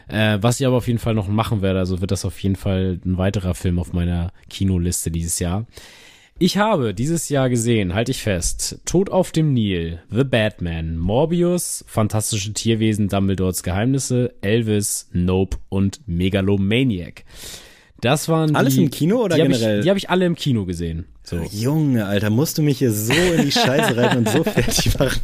Äh, 0.10 0.40
was 0.42 0.60
ich 0.60 0.68
aber 0.68 0.76
auf 0.76 0.88
jeden 0.88 1.00
Fall 1.00 1.14
noch 1.14 1.30
machen 1.30 1.62
werde, 1.62 1.80
also 1.80 2.02
wird 2.02 2.12
das 2.12 2.26
auf 2.26 2.38
jeden 2.40 2.58
Fall 2.58 3.00
ein 3.06 3.18
weiterer 3.18 3.56
Film 3.56 3.80
auf 3.80 3.94
meiner 3.94 4.34
Kinoliste 4.50 5.12
dieses 5.12 5.40
Jahr. 5.40 5.66
Ich 6.38 6.58
habe 6.58 6.94
dieses 6.94 7.30
Jahr 7.30 7.50
gesehen, 7.50 7.94
halte 7.94 8.12
ich 8.12 8.22
fest, 8.22 8.82
Tod 8.84 9.10
auf 9.10 9.32
dem 9.32 9.54
Nil, 9.54 10.02
The 10.12 10.26
Batman, 10.26 10.98
Morbius, 10.98 11.86
Fantastische 11.88 12.52
Tierwesen, 12.52 13.08
Dumbledores 13.08 13.64
Geheimnisse, 13.64 14.36
Elvis, 14.42 15.10
Nope 15.14 15.56
und 15.70 16.06
Megalomaniac. 16.10 17.24
Das 18.06 18.30
waren 18.30 18.56
alles 18.56 18.76
die, 18.76 18.84
im 18.84 18.92
Kino 18.92 19.24
oder 19.24 19.36
die 19.36 19.42
generell? 19.42 19.68
Hab 19.68 19.78
ich, 19.78 19.84
die 19.84 19.90
habe 19.90 19.98
ich 19.98 20.10
alle 20.12 20.28
im 20.28 20.36
Kino 20.36 20.66
gesehen. 20.66 21.06
So. 21.24 21.38
Junge, 21.52 22.06
Alter, 22.06 22.30
musst 22.30 22.56
du 22.56 22.62
mich 22.62 22.78
hier 22.78 22.92
so 22.92 23.12
in 23.14 23.46
die 23.46 23.52
Scheiße 23.52 23.98
reiten 23.98 24.18
und 24.20 24.30
so 24.30 24.44
fertig 24.44 25.00
machen? 25.00 25.22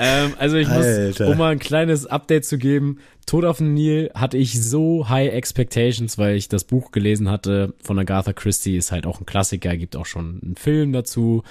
ähm, 0.00 0.32
also 0.36 0.56
ich 0.56 0.66
Alter. 0.66 1.26
muss, 1.26 1.32
um 1.32 1.38
mal 1.38 1.52
ein 1.52 1.60
kleines 1.60 2.06
Update 2.06 2.46
zu 2.46 2.58
geben, 2.58 2.98
Tod 3.26 3.44
auf 3.44 3.58
dem 3.58 3.74
Nil 3.74 4.10
hatte 4.12 4.36
ich 4.36 4.60
so 4.60 5.08
high 5.08 5.32
expectations, 5.32 6.18
weil 6.18 6.34
ich 6.34 6.48
das 6.48 6.64
Buch 6.64 6.90
gelesen 6.90 7.30
hatte 7.30 7.74
von 7.80 7.96
Agatha 7.96 8.32
Christie, 8.32 8.76
ist 8.76 8.90
halt 8.90 9.06
auch 9.06 9.20
ein 9.20 9.26
Klassiker, 9.26 9.76
gibt 9.76 9.94
auch 9.94 10.06
schon 10.06 10.40
einen 10.42 10.56
Film 10.56 10.92
dazu. 10.92 11.44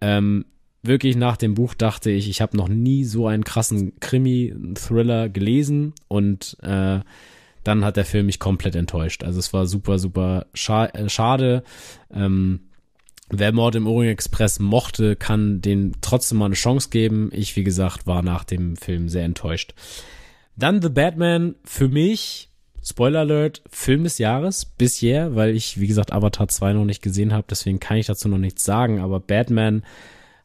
Ähm, 0.00 0.44
wirklich 0.84 1.16
nach 1.16 1.36
dem 1.36 1.54
Buch 1.54 1.74
dachte 1.74 2.12
ich, 2.12 2.30
ich 2.30 2.40
habe 2.40 2.56
noch 2.56 2.68
nie 2.68 3.02
so 3.02 3.26
einen 3.26 3.42
krassen 3.42 3.98
Krimi-Thriller 3.98 5.28
gelesen 5.28 5.94
und 6.06 6.56
äh, 6.62 7.00
dann 7.64 7.84
hat 7.84 7.96
der 7.96 8.04
Film 8.04 8.26
mich 8.26 8.38
komplett 8.38 8.74
enttäuscht. 8.74 9.24
Also 9.24 9.38
es 9.38 9.52
war 9.52 9.66
super, 9.66 9.98
super 9.98 10.46
scha 10.54 10.86
äh, 10.86 11.08
schade. 11.08 11.62
Ähm, 12.12 12.60
wer 13.28 13.52
Mord 13.52 13.74
im 13.74 13.86
Orient 13.86 14.12
Express 14.12 14.58
mochte, 14.58 15.16
kann 15.16 15.60
den 15.60 15.96
trotzdem 16.00 16.38
mal 16.38 16.46
eine 16.46 16.54
Chance 16.54 16.88
geben. 16.90 17.30
Ich, 17.32 17.56
wie 17.56 17.64
gesagt, 17.64 18.06
war 18.06 18.22
nach 18.22 18.44
dem 18.44 18.76
Film 18.76 19.08
sehr 19.08 19.24
enttäuscht. 19.24 19.74
Dann 20.56 20.82
The 20.82 20.88
Batman 20.88 21.54
für 21.64 21.88
mich, 21.88 22.48
Spoiler 22.82 23.20
Alert, 23.20 23.62
Film 23.70 24.04
des 24.04 24.18
Jahres 24.18 24.64
bisher, 24.64 25.36
weil 25.36 25.54
ich, 25.54 25.78
wie 25.80 25.86
gesagt, 25.86 26.12
Avatar 26.12 26.48
2 26.48 26.72
noch 26.72 26.84
nicht 26.84 27.02
gesehen 27.02 27.32
habe, 27.32 27.46
deswegen 27.48 27.78
kann 27.78 27.98
ich 27.98 28.06
dazu 28.06 28.28
noch 28.28 28.38
nichts 28.38 28.64
sagen, 28.64 29.00
aber 29.00 29.20
Batman 29.20 29.84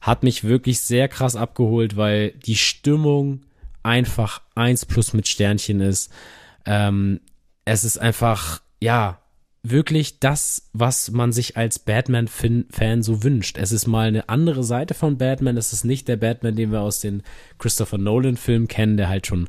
hat 0.02 0.24
mich 0.24 0.44
wirklich 0.44 0.82
sehr 0.82 1.08
krass 1.08 1.36
abgeholt, 1.36 1.98
weil 1.98 2.32
die 2.32 2.56
Stimmung 2.56 3.42
einfach 3.84 4.42
eins 4.54 4.86
plus 4.86 5.14
mit 5.14 5.28
Sternchen 5.28 5.82
ist. 5.82 6.12
Ähm, 6.66 7.20
es 7.66 7.84
ist 7.84 7.98
einfach, 7.98 8.62
ja, 8.80 9.20
wirklich 9.70 10.20
das, 10.20 10.70
was 10.74 11.12
man 11.12 11.32
sich 11.32 11.58
als 11.58 11.80
Batman-Fan 11.80 13.02
so 13.02 13.24
wünscht. 13.24 13.58
Es 13.58 13.72
ist 13.72 13.88
mal 13.88 14.08
eine 14.08 14.30
andere 14.30 14.64
Seite 14.64 14.94
von 14.94 15.18
Batman. 15.18 15.58
Es 15.58 15.74
ist 15.74 15.84
nicht 15.84 16.08
der 16.08 16.18
Batman, 16.18 16.56
den 16.56 16.72
wir 16.72 16.82
aus 16.82 17.00
den 17.00 17.24
Christopher 17.58 17.98
Nolan-Filmen 17.98 18.68
kennen, 18.68 18.98
der 18.98 19.10
halt 19.10 19.28
schon 19.28 19.48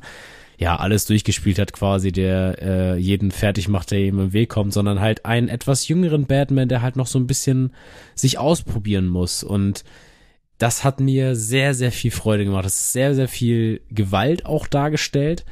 ja 0.57 0.75
alles 0.75 1.05
durchgespielt 1.05 1.59
hat, 1.59 1.71
quasi, 1.71 2.11
der 2.11 2.57
äh, 2.61 2.97
jeden 2.97 3.29
fertig 3.29 3.67
macht, 3.67 3.91
der 3.91 3.99
ihm 3.99 4.19
im 4.19 4.33
Weg 4.33 4.49
kommt, 4.49 4.73
sondern 4.73 4.99
halt 4.99 5.23
einen 5.25 5.49
etwas 5.49 5.87
jüngeren 5.87 6.25
Batman, 6.25 6.67
der 6.67 6.81
halt 6.81 6.95
noch 6.95 7.05
so 7.05 7.19
ein 7.19 7.27
bisschen 7.27 7.71
sich 8.15 8.39
ausprobieren 8.39 9.07
muss. 9.07 9.43
Und 9.43 9.83
das 10.57 10.83
hat 10.83 10.99
mir 10.99 11.35
sehr, 11.35 11.75
sehr 11.75 11.91
viel 11.91 12.09
Freude 12.09 12.43
gemacht. 12.43 12.65
Es 12.65 12.79
ist 12.79 12.93
sehr, 12.93 13.13
sehr 13.13 13.27
viel 13.27 13.81
Gewalt 13.91 14.47
auch 14.47 14.65
dargestellt 14.65 15.45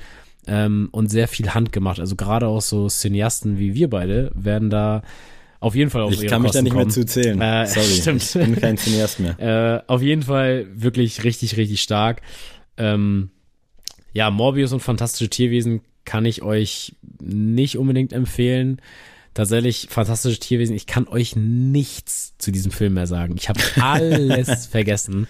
ähm, 0.48 0.90
und 0.92 1.10
sehr 1.10 1.28
viel 1.28 1.54
handgemacht. 1.54 2.00
Also 2.00 2.16
gerade 2.16 2.48
auch 2.48 2.62
so 2.62 2.88
Cineasten 2.88 3.58
wie 3.58 3.74
wir 3.74 3.90
beide 3.90 4.32
werden 4.36 4.70
da 4.70 5.02
auf 5.60 5.74
jeden 5.76 5.90
Fall 5.90 6.04
auf 6.04 6.12
Ich 6.14 6.28
kann 6.28 6.42
mich 6.42 6.52
da 6.52 6.62
nicht 6.62 6.74
kommen. 6.74 6.86
mehr 6.86 6.94
zu 6.94 7.06
zählen. 7.06 7.42
Äh, 7.42 7.66
Sorry, 7.68 7.88
stimmt. 7.88 8.22
ich 8.24 8.34
bin 8.34 8.56
kein 8.56 8.78
Cineast 8.78 9.20
mehr. 9.20 9.40
Äh, 9.88 9.92
auf 9.92 10.02
jeden 10.02 10.24
Fall 10.24 10.68
wirklich 10.76 11.24
richtig, 11.24 11.58
richtig 11.58 11.82
stark. 11.82 12.22
Ähm, 12.78 13.30
ja, 14.14 14.30
Morbius 14.30 14.74
und 14.74 14.82
Fantastische 14.82 15.30
Tierwesen 15.30 15.82
kann 16.06 16.26
ich 16.26 16.44
euch 16.44 16.96
nicht 17.20 17.78
unbedingt 17.78 18.14
empfehlen 18.14 18.80
tatsächlich 19.36 19.88
fantastische 19.92 20.40
Tierwesen. 20.40 20.76
Ich 20.76 20.88
kann 20.88 21.08
euch 21.08 21.36
nichts 21.36 22.34
zu 22.40 22.52
diesem 22.52 22.72
Film 22.72 22.96
mehr 22.96 23.06
sagen. 23.06 23.36
Ich 23.38 23.50
habe 23.50 23.60
alles 23.80 24.66
vergessen. 24.72 25.28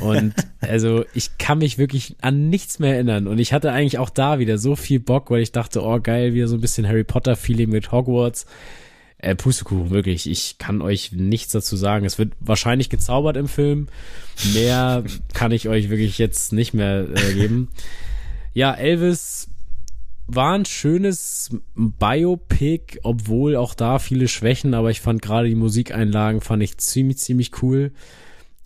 Und 0.00 0.32
also 0.60 1.04
ich 1.14 1.36
kann 1.36 1.58
mich 1.58 1.76
wirklich 1.76 2.16
an 2.22 2.48
nichts 2.48 2.78
mehr 2.78 2.94
erinnern. 2.94 3.26
Und 3.26 3.38
ich 3.38 3.52
hatte 3.52 3.72
eigentlich 3.72 3.98
auch 3.98 4.08
da 4.08 4.38
wieder 4.38 4.56
so 4.56 4.76
viel 4.76 5.00
Bock, 5.00 5.30
weil 5.30 5.42
ich 5.42 5.52
dachte, 5.52 5.82
oh 5.82 6.00
geil, 6.00 6.32
wieder 6.32 6.48
so 6.48 6.56
ein 6.56 6.60
bisschen 6.60 6.86
Harry 6.88 7.04
Potter-Feeling 7.04 7.68
mit 7.68 7.92
Hogwarts. 7.92 8.46
Äh, 9.18 9.34
Pustekuchen, 9.34 9.90
wirklich. 9.90 10.30
Ich 10.30 10.56
kann 10.58 10.80
euch 10.80 11.12
nichts 11.12 11.52
dazu 11.52 11.76
sagen. 11.76 12.06
Es 12.06 12.18
wird 12.18 12.32
wahrscheinlich 12.38 12.88
gezaubert 12.88 13.36
im 13.36 13.48
Film. 13.48 13.88
Mehr 14.54 15.02
kann 15.34 15.50
ich 15.50 15.68
euch 15.68 15.90
wirklich 15.90 16.18
jetzt 16.18 16.52
nicht 16.52 16.72
mehr 16.72 17.06
äh, 17.14 17.34
geben. 17.34 17.68
Ja, 18.54 18.72
Elvis 18.72 19.48
war 20.34 20.54
ein 20.54 20.64
schönes 20.64 21.50
Biopic, 21.74 23.00
obwohl 23.02 23.56
auch 23.56 23.74
da 23.74 23.98
viele 23.98 24.28
Schwächen, 24.28 24.74
aber 24.74 24.90
ich 24.90 25.00
fand 25.00 25.22
gerade 25.22 25.48
die 25.48 25.54
Musikeinlagen 25.54 26.40
fand 26.40 26.62
ich 26.62 26.78
ziemlich, 26.78 27.18
ziemlich 27.18 27.62
cool. 27.62 27.92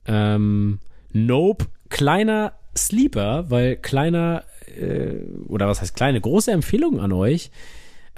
Ähm, 0.07 0.81
nope, 1.13 1.67
kleiner 1.89 2.53
Sleeper, 2.77 3.51
weil 3.51 3.77
kleiner, 3.77 4.45
äh, 4.77 5.17
oder 5.47 5.69
was 5.69 5.81
heißt 5.81 5.95
kleine, 5.95 6.21
große 6.21 6.51
Empfehlung 6.51 7.01
an 7.01 7.13
euch. 7.13 7.51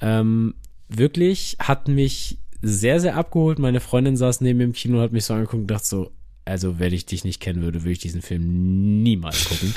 Ähm, 0.00 0.54
wirklich 0.88 1.56
hat 1.58 1.88
mich 1.88 2.38
sehr, 2.62 3.00
sehr 3.00 3.16
abgeholt. 3.16 3.58
Meine 3.58 3.80
Freundin 3.80 4.16
saß 4.16 4.40
neben 4.40 4.58
mir 4.58 4.64
im 4.64 4.72
Kino, 4.72 5.00
hat 5.00 5.12
mich 5.12 5.24
so 5.24 5.34
angeguckt 5.34 5.62
und 5.62 5.70
dachte 5.70 5.86
so, 5.86 6.10
also 6.44 6.78
wenn 6.78 6.92
ich 6.92 7.06
dich 7.06 7.24
nicht 7.24 7.40
kennen 7.40 7.62
würde, 7.62 7.82
würde 7.82 7.92
ich 7.92 7.98
diesen 7.98 8.22
Film 8.22 9.02
niemals 9.02 9.48
gucken. 9.48 9.74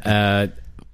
äh, 0.04 0.48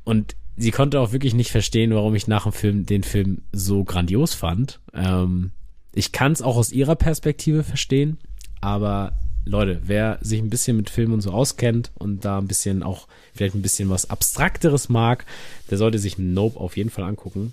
und 0.05 0.37
sie 0.57 0.71
konnte 0.71 1.01
auch 1.01 1.13
wirklich 1.13 1.35
nicht 1.35 1.51
verstehen, 1.51 1.95
warum 1.95 2.15
ich 2.15 2.27
nach 2.27 2.45
dem 2.45 2.53
Film 2.53 2.87
den 2.87 3.03
Film 3.03 3.43
so 3.53 3.85
grandios 3.85 4.35
fand. 4.35 4.81
Ähm, 4.93 5.53
ich 5.95 6.13
kann 6.13 6.33
es 6.33 6.43
auch 6.43 6.57
aus 6.57 6.73
ihrer 6.73 6.97
Perspektive 6.97 7.63
verstehen, 7.63 8.19
aber 8.61 9.13
Leute, 9.47 9.81
wer 9.85 10.19
sich 10.23 10.41
ein 10.41 10.51
bisschen 10.51 10.77
mit 10.77 10.89
Filmen 10.89 11.15
und 11.15 11.21
so 11.21 11.31
auskennt 11.31 11.93
und 11.95 12.25
da 12.25 12.39
ein 12.39 12.49
bisschen 12.49 12.83
auch 12.83 13.07
vielleicht 13.35 13.55
ein 13.55 13.63
bisschen 13.63 13.91
was 13.91 14.09
Abstrakteres 14.09 14.89
mag, 14.89 15.27
der 15.71 15.79
sollte 15.79 15.99
sich 15.99 16.19
Nope 16.19 16.59
auf 16.59 16.77
jeden 16.77 16.91
Fall 16.91 17.05
angucken. 17.05 17.53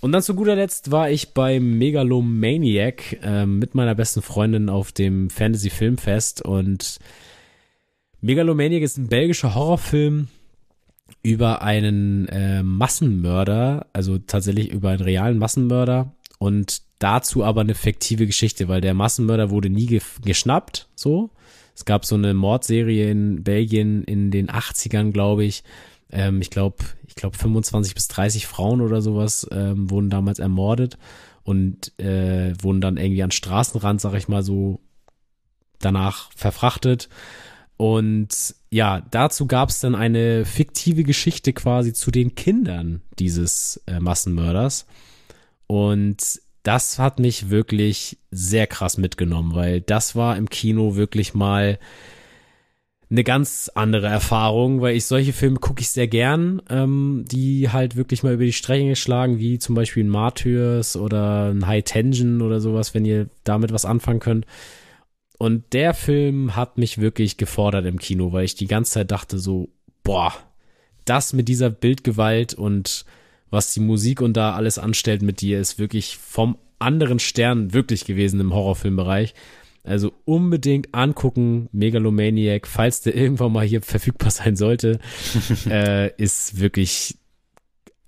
Und 0.00 0.10
dann 0.10 0.22
zu 0.22 0.34
guter 0.34 0.56
Letzt 0.56 0.90
war 0.90 1.10
ich 1.10 1.32
bei 1.32 1.60
Megalomaniac 1.60 3.20
äh, 3.22 3.46
mit 3.46 3.76
meiner 3.76 3.94
besten 3.94 4.20
Freundin 4.20 4.68
auf 4.68 4.90
dem 4.90 5.30
Fantasy 5.30 5.70
Filmfest 5.70 6.42
und 6.42 6.98
Megalomaniac 8.20 8.82
ist 8.82 8.98
ein 8.98 9.06
belgischer 9.06 9.54
Horrorfilm, 9.54 10.26
über 11.22 11.62
einen 11.62 12.26
äh, 12.28 12.62
Massenmörder, 12.62 13.86
also 13.92 14.18
tatsächlich 14.18 14.72
über 14.72 14.90
einen 14.90 15.02
realen 15.02 15.38
Massenmörder 15.38 16.14
und 16.38 16.82
dazu 16.98 17.44
aber 17.44 17.60
eine 17.60 17.74
fiktive 17.74 18.26
Geschichte, 18.26 18.68
weil 18.68 18.80
der 18.80 18.94
Massenmörder 18.94 19.50
wurde 19.50 19.70
nie 19.70 19.86
ge 19.86 20.00
geschnappt, 20.24 20.88
so. 20.94 21.30
Es 21.74 21.84
gab 21.86 22.04
so 22.04 22.16
eine 22.16 22.34
Mordserie 22.34 23.10
in 23.10 23.44
Belgien 23.44 24.04
in 24.04 24.30
den 24.30 24.48
80ern, 24.48 25.12
glaube 25.12 25.44
ich, 25.44 25.62
Ähm, 26.14 26.42
ich 26.42 26.50
glaube, 26.50 26.84
ich 27.06 27.14
glaube 27.14 27.38
25 27.38 27.94
bis 27.94 28.08
30 28.08 28.46
Frauen 28.46 28.82
oder 28.82 29.00
sowas 29.00 29.46
ähm, 29.50 29.90
wurden 29.90 30.10
damals 30.10 30.38
ermordet 30.38 30.98
und 31.42 31.98
äh, 31.98 32.52
wurden 32.62 32.80
dann 32.80 32.96
irgendwie 32.98 33.22
an 33.22 33.30
Straßenrand, 33.30 34.00
sag 34.00 34.14
ich 34.14 34.28
mal 34.28 34.42
so, 34.42 34.80
danach 35.80 36.30
verfrachtet. 36.36 37.08
Und 37.76 38.54
ja, 38.72 39.02
dazu 39.10 39.46
gab 39.46 39.68
es 39.68 39.80
dann 39.80 39.94
eine 39.94 40.46
fiktive 40.46 41.04
Geschichte 41.04 41.52
quasi 41.52 41.92
zu 41.92 42.10
den 42.10 42.34
Kindern 42.34 43.02
dieses 43.18 43.82
äh, 43.86 44.00
Massenmörders. 44.00 44.86
Und 45.66 46.40
das 46.62 46.98
hat 46.98 47.18
mich 47.18 47.50
wirklich 47.50 48.16
sehr 48.30 48.66
krass 48.66 48.96
mitgenommen, 48.96 49.54
weil 49.54 49.82
das 49.82 50.16
war 50.16 50.38
im 50.38 50.48
Kino 50.48 50.96
wirklich 50.96 51.34
mal 51.34 51.78
eine 53.10 53.24
ganz 53.24 53.70
andere 53.74 54.06
Erfahrung, 54.06 54.80
weil 54.80 54.96
ich 54.96 55.04
solche 55.04 55.34
Filme 55.34 55.58
gucke 55.58 55.82
ich 55.82 55.90
sehr 55.90 56.08
gern, 56.08 56.62
ähm, 56.70 57.26
die 57.30 57.68
halt 57.68 57.96
wirklich 57.96 58.22
mal 58.22 58.32
über 58.32 58.44
die 58.44 58.54
Stränge 58.54 58.96
schlagen, 58.96 59.38
wie 59.38 59.58
zum 59.58 59.74
Beispiel 59.74 60.04
ein 60.04 60.08
Martyrs 60.08 60.96
oder 60.96 61.50
ein 61.50 61.66
High 61.66 61.84
Tension 61.84 62.40
oder 62.40 62.58
sowas, 62.58 62.94
wenn 62.94 63.04
ihr 63.04 63.28
damit 63.44 63.70
was 63.70 63.84
anfangen 63.84 64.20
könnt. 64.20 64.46
Und 65.42 65.72
der 65.72 65.92
Film 65.92 66.54
hat 66.54 66.78
mich 66.78 66.98
wirklich 66.98 67.36
gefordert 67.36 67.84
im 67.84 67.98
Kino, 67.98 68.32
weil 68.32 68.44
ich 68.44 68.54
die 68.54 68.68
ganze 68.68 68.92
Zeit 68.92 69.10
dachte 69.10 69.40
so, 69.40 69.70
boah, 70.04 70.32
das 71.04 71.32
mit 71.32 71.48
dieser 71.48 71.68
Bildgewalt 71.68 72.54
und 72.54 73.04
was 73.50 73.74
die 73.74 73.80
Musik 73.80 74.20
und 74.20 74.36
da 74.36 74.54
alles 74.54 74.78
anstellt 74.78 75.20
mit 75.20 75.40
dir, 75.40 75.58
ist 75.58 75.80
wirklich 75.80 76.16
vom 76.16 76.58
anderen 76.78 77.18
Stern 77.18 77.72
wirklich 77.72 78.04
gewesen 78.04 78.38
im 78.38 78.54
Horrorfilmbereich. 78.54 79.34
Also 79.82 80.12
unbedingt 80.26 80.94
angucken, 80.94 81.68
Megalomaniac, 81.72 82.68
falls 82.68 83.00
der 83.00 83.16
irgendwann 83.16 83.50
mal 83.50 83.66
hier 83.66 83.82
verfügbar 83.82 84.30
sein 84.30 84.54
sollte, 84.54 85.00
äh, 85.66 86.14
ist 86.22 86.60
wirklich 86.60 87.16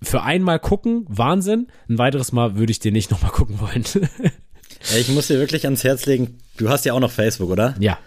für 0.01 0.21
einmal 0.21 0.59
gucken, 0.59 1.05
Wahnsinn. 1.09 1.67
Ein 1.89 1.97
weiteres 1.97 2.31
Mal 2.31 2.55
würde 2.55 2.71
ich 2.71 2.79
den 2.79 2.93
nicht 2.93 3.11
nochmal 3.11 3.31
gucken 3.31 3.59
wollen. 3.59 3.83
ich 4.99 5.09
muss 5.09 5.27
dir 5.27 5.39
wirklich 5.39 5.65
ans 5.65 5.83
Herz 5.83 6.05
legen, 6.05 6.37
du 6.57 6.69
hast 6.69 6.85
ja 6.85 6.93
auch 6.93 6.99
noch 6.99 7.11
Facebook, 7.11 7.49
oder? 7.49 7.75
Ja. 7.79 7.97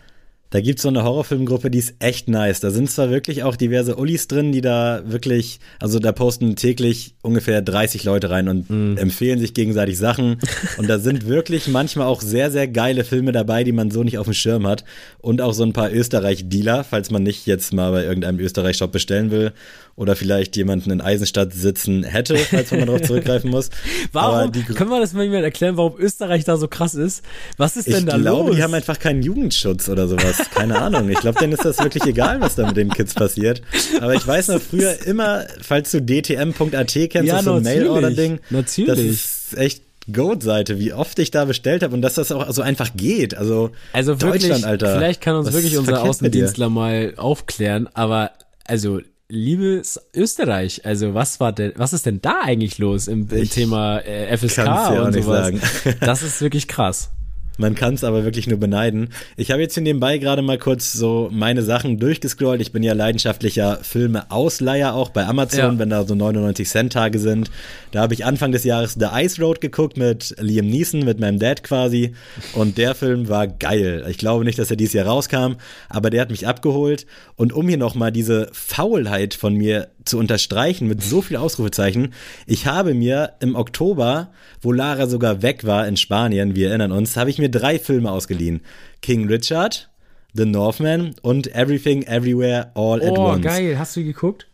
Da 0.50 0.62
gibt's 0.62 0.80
so 0.80 0.88
eine 0.88 1.04
Horrorfilmgruppe, 1.04 1.70
die 1.70 1.78
ist 1.78 1.96
echt 1.98 2.26
nice. 2.26 2.60
Da 2.60 2.70
sind 2.70 2.90
zwar 2.90 3.10
wirklich 3.10 3.42
auch 3.42 3.54
diverse 3.54 3.96
Ullis 3.96 4.28
drin, 4.28 4.50
die 4.50 4.62
da 4.62 5.02
wirklich, 5.04 5.60
also 5.78 5.98
da 5.98 6.10
posten 6.10 6.56
täglich 6.56 7.14
ungefähr 7.20 7.60
30 7.60 8.04
Leute 8.04 8.30
rein 8.30 8.48
und 8.48 8.70
mm. 8.70 8.96
empfehlen 8.96 9.38
sich 9.38 9.52
gegenseitig 9.52 9.98
Sachen. 9.98 10.38
Und 10.78 10.88
da 10.88 10.98
sind 10.98 11.26
wirklich 11.26 11.68
manchmal 11.68 12.06
auch 12.06 12.22
sehr, 12.22 12.50
sehr 12.50 12.66
geile 12.66 13.04
Filme 13.04 13.32
dabei, 13.32 13.62
die 13.62 13.72
man 13.72 13.90
so 13.90 14.02
nicht 14.04 14.16
auf 14.16 14.26
dem 14.26 14.32
Schirm 14.32 14.66
hat. 14.66 14.84
Und 15.18 15.42
auch 15.42 15.52
so 15.52 15.64
ein 15.64 15.74
paar 15.74 15.92
Österreich-Dealer, 15.92 16.84
falls 16.84 17.10
man 17.10 17.22
nicht 17.22 17.46
jetzt 17.46 17.74
mal 17.74 17.90
bei 17.90 18.04
irgendeinem 18.04 18.38
Österreich-Shop 18.38 18.90
bestellen 18.90 19.30
will 19.30 19.52
oder 19.98 20.14
vielleicht 20.14 20.56
jemanden 20.56 20.92
in 20.92 21.00
Eisenstadt 21.00 21.52
sitzen 21.52 22.04
hätte, 22.04 22.36
falls 22.36 22.70
man 22.70 22.86
darauf 22.86 23.02
zurückgreifen 23.02 23.50
muss. 23.50 23.70
Warum? 24.12 24.52
können 24.52 24.90
wir 24.90 25.00
das 25.00 25.12
mal 25.12 25.24
jemand 25.24 25.42
erklären, 25.42 25.76
warum 25.76 25.98
Österreich 25.98 26.44
da 26.44 26.56
so 26.56 26.68
krass 26.68 26.94
ist? 26.94 27.24
Was 27.56 27.76
ist 27.76 27.88
denn 27.88 28.06
da 28.06 28.16
glaube, 28.16 28.18
los? 28.18 28.28
Ich 28.28 28.34
glaube, 28.34 28.56
die 28.56 28.62
haben 28.62 28.74
einfach 28.74 28.98
keinen 29.00 29.22
Jugendschutz 29.22 29.88
oder 29.88 30.06
sowas. 30.06 30.38
Keine 30.54 30.78
Ahnung. 30.80 31.08
Ich 31.10 31.18
glaube, 31.18 31.40
denen 31.40 31.52
ist 31.52 31.64
das 31.64 31.78
wirklich 31.78 32.04
egal, 32.04 32.40
was 32.40 32.54
da 32.54 32.66
mit 32.66 32.76
den 32.76 32.90
Kids 32.90 33.14
passiert. 33.14 33.62
Aber 34.00 34.14
ich 34.14 34.24
weiß 34.24 34.48
noch 34.48 34.60
früher 34.60 35.04
immer, 35.04 35.44
falls 35.60 35.90
du 35.90 36.00
dtm.at 36.00 36.92
kennst, 36.92 37.14
ja, 37.14 37.36
das 37.36 37.44
so 37.44 37.54
ein 37.54 37.62
Mail-Order-Ding. 37.64 38.38
Natürlich. 38.50 38.86
Das 38.86 38.98
ist 38.98 39.58
echt 39.58 39.82
Goat-Seite, 40.12 40.78
wie 40.78 40.92
oft 40.92 41.18
ich 41.18 41.32
da 41.32 41.44
bestellt 41.44 41.82
habe 41.82 41.94
und 41.94 42.02
dass 42.02 42.14
das 42.14 42.30
auch 42.30 42.48
so 42.52 42.62
einfach 42.62 42.90
geht. 42.96 43.36
Also, 43.36 43.70
also 43.92 44.20
wirklich, 44.20 44.42
Deutschland, 44.42 44.64
Alter. 44.64 44.96
Vielleicht 44.96 45.20
kann 45.20 45.34
uns 45.34 45.52
wirklich 45.52 45.76
unser 45.76 46.02
Außendienstler 46.02 46.70
mal 46.70 47.14
aufklären, 47.16 47.88
aber 47.94 48.30
also 48.64 49.00
liebes 49.28 50.00
Österreich, 50.14 50.84
also 50.86 51.14
was 51.14 51.38
war 51.38 51.52
denn, 51.52 51.72
was 51.76 51.92
ist 51.92 52.06
denn 52.06 52.20
da 52.20 52.40
eigentlich 52.42 52.78
los 52.78 53.08
im, 53.08 53.28
im 53.30 53.50
Thema 53.50 53.98
äh, 54.00 54.36
FSK 54.36 54.66
und 55.04 55.12
sowas? 55.12 55.52
das 56.00 56.22
ist 56.22 56.40
wirklich 56.40 56.66
krass. 56.66 57.10
Man 57.58 57.74
kann 57.74 57.94
es 57.94 58.04
aber 58.04 58.24
wirklich 58.24 58.46
nur 58.46 58.58
beneiden. 58.58 59.10
Ich 59.36 59.50
habe 59.50 59.60
jetzt 59.60 59.74
hier 59.74 59.82
nebenbei 59.82 60.18
gerade 60.18 60.42
mal 60.42 60.58
kurz 60.58 60.92
so 60.92 61.28
meine 61.32 61.62
Sachen 61.62 61.98
durchgescrollt. 61.98 62.60
Ich 62.60 62.72
bin 62.72 62.84
ja 62.84 62.94
leidenschaftlicher 62.94 63.80
Filme-Ausleiher 63.82 64.94
auch 64.94 65.10
bei 65.10 65.26
Amazon, 65.26 65.74
ja. 65.74 65.78
wenn 65.78 65.90
da 65.90 66.06
so 66.06 66.14
99 66.14 66.68
Cent 66.68 66.92
Tage 66.92 67.18
sind. 67.18 67.50
Da 67.90 68.00
habe 68.00 68.14
ich 68.14 68.24
Anfang 68.24 68.52
des 68.52 68.62
Jahres 68.62 68.94
The 68.94 69.08
Ice 69.12 69.42
Road 69.42 69.60
geguckt 69.60 69.96
mit 69.96 70.36
Liam 70.38 70.66
Neeson, 70.66 71.00
mit 71.00 71.18
meinem 71.18 71.40
Dad 71.40 71.64
quasi. 71.64 72.14
Und 72.54 72.78
der 72.78 72.94
Film 72.94 73.28
war 73.28 73.48
geil. 73.48 74.06
Ich 74.08 74.18
glaube 74.18 74.44
nicht, 74.44 74.58
dass 74.58 74.70
er 74.70 74.76
dieses 74.76 74.94
Jahr 74.94 75.06
rauskam, 75.06 75.54
aber 75.88 76.10
der 76.10 76.20
hat 76.22 76.30
mich 76.30 76.46
abgeholt. 76.46 77.06
Und 77.34 77.52
um 77.52 77.68
hier 77.68 77.78
nochmal 77.78 78.12
diese 78.12 78.48
Faulheit 78.52 79.34
von 79.34 79.54
mir 79.54 79.88
zu 80.08 80.18
unterstreichen 80.18 80.88
mit 80.88 81.02
so 81.02 81.22
viel 81.22 81.36
Ausrufezeichen. 81.36 82.12
Ich 82.46 82.66
habe 82.66 82.94
mir 82.94 83.34
im 83.40 83.54
Oktober, 83.54 84.32
wo 84.60 84.72
Lara 84.72 85.06
sogar 85.06 85.42
weg 85.42 85.64
war 85.64 85.86
in 85.86 85.96
Spanien, 85.96 86.54
wir 86.54 86.68
erinnern 86.68 86.92
uns, 86.92 87.16
habe 87.16 87.30
ich 87.30 87.38
mir 87.38 87.50
drei 87.50 87.78
Filme 87.78 88.10
ausgeliehen. 88.10 88.60
King 89.02 89.28
Richard, 89.28 89.90
The 90.34 90.44
Northman 90.44 91.14
und 91.22 91.54
Everything 91.54 92.02
Everywhere 92.02 92.72
All 92.74 93.00
oh, 93.00 93.06
at 93.06 93.18
Once. 93.18 93.46
Oh, 93.46 93.48
geil. 93.48 93.78
Hast 93.78 93.96
du 93.96 94.04
geguckt? 94.04 94.46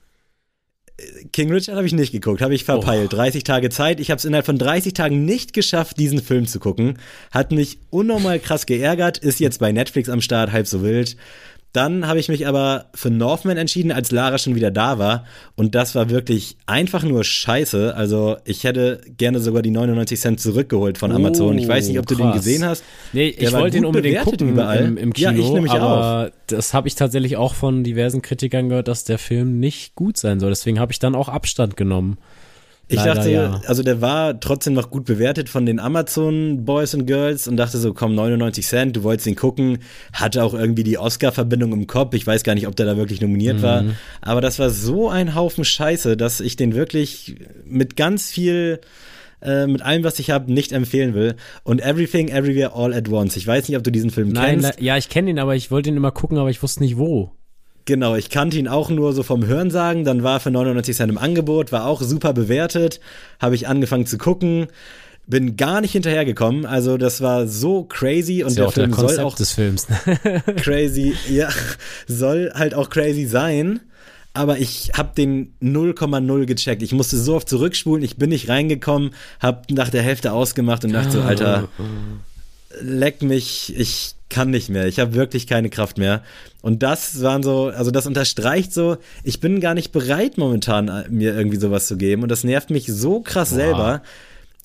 King 1.32 1.50
Richard 1.50 1.76
habe 1.76 1.86
ich 1.86 1.92
nicht 1.92 2.12
geguckt, 2.12 2.40
habe 2.40 2.54
ich 2.54 2.62
verpeilt. 2.62 3.12
Oh. 3.12 3.16
30 3.16 3.42
Tage 3.42 3.68
Zeit. 3.68 3.98
Ich 3.98 4.10
habe 4.10 4.18
es 4.18 4.24
innerhalb 4.24 4.46
von 4.46 4.58
30 4.58 4.94
Tagen 4.94 5.24
nicht 5.24 5.52
geschafft, 5.52 5.98
diesen 5.98 6.22
Film 6.22 6.46
zu 6.46 6.60
gucken. 6.60 6.98
Hat 7.32 7.50
mich 7.50 7.78
unnormal 7.90 8.38
krass 8.38 8.64
geärgert. 8.64 9.18
Ist 9.18 9.40
jetzt 9.40 9.58
bei 9.58 9.72
Netflix 9.72 10.08
am 10.08 10.20
Start, 10.20 10.52
halb 10.52 10.68
so 10.68 10.82
wild. 10.82 11.16
Dann 11.74 12.06
habe 12.06 12.20
ich 12.20 12.28
mich 12.28 12.46
aber 12.46 12.86
für 12.94 13.10
Northman 13.10 13.56
entschieden, 13.56 13.90
als 13.90 14.12
Lara 14.12 14.38
schon 14.38 14.54
wieder 14.54 14.70
da 14.70 15.00
war. 15.00 15.24
Und 15.56 15.74
das 15.74 15.96
war 15.96 16.08
wirklich 16.08 16.56
einfach 16.66 17.02
nur 17.02 17.24
scheiße. 17.24 17.96
Also 17.96 18.36
ich 18.44 18.62
hätte 18.62 19.00
gerne 19.16 19.40
sogar 19.40 19.60
die 19.60 19.72
99 19.72 20.20
Cent 20.20 20.40
zurückgeholt 20.40 20.98
von 20.98 21.10
Amazon. 21.10 21.56
Oh, 21.56 21.58
ich 21.58 21.66
weiß 21.66 21.88
nicht, 21.88 21.98
ob 21.98 22.06
du 22.06 22.14
krass. 22.14 22.26
den 22.26 22.32
gesehen 22.32 22.64
hast. 22.64 22.84
Nee, 23.12 23.34
ich 23.36 23.52
wollte 23.52 23.78
den 23.78 23.86
unbedingt 23.86 24.20
gucken 24.20 24.50
überall. 24.50 24.84
Im, 24.84 24.96
im 24.96 25.12
Kino. 25.12 25.32
Ja, 25.32 25.36
ich 25.36 25.50
nämlich 25.50 25.72
aber 25.72 26.26
auch. 26.26 26.30
Das 26.46 26.74
habe 26.74 26.86
ich 26.86 26.94
tatsächlich 26.94 27.36
auch 27.36 27.54
von 27.54 27.82
diversen 27.82 28.22
Kritikern 28.22 28.68
gehört, 28.68 28.86
dass 28.86 29.02
der 29.02 29.18
Film 29.18 29.58
nicht 29.58 29.96
gut 29.96 30.16
sein 30.16 30.38
soll. 30.38 30.50
Deswegen 30.50 30.78
habe 30.78 30.92
ich 30.92 31.00
dann 31.00 31.16
auch 31.16 31.28
Abstand 31.28 31.76
genommen. 31.76 32.18
Ich 32.88 32.96
Leider, 32.96 33.14
dachte, 33.14 33.30
ja. 33.30 33.60
also 33.66 33.82
der 33.82 34.02
war 34.02 34.38
trotzdem 34.40 34.74
noch 34.74 34.90
gut 34.90 35.06
bewertet 35.06 35.48
von 35.48 35.64
den 35.64 35.80
Amazon 35.80 36.64
Boys 36.64 36.94
and 36.94 37.06
Girls 37.06 37.48
und 37.48 37.56
dachte 37.56 37.78
so, 37.78 37.94
komm, 37.94 38.14
99 38.14 38.66
Cent, 38.66 38.96
du 38.96 39.02
wolltest 39.02 39.26
ihn 39.26 39.36
gucken, 39.36 39.78
hatte 40.12 40.44
auch 40.44 40.52
irgendwie 40.52 40.84
die 40.84 40.98
Oscar-Verbindung 40.98 41.72
im 41.72 41.86
Kopf. 41.86 42.14
Ich 42.14 42.26
weiß 42.26 42.42
gar 42.42 42.54
nicht, 42.54 42.66
ob 42.66 42.76
der 42.76 42.84
da 42.84 42.96
wirklich 42.98 43.22
nominiert 43.22 43.58
mhm. 43.58 43.62
war. 43.62 43.84
Aber 44.20 44.42
das 44.42 44.58
war 44.58 44.68
so 44.68 45.08
ein 45.08 45.34
Haufen 45.34 45.64
Scheiße, 45.64 46.16
dass 46.16 46.40
ich 46.40 46.56
den 46.56 46.74
wirklich 46.74 47.36
mit 47.64 47.96
ganz 47.96 48.30
viel 48.30 48.80
äh, 49.40 49.66
mit 49.66 49.82
allem, 49.82 50.04
was 50.04 50.18
ich 50.18 50.30
habe, 50.30 50.52
nicht 50.52 50.72
empfehlen 50.72 51.14
will. 51.14 51.36
Und 51.62 51.80
Everything, 51.80 52.28
Everywhere, 52.28 52.72
All 52.74 52.92
at 52.92 53.08
Once. 53.08 53.36
Ich 53.36 53.46
weiß 53.46 53.68
nicht, 53.68 53.76
ob 53.76 53.84
du 53.84 53.92
diesen 53.92 54.10
Film 54.10 54.30
Nein, 54.30 54.60
kennst. 54.60 54.80
Ja, 54.80 54.96
ich 54.96 55.08
kenne 55.08 55.30
ihn, 55.30 55.38
aber 55.38 55.54
ich 55.54 55.70
wollte 55.70 55.90
ihn 55.90 55.96
immer 55.96 56.12
gucken, 56.12 56.38
aber 56.38 56.50
ich 56.50 56.62
wusste 56.62 56.82
nicht 56.82 56.96
wo. 56.96 57.30
Genau, 57.86 58.14
ich 58.14 58.30
kannte 58.30 58.58
ihn 58.58 58.68
auch 58.68 58.88
nur 58.88 59.12
so 59.12 59.22
vom 59.22 59.46
Hörensagen, 59.46 60.04
dann 60.04 60.22
war 60.22 60.36
er 60.36 60.40
für 60.40 60.50
99 60.50 60.96
Cent 60.96 61.10
im 61.10 61.18
Angebot, 61.18 61.70
war 61.70 61.86
auch 61.86 62.00
super 62.00 62.32
bewertet, 62.32 63.00
habe 63.38 63.54
ich 63.54 63.68
angefangen 63.68 64.06
zu 64.06 64.16
gucken, 64.16 64.68
bin 65.26 65.56
gar 65.56 65.82
nicht 65.82 65.92
hinterhergekommen, 65.92 66.64
also 66.64 66.96
das 66.96 67.20
war 67.20 67.46
so 67.46 67.84
crazy 67.84 68.42
und 68.42 68.56
der 68.56 68.70
Film 68.70 68.90
der 68.90 69.08
soll 69.08 69.20
auch 69.20 69.36
des 69.36 69.52
Films. 69.52 69.86
crazy, 70.56 71.14
ja, 71.28 71.50
soll 72.06 72.52
halt 72.54 72.74
auch 72.74 72.88
crazy 72.88 73.26
sein, 73.26 73.80
aber 74.32 74.58
ich 74.58 74.92
habe 74.96 75.10
den 75.16 75.54
0,0 75.62 76.46
gecheckt. 76.46 76.82
Ich 76.82 76.92
musste 76.92 77.16
so 77.18 77.36
oft 77.36 77.48
zurückspulen, 77.48 78.02
ich 78.02 78.16
bin 78.16 78.30
nicht 78.30 78.48
reingekommen, 78.48 79.10
habe 79.40 79.62
nach 79.72 79.90
der 79.90 80.02
Hälfte 80.02 80.32
ausgemacht 80.32 80.84
und 80.84 80.92
dachte 80.92 81.12
so, 81.12 81.20
Alter, 81.20 81.68
leck 82.80 83.22
mich, 83.22 83.74
ich 83.76 84.14
kann 84.28 84.50
nicht 84.50 84.68
mehr. 84.68 84.86
Ich 84.86 84.98
habe 84.98 85.14
wirklich 85.14 85.46
keine 85.46 85.70
Kraft 85.70 85.98
mehr. 85.98 86.22
Und 86.60 86.82
das 86.82 87.22
waren 87.22 87.42
so, 87.42 87.66
also 87.66 87.90
das 87.90 88.06
unterstreicht 88.06 88.72
so, 88.72 88.96
ich 89.22 89.40
bin 89.40 89.60
gar 89.60 89.74
nicht 89.74 89.92
bereit 89.92 90.38
momentan 90.38 91.04
mir 91.08 91.36
irgendwie 91.36 91.58
sowas 91.58 91.86
zu 91.86 91.96
geben 91.96 92.22
und 92.22 92.30
das 92.30 92.42
nervt 92.42 92.70
mich 92.70 92.86
so 92.86 93.20
krass 93.20 93.50
Boah. 93.50 93.56
selber. 93.56 94.02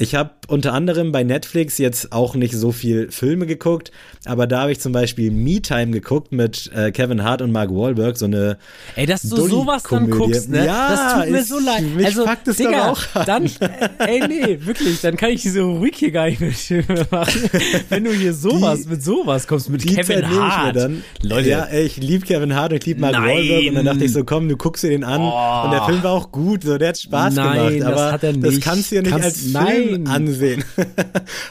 Ich 0.02 0.16
habe 0.16 0.32
unter 0.48 0.74
anderem 0.74 1.12
bei 1.12 1.24
Netflix 1.24 1.78
jetzt 1.78 2.14
auch 2.14 2.34
nicht 2.34 2.54
so 2.54 2.72
viel 2.72 3.12
Filme 3.12 3.46
geguckt, 3.46 3.92
aber 4.24 4.48
da 4.48 4.62
habe 4.62 4.72
ich 4.72 4.80
zum 4.80 4.94
Beispiel 4.94 5.30
Me 5.30 5.62
Time 5.62 5.92
geguckt 5.92 6.32
mit 6.32 6.72
äh, 6.74 6.92
Kevin 6.92 7.24
Hart 7.24 7.42
und 7.42 7.52
Mark 7.52 7.70
Wahlberg, 7.70 8.18
so 8.18 8.26
eine 8.26 8.58
Ey, 8.96 9.06
dass 9.06 9.24
du 9.24 9.36
sowas 9.48 9.84
dann 9.84 10.10
guckst, 10.10 10.50
ne? 10.50 10.66
Ja, 10.66 10.90
das 10.90 11.14
tut 11.24 11.32
mir 11.32 11.44
so 11.44 11.60
leid. 11.60 11.84
Mich 11.96 12.06
also, 12.06 12.26
fuckt 12.26 12.48
es 12.48 12.58
Digga, 12.58 12.92
auch 12.92 13.02
an. 13.14 13.26
dann, 13.26 13.50
ey, 14.00 14.26
nee, 14.26 14.60
wirklich, 14.62 15.02
dann 15.02 15.18
kann 15.18 15.32
ich 15.32 15.42
diese 15.42 15.62
Rubrik 15.62 15.98
hier 15.98 16.12
gar 16.12 16.28
nicht 16.28 16.70
mehr 16.72 17.08
machen. 17.12 17.50
Wenn 17.90 18.06
du 18.06 18.14
hier 18.14 18.34
sowas, 18.34 18.84
die, 18.84 18.90
mit 18.90 19.04
sowas 19.04 19.48
kommst, 19.48 19.70
mit 19.70 19.86
Kevin 19.86 20.30
Hart. 20.30 20.78
dann. 20.78 21.04
Leute. 21.22 21.50
Ja, 21.50 21.66
ey, 21.66 21.84
ich 21.86 21.98
liebe 21.98 22.26
Kevin 22.26 22.56
Hart 22.56 22.72
und 22.72 22.78
ich 22.78 22.86
liebe 22.86 23.02
Mark 23.02 23.14
Nein. 23.14 23.38
Wahlberg 23.38 23.68
und 23.68 23.76
dann 23.76 23.86
dachte 23.86 24.06
ich 24.06 24.14
so, 24.14 24.24
komm, 24.24 24.48
du 24.48 24.56
guckst 24.56 24.84
dir 24.84 24.92
den 24.92 25.04
an 25.04 25.20
oh. 25.20 25.66
und 25.66 25.72
der 25.72 25.84
Film 25.84 26.02
war 26.04 26.14
auch 26.14 26.32
gut, 26.32 26.64
so, 26.64 26.78
der 26.78 26.90
hat 26.90 26.98
Spaß 26.98 27.36
Nein, 27.36 27.80
gemacht, 27.80 27.94
aber 27.94 28.18
das, 28.18 28.40
das 28.40 28.60
kannst 28.62 28.92
du 28.92 28.96
ja 28.96 29.02
nicht 29.02 29.12
kannst, 29.12 29.26
als 29.26 29.40
Film 29.42 29.89
Film 29.90 30.08
ansehen. 30.08 30.64
und 30.78 30.88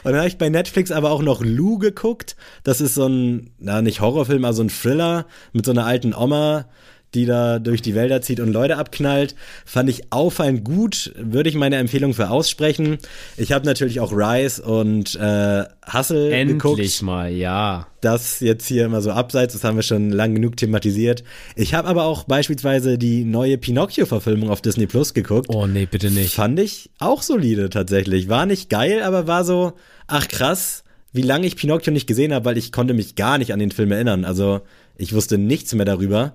dann 0.03 0.15
habe 0.15 0.27
ich 0.27 0.37
bei 0.37 0.49
Netflix 0.49 0.91
aber 0.91 1.11
auch 1.11 1.21
noch 1.21 1.41
Lou 1.43 1.77
geguckt. 1.77 2.35
Das 2.63 2.81
ist 2.81 2.95
so 2.95 3.07
ein, 3.07 3.51
na 3.59 3.81
nicht 3.81 4.01
Horrorfilm, 4.01 4.45
aber 4.45 4.53
so 4.53 4.63
ein 4.63 4.69
Thriller 4.69 5.25
mit 5.53 5.65
so 5.65 5.71
einer 5.71 5.85
alten 5.85 6.13
Oma, 6.13 6.65
die 7.13 7.25
da 7.25 7.59
durch 7.59 7.81
die 7.81 7.95
Wälder 7.95 8.21
zieht 8.21 8.39
und 8.39 8.51
Leute 8.51 8.77
abknallt. 8.77 9.35
Fand 9.65 9.89
ich 9.89 10.11
auffallend 10.11 10.63
gut, 10.63 11.13
würde 11.17 11.49
ich 11.49 11.55
meine 11.55 11.77
Empfehlung 11.77 12.13
für 12.13 12.29
aussprechen. 12.29 12.97
Ich 13.37 13.51
habe 13.51 13.65
natürlich 13.65 13.99
auch 13.99 14.11
Rise 14.11 14.61
und 14.61 15.15
äh, 15.15 15.65
Hustle 15.91 16.31
Endlich 16.31 16.61
geguckt. 16.61 17.01
mal, 17.01 17.31
ja. 17.31 17.87
Das 18.01 18.39
jetzt 18.39 18.67
hier 18.67 18.85
immer 18.85 19.01
so 19.01 19.11
abseits, 19.11 19.53
das 19.53 19.63
haben 19.63 19.75
wir 19.75 19.83
schon 19.83 20.11
lang 20.11 20.35
genug 20.35 20.55
thematisiert. 20.55 21.23
Ich 21.55 21.73
habe 21.73 21.87
aber 21.87 22.03
auch 22.03 22.23
beispielsweise 22.23 22.97
die 22.97 23.25
neue 23.25 23.57
Pinocchio-Verfilmung 23.57 24.49
auf 24.49 24.61
Disney 24.61 24.87
Plus 24.87 25.13
geguckt. 25.13 25.47
Oh 25.49 25.67
nee, 25.67 25.85
bitte 25.85 26.11
nicht. 26.11 26.35
Fand 26.35 26.59
ich 26.59 26.91
auch 26.99 27.23
solide 27.23 27.69
tatsächlich. 27.69 28.29
War 28.29 28.45
nicht 28.45 28.69
geil, 28.69 29.01
aber 29.03 29.27
war 29.27 29.43
so, 29.43 29.73
ach 30.07 30.27
krass, 30.27 30.83
wie 31.11 31.21
lange 31.23 31.47
ich 31.47 31.55
Pinocchio 31.55 31.91
nicht 31.91 32.07
gesehen 32.07 32.33
habe, 32.33 32.45
weil 32.45 32.57
ich 32.57 32.71
konnte 32.71 32.93
mich 32.93 33.15
gar 33.15 33.37
nicht 33.37 33.51
an 33.51 33.59
den 33.59 33.71
Film 33.71 33.91
erinnern. 33.91 34.25
Also 34.25 34.61
ich 34.95 35.13
wusste 35.13 35.37
nichts 35.37 35.73
mehr 35.73 35.85
darüber. 35.85 36.33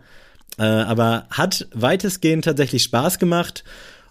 Äh, 0.58 0.62
aber 0.62 1.26
hat 1.30 1.66
weitestgehend 1.72 2.44
tatsächlich 2.44 2.84
Spaß 2.84 3.18
gemacht. 3.18 3.64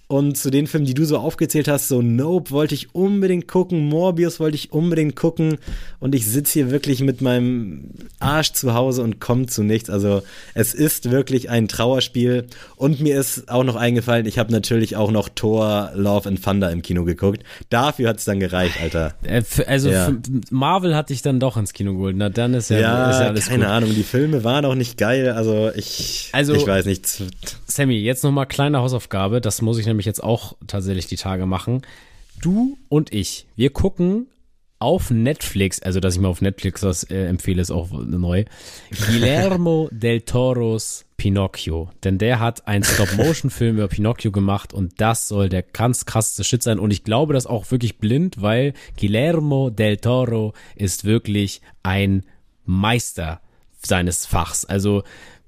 Und 0.08 0.38
zu 0.38 0.52
den 0.52 0.68
Filmen, 0.68 0.86
die 0.86 0.94
du 0.94 1.06
so 1.06 1.18
aufgezählt 1.18 1.68
hast, 1.68 1.88
so 1.88 2.02
Nope 2.04 2.52
wollte 2.52 2.76
ich 2.76 2.94
unbedingt 2.94 3.48
gucken, 3.48 3.88
Morbius 3.88 4.40
wollte 4.40 4.56
ich 4.56 4.72
unbedingt 4.72 5.16
gucken 5.16 5.58
und 6.00 6.14
ich 6.14 6.28
sitze 6.28 6.54
hier 6.54 6.72
wirklich 6.72 7.02
mit 7.02 7.22
meinem 7.22 7.86
Arsch 8.20 8.52
zu 8.52 8.76
Hause 8.76 9.02
und 9.02 9.20
komme 9.20 9.48
zu 9.48 9.64
nichts. 9.64 9.90
Also 9.90 10.22
es 10.54 10.74
ist 10.76 11.10
wirklich 11.10 11.50
ein 11.50 11.68
Trauerspiel 11.68 12.46
und 12.76 13.00
mir 13.00 13.20
ist 13.20 13.50
auch 13.50 13.64
noch 13.64 13.76
eingefallen, 13.76 14.28
ich 14.28 14.38
habe 14.38 14.52
natürlich 14.52 14.96
auch 14.98 15.10
noch 15.10 15.30
Thor, 15.30 15.92
Love 15.96 16.30
and 16.30 16.44
Thunder 16.44 16.70
im 16.70 16.84
Kino 16.84 17.06
geguckt. 17.06 17.42
Dafür 17.70 18.10
hat 18.10 18.18
es 18.20 18.26
dann 18.26 18.40
gereicht, 18.40 18.76
Alter. 18.84 19.16
Äh, 19.24 19.42
Also 19.66 19.90
Ja. 19.90 20.12
Marvel 20.52 20.96
hat 20.96 21.10
dich 21.10 21.22
dann 21.24 21.40
doch 21.40 21.58
ins 21.58 21.74
Kino 21.74 21.94
geholt. 21.94 22.18
Na, 22.20 22.30
dann 22.30 22.54
ist 22.54 22.70
ja, 22.70 22.80
Ja, 22.80 23.10
ist 23.10 23.20
ja 23.20 23.28
alles 23.30 23.48
keine 23.48 23.64
gut. 23.64 23.72
Ahnung, 23.74 23.96
die 23.96 24.04
Filme 24.04 24.44
waren 24.44 24.66
auch 24.66 24.76
nicht 24.76 24.98
geil, 24.98 25.30
also 25.32 25.72
ich, 25.76 26.30
Also- 26.34 26.54
ich 26.54 26.68
weiß 26.68 26.86
nicht. 26.86 27.24
Sammy, 27.66 27.96
jetzt 27.98 28.24
nochmal 28.24 28.46
kleine 28.46 28.80
Hausaufgabe. 28.80 29.42
Das 29.42 29.64
muss 29.64 29.80
ich 29.80 29.88
nämlich 29.88 30.03
jetzt 30.06 30.24
auch 30.24 30.56
tatsächlich 30.68 31.08
die 31.08 31.18
Tage 31.18 31.46
machen. 31.46 31.82
Du 32.42 32.78
und 32.90 33.14
ich, 33.14 33.48
wir 33.56 33.72
gucken 33.72 34.28
auf 34.84 35.12
Netflix, 35.12 35.82
also 35.82 36.02
dass 36.02 36.16
ich 36.16 36.20
mal 36.20 36.28
auf 36.28 36.42
Netflix 36.42 36.82
das 36.82 37.06
äh, 37.06 37.26
empfehle, 37.28 37.62
ist 37.62 37.72
auch 37.72 37.90
neu. 37.92 38.44
Guillermo 39.08 39.88
del 39.92 40.22
Toros 40.22 41.06
Pinocchio. 41.16 41.90
Denn 42.04 42.18
der 42.18 42.42
hat 42.42 42.68
einen 42.68 42.84
Stop-Motion-Film 42.84 43.78
über 43.78 43.88
Pinocchio 43.88 44.32
gemacht 44.32 44.74
und 44.74 45.00
das 45.00 45.30
soll 45.30 45.48
der 45.48 45.64
ganz 45.64 46.04
krasseste 46.04 46.44
Shit 46.44 46.64
sein. 46.64 46.80
Und 46.80 46.92
ich 46.92 47.06
glaube 47.06 47.34
das 47.34 47.46
auch 47.46 47.72
wirklich 47.72 47.98
blind, 47.98 48.42
weil 48.42 48.74
Guillermo 49.00 49.70
del 49.70 49.96
Toro 49.98 50.54
ist 50.76 51.06
wirklich 51.06 51.62
ein 51.82 52.24
Meister 52.66 53.40
seines 53.82 54.26
Fachs. 54.26 54.66
Also 54.66 55.04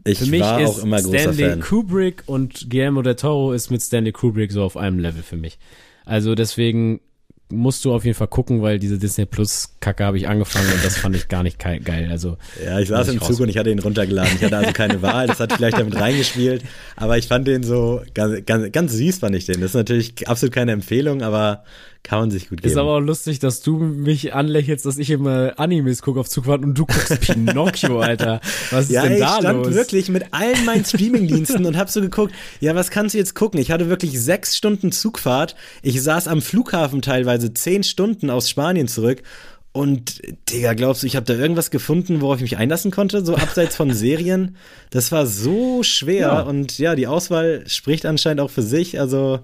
Ich 0.05 0.19
für 0.19 0.25
mich 0.27 0.41
war 0.41 0.61
ist 0.61 0.69
auch 0.69 0.83
immer 0.83 1.01
großer 1.01 1.19
Stanley 1.19 1.49
Fan. 1.49 1.59
Kubrick 1.61 2.23
und 2.27 2.69
Guillermo 2.69 3.01
del 3.01 3.15
Toro 3.15 3.53
ist 3.53 3.71
mit 3.71 3.81
Stanley 3.81 4.11
Kubrick 4.11 4.51
so 4.51 4.63
auf 4.63 4.77
einem 4.77 4.99
Level 4.99 5.23
für 5.23 5.37
mich. 5.37 5.57
Also 6.05 6.35
deswegen 6.35 7.01
musst 7.49 7.85
du 7.85 7.93
auf 7.93 8.05
jeden 8.05 8.17
Fall 8.17 8.27
gucken, 8.27 8.61
weil 8.61 8.79
diese 8.79 8.97
Disney 8.97 9.25
Plus 9.25 9.75
Kacke 9.79 10.03
habe 10.03 10.17
ich 10.17 10.27
angefangen 10.27 10.71
und 10.71 10.83
das 10.83 10.97
fand 10.97 11.15
ich 11.15 11.27
gar 11.27 11.43
nicht 11.43 11.59
geil. 11.59 12.07
Also 12.09 12.37
Ja, 12.63 12.79
ich 12.79 12.89
saß 12.89 13.09
im 13.09 13.21
Zug 13.21 13.39
und 13.39 13.49
ich 13.49 13.57
hatte 13.57 13.69
ihn 13.69 13.79
runtergeladen. 13.79 14.31
Ich 14.35 14.43
hatte 14.43 14.57
also 14.57 14.71
keine 14.73 15.01
Wahl. 15.01 15.27
Das 15.27 15.39
hat 15.39 15.53
vielleicht 15.53 15.77
damit 15.77 15.95
reingespielt. 15.95 16.63
Aber 16.95 17.17
ich 17.17 17.27
fand 17.27 17.47
den 17.47 17.63
so 17.63 18.01
ganz, 18.13 18.45
ganz, 18.45 18.71
ganz 18.71 18.93
süß, 18.93 19.19
fand 19.19 19.35
ich 19.35 19.45
den. 19.45 19.61
Das 19.61 19.71
ist 19.71 19.75
natürlich 19.75 20.27
absolut 20.27 20.53
keine 20.53 20.71
Empfehlung, 20.71 21.21
aber 21.21 21.63
kann 22.05 22.19
man 22.19 22.31
sich 22.31 22.49
gut 22.49 22.61
geben. 22.61 22.71
ist 22.71 22.77
aber 22.77 22.91
auch 22.91 22.99
lustig, 22.99 23.39
dass 23.39 23.61
du 23.61 23.77
mich 23.77 24.35
anlächelst, 24.35 24.85
dass 24.85 24.99
ich 24.99 25.09
immer 25.09 25.53
Animes 25.57 26.03
gucke 26.03 26.19
auf 26.19 26.29
Zugfahrt 26.29 26.63
und 26.63 26.75
du 26.75 26.85
guckst 26.85 27.19
Pinocchio, 27.21 27.99
Alter. 27.99 28.41
Was 28.69 28.85
ist 28.85 28.91
ja, 28.91 29.01
denn 29.01 29.13
ich 29.13 29.19
da 29.19 29.39
stand 29.39 29.65
los? 29.65 29.73
wirklich 29.73 30.09
mit 30.09 30.25
allen 30.31 30.63
meinen 30.65 30.85
Streamingdiensten 30.85 31.65
und 31.65 31.75
hab 31.75 31.89
so 31.89 32.01
geguckt, 32.01 32.33
ja, 32.59 32.75
was 32.75 32.91
kannst 32.91 33.15
du 33.15 33.17
jetzt 33.17 33.33
gucken? 33.33 33.59
Ich 33.59 33.71
hatte 33.71 33.89
wirklich 33.89 34.21
sechs 34.21 34.55
Stunden 34.55 34.91
Zugfahrt. 34.91 35.55
Ich 35.81 36.01
saß 36.01 36.27
am 36.27 36.43
Flughafen 36.43 37.01
teilweise 37.01 37.53
zehn 37.55 37.83
Stunden 37.83 38.29
aus 38.29 38.51
Spanien 38.51 38.87
zurück. 38.87 39.23
Und, 39.71 40.21
Digga, 40.49 40.73
glaubst 40.73 41.01
du, 41.01 41.07
ich 41.07 41.15
habe 41.15 41.25
da 41.25 41.33
irgendwas 41.33 41.71
gefunden, 41.71 42.21
worauf 42.21 42.37
ich 42.37 42.43
mich 42.43 42.57
einlassen 42.57 42.91
konnte? 42.91 43.25
So 43.25 43.35
abseits 43.35 43.75
von 43.75 43.91
Serien? 43.95 44.57
Das 44.91 45.11
war 45.11 45.25
so 45.25 45.81
schwer. 45.81 46.27
Ja. 46.27 46.41
Und 46.41 46.77
ja, 46.77 46.93
die 46.93 47.07
Auswahl 47.07 47.63
spricht 47.67 48.05
anscheinend 48.05 48.41
auch 48.41 48.51
für 48.51 48.61
sich. 48.61 48.99
Also 48.99 49.39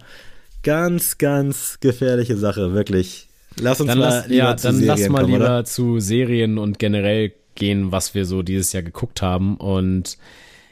ganz, 0.63 1.17
ganz 1.17 1.79
gefährliche 1.79 2.37
Sache, 2.37 2.73
wirklich. 2.73 3.27
Lass 3.59 3.81
uns 3.81 3.89
Dann 3.89 3.99
mal 3.99 4.05
lass, 4.05 4.27
lieber 4.27 4.43
ja, 4.43 4.57
zu 4.57 4.67
dann 4.67 4.81
lass 4.81 4.97
Serien 4.97 5.11
mal 5.11 5.21
kommen, 5.21 5.33
lieber 5.33 5.45
oder? 5.45 5.65
zu 5.65 5.99
Serien 5.99 6.57
und 6.57 6.79
generell 6.79 7.33
gehen, 7.55 7.91
was 7.91 8.13
wir 8.15 8.25
so 8.25 8.43
dieses 8.43 8.71
Jahr 8.73 8.83
geguckt 8.83 9.21
haben. 9.21 9.57
Und 9.57 10.17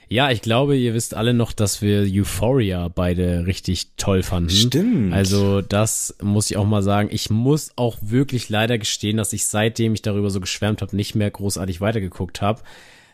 ja, 0.08 0.32
ich 0.32 0.42
glaube, 0.42 0.76
ihr 0.76 0.94
wisst 0.94 1.14
alle 1.14 1.34
noch, 1.34 1.52
dass 1.52 1.82
wir 1.82 2.08
Euphoria 2.10 2.88
beide 2.88 3.46
richtig 3.46 3.90
toll 3.98 4.24
fanden. 4.24 4.50
Stimmt. 4.50 5.14
Also 5.14 5.62
das 5.62 6.16
muss 6.22 6.50
ich 6.50 6.58
auch 6.58 6.66
mal 6.66 6.82
sagen. 6.82 7.10
Ich 7.12 7.30
muss 7.30 7.72
auch 7.76 7.98
wirklich 8.02 8.50
leider 8.50 8.78
gestehen, 8.78 9.18
dass 9.18 9.34
ich 9.34 9.46
seitdem 9.46 9.94
ich 9.94 10.02
darüber 10.02 10.30
so 10.30 10.40
geschwärmt 10.40 10.82
habe, 10.82 10.96
nicht 10.96 11.16
mehr 11.16 11.30
großartig 11.30 11.82
weitergeguckt 11.82 12.42
habe. 12.42 12.62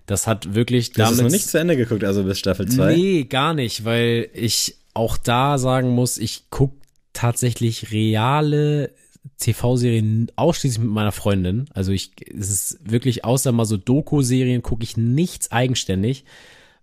Das 0.05 0.27
hat 0.27 0.53
wirklich 0.53 0.91
Du 0.91 1.01
hast 1.01 1.11
es 1.11 1.17
damit 1.17 1.31
noch 1.31 1.37
nicht 1.37 1.49
zu 1.49 1.59
Ende 1.59 1.75
geguckt, 1.75 2.03
also 2.03 2.23
bis 2.23 2.37
Staffel 2.37 2.67
2. 2.67 2.95
Nee, 2.95 3.23
gar 3.23 3.53
nicht, 3.55 3.83
weil 3.83 4.29
ich 4.33 4.75
auch 4.95 5.17
da 5.17 5.59
sagen 5.59 5.89
muss, 5.89 6.17
ich 6.17 6.45
guck 6.49 6.73
tatsächlich 7.13 7.91
reale 7.91 8.91
TV-Serien 9.39 10.31
ausschließlich 10.35 10.83
mit 10.83 10.93
meiner 10.93 11.11
Freundin. 11.11 11.65
Also 11.73 11.91
ich, 11.91 12.11
es 12.27 12.49
ist 12.49 12.79
wirklich 12.89 13.25
außer 13.25 13.51
mal 13.51 13.65
so 13.65 13.77
Doku-Serien 13.77 14.61
gucke 14.61 14.83
ich 14.83 14.97
nichts 14.97 15.51
eigenständig. 15.51 16.25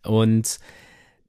Und 0.05 0.59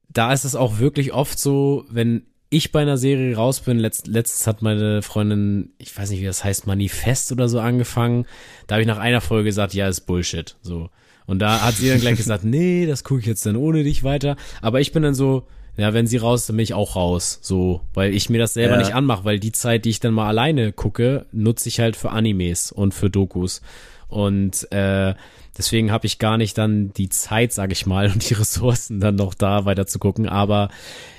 da 0.08 0.32
ist 0.32 0.44
es 0.44 0.54
auch 0.54 0.78
wirklich 0.78 1.12
oft 1.12 1.38
so, 1.38 1.84
wenn 1.88 2.26
ich 2.50 2.70
bei 2.70 2.82
einer 2.82 2.98
Serie 2.98 3.34
raus 3.34 3.60
bin, 3.60 3.78
letzt, 3.78 4.06
letztens 4.06 4.46
hat 4.46 4.62
meine 4.62 5.02
Freundin, 5.02 5.72
ich 5.78 5.96
weiß 5.96 6.10
nicht, 6.10 6.20
wie 6.20 6.26
das 6.26 6.44
heißt, 6.44 6.66
Manifest 6.66 7.32
oder 7.32 7.48
so 7.48 7.58
angefangen. 7.58 8.26
Da 8.66 8.74
habe 8.74 8.82
ich 8.82 8.88
nach 8.88 8.98
einer 8.98 9.20
Folge 9.20 9.46
gesagt, 9.46 9.74
ja, 9.74 9.88
ist 9.88 10.02
Bullshit. 10.02 10.56
So. 10.62 10.90
Und 11.26 11.38
da 11.38 11.62
hat 11.62 11.76
sie 11.76 11.88
dann 11.88 12.00
gleich 12.00 12.16
gesagt, 12.16 12.44
nee, 12.44 12.86
das 12.86 13.02
gucke 13.02 13.20
ich 13.20 13.26
jetzt 13.26 13.46
dann 13.46 13.56
ohne 13.56 13.82
dich 13.82 14.04
weiter. 14.04 14.36
Aber 14.60 14.80
ich 14.80 14.92
bin 14.92 15.02
dann 15.02 15.14
so, 15.14 15.46
ja, 15.76 15.92
wenn 15.92 16.06
sie 16.06 16.16
raus, 16.18 16.46
dann 16.46 16.56
bin 16.56 16.62
ich 16.64 16.74
auch 16.74 16.96
raus. 16.96 17.38
So, 17.42 17.80
weil 17.94 18.14
ich 18.14 18.30
mir 18.30 18.38
das 18.38 18.54
selber 18.54 18.74
Ja. 18.74 18.80
nicht 18.80 18.94
anmache, 18.94 19.24
weil 19.24 19.40
die 19.40 19.52
Zeit, 19.52 19.84
die 19.84 19.90
ich 19.90 20.00
dann 20.00 20.14
mal 20.14 20.28
alleine 20.28 20.72
gucke, 20.72 21.26
nutze 21.32 21.68
ich 21.68 21.80
halt 21.80 21.96
für 21.96 22.10
Animes 22.10 22.70
und 22.72 22.94
für 22.94 23.10
Dokus. 23.10 23.60
Und 24.08 24.70
äh, 24.70 25.14
deswegen 25.58 25.90
habe 25.90 26.06
ich 26.06 26.18
gar 26.18 26.36
nicht 26.36 26.56
dann 26.58 26.92
die 26.92 27.08
Zeit, 27.08 27.52
sage 27.52 27.72
ich 27.72 27.86
mal, 27.86 28.06
und 28.12 28.28
die 28.28 28.34
Ressourcen 28.34 29.00
dann 29.00 29.16
noch 29.16 29.34
da 29.34 29.64
weiter 29.64 29.86
zu 29.86 29.98
gucken. 29.98 30.28
Aber 30.28 30.68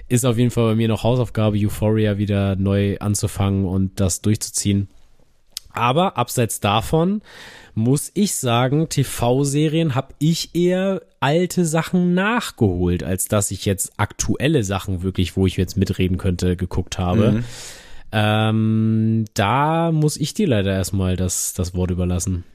ist 0.07 0.25
auf 0.25 0.37
jeden 0.37 0.51
Fall 0.51 0.69
bei 0.69 0.75
mir 0.75 0.87
noch 0.87 1.03
Hausaufgabe, 1.03 1.57
Euphoria 1.57 2.17
wieder 2.17 2.55
neu 2.55 2.97
anzufangen 2.99 3.65
und 3.65 3.99
das 3.99 4.21
durchzuziehen. 4.21 4.87
Aber 5.75 6.17
abseits 6.17 6.59
davon 6.59 7.21
muss 7.73 8.11
ich 8.13 8.35
sagen, 8.35 8.87
TV-Serien 8.87 9.95
habe 9.95 10.13
ich 10.19 10.55
eher 10.55 11.01
alte 11.19 11.65
Sachen 11.65 12.13
nachgeholt, 12.13 13.03
als 13.03 13.27
dass 13.27 13.51
ich 13.51 13.65
jetzt 13.65 13.93
aktuelle 13.97 14.63
Sachen 14.63 15.03
wirklich, 15.03 15.35
wo 15.35 15.45
ich 15.45 15.57
jetzt 15.57 15.75
mitreden 15.75 16.17
könnte, 16.17 16.55
geguckt 16.55 16.97
habe. 16.97 17.43
Ähm, 18.11 19.25
da 19.33 19.91
muss 19.91 20.15
ich 20.15 20.33
dir 20.33 20.47
leider 20.47 20.71
erstmal 20.71 21.17
das, 21.17 21.53
das 21.53 21.75
Wort 21.75 21.91
überlassen. 21.91 22.45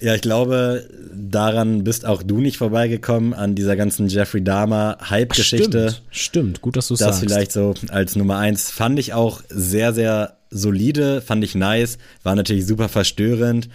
Ja, 0.00 0.14
ich 0.14 0.22
glaube, 0.22 0.88
daran 1.12 1.84
bist 1.84 2.06
auch 2.06 2.22
du 2.22 2.38
nicht 2.38 2.56
vorbeigekommen, 2.56 3.34
an 3.34 3.54
dieser 3.54 3.76
ganzen 3.76 4.08
Jeffrey 4.08 4.42
Dahmer 4.42 4.98
Hype-Geschichte. 5.10 5.90
Stimmt, 5.90 6.02
stimmt, 6.10 6.60
gut, 6.60 6.76
dass 6.76 6.88
du 6.88 6.94
Das 6.94 7.00
sagst. 7.00 7.20
vielleicht 7.20 7.52
so 7.52 7.74
als 7.88 8.16
Nummer 8.16 8.38
eins 8.38 8.70
fand 8.70 8.98
ich 8.98 9.12
auch 9.12 9.42
sehr, 9.48 9.92
sehr 9.92 10.36
solide, 10.50 11.20
fand 11.20 11.44
ich 11.44 11.54
nice, 11.54 11.98
war 12.22 12.34
natürlich 12.34 12.66
super 12.66 12.88
verstörend. 12.88 13.68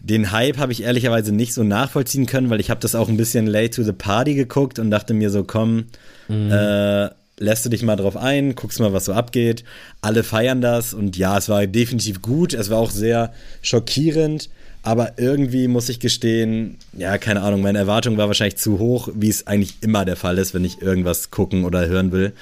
Den 0.00 0.30
Hype 0.32 0.58
habe 0.58 0.72
ich 0.72 0.82
ehrlicherweise 0.82 1.32
nicht 1.32 1.52
so 1.54 1.62
nachvollziehen 1.62 2.26
können, 2.26 2.48
weil 2.50 2.60
ich 2.60 2.70
habe 2.70 2.80
das 2.80 2.94
auch 2.94 3.08
ein 3.08 3.16
bisschen 3.16 3.46
late 3.46 3.70
to 3.70 3.82
the 3.82 3.92
party 3.92 4.34
geguckt 4.34 4.78
und 4.78 4.90
dachte 4.90 5.14
mir 5.14 5.30
so, 5.30 5.44
komm, 5.44 5.86
äh, 6.28 7.08
lässt 7.38 7.64
du 7.64 7.68
dich 7.68 7.82
mal 7.82 7.96
drauf 7.96 8.16
ein, 8.16 8.54
guckst 8.54 8.78
mal, 8.80 8.92
was 8.92 9.04
so 9.06 9.12
abgeht. 9.12 9.64
Alle 10.00 10.22
feiern 10.22 10.60
das 10.60 10.94
und 10.94 11.16
ja, 11.16 11.36
es 11.38 11.48
war 11.48 11.66
definitiv 11.66 12.22
gut, 12.22 12.54
es 12.54 12.70
war 12.70 12.78
auch 12.78 12.90
sehr 12.90 13.32
schockierend. 13.62 14.48
Aber 14.82 15.12
irgendwie 15.16 15.68
muss 15.68 15.88
ich 15.88 16.00
gestehen, 16.00 16.76
ja, 16.96 17.16
keine 17.16 17.42
Ahnung, 17.42 17.62
meine 17.62 17.78
Erwartung 17.78 18.16
war 18.16 18.26
wahrscheinlich 18.26 18.56
zu 18.56 18.80
hoch, 18.80 19.08
wie 19.14 19.28
es 19.28 19.46
eigentlich 19.46 19.76
immer 19.80 20.04
der 20.04 20.16
Fall 20.16 20.38
ist, 20.38 20.54
wenn 20.54 20.64
ich 20.64 20.82
irgendwas 20.82 21.30
gucken 21.30 21.64
oder 21.64 21.86
hören 21.86 22.10
will. 22.10 22.32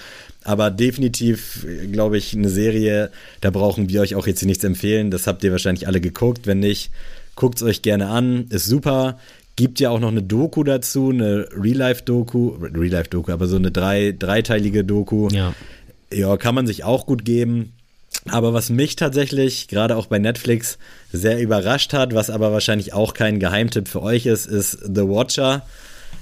Aber 0.42 0.70
definitiv, 0.70 1.66
glaube 1.92 2.16
ich, 2.16 2.34
eine 2.34 2.48
Serie, 2.48 3.10
da 3.42 3.50
brauchen 3.50 3.90
wir 3.90 4.00
euch 4.00 4.14
auch 4.14 4.26
jetzt 4.26 4.40
hier 4.40 4.48
nichts 4.48 4.64
empfehlen. 4.64 5.10
Das 5.10 5.26
habt 5.26 5.44
ihr 5.44 5.52
wahrscheinlich 5.52 5.86
alle 5.86 6.00
geguckt. 6.00 6.46
Wenn 6.46 6.60
nicht, 6.60 6.90
guckt 7.36 7.56
es 7.56 7.62
euch 7.62 7.82
gerne 7.82 8.08
an. 8.08 8.46
Ist 8.48 8.64
super. 8.64 9.18
Gibt 9.56 9.78
ja 9.78 9.90
auch 9.90 10.00
noch 10.00 10.10
eine 10.10 10.22
Doku 10.22 10.64
dazu, 10.64 11.10
eine 11.10 11.46
Real-Life-Doku, 11.54 12.56
Real-Life-Doku, 12.74 13.30
aber 13.30 13.46
so 13.48 13.56
eine 13.56 13.70
drei, 13.70 14.14
dreiteilige 14.18 14.82
Doku. 14.82 15.28
Ja. 15.30 15.54
Ja, 16.12 16.38
kann 16.38 16.54
man 16.54 16.66
sich 16.66 16.84
auch 16.84 17.04
gut 17.04 17.26
geben. 17.26 17.72
Aber 18.28 18.52
was 18.52 18.68
mich 18.70 18.96
tatsächlich 18.96 19.68
gerade 19.68 19.96
auch 19.96 20.06
bei 20.06 20.18
Netflix 20.18 20.78
sehr 21.12 21.40
überrascht 21.40 21.92
hat, 21.92 22.14
was 22.14 22.28
aber 22.30 22.52
wahrscheinlich 22.52 22.92
auch 22.92 23.14
kein 23.14 23.40
Geheimtipp 23.40 23.88
für 23.88 24.02
euch 24.02 24.26
ist, 24.26 24.46
ist 24.46 24.72
The 24.72 25.02
Watcher. 25.08 25.62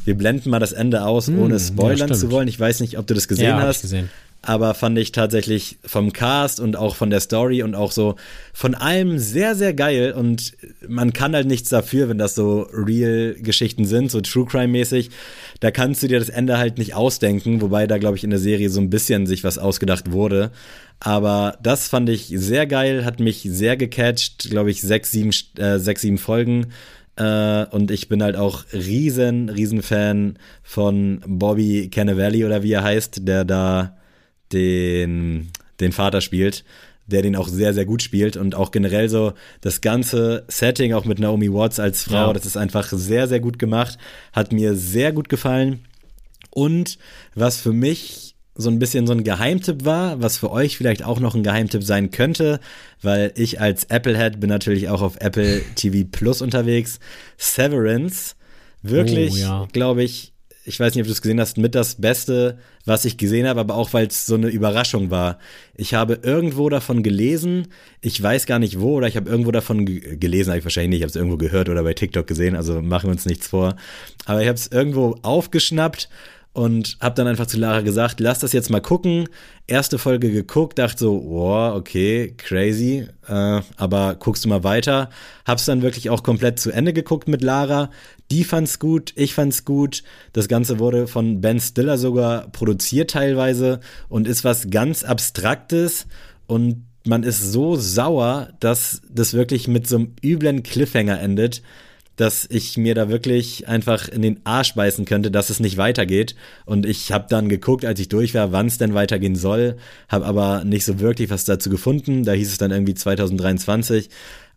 wir 0.05 0.15
blenden 0.17 0.51
mal 0.51 0.61
das 0.61 0.73
Ende 0.73 1.03
aus, 1.05 1.27
Hm, 1.27 1.39
ohne 1.41 1.55
ja, 1.55 1.61
spoilern 1.61 2.09
zu 2.09 2.15
stimmt. 2.17 2.33
wollen. 2.33 2.49
Ich 2.49 2.59
weiß 2.61 2.81
nicht, 2.81 2.99
ob 2.99 3.07
du 3.07 3.15
das 3.15 3.27
gesehen 3.29 3.49
ja, 3.49 3.61
hast 3.61 3.83
gesehen. 3.83 4.11
aber 4.43 4.75
fand 4.75 4.97
ich 4.97 5.11
tatsächlich 5.13 5.79
vom 5.85 6.13
Cast 6.13 6.61
und 6.61 6.77
auch 6.77 6.95
von 6.95 7.11
der 7.11 7.21
Story 7.21 7.63
und 7.65 7.75
auch 7.75 7.91
so 7.91 8.15
von 8.55 8.75
allem 8.77 9.19
sehr, 9.19 9.55
sehr 9.57 9.75
geil 9.75 10.13
und 10.13 10.53
man 10.87 11.13
kann 11.13 11.35
halt 11.35 11.47
nichts 11.49 11.69
dafür, 11.69 12.09
wenn 12.09 12.19
das 12.19 12.35
so 12.37 12.69
Real-Geschichten 12.73 13.85
sind, 13.85 14.11
so 14.11 14.21
True 14.21 14.47
Crime-mäßig. 14.47 15.11
Da 15.61 15.71
kannst 15.73 16.03
du 16.03 16.07
dir 16.09 16.21
das 16.21 16.29
Ende 16.29 16.59
halt 16.59 16.79
nicht 16.79 16.95
ausdenken, 16.95 17.61
wobei 17.61 17.87
da, 17.87 17.99
glaube 17.99 18.17
ich, 18.17 18.25
in 18.25 18.31
der 18.31 18.39
Serie 18.39 18.71
so 18.71 18.81
ein 18.81 18.91
bisschen 18.91 19.27
sich 19.27 19.43
was 19.45 19.59
ausgedacht 19.59 20.13
wurde. 20.13 20.51
Aber 21.01 21.57
das 21.63 21.89
fand 21.89 22.09
ich 22.09 22.27
sehr 22.35 22.67
geil, 22.67 23.05
hat 23.05 23.21
mich 23.21 23.43
sehr 23.43 23.77
gecatcht, 23.77 24.51
glaube 24.51 24.71
ich, 24.71 24.81
sechs, 24.83 25.13
sieben, 25.13 25.31
äh, 25.57 25.79
sechs, 25.79 26.03
sieben 26.03 26.19
Folgen. 26.19 26.69
Äh, 27.17 27.67
und 27.67 27.91
ich 27.91 28.09
bin 28.09 28.23
halt 28.23 28.37
auch 28.37 28.65
riesen, 28.73 29.49
riesen 29.49 29.83
Fan 29.83 30.39
von 30.63 31.21
Bobby 31.27 31.89
Cannavale 31.89 32.45
oder 32.47 32.63
wie 32.63 32.73
er 32.73 32.83
heißt, 32.83 33.27
der 33.29 33.45
da 33.45 33.97
den, 34.53 35.51
den 35.81 35.93
Vater 35.93 36.21
spielt, 36.21 36.65
der 37.07 37.23
den 37.23 37.37
auch 37.37 37.49
sehr, 37.49 37.75
sehr 37.75 37.85
gut 37.87 38.03
spielt 38.03 38.37
und 38.37 38.55
auch 38.55 38.71
generell 38.71 39.09
so 39.09 39.33
das 39.61 39.81
ganze 39.81 40.45
Setting, 40.49 40.93
auch 40.95 41.05
mit 41.05 41.19
Naomi 41.21 41.53
Watts 41.53 41.81
als 41.81 42.03
Frau, 42.03 42.29
Ja. 42.29 42.33
das 42.33 42.45
ist 42.47 42.57
einfach 42.57 42.89
sehr, 42.93 43.29
sehr 43.29 43.41
gut 43.41 43.59
gemacht, 43.59 43.99
hat 44.33 44.53
mir 44.53 44.75
sehr 44.75 45.13
gut 45.13 45.29
gefallen. 45.29 45.85
Und 46.51 46.99
was 47.35 47.61
für 47.61 47.73
mich 47.73 48.28
so 48.61 48.69
ein 48.71 48.79
bisschen 48.81 49.07
so 49.07 49.13
ein 49.13 49.23
Geheimtipp 49.25 49.85
war, 49.85 50.21
was 50.21 50.37
für 50.37 50.51
euch 50.51 50.77
vielleicht 50.77 51.05
auch 51.05 51.21
noch 51.21 51.35
ein 51.37 51.45
Geheimtipp 51.45 51.83
sein 51.85 52.11
könnte, 52.11 52.59
weil 53.01 53.33
ich 53.37 53.61
als 53.61 53.89
Applehead 53.89 54.41
bin 54.41 54.51
natürlich 54.51 54.89
auch 54.89 55.01
auf 55.01 55.17
Apple 55.21 55.63
TV 55.77 56.07
Plus 56.11 56.43
unterwegs. 56.43 56.99
Severance, 57.37 58.35
wirklich, 58.83 59.33
Oh, 59.33 59.37
ja. 59.37 59.69
glaube 59.73 60.03
ich, 60.03 60.33
ich 60.65 60.79
weiß 60.79 60.95
nicht, 60.95 61.03
ob 61.03 61.07
du 61.07 61.13
es 61.13 61.23
gesehen 61.23 61.41
hast, 61.41 61.57
mit 61.57 61.75
das 61.75 61.95
Beste, 61.95 62.59
was 62.85 63.07
ich 63.07 63.17
gesehen 63.17 63.47
habe, 63.47 63.61
aber 63.61 63.75
auch 63.75 63.95
weil 63.95 64.07
es 64.09 64.27
so 64.27 64.35
eine 64.35 64.49
Überraschung 64.49 65.11
war. 65.11 65.39
Ich 65.75 65.95
habe 65.95 66.19
irgendwo 66.23 66.69
davon 66.69 67.03
gelesen, 67.03 67.69
ich 68.03 68.23
weiß 68.23 68.45
gar 68.45 68.59
nicht 68.59 68.79
wo, 68.79 68.97
oder 68.97 69.09
ich 69.09 69.17
habe 69.17 69.31
irgendwo 69.31 69.51
davon 69.51 69.87
ge- 69.87 70.17
gelesen, 70.19 70.51
habe 70.51 70.59
ich 70.59 70.65
wahrscheinlich 70.65 70.91
nicht, 70.91 70.99
ich 70.99 71.03
habe 71.05 71.11
es 71.11 71.17
irgendwo 71.17 71.39
gehört 71.39 71.71
oder 71.71 71.83
bei 71.85 71.95
TikTok 71.95 72.27
gesehen, 72.27 72.55
also 72.55 72.83
machen 72.83 73.07
wir 73.09 73.13
uns 73.13 73.25
nichts 73.25 73.49
vor. 73.49 73.77
Aber 74.27 74.43
ich 74.43 74.49
habe 74.49 74.59
es 74.59 74.67
irgendwo 74.67 75.17
aufgeschnappt 75.23 76.11
und 76.59 76.97
habe 77.01 77.15
dann 77.15 77.29
einfach 77.29 77.47
zu 77.47 77.57
Lara 77.57 77.83
gesagt, 77.83 78.19
lass 78.19 78.41
das 78.41 78.53
jetzt 78.53 78.69
mal 78.69 78.81
gucken. 78.81 79.29
Erste 79.69 79.97
Folge 79.97 80.33
geguckt, 80.33 80.81
dachte 80.81 80.99
so, 80.99 81.23
wow, 81.25 81.77
okay, 81.77 82.35
crazy, 82.37 83.07
äh, 83.29 83.61
aber 83.77 84.17
guckst 84.17 84.45
du 84.45 84.49
mal 84.49 84.65
weiter. 84.65 85.09
Hab's 85.47 85.67
dann 85.67 85.83
wirklich 85.83 86.11
auch 86.11 86.25
komplett 86.25 86.59
zu 86.59 86.73
Ende 86.73 86.93
geguckt 86.93 87.29
mit 87.29 87.43
Lara. 87.43 87.91
Die 88.33 88.43
fand's 88.43 88.81
gut, 88.81 89.13
ich 89.15 89.35
fand's 89.35 89.65
gut. 89.65 90.03
Das 90.33 90.49
Ganze 90.49 90.81
wurde 90.81 91.07
von 91.07 91.41
Ben 91.41 91.61
Stiller 91.61 91.97
sogar 91.97 92.49
produziert 92.49 93.11
teilweise 93.11 93.79
und 94.09 94.27
ist 94.27 94.43
was 94.43 94.69
ganz 94.69 95.05
Abstraktes 95.05 96.09
und 96.49 96.87
man 97.07 97.23
ist 97.23 97.53
so 97.53 97.77
sauer, 97.77 98.49
dass 98.59 99.01
das 99.09 99.33
wirklich 99.33 99.69
mit 99.69 99.87
so 99.87 99.95
einem 99.95 100.17
üblen 100.25 100.65
Cliffhanger 100.65 101.21
endet 101.21 101.63
dass 102.19 102.47
ich 102.51 102.77
mir 102.77 102.95
da 102.95 103.09
wirklich 103.09 103.69
einfach 103.69 104.09
in 104.09 104.23
den 104.23 104.41
Arsch 104.45 104.75
beißen 104.75 105.05
könnte, 105.05 105.31
dass 105.31 105.51
es 105.51 105.61
nicht 105.61 105.77
weitergeht. 105.77 106.35
Und 106.67 106.85
ich 106.85 107.13
habe 107.13 107.27
dann 107.29 107.49
geguckt, 107.49 107.85
als 107.85 108.01
ich 108.01 108.09
durch 108.09 108.35
war, 108.35 108.51
wann 108.51 108.67
es 108.67 108.77
denn 108.77 108.93
weitergehen 108.93 109.37
soll, 109.37 109.77
habe 110.09 110.27
aber 110.27 110.65
nicht 110.65 110.85
so 110.85 110.99
wirklich 110.99 111.31
was 111.31 111.45
dazu 111.45 111.71
gefunden. 111.71 112.25
Da 112.25 112.33
hieß 112.33 112.51
es 112.51 112.59
dann 112.59 112.73
irgendwie 112.73 112.95
2023. 112.95 114.11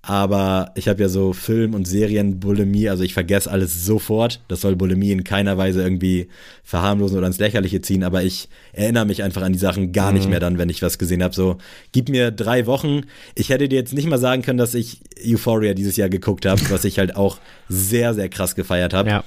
Aber 0.04 0.72
ich 0.74 0.88
habe 0.88 1.00
ja 1.00 1.10
so 1.10 1.32
Film- 1.32 1.76
und 1.76 1.88
Serienbulimie, 1.88 2.90
also 2.90 3.04
ich 3.04 3.14
vergesse 3.14 3.52
alles 3.52 3.86
sofort. 3.86 4.42
Das 4.48 4.62
soll 4.62 4.76
Bulimie 4.76 5.12
in 5.12 5.24
keiner 5.24 5.60
Weise 5.60 5.84
irgendwie 5.84 6.28
verharmlosen 6.64 7.20
oder 7.20 7.28
ins 7.28 7.38
Lächerliche 7.38 7.82
ziehen, 7.82 8.04
aber 8.04 8.24
ich 8.24 8.50
erinnere 8.74 9.06
mich 9.06 9.22
einfach 9.22 9.44
an 9.44 9.54
die 9.54 9.60
Sachen 9.60 9.92
gar 9.92 10.12
nicht 10.12 10.28
mehr 10.28 10.40
dann, 10.40 10.58
wenn 10.58 10.70
ich 10.70 10.82
was 10.82 10.98
gesehen 10.98 11.22
habe. 11.22 11.36
So, 11.36 11.58
gib 11.92 12.10
mir 12.10 12.32
drei 12.32 12.66
Wochen. 12.66 13.02
Ich 13.36 13.50
hätte 13.50 13.70
dir 13.70 13.76
jetzt 13.76 13.94
nicht 13.94 14.08
mal 14.08 14.18
sagen 14.18 14.42
können, 14.42 14.58
dass 14.58 14.74
ich 14.74 15.02
Euphoria 15.24 15.76
dieses 15.76 15.98
Jahr 15.98 16.10
geguckt 16.10 16.48
habe, 16.48 16.62
was 16.70 16.84
ich 16.84 16.98
halt 16.98 17.16
auch 17.16 17.38
sehr, 17.70 18.16
sehr 18.16 18.30
krass 18.30 18.56
gefeiert 18.56 18.96
habe. 18.96 19.10
Ja. 19.10 19.24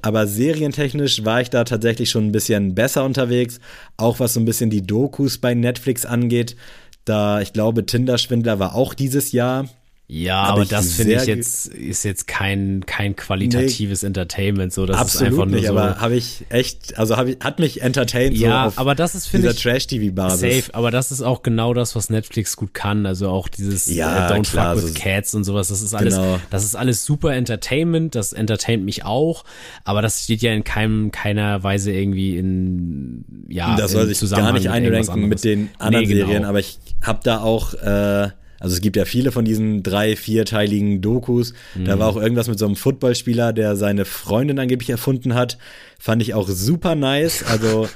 Aber 0.00 0.26
serientechnisch 0.26 1.24
war 1.26 1.42
ich 1.42 1.50
da 1.50 1.64
tatsächlich 1.64 2.08
schon 2.08 2.26
ein 2.26 2.32
bisschen 2.32 2.74
besser 2.74 3.04
unterwegs, 3.04 3.60
auch 3.98 4.18
was 4.18 4.34
so 4.34 4.40
ein 4.40 4.44
bisschen 4.46 4.70
die 4.70 4.86
Dokus 4.86 5.36
bei 5.36 5.52
Netflix 5.52 6.06
angeht. 6.06 6.56
Da, 7.04 7.40
ich 7.40 7.52
glaube, 7.52 7.84
Tinder-Schwindler 7.84 8.58
war 8.58 8.74
auch 8.74 8.94
dieses 8.94 9.32
Jahr. 9.32 9.68
Ja, 10.08 10.42
aber 10.44 10.62
ich 10.62 10.68
das 10.68 10.92
finde 10.92 11.14
ich 11.16 11.26
jetzt, 11.26 11.66
ist 11.66 12.04
jetzt 12.04 12.28
kein, 12.28 12.84
kein 12.86 13.16
qualitatives 13.16 14.04
Entertainment, 14.04 14.72
so, 14.72 14.86
das 14.86 14.98
Absolut 14.98 15.22
ist 15.22 15.32
einfach 15.32 15.46
nur 15.46 15.56
nicht, 15.56 15.66
so. 15.66 15.72
aber 15.76 16.00
habe 16.00 16.14
ich 16.14 16.44
echt, 16.48 16.96
also 16.96 17.16
hab 17.16 17.26
ich, 17.26 17.38
hat 17.40 17.58
mich 17.58 17.82
entertained 17.82 18.36
ja, 18.36 18.70
so 18.70 18.80
aber 18.80 18.94
das 18.94 19.16
ist, 19.16 19.26
finde 19.26 19.50
ich, 19.50 19.60
Trash-TV-Basis. 19.60 20.40
safe, 20.40 20.74
aber 20.74 20.92
das 20.92 21.10
ist 21.10 21.22
auch 21.22 21.42
genau 21.42 21.74
das, 21.74 21.96
was 21.96 22.08
Netflix 22.08 22.56
gut 22.56 22.72
kann, 22.72 23.04
also 23.04 23.28
auch 23.30 23.48
dieses 23.48 23.86
Ja, 23.86 24.28
äh, 24.30 24.32
Don't 24.32 24.48
klar, 24.48 24.76
Fuck 24.76 24.84
with 24.84 24.94
so- 24.94 25.00
Cats 25.00 25.34
und 25.34 25.42
sowas, 25.42 25.68
das 25.68 25.82
ist 25.82 25.92
alles, 25.92 26.14
Genau. 26.14 26.38
das 26.50 26.62
ist 26.64 26.76
alles 26.76 27.04
super 27.04 27.34
Entertainment, 27.34 28.14
das 28.14 28.32
entertaint 28.32 28.84
mich 28.84 29.04
auch, 29.04 29.42
aber 29.82 30.02
das 30.02 30.22
steht 30.22 30.40
ja 30.40 30.52
in 30.52 30.62
keinem, 30.62 31.10
keiner 31.10 31.64
Weise 31.64 31.90
irgendwie 31.90 32.36
in, 32.38 33.24
ja, 33.48 33.74
das 33.74 33.90
soll 33.90 34.06
sich 34.14 34.30
gar 34.30 34.52
nicht 34.52 34.68
einrenken 34.70 35.28
mit 35.28 35.42
den 35.42 35.68
anderen 35.80 36.04
Nee, 36.06 36.14
genau. 36.14 36.26
Serien, 36.26 36.44
aber 36.44 36.60
ich 36.60 36.78
habe 37.02 37.18
da 37.24 37.40
auch, 37.40 37.74
äh, 37.74 38.28
also 38.58 38.74
es 38.74 38.80
gibt 38.80 38.96
ja 38.96 39.04
viele 39.04 39.32
von 39.32 39.44
diesen 39.44 39.82
drei, 39.82 40.16
vierteiligen 40.16 41.00
Dokus. 41.00 41.52
Mhm. 41.74 41.84
Da 41.84 41.98
war 41.98 42.08
auch 42.08 42.16
irgendwas 42.16 42.48
mit 42.48 42.58
so 42.58 42.66
einem 42.66 42.76
Footballspieler, 42.76 43.52
der 43.52 43.76
seine 43.76 44.04
Freundin 44.04 44.58
angeblich 44.58 44.90
erfunden 44.90 45.34
hat. 45.34 45.58
Fand 45.98 46.22
ich 46.22 46.34
auch 46.34 46.48
super 46.48 46.94
nice. 46.94 47.42
Also 47.44 47.88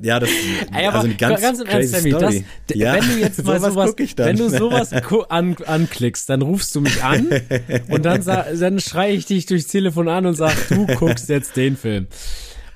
ja, 0.00 0.20
das 0.20 0.30
Ey, 0.74 0.86
also 0.86 1.06
eine 1.06 1.14
ganz, 1.14 1.40
ganz 1.40 1.60
im 1.60 1.66
Ernst, 1.66 1.92
Sammy, 1.92 2.10
das, 2.10 2.34
ja, 2.74 2.94
wenn 2.94 3.08
du 3.08 3.18
jetzt 3.18 3.42
mal 3.44 3.58
sowas 3.58 3.72
sowas, 3.72 3.90
guck 3.90 4.00
ich 4.00 4.14
dann. 4.14 4.26
wenn 4.26 4.36
du 4.36 4.50
sowas 4.50 4.92
an, 5.28 5.56
anklickst, 5.64 6.28
dann 6.28 6.42
rufst 6.42 6.74
du 6.74 6.80
mich 6.80 7.02
an 7.02 7.28
und 7.88 8.04
dann, 8.04 8.22
dann 8.24 8.80
schrei 8.80 9.12
ich 9.12 9.26
dich 9.26 9.46
durchs 9.46 9.68
Telefon 9.68 10.08
an 10.08 10.26
und 10.26 10.34
sag, 10.34 10.54
du 10.68 10.86
guckst 10.86 11.28
jetzt 11.28 11.56
den 11.56 11.76
Film. 11.76 12.08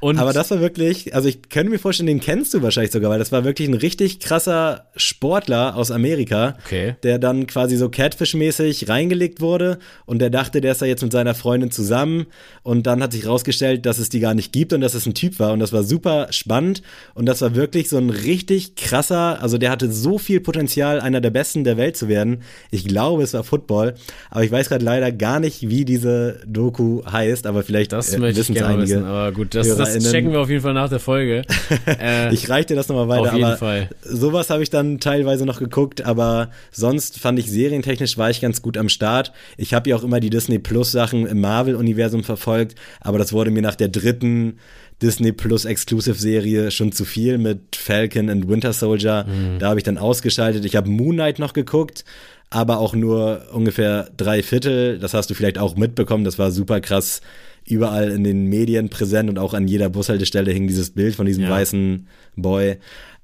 Und 0.00 0.18
Aber 0.18 0.32
das 0.32 0.50
war 0.50 0.60
wirklich, 0.60 1.14
also 1.14 1.28
ich 1.28 1.50
könnte 1.50 1.70
mir 1.70 1.78
vorstellen, 1.78 2.06
den 2.06 2.20
kennst 2.20 2.54
du 2.54 2.62
wahrscheinlich 2.62 2.90
sogar, 2.92 3.10
weil 3.10 3.18
das 3.18 3.32
war 3.32 3.44
wirklich 3.44 3.68
ein 3.68 3.74
richtig 3.74 4.18
krasser 4.18 4.86
Sportler 4.96 5.76
aus 5.76 5.90
Amerika, 5.90 6.56
Okay. 6.64 6.96
der 7.02 7.18
dann 7.18 7.46
quasi 7.46 7.76
so 7.76 7.90
Catfish-mäßig 7.90 8.88
reingelegt 8.88 9.40
wurde 9.42 9.78
und 10.06 10.20
der 10.20 10.30
dachte, 10.30 10.60
der 10.62 10.72
ist 10.72 10.80
da 10.82 10.86
jetzt 10.86 11.02
mit 11.02 11.12
seiner 11.12 11.34
Freundin 11.34 11.70
zusammen 11.70 12.26
und 12.62 12.86
dann 12.86 13.02
hat 13.02 13.12
sich 13.12 13.26
rausgestellt, 13.26 13.84
dass 13.84 13.98
es 13.98 14.08
die 14.08 14.20
gar 14.20 14.32
nicht 14.34 14.52
gibt 14.52 14.72
und 14.72 14.80
dass 14.80 14.94
es 14.94 15.04
ein 15.06 15.12
Typ 15.14 15.38
war 15.38 15.52
und 15.52 15.60
das 15.60 15.72
war 15.72 15.82
super 15.82 16.28
spannend 16.30 16.80
und 17.14 17.26
das 17.26 17.42
war 17.42 17.54
wirklich 17.54 17.88
so 17.90 17.98
ein 17.98 18.08
richtig 18.10 18.76
krasser, 18.76 19.42
also 19.42 19.58
der 19.58 19.70
hatte 19.70 19.92
so 19.92 20.16
viel 20.16 20.40
Potenzial, 20.40 21.00
einer 21.00 21.20
der 21.20 21.30
Besten 21.30 21.64
der 21.64 21.76
Welt 21.76 21.96
zu 21.96 22.08
werden. 22.08 22.42
Ich 22.70 22.86
glaube, 22.86 23.22
es 23.22 23.34
war 23.34 23.44
Football, 23.44 23.94
aber 24.30 24.44
ich 24.44 24.50
weiß 24.50 24.68
gerade 24.70 24.84
leider 24.84 25.12
gar 25.12 25.40
nicht, 25.40 25.68
wie 25.68 25.84
diese 25.84 26.40
Doku 26.46 27.02
heißt, 27.04 27.46
aber 27.46 27.62
vielleicht 27.62 27.92
das 27.92 28.14
äh, 28.14 28.20
wissen 28.36 28.56
es 28.56 28.62
einige. 28.62 28.82
wissen, 28.94 29.04
aber 29.04 29.32
gut, 29.32 29.54
das, 29.54 29.68
das 29.76 29.89
HörerInnen. 29.94 30.12
checken 30.12 30.32
wir 30.32 30.40
auf 30.40 30.48
jeden 30.50 30.62
Fall 30.62 30.74
nach 30.74 30.88
der 30.88 31.00
Folge. 31.00 31.42
äh, 31.86 32.32
Ich 32.32 32.48
reich 32.48 32.66
dir 32.66 32.76
das 32.76 32.88
nochmal 32.88 33.08
weiter, 33.08 33.32
Auf 33.32 33.38
jeden 33.38 33.56
Fall. 33.56 33.88
sowas 34.02 34.50
habe 34.50 34.62
ich 34.62 34.70
dann 34.70 34.98
teilweise 35.00 35.46
noch 35.46 35.58
geguckt, 35.58 36.04
aber 36.04 36.50
sonst 36.70 37.18
fand 37.18 37.38
ich 37.38 37.50
serientechnisch 37.50 38.18
war 38.18 38.30
ich 38.30 38.40
ganz 38.40 38.62
gut 38.62 38.76
am 38.76 38.88
Start. 38.88 39.32
Ich 39.56 39.74
habe 39.74 39.90
ja 39.90 39.96
auch 39.96 40.02
immer 40.02 40.20
die 40.20 40.30
Disney 40.30 40.58
Plus 40.58 40.92
Sachen 40.92 41.26
im 41.26 41.40
Marvel-Universum 41.40 42.24
verfolgt, 42.24 42.74
aber 43.00 43.18
das 43.18 43.32
wurde 43.32 43.50
mir 43.50 43.62
nach 43.62 43.74
der 43.76 43.88
dritten 43.88 44.58
Disney 45.02 45.32
Plus 45.32 45.64
Exclusive 45.64 46.16
Serie 46.18 46.70
schon 46.70 46.92
zu 46.92 47.04
viel 47.04 47.38
mit 47.38 47.76
Falcon 47.76 48.28
und 48.28 48.48
Winter 48.48 48.72
Soldier. 48.72 49.24
Mhm. 49.26 49.58
Da 49.58 49.70
habe 49.70 49.80
ich 49.80 49.84
dann 49.84 49.96
ausgeschaltet. 49.98 50.64
Ich 50.64 50.76
habe 50.76 50.90
Moon 50.90 51.14
Knight 51.14 51.38
noch 51.38 51.54
geguckt, 51.54 52.04
aber 52.50 52.78
auch 52.78 52.94
nur 52.94 53.46
ungefähr 53.52 54.10
drei 54.16 54.42
Viertel. 54.42 54.98
Das 54.98 55.14
hast 55.14 55.30
du 55.30 55.34
vielleicht 55.34 55.56
auch 55.58 55.76
mitbekommen. 55.76 56.24
Das 56.24 56.38
war 56.38 56.50
super 56.50 56.80
krass. 56.80 57.22
Überall 57.70 58.10
in 58.10 58.24
den 58.24 58.46
Medien 58.46 58.88
präsent 58.88 59.30
und 59.30 59.38
auch 59.38 59.54
an 59.54 59.68
jeder 59.68 59.88
Bushaltestelle 59.88 60.50
hing 60.52 60.66
dieses 60.66 60.90
Bild 60.90 61.14
von 61.14 61.26
diesem 61.26 61.44
Ja. 61.44 61.50
weißen 61.50 62.06
Boy. 62.36 62.76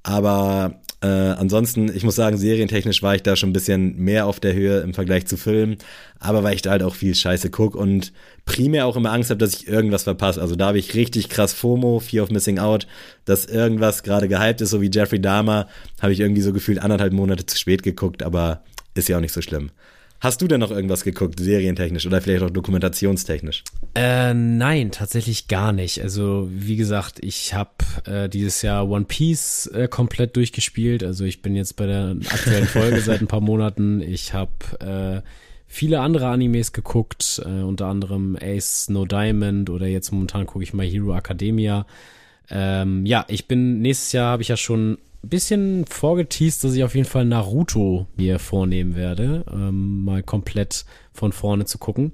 Aber 0.03 0.81
äh, 1.03 1.07
ansonsten, 1.09 1.95
ich 1.95 2.05
muss 2.05 2.15
sagen, 2.15 2.37
serientechnisch 2.39 3.03
war 3.03 3.17
ich 3.17 3.23
da 3.23 3.35
schon 3.37 3.51
ein 3.51 3.53
bisschen 3.53 3.97
mehr 3.97 4.27
auf 4.27 4.39
der 4.41 4.55
Höhe 4.55 4.79
im 4.81 4.95
Vergleich 4.95 5.27
zu 5.27 5.37
Filmen. 5.37 5.77
Aber 6.21 6.43
weil 6.45 6.55
ich 6.55 6.63
da 6.63 6.71
halt 6.71 6.83
auch 6.83 6.95
viel 6.95 7.15
Scheiße 7.15 7.51
guck 7.51 7.75
und 7.75 8.13
primär 8.45 8.87
auch 8.87 8.97
immer 8.97 9.13
Angst 9.13 9.31
habe, 9.31 9.39
dass 9.39 9.55
ich 9.55 9.69
irgendwas 9.69 10.05
verpasse. 10.05 10.41
Also 10.41 10.55
da 10.57 10.69
habe 10.69 10.79
ich 10.79 10.95
richtig 10.95 11.29
krass 11.29 11.53
FOMO, 11.53 11.99
Fear 12.01 12.23
of 12.25 12.31
Missing 12.31 12.59
Out, 12.61 12.87
dass 13.25 13.45
irgendwas 13.47 14.05
gerade 14.05 14.29
gehypt 14.29 14.61
ist, 14.61 14.71
so 14.71 14.81
wie 14.81 14.91
Jeffrey 14.93 15.21
Dahmer, 15.21 15.67
habe 16.01 16.13
ich 16.13 16.21
irgendwie 16.21 16.43
so 16.43 16.53
gefühlt 16.53 16.79
anderthalb 16.79 17.13
Monate 17.13 17.45
zu 17.45 17.59
spät 17.59 17.83
geguckt, 17.83 18.23
aber 18.23 18.63
ist 18.95 19.09
ja 19.09 19.17
auch 19.17 19.21
nicht 19.21 19.35
so 19.35 19.43
schlimm. 19.43 19.71
Hast 20.27 20.43
du 20.43 20.49
denn 20.49 20.59
noch 20.59 20.73
irgendwas 20.73 21.05
geguckt, 21.05 21.39
serientechnisch 21.39 22.05
oder 22.05 22.21
vielleicht 22.21 22.43
auch 22.43 22.51
dokumentationstechnisch? 22.51 23.63
Äh, 23.95 24.35
nein, 24.35 24.91
tatsächlich 24.91 25.47
gar 25.47 25.73
nicht. 25.73 26.03
Also 26.03 26.49
wie 26.51 26.75
gesagt, 26.75 27.23
ich 27.23 27.55
habe 27.55 27.71
äh, 28.07 28.29
dieses 28.29 28.61
Jahr 28.61 28.89
One 28.89 29.05
Piece 29.05 29.69
äh, 29.69 29.87
komplett 29.87 30.35
durchgespielt. 30.35 31.05
Also 31.05 31.23
ich 31.23 31.43
bin 31.43 31.55
jetzt 31.55 31.77
bei 31.77 31.87
der 31.87 32.17
aktuellen 32.29 32.67
Folge 32.67 33.01
seit 33.03 33.21
ein 33.21 33.29
paar 33.29 33.41
Monaten. 33.41 34.01
Ich 34.01 34.35
habe 34.35 35.23
äh, 35.25 35.29
viele 35.69 36.01
andere 36.01 36.27
Animes 36.27 36.73
geguckt, 36.73 37.41
äh, 37.45 37.63
unter 37.63 37.87
anderem 37.87 38.37
Ace 38.43 38.89
No 38.89 39.05
Diamond 39.05 39.71
oder 39.71 39.87
jetzt 39.87 40.11
momentan 40.11 40.45
gucke 40.45 40.65
ich 40.65 40.75
mal 40.75 40.85
Hero 40.85 41.17
Academia. 41.17 41.87
Ähm, 42.51 43.07
ja, 43.07 43.25
ich 43.29 43.47
bin 43.47 43.81
nächstes 43.81 44.11
Jahr 44.11 44.33
habe 44.33 44.43
ich 44.43 44.49
ja 44.49 44.57
schon 44.57 44.99
bisschen 45.23 45.87
vorgeteased, 45.87 46.65
dass 46.65 46.75
ich 46.75 46.85
auf 46.85 46.95
jeden 46.95 47.09
Fall 47.09 47.25
Naruto 47.25 48.07
mir 48.17 48.39
vornehmen 48.39 48.97
werde, 48.97 49.45
ähm, 49.51 50.05
mal 50.05 50.23
komplett 50.23 50.85
von 51.13 51.33
vorne 51.33 51.65
zu 51.65 51.79
gucken. 51.79 52.13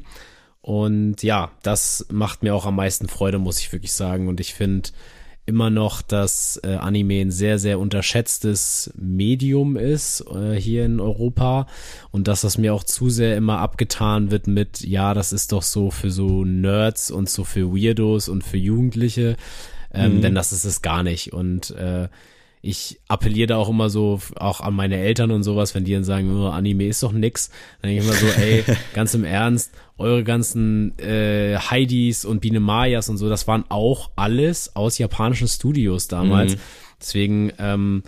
Und 0.61 1.23
ja, 1.23 1.51
das 1.63 2.07
macht 2.11 2.43
mir 2.43 2.55
auch 2.55 2.67
am 2.67 2.77
meisten 2.77 3.09
Freude, 3.09 3.39
muss 3.39 3.59
ich 3.59 3.73
wirklich 3.73 3.93
sagen. 3.93 4.29
Und 4.29 4.41
ich 4.41 4.55
finde 4.55 4.91
immer 5.45 5.71
noch, 5.71 6.03
dass 6.03 6.61
äh, 6.63 6.75
Anime 6.75 7.21
ein 7.21 7.31
sehr, 7.33 7.59
sehr 7.59 7.81
unterschätztes 7.81 8.93
Medium 8.95 9.77
ist 9.77 10.25
äh, 10.33 10.55
hier 10.55 10.85
in 10.85 11.01
Europa 11.01 11.67
und 12.13 12.29
dass 12.29 12.43
das 12.43 12.59
mir 12.59 12.73
auch 12.73 12.85
zu 12.85 13.11
sehr 13.11 13.37
immer 13.37 13.59
abgetan 13.59 14.31
wird 14.31 14.47
mit, 14.47 14.83
ja, 14.83 15.15
das 15.15 15.33
ist 15.33 15.51
doch 15.51 15.63
so 15.63 15.91
für 15.91 16.13
so 16.13 16.45
Nerds 16.45 17.11
und 17.11 17.29
so 17.29 17.43
für 17.43 17.73
Weirdos 17.73 18.29
und 18.29 18.45
für 18.45 18.57
Jugendliche, 18.57 19.37
ähm, 19.93 20.19
mhm. 20.19 20.23
denn 20.23 20.35
das 20.37 20.53
ist 20.53 20.65
es 20.65 20.81
gar 20.81 21.03
nicht. 21.03 21.33
Und 21.33 21.73
äh, 21.73 22.09
ich 22.65 23.01
appelliere 23.09 23.49
da 23.49 23.57
auch 23.57 23.69
immer 23.69 23.91
so 23.91 24.21
auch 24.37 24.61
an 24.61 24.75
meine 24.75 24.97
Eltern 24.97 25.33
und 25.33 25.43
sowas, 25.43 25.75
wenn 25.75 25.85
die 25.85 25.93
dann 25.93 26.05
sagen, 26.05 26.35
oh, 26.35 26.47
Anime 26.47 26.87
ist 26.87 27.03
doch 27.03 27.11
nix, 27.11 27.51
dann 27.81 27.91
denke 27.91 28.05
ich 28.05 28.09
immer 28.09 28.17
so, 28.17 28.41
ey, 28.41 28.65
ganz 28.95 29.15
im 29.15 29.25
Ernst, 29.25 29.73
eure 29.99 30.23
ganzen 30.23 30.97
äh, 31.01 31.59
Heidis 31.59 32.25
und 32.25 32.41
Biene 32.41 32.61
Mayas 32.61 33.09
und 33.09 33.19
so, 33.19 33.29
das 33.29 33.49
waren 33.49 33.65
auch 33.69 34.13
alles 34.15 34.77
aus 34.77 34.99
japanischen 34.99 35.49
Studios 35.49 36.07
damals. 36.07 36.55
Mhm. 36.55 36.61
Deswegen, 37.01 37.53
ähm, 37.59 38.05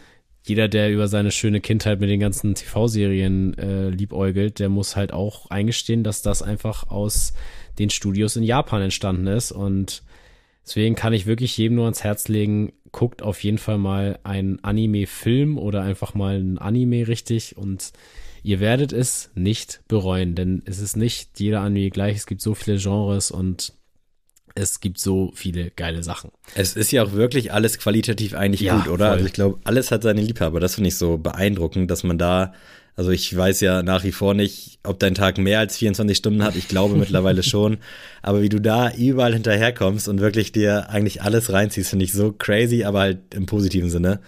jeder, 0.46 0.68
der 0.68 0.92
über 0.92 1.09
seine 1.09 1.32
schöne 1.32 1.61
Kindheit 1.61 1.98
mit 1.98 2.09
den 2.09 2.20
ganzen 2.20 2.55
TV-Serien 2.55 3.59
äh, 3.59 3.88
liebäugelt, 3.88 4.61
der 4.61 4.68
muss 4.68 4.94
halt 4.94 5.12
auch 5.12 5.50
eingestehen, 5.50 6.05
dass 6.05 6.22
das 6.22 6.42
einfach 6.42 6.90
aus 6.90 7.32
den 7.80 7.90
Studios 7.90 8.36
in 8.36 8.44
Japan 8.44 8.82
entstanden 8.82 9.26
ist. 9.26 9.50
Und 9.50 10.02
deswegen 10.67 10.95
kann 10.95 11.12
ich 11.12 11.27
wirklich 11.27 11.57
jedem 11.57 11.77
nur 11.77 11.85
ans 11.85 12.05
Herz 12.05 12.29
legen, 12.29 12.73
guckt 12.93 13.23
auf 13.23 13.43
jeden 13.43 13.59
Fall 13.59 13.79
mal 13.79 14.19
einen 14.23 14.62
Anime-Film 14.62 15.59
oder 15.59 15.83
einfach 15.83 16.15
mal 16.15 16.39
ein 16.39 16.59
Anime 16.59 17.09
richtig 17.09 17.57
und 17.57 17.93
ihr 18.43 18.61
werdet 18.61 18.93
es 18.93 19.31
nicht 19.35 19.81
bereuen, 19.89 20.35
denn 20.35 20.62
es 20.67 20.79
ist 20.79 20.97
nicht 20.97 21.41
jeder 21.41 21.61
Anime 21.61 21.91
gleich. 21.91 22.17
Es 22.17 22.27
gibt 22.27 22.41
so 22.41 22.55
viele 22.55 22.79
Genres 22.79 23.31
und 23.31 23.73
es 24.55 24.79
gibt 24.81 24.99
so 24.99 25.33
viele 25.35 25.71
geile 25.71 26.03
Sachen. 26.03 26.31
Es 26.55 26.77
ist 26.77 26.93
ja 26.93 27.03
auch 27.03 27.12
wirklich 27.12 27.53
alles 27.53 27.79
qualitativ 27.79 28.35
eigentlich 28.35 28.61
ja, 28.61 28.77
gut, 28.77 28.89
oder? 28.89 29.07
Voll. 29.07 29.15
Also 29.15 29.27
ich 29.27 29.33
glaube, 29.33 29.59
alles 29.65 29.91
hat 29.91 30.03
seine 30.03 30.21
Liebhaber. 30.21 30.61
Das 30.61 30.77
finde 30.77 30.89
ich 30.89 30.97
so 30.97 31.19
beeindruckend, 31.19 31.91
dass 31.91 32.05
man 32.05 32.19
da 32.19 32.53
also 32.97 33.11
ich 33.11 33.36
weiß 33.36 33.61
ja 33.61 33.82
nach 33.82 34.05
wie 34.05 34.12
vor 34.12 34.34
nicht, 34.34 34.78
ob 34.84 34.99
dein 35.01 35.14
Tag 35.14 35.38
mehr 35.38 35.59
als 35.59 35.76
24 35.78 36.16
Stunden 36.16 36.45
hat. 36.45 36.55
Ich 36.55 36.68
glaube 36.68 36.97
mittlerweile 36.97 37.42
schon. 37.45 37.78
Aber 38.22 38.42
wie 38.42 38.49
du 38.49 38.61
da 38.61 38.92
überall 38.92 39.32
hinterherkommst 39.32 40.09
und 40.09 40.20
wirklich 40.20 40.53
dir 40.53 40.90
eigentlich 40.90 41.22
alles 41.22 41.53
reinziehst, 41.53 41.90
finde 41.90 42.05
ich 42.05 42.12
so 42.12 42.32
crazy, 42.32 42.84
aber 42.84 43.01
halt 43.01 43.34
im 43.34 43.47
positiven 43.47 43.90
Sinne. 43.90 44.20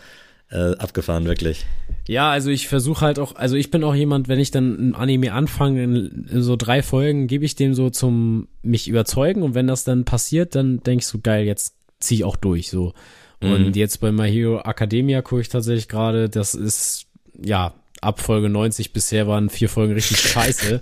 Äh, 0.48 0.76
abgefahren, 0.76 1.24
wirklich. 1.24 1.66
Ja, 2.06 2.30
also 2.30 2.50
ich 2.50 2.68
versuche 2.68 3.04
halt 3.04 3.18
auch, 3.18 3.34
also 3.34 3.56
ich 3.56 3.72
bin 3.72 3.82
auch 3.82 3.96
jemand, 3.96 4.28
wenn 4.28 4.38
ich 4.38 4.52
dann 4.52 4.90
ein 4.90 4.94
Anime 4.94 5.32
anfange, 5.32 5.82
in, 5.82 6.28
in 6.30 6.42
so 6.42 6.54
drei 6.54 6.84
Folgen, 6.84 7.26
gebe 7.26 7.44
ich 7.44 7.56
dem 7.56 7.74
so 7.74 7.90
zum 7.90 8.46
mich 8.62 8.86
überzeugen 8.86 9.42
und 9.42 9.56
wenn 9.56 9.66
das 9.66 9.82
dann 9.82 10.04
passiert, 10.04 10.54
dann 10.54 10.84
denke 10.84 11.02
ich 11.02 11.08
so, 11.08 11.18
geil, 11.20 11.46
jetzt 11.46 11.74
ziehe 11.98 12.18
ich 12.18 12.24
auch 12.24 12.36
durch, 12.36 12.70
so. 12.70 12.94
Und 13.40 13.66
mhm. 13.66 13.72
jetzt 13.72 13.98
bei 13.98 14.12
My 14.12 14.30
Hero 14.30 14.60
Academia 14.60 15.20
gucke 15.20 15.40
ich 15.40 15.48
tatsächlich 15.48 15.88
gerade, 15.88 16.28
das 16.28 16.54
ist, 16.54 17.06
ja, 17.42 17.74
ab 18.02 18.20
Folge 18.20 18.48
90 18.48 18.92
bisher 18.92 19.26
waren 19.26 19.50
vier 19.50 19.68
Folgen 19.68 19.94
richtig 19.94 20.18
scheiße. 20.18 20.80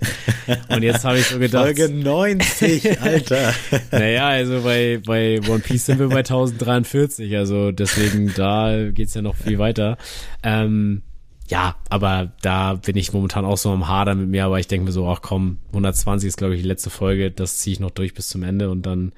Und 0.69 0.83
jetzt 0.83 1.05
habe 1.05 1.19
ich 1.19 1.25
so 1.27 1.39
gedacht. 1.39 1.65
Folge 1.65 1.89
90, 1.89 3.01
Alter. 3.01 3.53
naja, 3.91 4.27
also 4.27 4.61
bei, 4.61 5.01
bei 5.05 5.39
One 5.47 5.59
Piece 5.59 5.85
sind 5.85 5.99
wir 5.99 6.09
bei 6.09 6.19
1043, 6.19 7.35
also 7.37 7.71
deswegen 7.71 8.33
da 8.35 8.89
geht's 8.91 9.13
ja 9.13 9.21
noch 9.21 9.35
viel 9.35 9.59
weiter. 9.59 9.97
Ähm, 10.43 11.01
ja, 11.47 11.75
aber 11.89 12.31
da 12.41 12.73
bin 12.73 12.97
ich 12.97 13.13
momentan 13.13 13.45
auch 13.45 13.57
so 13.57 13.69
am 13.71 13.87
Hader 13.87 14.15
mit 14.15 14.29
mir, 14.29 14.45
aber 14.45 14.59
ich 14.59 14.67
denke 14.67 14.85
mir 14.85 14.91
so, 14.91 15.07
ach 15.07 15.21
komm, 15.21 15.59
120 15.69 16.27
ist 16.27 16.37
glaube 16.37 16.55
ich 16.55 16.61
die 16.61 16.67
letzte 16.67 16.89
Folge, 16.89 17.29
das 17.29 17.57
ziehe 17.57 17.73
ich 17.73 17.79
noch 17.79 17.91
durch 17.91 18.13
bis 18.13 18.29
zum 18.29 18.43
Ende 18.43 18.69
und 18.69 18.85
dann 18.85 19.11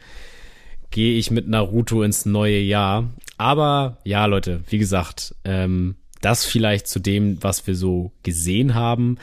gehe 0.91 1.17
ich 1.17 1.31
mit 1.31 1.47
Naruto 1.47 2.03
ins 2.03 2.25
neue 2.25 2.59
Jahr. 2.59 3.09
Aber 3.37 3.97
ja, 4.03 4.25
Leute, 4.25 4.61
wie 4.69 4.77
gesagt, 4.77 5.35
ähm, 5.43 5.95
das 6.21 6.45
vielleicht 6.45 6.87
zu 6.87 6.99
dem, 6.99 7.41
was 7.43 7.67
wir 7.67 7.75
so 7.75 8.11
gesehen 8.23 8.75
haben. 8.75 9.17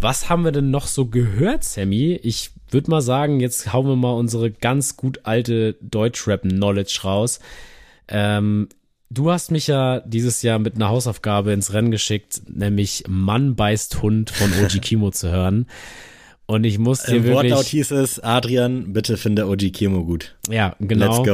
Was 0.00 0.28
haben 0.28 0.44
wir 0.44 0.52
denn 0.52 0.70
noch 0.70 0.86
so 0.86 1.06
gehört, 1.06 1.64
Sammy? 1.64 2.20
Ich 2.22 2.50
würde 2.70 2.90
mal 2.90 3.00
sagen, 3.00 3.40
jetzt 3.40 3.72
hauen 3.72 3.86
wir 3.86 3.96
mal 3.96 4.12
unsere 4.12 4.50
ganz 4.50 4.96
gut 4.96 5.20
alte 5.24 5.76
Deutschrap-Knowledge 5.80 7.00
raus. 7.04 7.40
Ähm, 8.08 8.68
du 9.08 9.30
hast 9.30 9.50
mich 9.50 9.68
ja 9.68 10.00
dieses 10.00 10.42
Jahr 10.42 10.58
mit 10.58 10.74
einer 10.74 10.88
Hausaufgabe 10.88 11.52
ins 11.52 11.72
Rennen 11.72 11.90
geschickt, 11.90 12.42
nämlich 12.48 13.04
Mann 13.08 13.56
beißt 13.56 14.02
Hund 14.02 14.30
von 14.30 14.52
Oji 14.52 14.80
Kimo 14.80 15.10
zu 15.10 15.30
hören. 15.30 15.66
Und 16.48 16.62
ich 16.62 16.78
muss 16.78 17.02
dir 17.02 17.16
Im 17.16 17.24
wirklich. 17.24 17.52
Wortlaut 17.52 17.66
hieß 17.66 17.90
es, 17.90 18.20
Adrian, 18.20 18.92
bitte 18.92 19.16
finde 19.16 19.48
Oji 19.48 19.72
Kimo 19.72 20.04
gut. 20.04 20.36
Ja, 20.48 20.76
genau. 20.78 21.24
Let's 21.24 21.28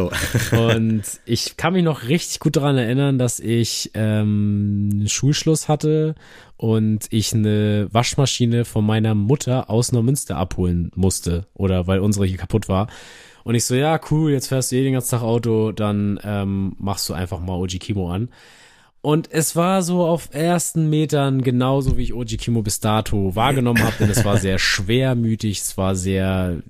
go. 0.51 0.57
und 0.75 1.03
ich 1.27 1.59
kann 1.59 1.75
mich 1.75 1.85
noch 1.85 2.09
richtig 2.09 2.41
gut 2.41 2.57
daran 2.57 2.79
erinnern, 2.79 3.19
dass 3.19 3.39
ich 3.39 3.91
ähm, 3.93 5.05
Schulschluss 5.07 5.69
hatte 5.69 6.15
und 6.57 7.09
ich 7.11 7.35
eine 7.35 7.89
Waschmaschine 7.93 8.65
von 8.65 8.87
meiner 8.87 9.15
Mutter 9.15 9.69
aus 9.69 9.93
Neumünster 9.93 10.37
abholen 10.37 10.91
musste. 10.95 11.47
Oder 11.53 11.87
weil 11.87 12.01
unsere 12.01 12.25
hier 12.25 12.39
kaputt 12.39 12.71
war. 12.71 12.87
Und 13.45 13.55
ich 13.55 13.67
so, 13.67 13.75
ja, 13.75 14.01
cool, 14.11 14.31
jetzt 14.31 14.47
fährst 14.47 14.73
du 14.73 14.77
eh 14.77 14.83
den 14.83 14.95
ganzen 14.95 15.11
Tag 15.11 15.23
Auto, 15.23 15.73
dann 15.73 16.19
ähm, 16.23 16.75
machst 16.79 17.09
du 17.09 17.13
einfach 17.13 17.41
mal 17.41 17.57
Oji 17.57 17.79
Kimo 17.79 18.11
an. 18.11 18.31
Und 19.03 19.31
es 19.33 19.57
war 19.57 19.83
so 19.83 20.07
auf 20.07 20.33
ersten 20.33 20.89
Metern 20.89 21.43
genauso, 21.43 21.97
wie 21.97 22.05
ich 22.05 22.15
Oji 22.15 22.37
Kimo 22.37 22.63
bis 22.63 22.79
dato 22.79 23.35
wahrgenommen 23.35 23.83
habe, 23.83 23.97
denn 23.99 24.11
es 24.11 24.25
war 24.25 24.39
sehr 24.39 24.61
schwermütig, 24.61 25.59
es 25.59 25.77
war 25.77 25.97
sehr 25.97 26.63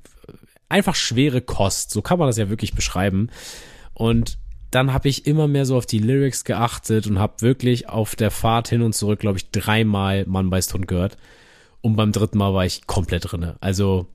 einfach 0.71 0.95
schwere 0.95 1.43
Kost, 1.43 1.91
so 1.91 2.01
kann 2.01 2.19
man 2.19 2.29
das 2.29 2.39
ja 2.39 2.49
wirklich 2.49 2.75
beschreiben. 2.75 3.29
Und 3.93 4.39
dann 4.71 4.95
habe 4.95 5.11
ich 5.11 5.27
immer 5.27 5.47
mehr 5.47 5.67
so 5.67 5.77
auf 5.77 5.85
die 5.85 5.99
Lyrics 5.99 6.45
geachtet 6.45 7.07
und 7.07 7.19
habe 7.19 7.43
wirklich 7.43 7.91
auf 7.91 8.17
der 8.17 8.31
Fahrt 8.31 8.69
hin 8.69 8.81
und 8.81 8.95
zurück, 8.95 9.21
glaube 9.21 9.37
ich, 9.37 9.51
dreimal 9.51 10.25
Mann 10.25 10.49
beißt 10.49 10.73
Hund 10.73 10.89
gehört. 10.89 11.19
Und 11.83 11.97
beim 11.97 12.13
dritten 12.13 12.39
Mal 12.39 12.55
war 12.55 12.65
ich 12.65 12.87
komplett 12.87 13.31
drinne. 13.31 13.57
Also 13.61 14.07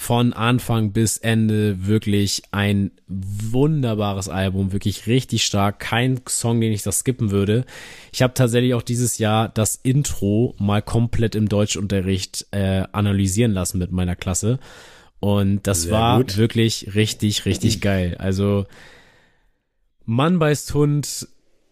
von 0.00 0.32
Anfang 0.32 0.92
bis 0.92 1.18
Ende 1.18 1.86
wirklich 1.86 2.44
ein 2.52 2.90
wunderbares 3.06 4.30
Album, 4.30 4.72
wirklich 4.72 5.06
richtig 5.06 5.44
stark. 5.44 5.78
Kein 5.78 6.22
Song, 6.26 6.58
den 6.58 6.72
ich 6.72 6.82
da 6.82 6.90
skippen 6.90 7.30
würde. 7.30 7.66
Ich 8.10 8.22
habe 8.22 8.32
tatsächlich 8.32 8.72
auch 8.72 8.80
dieses 8.80 9.18
Jahr 9.18 9.50
das 9.50 9.78
Intro 9.82 10.54
mal 10.58 10.80
komplett 10.80 11.34
im 11.34 11.50
Deutschunterricht 11.50 12.46
äh, 12.50 12.84
analysieren 12.92 13.52
lassen 13.52 13.78
mit 13.78 13.92
meiner 13.92 14.16
Klasse. 14.16 14.58
Und 15.20 15.66
das 15.66 15.82
Sehr 15.82 15.92
war 15.92 16.16
gut. 16.16 16.38
wirklich 16.38 16.94
richtig, 16.94 17.44
richtig 17.44 17.82
geil. 17.82 18.16
Also 18.18 18.64
Mann 20.06 20.38
beißt 20.38 20.72
Hund, 20.72 21.28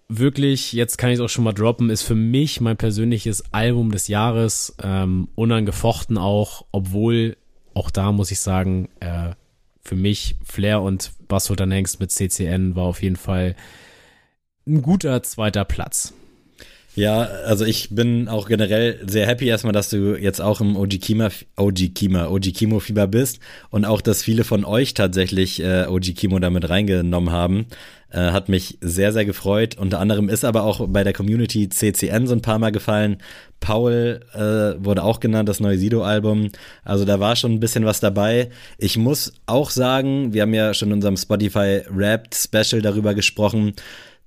wirklich, 0.09 0.75
jetzt 0.75 0.99
kann 0.99 1.09
ich 1.09 1.15
es 1.15 1.21
auch 1.23 1.31
schon 1.31 1.45
mal 1.45 1.55
droppen, 1.55 1.89
ist 1.89 2.03
für 2.03 2.15
mich 2.15 2.61
mein 2.61 2.77
persönliches 2.77 3.55
Album 3.55 3.91
des 3.91 4.07
Jahres. 4.07 4.77
Ähm, 4.83 5.29
unangefochten 5.35 6.19
auch, 6.19 6.67
obwohl 6.73 7.39
auch 7.79 7.91
da 7.91 8.13
muss 8.13 8.31
ich 8.31 8.41
sagen, 8.41 8.89
äh, 9.01 9.31
für 9.81 9.95
mich 9.95 10.37
Flair 10.45 10.83
und 10.83 11.13
Basso 11.29 11.55
Hengst 11.57 12.01
mit 12.01 12.11
CCN 12.11 12.75
war 12.75 12.85
auf 12.85 13.03
jeden 13.03 13.17
Fall 13.17 13.55
ein 14.67 14.83
guter 14.83 15.23
zweiter 15.23 15.65
Platz. 15.65 16.13
Ja, 16.97 17.21
also 17.21 17.65
ich 17.65 17.91
bin 17.91 18.27
auch 18.27 18.49
generell 18.49 18.99
sehr 19.07 19.27
happy 19.29 19.47
erstmal, 19.47 19.73
dass 19.73 19.89
du 19.89 20.17
jetzt 20.17 20.41
auch 20.41 20.61
im 20.61 20.77
OG 20.77 20.99
Kima, 20.99 21.31
OG 21.57 21.95
Kimo 22.53 22.81
Fieber 22.81 23.07
bist 23.07 23.39
und 23.71 23.85
auch, 23.85 24.01
dass 24.01 24.25
viele 24.25 24.43
von 24.43 24.65
euch 24.65 24.95
tatsächlich 24.95 25.63
äh, 25.63 25.87
OG 25.87 26.17
Kimo 26.17 26.41
damit 26.41 26.69
reingenommen 26.69 27.31
haben. 27.31 27.67
Äh, 28.11 28.31
hat 28.31 28.49
mich 28.49 28.79
sehr, 28.81 29.13
sehr 29.13 29.27
gefreut. 29.27 29.77
Unter 29.77 30.01
anderem 30.01 30.31
ist 30.31 30.45
aber 30.45 30.63
auch 30.63 30.87
bei 30.89 31.05
der 31.05 31.13
Community 31.13 31.69
CCN 31.69 32.27
so 32.27 32.35
ein 32.35 32.41
paar 32.41 32.59
Mal 32.59 32.73
gefallen. 32.73 33.19
Paul 33.61 34.21
äh, 34.33 34.83
wurde 34.83 35.03
auch 35.03 35.21
genannt, 35.21 35.49
das 35.49 35.61
neue 35.61 35.77
Sido-Album. 35.77 36.49
Also 36.85 37.05
da 37.05 37.21
war 37.21 37.37
schon 37.37 37.53
ein 37.53 37.61
bisschen 37.61 37.85
was 37.85 38.01
dabei. 38.01 38.49
Ich 38.79 38.97
muss 38.97 39.35
auch 39.45 39.69
sagen, 39.69 40.33
wir 40.33 40.43
haben 40.43 40.55
ja 40.55 40.73
schon 40.73 40.89
in 40.89 40.95
unserem 40.95 41.19
Spotify 41.19 41.83
Rap 41.95 42.35
Special 42.35 42.81
darüber 42.81 43.13
gesprochen, 43.13 43.75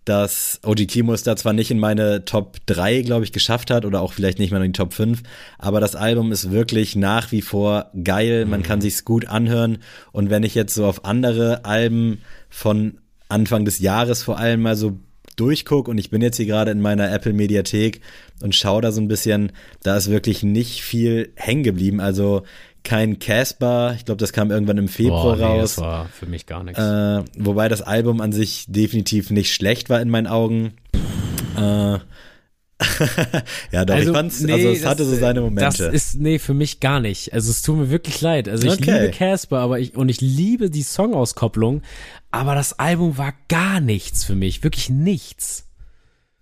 dass 0.05 0.59
OG 0.63 0.87
Kimo 0.87 1.13
es 1.13 1.23
da 1.23 1.35
zwar 1.35 1.53
nicht 1.53 1.71
in 1.71 1.79
meine 1.79 2.25
Top 2.25 2.57
3, 2.65 3.01
glaube 3.01 3.23
ich, 3.23 3.31
geschafft 3.31 3.71
hat 3.71 3.85
oder 3.85 4.01
auch 4.01 4.13
vielleicht 4.13 4.39
nicht 4.39 4.51
mehr 4.51 4.61
in 4.61 4.73
die 4.73 4.77
Top 4.77 4.93
5, 4.93 5.21
aber 5.59 5.79
das 5.79 5.95
Album 5.95 6.31
ist 6.31 6.49
wirklich 6.51 6.95
nach 6.95 7.31
wie 7.31 7.43
vor 7.43 7.91
geil, 8.03 8.45
man 8.45 8.61
mhm. 8.61 8.63
kann 8.63 8.81
sich's 8.81 9.05
gut 9.05 9.27
anhören 9.27 9.77
und 10.11 10.31
wenn 10.31 10.41
ich 10.41 10.55
jetzt 10.55 10.73
so 10.73 10.87
auf 10.87 11.05
andere 11.05 11.65
Alben 11.65 12.21
von 12.49 12.97
Anfang 13.31 13.65
des 13.65 13.79
Jahres 13.79 14.23
vor 14.23 14.37
allem 14.37 14.61
mal 14.61 14.75
so 14.75 14.99
durchgucke 15.35 15.89
und 15.89 15.97
ich 15.97 16.09
bin 16.09 16.21
jetzt 16.21 16.37
hier 16.37 16.45
gerade 16.45 16.71
in 16.71 16.81
meiner 16.81 17.11
Apple 17.11 17.33
Mediathek 17.33 18.01
und 18.41 18.55
schaue 18.55 18.81
da 18.81 18.91
so 18.91 19.01
ein 19.01 19.07
bisschen, 19.07 19.51
da 19.83 19.95
ist 19.97 20.09
wirklich 20.09 20.43
nicht 20.43 20.81
viel 20.81 21.31
hängen 21.35 21.63
geblieben. 21.63 21.99
Also 21.99 22.43
kein 22.83 23.19
Casper, 23.19 23.93
ich 23.95 24.05
glaube, 24.05 24.19
das 24.19 24.33
kam 24.33 24.51
irgendwann 24.51 24.77
im 24.77 24.87
Februar 24.87 25.23
Boah, 25.23 25.37
nee, 25.37 25.43
raus. 25.43 25.75
Das 25.75 25.83
war 25.83 26.09
für 26.09 26.25
mich 26.25 26.45
gar 26.45 26.63
nichts. 26.63 26.79
Äh, 26.79 27.23
wobei 27.37 27.69
das 27.69 27.81
Album 27.81 28.21
an 28.21 28.31
sich 28.31 28.65
definitiv 28.67 29.29
nicht 29.29 29.53
schlecht 29.53 29.89
war 29.89 30.01
in 30.01 30.09
meinen 30.09 30.27
Augen. 30.27 30.73
Äh, 31.57 31.99
ja, 33.71 33.85
doch, 33.85 33.97
ich 33.97 34.09
fand's, 34.09 34.41
nee, 34.41 34.53
also 34.53 34.69
es 34.69 34.81
das, 34.81 34.89
hatte 34.89 35.05
so 35.05 35.15
seine 35.15 35.41
Momente. 35.41 35.85
Das 35.85 35.93
ist, 35.93 36.19
nee, 36.19 36.39
für 36.39 36.53
mich 36.53 36.79
gar 36.79 36.99
nicht. 36.99 37.33
Also 37.33 37.51
es 37.51 37.61
tut 37.61 37.77
mir 37.77 37.89
wirklich 37.89 38.21
leid. 38.21 38.49
Also 38.49 38.67
ich 38.67 38.73
Okay. 38.73 39.01
liebe 39.01 39.11
Casper, 39.11 39.59
aber 39.59 39.79
ich, 39.79 39.95
und 39.95 40.09
ich 40.09 40.21
liebe 40.21 40.69
die 40.69 40.83
Songauskopplung, 40.83 41.81
aber 42.31 42.55
das 42.55 42.79
Album 42.79 43.17
war 43.17 43.33
gar 43.49 43.79
nichts 43.79 44.23
für 44.23 44.35
mich. 44.35 44.63
Wirklich 44.63 44.89
nichts. 44.89 45.67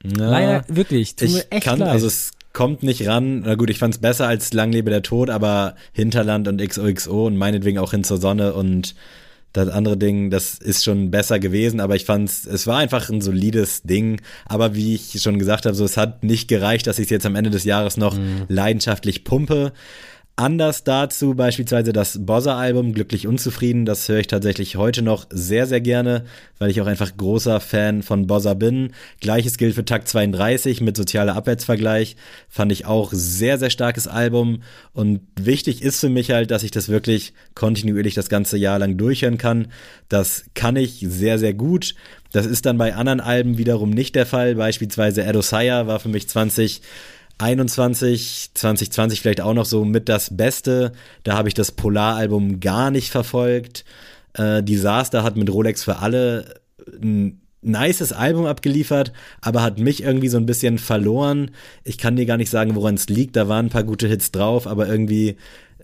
Ja. 0.04 0.30
Leider, 0.30 0.66
wirklich. 0.68 1.16
Tut 1.16 1.30
mir 1.30 1.40
ich 1.40 1.52
echt 1.52 1.66
kann, 1.66 1.80
leid. 1.80 1.90
also 1.90 2.08
es 2.08 2.32
kommt 2.54 2.84
nicht 2.84 3.08
ran. 3.08 3.42
Na 3.42 3.56
gut, 3.56 3.70
ich 3.70 3.78
fand's 3.80 3.98
besser 3.98 4.28
als 4.28 4.54
Lang 4.54 4.72
lebe 4.72 4.90
der 4.90 5.02
Tod, 5.02 5.30
aber 5.30 5.76
Hinterland 5.94 6.48
und 6.48 6.62
XOXO 6.62 7.28
und 7.28 7.38
meinetwegen 7.38 7.80
auch 7.80 7.92
hin 7.92 8.04
zur 8.04 8.18
Sonne 8.18 8.54
und 8.54 8.96
das 9.54 9.70
andere 9.70 9.98
Ding, 9.98 10.30
das 10.30 10.56
ist 10.60 10.84
schon 10.84 11.10
besser 11.12 11.40
gewesen, 11.40 11.80
aber 11.80 11.96
ich 11.96 12.06
fand's, 12.06 12.46
es 12.46 12.68
war 12.68 12.78
einfach 12.78 13.10
ein 13.10 13.22
solides 13.22 13.82
Ding. 13.82 14.22
Aber 14.46 14.76
wie 14.76 14.96
ich 14.96 15.20
schon 15.22 15.40
gesagt 15.40 15.66
habe, 15.66 15.76
so 15.76 15.86
es 15.86 15.98
hat 15.98 16.24
nicht 16.24 16.48
gereicht, 16.48 16.86
dass 16.88 17.00
ich 17.00 17.06
es 17.06 17.10
jetzt 17.10 17.26
am 17.26 17.36
Ende 17.36 17.50
des 17.50 17.64
Jahres 17.64 17.98
noch 17.98 18.16
Mhm. 18.18 18.46
leidenschaftlich 18.48 19.24
pumpe. 19.24 19.74
Anders 20.40 20.86
dazu 20.86 21.36
beispielsweise 21.36 21.92
das 21.92 22.26
Bozza-Album 22.26 22.94
Glücklich 22.94 23.28
Unzufrieden, 23.28 23.84
das 23.86 24.08
höre 24.08 24.20
ich 24.20 24.28
tatsächlich 24.28 24.78
heute 24.78 25.02
noch 25.02 25.28
sehr, 25.30 25.68
sehr 25.68 25.82
gerne, 25.82 26.24
weil 26.60 26.72
ich 26.72 26.80
auch 26.80 26.88
einfach 26.88 27.18
großer 27.18 27.60
Fan 27.60 28.04
von 28.04 28.26
Bozza 28.26 28.54
bin. 28.54 28.94
Gleiches 29.20 29.58
gilt 29.58 29.76
für 29.76 29.84
Takt 29.84 30.08
32 30.08 30.80
mit 30.80 30.96
sozialer 30.96 31.36
Abwärtsvergleich, 31.36 32.16
fand 32.48 32.72
ich 32.72 32.86
auch 32.86 33.10
sehr, 33.12 33.58
sehr 33.58 33.70
starkes 33.70 34.08
Album 34.08 34.64
und 34.94 35.20
wichtig 35.38 35.82
ist 35.82 36.00
für 36.00 36.08
mich 36.08 36.32
halt, 36.32 36.52
dass 36.52 36.64
ich 36.64 36.72
das 36.72 36.88
wirklich 36.88 37.34
kontinuierlich 37.54 38.14
das 38.14 38.30
ganze 38.30 38.56
Jahr 38.56 38.80
lang 38.80 38.96
durchhören 38.96 39.38
kann. 39.38 39.68
Das 40.08 40.46
kann 40.54 40.78
ich 40.78 41.06
sehr, 41.06 41.38
sehr 41.38 41.54
gut. 41.54 41.96
Das 42.32 42.46
ist 42.46 42.66
dann 42.66 42.78
bei 42.78 42.96
anderen 42.96 43.20
Alben 43.20 43.58
wiederum 43.58 43.90
nicht 43.90 44.16
der 44.16 44.26
Fall, 44.26 44.56
beispielsweise 44.56 45.22
Edosaya 45.26 45.86
war 45.86 46.00
für 46.00 46.08
mich 46.08 46.30
20 46.30 46.82
21, 47.40 48.52
2020 48.54 49.22
vielleicht 49.22 49.42
auch 49.42 49.54
noch 49.54 49.66
so 49.66 49.86
mit 49.86 50.10
das 50.10 50.36
Beste. 50.36 50.92
Da 51.24 51.36
habe 51.36 51.48
ich 51.48 51.54
das 51.54 51.72
Polar-Album 51.72 52.60
gar 52.60 52.92
nicht 52.92 53.10
verfolgt. 53.12 53.86
Äh, 54.34 54.62
Disaster 54.62 55.24
hat 55.24 55.36
mit 55.38 55.52
Rolex 55.52 55.84
für 55.84 55.98
alle 55.98 56.62
ein 57.02 57.42
nices 57.62 58.14
Album 58.14 58.46
abgeliefert, 58.46 59.12
aber 59.42 59.62
hat 59.62 59.80
mich 59.80 60.04
irgendwie 60.04 60.30
so 60.30 60.38
ein 60.38 60.46
bisschen 60.46 60.78
verloren. 60.78 61.52
Ich 61.84 61.98
kann 61.98 62.16
dir 62.16 62.26
gar 62.26 62.38
nicht 62.38 62.50
sagen, 62.50 62.76
woran 62.76 62.96
es 62.96 63.10
liegt. 63.10 63.36
Da 63.36 63.48
waren 63.48 63.68
ein 63.68 63.72
paar 63.72 63.84
gute 63.84 64.08
Hits 64.08 64.32
drauf, 64.32 64.68
aber 64.68 64.88
irgendwie 64.88 65.36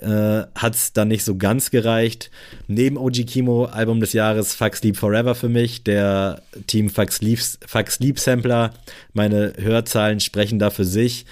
äh, 0.02 0.44
hat 0.56 0.76
es 0.76 0.94
dann 0.94 1.08
nicht 1.08 1.24
so 1.24 1.38
ganz 1.38 1.72
gereicht. 1.72 2.30
Neben 2.68 2.98
OG 2.98 3.26
Kimo, 3.26 3.66
Album 3.66 4.00
des 4.00 4.14
Jahres, 4.14 4.54
Fuck 4.56 4.76
Sleep 4.76 4.98
Forever 4.98 5.36
für 5.36 5.50
mich, 5.50 5.84
der 5.84 6.42
Team 6.68 6.90
Fuck 6.90 7.12
Sleep, 7.12 7.40
Fuck 7.66 7.90
Sleep 7.92 8.20
Sampler. 8.20 8.74
Meine 9.14 9.54
Hörzahlen 9.58 10.20
sprechen 10.20 10.60
da 10.60 10.70
für 10.70 10.86
sich. 10.86 11.26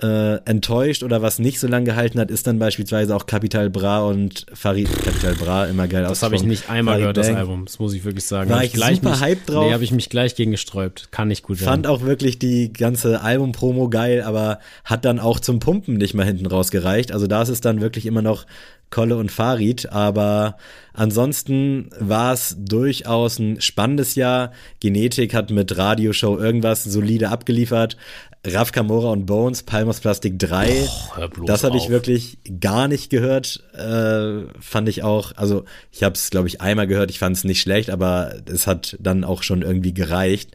Äh, 0.00 0.36
enttäuscht 0.44 1.02
oder 1.02 1.22
was 1.22 1.40
nicht 1.40 1.58
so 1.58 1.66
lange 1.66 1.86
gehalten 1.86 2.20
hat, 2.20 2.30
ist 2.30 2.46
dann 2.46 2.60
beispielsweise 2.60 3.16
auch 3.16 3.26
Capital 3.26 3.68
Bra 3.68 4.06
und 4.06 4.46
Farid 4.54 4.88
Capital 5.02 5.34
Bra, 5.34 5.64
immer 5.66 5.88
geil 5.88 6.04
das 6.04 6.22
habe 6.22 6.36
ich 6.36 6.44
nicht 6.44 6.70
einmal 6.70 6.94
Farid 6.94 7.02
gehört, 7.02 7.16
das 7.16 7.26
Bang. 7.26 7.36
Album. 7.36 7.64
Das 7.64 7.80
muss 7.80 7.94
ich 7.94 8.04
wirklich 8.04 8.24
sagen. 8.24 8.48
War 8.48 8.58
Hab 8.58 8.64
ich 8.64 8.72
gleich 8.72 8.98
super 8.98 9.10
mich, 9.10 9.20
hyped 9.20 9.50
drauf. 9.50 9.66
Nee, 9.66 9.72
habe 9.72 9.82
ich 9.82 9.90
mich 9.90 10.08
gleich 10.08 10.36
gegen 10.36 10.52
gesträubt. 10.52 11.08
Kann 11.10 11.26
nicht 11.26 11.42
gut 11.42 11.60
werden. 11.60 11.68
Fand 11.68 11.86
auch 11.88 12.02
wirklich 12.02 12.38
die 12.38 12.72
ganze 12.72 13.22
Album-Promo 13.22 13.88
geil, 13.88 14.22
aber 14.22 14.60
hat 14.84 15.04
dann 15.04 15.18
auch 15.18 15.40
zum 15.40 15.58
Pumpen 15.58 15.96
nicht 15.96 16.14
mal 16.14 16.24
hinten 16.24 16.46
raus 16.46 16.70
gereicht. 16.70 17.10
Also 17.10 17.26
da 17.26 17.42
ist 17.42 17.48
es 17.48 17.60
dann 17.60 17.80
wirklich 17.80 18.06
immer 18.06 18.22
noch 18.22 18.46
Kolle 18.90 19.16
und 19.16 19.30
Farid, 19.30 19.92
aber 19.92 20.56
ansonsten 20.94 21.90
war 21.98 22.32
es 22.32 22.56
durchaus 22.58 23.38
ein 23.38 23.60
spannendes 23.60 24.14
Jahr. 24.14 24.52
Genetik 24.80 25.34
hat 25.34 25.50
mit 25.50 25.76
Radioshow 25.76 26.38
irgendwas 26.38 26.84
solide 26.84 27.28
abgeliefert. 27.28 27.98
Raf 28.46 28.72
Kamora 28.72 29.10
und 29.10 29.26
Bones, 29.26 29.64
Palmos 29.64 30.00
Plastik 30.00 30.38
3. 30.38 30.88
hör 31.14 31.28
bloß 31.28 31.46
das 31.46 31.64
habe 31.64 31.76
ich 31.76 31.88
wirklich 31.88 32.38
gar 32.60 32.88
nicht 32.88 33.10
gehört. 33.10 33.62
Äh, 33.74 34.44
fand 34.60 34.88
ich 34.88 35.02
auch, 35.02 35.32
also 35.36 35.64
ich 35.90 36.02
habe 36.02 36.14
es, 36.14 36.30
glaube 36.30 36.48
ich, 36.48 36.60
einmal 36.60 36.86
gehört, 36.86 37.10
ich 37.10 37.18
fand 37.18 37.36
es 37.36 37.44
nicht 37.44 37.60
schlecht, 37.60 37.90
aber 37.90 38.36
es 38.46 38.66
hat 38.66 38.96
dann 39.00 39.24
auch 39.24 39.42
schon 39.42 39.62
irgendwie 39.62 39.92
gereicht. 39.92 40.52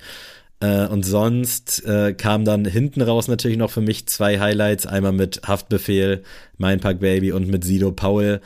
Äh, 0.62 0.88
und 0.88 1.04
sonst 1.04 1.86
äh, 1.86 2.14
kam 2.14 2.46
dann 2.46 2.64
hinten 2.64 3.02
raus 3.02 3.28
natürlich 3.28 3.58
noch 3.58 3.72
für 3.72 3.82
mich 3.82 4.08
zwei 4.08 4.40
Highlights. 4.40 4.86
Einmal 4.86 5.12
mit 5.12 5.42
Haftbefehl, 5.46 6.24
Mein 6.58 6.80
Pack 6.80 7.02
Baby 7.02 7.34
und 7.34 7.48
mit 7.48 7.66
Sido 7.66 7.92
Paul, 7.92 8.40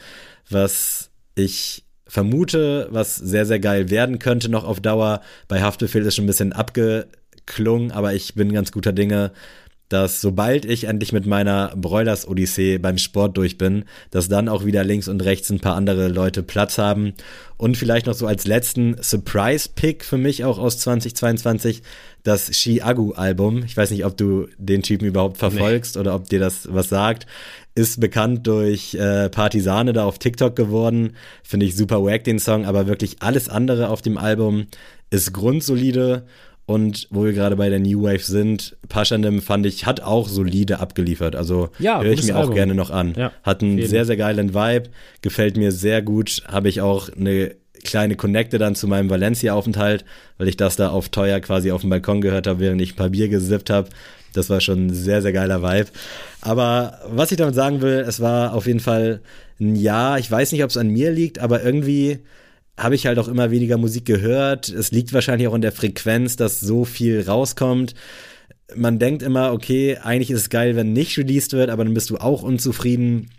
was 0.49 1.11
ich 1.35 1.83
vermute, 2.07 2.87
was 2.89 3.15
sehr, 3.17 3.45
sehr 3.45 3.59
geil 3.59 3.89
werden 3.89 4.17
könnte 4.17 4.49
noch 4.49 4.63
auf 4.63 4.79
Dauer. 4.79 5.21
Bei 5.47 5.61
Haftbefehl 5.61 6.05
ist 6.05 6.15
schon 6.15 6.23
ein 6.23 6.27
bisschen 6.27 6.53
abgeklungen, 7.47 7.91
aber 7.91 8.13
ich 8.13 8.35
bin 8.35 8.53
ganz 8.53 8.71
guter 8.71 8.93
Dinge, 8.93 9.31
dass 9.89 10.19
sobald 10.19 10.65
ich 10.65 10.83
endlich 10.83 11.13
mit 11.13 11.25
meiner 11.25 11.73
Broilers-Odyssee 11.77 12.77
beim 12.77 12.97
Sport 12.97 13.37
durch 13.37 13.57
bin, 13.57 13.85
dass 14.11 14.27
dann 14.27 14.49
auch 14.49 14.65
wieder 14.65 14.83
links 14.83 15.07
und 15.07 15.23
rechts 15.23 15.49
ein 15.49 15.61
paar 15.61 15.75
andere 15.75 16.09
Leute 16.09 16.43
Platz 16.43 16.77
haben. 16.77 17.13
Und 17.55 17.77
vielleicht 17.77 18.05
noch 18.05 18.13
so 18.13 18.27
als 18.27 18.45
letzten 18.45 18.97
Surprise-Pick 19.01 20.03
für 20.03 20.17
mich 20.17 20.43
auch 20.43 20.59
aus 20.59 20.79
2022, 20.79 21.83
das 22.23 22.53
Shi-Agu-Album. 22.53 23.63
Ich 23.63 23.77
weiß 23.77 23.91
nicht, 23.91 24.03
ob 24.03 24.17
du 24.17 24.47
den 24.57 24.83
Typen 24.83 25.05
überhaupt 25.05 25.37
verfolgst 25.37 25.95
oder 25.95 26.15
ob 26.15 26.27
dir 26.27 26.41
das 26.41 26.67
was 26.69 26.89
sagt. 26.89 27.25
Ist 27.73 28.01
bekannt 28.01 28.45
durch 28.45 28.93
äh, 28.95 29.29
Partisane 29.29 29.93
da 29.93 30.03
auf 30.03 30.19
TikTok 30.19 30.53
geworden. 30.57 31.15
Finde 31.43 31.65
ich 31.65 31.77
super 31.77 32.03
wack 32.03 32.25
den 32.25 32.39
Song, 32.39 32.65
aber 32.65 32.87
wirklich 32.87 33.21
alles 33.21 33.47
andere 33.47 33.87
auf 33.87 34.01
dem 34.01 34.17
Album 34.17 34.67
ist 35.11 35.31
grundsolide. 35.31 36.25
Und 36.67 37.07
wo 37.11 37.23
wir 37.23 37.31
gerade 37.31 37.55
bei 37.55 37.69
der 37.69 37.79
New 37.79 38.03
Wave 38.03 38.19
sind, 38.23 38.75
Paschanim 38.89 39.41
fand 39.41 39.65
ich, 39.65 39.85
hat 39.85 40.01
auch 40.01 40.27
solide 40.27 40.79
abgeliefert. 40.81 41.33
Also 41.35 41.69
Ja, 41.79 42.01
höre 42.03 42.11
ich 42.11 42.23
mir 42.25 42.35
auch 42.35 42.41
Album. 42.41 42.55
gerne 42.55 42.75
noch 42.75 42.89
an. 42.91 43.13
Ja, 43.17 43.31
hat 43.41 43.63
einen 43.63 43.81
sehr, 43.87 44.05
sehr 44.05 44.17
geilen 44.17 44.53
Vibe, 44.53 44.89
gefällt 45.21 45.55
mir 45.55 45.71
sehr 45.71 46.01
gut. 46.01 46.43
Habe 46.45 46.67
ich 46.67 46.81
auch 46.81 47.09
eine 47.15 47.55
kleine 47.85 48.17
Connecte 48.17 48.57
dann 48.57 48.75
zu 48.75 48.85
meinem 48.85 49.09
Valencia-Aufenthalt, 49.09 50.03
weil 50.37 50.49
ich 50.49 50.57
das 50.57 50.75
da 50.75 50.89
auf 50.89 51.07
teuer 51.07 51.39
quasi 51.39 51.71
auf 51.71 51.81
dem 51.81 51.89
Balkon 51.89 52.19
gehört 52.19 52.47
habe, 52.47 52.59
während 52.59 52.81
ich 52.81 52.93
ein 52.93 52.97
paar 52.97 53.09
Bier 53.11 53.29
gesippt 53.29 53.69
habe. 53.69 53.87
Das 54.33 54.49
war 54.49 54.59
schon 54.59 54.87
ein 54.87 54.93
sehr, 54.93 55.21
sehr 55.21 55.31
geiler 55.31 55.63
Vibe. 55.63 55.87
Aber 56.41 56.99
was 57.07 57.31
ich 57.31 57.37
damit 57.37 57.55
sagen 57.55 57.79
will, 57.81 58.03
es 58.05 58.19
war 58.19 58.53
auf 58.53 58.67
jeden 58.67 58.81
Fall 58.81 59.21
ein 59.61 59.77
Jahr. 59.77 60.19
Ich 60.19 60.29
weiß 60.29 60.51
nicht, 60.51 60.65
ob 60.65 60.69
es 60.69 60.75
an 60.77 60.89
mir 60.89 61.11
liegt, 61.11 61.39
aber 61.39 61.63
irgendwie 61.63 62.19
habe 62.77 62.95
ich 62.95 63.07
halt 63.07 63.17
auch 63.19 63.27
immer 63.27 63.51
weniger 63.51 63.77
Musik 63.77 64.05
gehört. 64.05 64.69
Es 64.69 64.91
liegt 64.91 65.11
wahrscheinlich 65.13 65.47
auch 65.47 65.55
in 65.55 65.61
der 65.61 65.71
Frequenz, 65.71 66.35
dass 66.35 66.59
so 66.59 66.85
viel 66.85 67.21
rauskommt. 67.21 67.95
Man 68.75 68.99
denkt 68.99 69.23
immer, 69.23 69.53
okay, 69.53 69.97
eigentlich 69.97 70.29
ist 70.29 70.41
es 70.41 70.49
geil, 70.49 70.75
wenn 70.75 70.93
nicht 70.93 71.17
released 71.17 71.53
wird, 71.53 71.69
aber 71.69 71.83
dann 71.83 71.93
bist 71.93 72.09
du 72.09 72.17
auch 72.17 72.43
unzufrieden. 72.43 73.31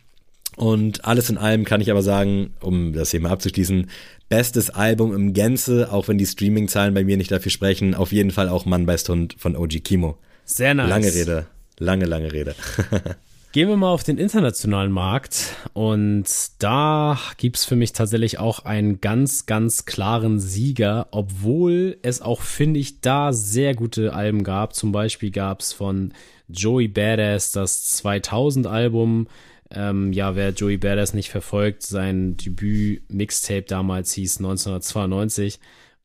Und 0.56 1.04
alles 1.04 1.30
in 1.30 1.38
allem 1.38 1.64
kann 1.64 1.80
ich 1.80 1.90
aber 1.90 2.02
sagen, 2.02 2.54
um 2.60 2.92
das 2.92 3.10
Thema 3.10 3.30
abzuschließen, 3.30 3.88
bestes 4.28 4.70
Album 4.70 5.14
im 5.14 5.32
Gänze, 5.32 5.92
auch 5.92 6.08
wenn 6.08 6.18
die 6.18 6.26
Streaming-Zahlen 6.26 6.94
bei 6.94 7.04
mir 7.04 7.16
nicht 7.16 7.30
dafür 7.30 7.52
sprechen, 7.52 7.94
auf 7.94 8.10
jeden 8.10 8.32
Fall 8.32 8.48
auch 8.48 8.66
Mann 8.66 8.84
beißt 8.84 9.08
Hund 9.08 9.36
von 9.38 9.54
OG 9.54 9.84
Kimo. 9.84 10.18
Sehr 10.44 10.74
nice. 10.74 10.88
Lange 10.88 11.14
Rede, 11.14 11.46
lange, 11.78 12.06
lange 12.06 12.32
Rede. 12.32 12.56
Gehen 13.50 13.70
wir 13.70 13.78
mal 13.78 13.90
auf 13.90 14.04
den 14.04 14.18
internationalen 14.18 14.92
Markt 14.92 15.56
und 15.72 16.26
da 16.58 17.18
gibt's 17.38 17.64
für 17.64 17.76
mich 17.76 17.94
tatsächlich 17.94 18.38
auch 18.38 18.66
einen 18.66 19.00
ganz, 19.00 19.46
ganz 19.46 19.86
klaren 19.86 20.38
Sieger, 20.38 21.08
obwohl 21.12 21.96
es 22.02 22.20
auch, 22.20 22.42
finde 22.42 22.78
ich, 22.78 23.00
da 23.00 23.32
sehr 23.32 23.74
gute 23.74 24.12
Alben 24.12 24.44
gab. 24.44 24.74
Zum 24.74 24.92
Beispiel 24.92 25.30
gab's 25.30 25.72
von 25.72 26.12
Joey 26.48 26.88
Badass 26.88 27.50
das 27.52 28.02
2000-Album. 28.04 29.28
Ähm, 29.70 30.12
ja, 30.12 30.36
wer 30.36 30.50
Joey 30.50 30.76
Badass 30.76 31.14
nicht 31.14 31.30
verfolgt, 31.30 31.82
sein 31.82 32.36
Debüt-Mixtape 32.36 33.62
damals 33.62 34.12
hieß 34.12 34.40
1992, 34.40 35.58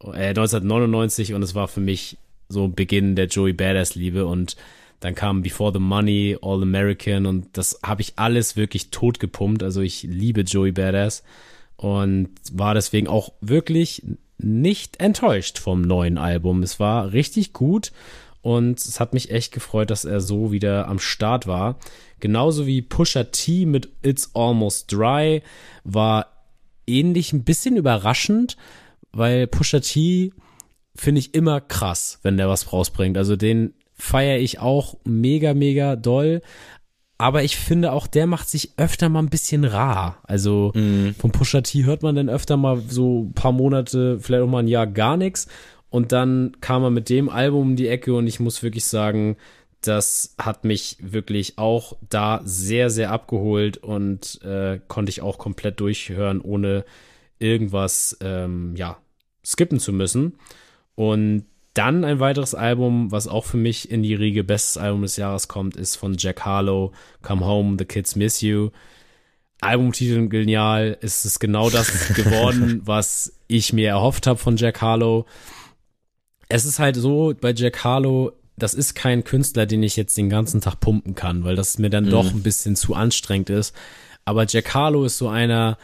äh, 0.06 0.30
1999 0.30 1.34
und 1.34 1.44
es 1.44 1.56
war 1.56 1.68
für 1.68 1.82
mich 1.82 2.18
so 2.48 2.70
Beginn 2.70 3.18
der 3.18 3.28
Joey 3.28 3.52
Badass-Liebe 3.52 4.26
und 4.26 4.56
dann 5.04 5.16
kam 5.16 5.41
Before 5.41 5.74
the 5.74 5.80
Money, 5.80 6.38
All 6.41 6.62
American 6.62 7.26
und 7.26 7.58
das 7.58 7.78
habe 7.84 8.01
ich 8.01 8.14
alles 8.16 8.56
wirklich 8.56 8.89
tot 8.89 9.20
gepumpt. 9.20 9.62
Also 9.62 9.82
ich 9.82 10.04
liebe 10.04 10.41
Joey 10.41 10.72
Badass 10.72 11.24
und 11.76 12.30
war 12.54 12.74
deswegen 12.74 13.08
auch 13.08 13.34
wirklich 13.41 14.04
nicht 14.38 15.01
enttäuscht 15.01 15.60
vom 15.60 15.82
neuen 15.82 16.18
Album. 16.18 16.64
Es 16.64 16.80
war 16.80 17.12
richtig 17.12 17.51
gut 17.51 17.91
und 18.41 18.80
es 18.80 19.01
hat 19.01 19.14
mich 19.14 19.30
echt 19.30 19.51
gefreut, 19.51 19.91
dass 19.91 20.06
er 20.06 20.22
so 20.22 20.54
wieder 20.54 20.88
am 20.88 20.99
Start 20.99 21.47
war. 21.47 21.80
Genauso 22.22 22.66
wie 22.66 22.82
Pusha 22.82 23.26
T 23.26 23.66
mit 23.66 23.89
It's 24.04 24.32
Almost 24.34 24.89
Dry 24.89 25.43
war 25.84 26.28
ähnlich 26.88 27.34
ein 27.34 27.43
bisschen 27.43 27.76
überraschend, 27.76 28.56
weil 29.12 29.47
Pusha 29.47 29.82
T 29.82 30.32
finde 30.95 31.20
ich 31.20 31.34
immer 31.34 31.60
krass, 31.60 32.20
wenn 32.24 32.38
der 32.38 32.47
was 32.47 32.72
rausbringt. 32.72 33.18
Also 33.18 33.36
den 33.36 33.74
feiere 33.96 34.39
ich 34.39 34.60
auch 34.60 34.98
mega, 35.06 35.54
mega 35.54 35.96
doll. 35.96 36.41
Aber 37.18 37.44
ich 37.44 37.56
finde 37.58 37.91
auch, 37.94 38.08
der 38.08 38.28
macht 38.28 38.50
sich 38.50 38.72
öfter 38.78 39.08
mal 39.08 39.20
ein 39.20 39.30
bisschen 39.30 39.64
rar. 39.64 40.20
Also 40.24 40.72
Mhm. 40.76 41.16
vom 41.18 41.32
Pusha 41.32 41.62
T 41.62 41.86
hört 41.86 42.02
man 42.04 42.16
dann 42.16 42.30
öfter 42.30 42.58
mal 42.58 42.82
so 42.89 43.22
ein 43.24 43.34
paar 43.34 43.52
Monate, 43.52 44.20
vielleicht 44.20 44.44
auch 44.44 44.48
mal 44.50 44.60
ein 44.64 44.68
Jahr 44.68 44.88
gar 44.88 45.16
nichts. 45.16 45.48
Und 45.89 46.12
dann 46.12 46.58
kam 46.60 46.84
er 46.84 46.89
mit 46.89 47.10
dem 47.10 47.30
Album 47.30 47.62
um 47.62 47.76
die 47.76 47.88
Ecke 47.88 48.16
und 48.16 48.26
ich 48.28 48.39
muss 48.39 48.64
wirklich 48.64 48.86
sagen, 48.86 49.38
das 49.82 50.34
hat 50.39 50.64
mich 50.66 50.98
wirklich 51.02 51.58
auch 51.60 51.98
da 52.10 52.41
sehr, 52.46 52.89
sehr 52.89 53.12
abgeholt 53.12 53.78
und 53.78 54.41
äh, 54.44 54.80
konnte 54.88 55.12
ich 55.12 55.22
auch 55.22 55.38
komplett 55.38 55.80
durchhören, 55.80 56.41
ohne 56.41 56.84
irgendwas, 57.38 58.18
ähm, 58.22 58.76
ja, 58.76 58.98
skippen 59.46 59.80
zu 59.80 59.94
müssen. 59.94 60.36
Und 60.96 61.46
dann 61.74 62.05
ein 62.05 62.19
weiteres 62.19 62.53
Album, 62.53 63.11
was 63.11 63.28
auch 63.28 63.45
für 63.45 63.57
mich 63.57 63.89
in 63.89 64.03
die 64.03 64.13
Riege 64.13 64.43
Bestes 64.43 64.78
Album 64.78 65.01
des 65.01 65.17
Jahres 65.17 65.47
kommt, 65.47 65.76
ist 65.76 65.95
von 65.95 66.15
Jack 66.17 66.45
Harlow, 66.45 66.91
Come 67.21 67.45
Home, 67.45 67.76
The 67.80 67.86
Kids 67.86 68.15
Miss 68.15 68.41
You. 68.41 68.69
Albumtitel 69.61 70.28
genial, 70.28 70.97
es 71.01 71.26
ist 71.26 71.39
genau 71.39 71.69
das 71.69 72.13
geworden, 72.15 72.82
was 72.84 73.34
ich 73.47 73.74
mir 73.74 73.89
erhofft 73.89 74.28
habe 74.28 74.38
von 74.38 74.57
Jack 74.57 74.82
Harlow. 74.82 75.26
Es 76.49 76.65
ist 76.65 76.80
halt 76.80 76.95
so, 76.95 77.34
bei 77.39 77.53
Jack 77.53 77.84
Harlow, 77.84 78.34
das 78.57 78.74
ist 78.74 78.93
kein 78.93 79.24
Künstler, 79.24 79.65
den 79.65 79.82
ich 79.82 79.95
jetzt 79.95 80.17
den 80.17 80.30
ganzen 80.30 80.61
Tag 80.61 80.80
pumpen 80.80 81.15
kann, 81.15 81.43
weil 81.43 81.55
das 81.55 81.80
mir 81.80 81.89
dann 81.89 82.09
doch 82.09 82.32
ein 82.32 82.43
bisschen 82.43 82.76
zu 82.76 82.93
anstrengend 82.93 83.49
ist. 83.49 83.74
Aber 84.26 84.45
Jack 84.45 84.74
Harlow 84.74 85.05
ist 85.05 85.17
so 85.17 85.30
einer, 85.30 85.78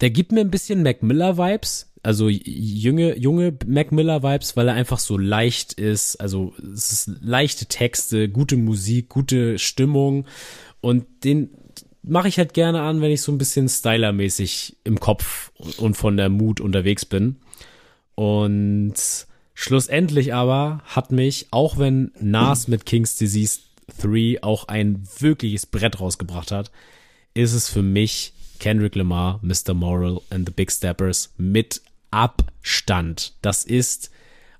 der 0.00 0.10
gibt 0.10 0.30
mir 0.32 0.40
ein 0.40 0.50
bisschen 0.50 0.82
Mac 0.82 1.02
Miller 1.02 1.38
Vibes, 1.38 1.91
also 2.02 2.28
junge 2.28 3.16
junge 3.16 3.56
Mac 3.66 3.92
Miller 3.92 4.22
Vibes, 4.22 4.56
weil 4.56 4.68
er 4.68 4.74
einfach 4.74 4.98
so 4.98 5.16
leicht 5.16 5.74
ist, 5.74 6.16
also 6.16 6.52
es 6.74 6.92
ist 6.92 7.10
leichte 7.20 7.66
Texte, 7.66 8.28
gute 8.28 8.56
Musik, 8.56 9.08
gute 9.08 9.58
Stimmung 9.58 10.26
und 10.80 11.06
den 11.24 11.50
mache 12.02 12.28
ich 12.28 12.38
halt 12.38 12.54
gerne 12.54 12.82
an, 12.82 13.00
wenn 13.00 13.12
ich 13.12 13.22
so 13.22 13.32
ein 13.32 13.38
bisschen 13.38 13.68
stylermäßig 13.68 14.76
im 14.84 14.98
Kopf 14.98 15.52
und 15.78 15.96
von 15.96 16.16
der 16.16 16.28
Mut 16.28 16.60
unterwegs 16.60 17.04
bin. 17.04 17.36
Und 18.14 18.94
schlussendlich 19.54 20.34
aber 20.34 20.82
hat 20.84 21.12
mich, 21.12 21.46
auch 21.50 21.78
wenn 21.78 22.10
Nas 22.20 22.68
mit 22.68 22.86
King's 22.86 23.16
Disease 23.16 23.60
3 24.00 24.42
auch 24.42 24.68
ein 24.68 25.04
wirkliches 25.20 25.66
Brett 25.66 26.00
rausgebracht 26.00 26.50
hat, 26.50 26.70
ist 27.34 27.52
es 27.52 27.68
für 27.68 27.82
mich 27.82 28.34
Kendrick 28.58 28.94
Lamar, 28.94 29.40
Mr. 29.42 29.74
Moral 29.74 30.20
and 30.30 30.48
the 30.48 30.54
Big 30.54 30.70
Steppers 30.70 31.32
mit 31.36 31.82
Abstand. 32.12 33.34
Das 33.42 33.64
ist 33.64 34.10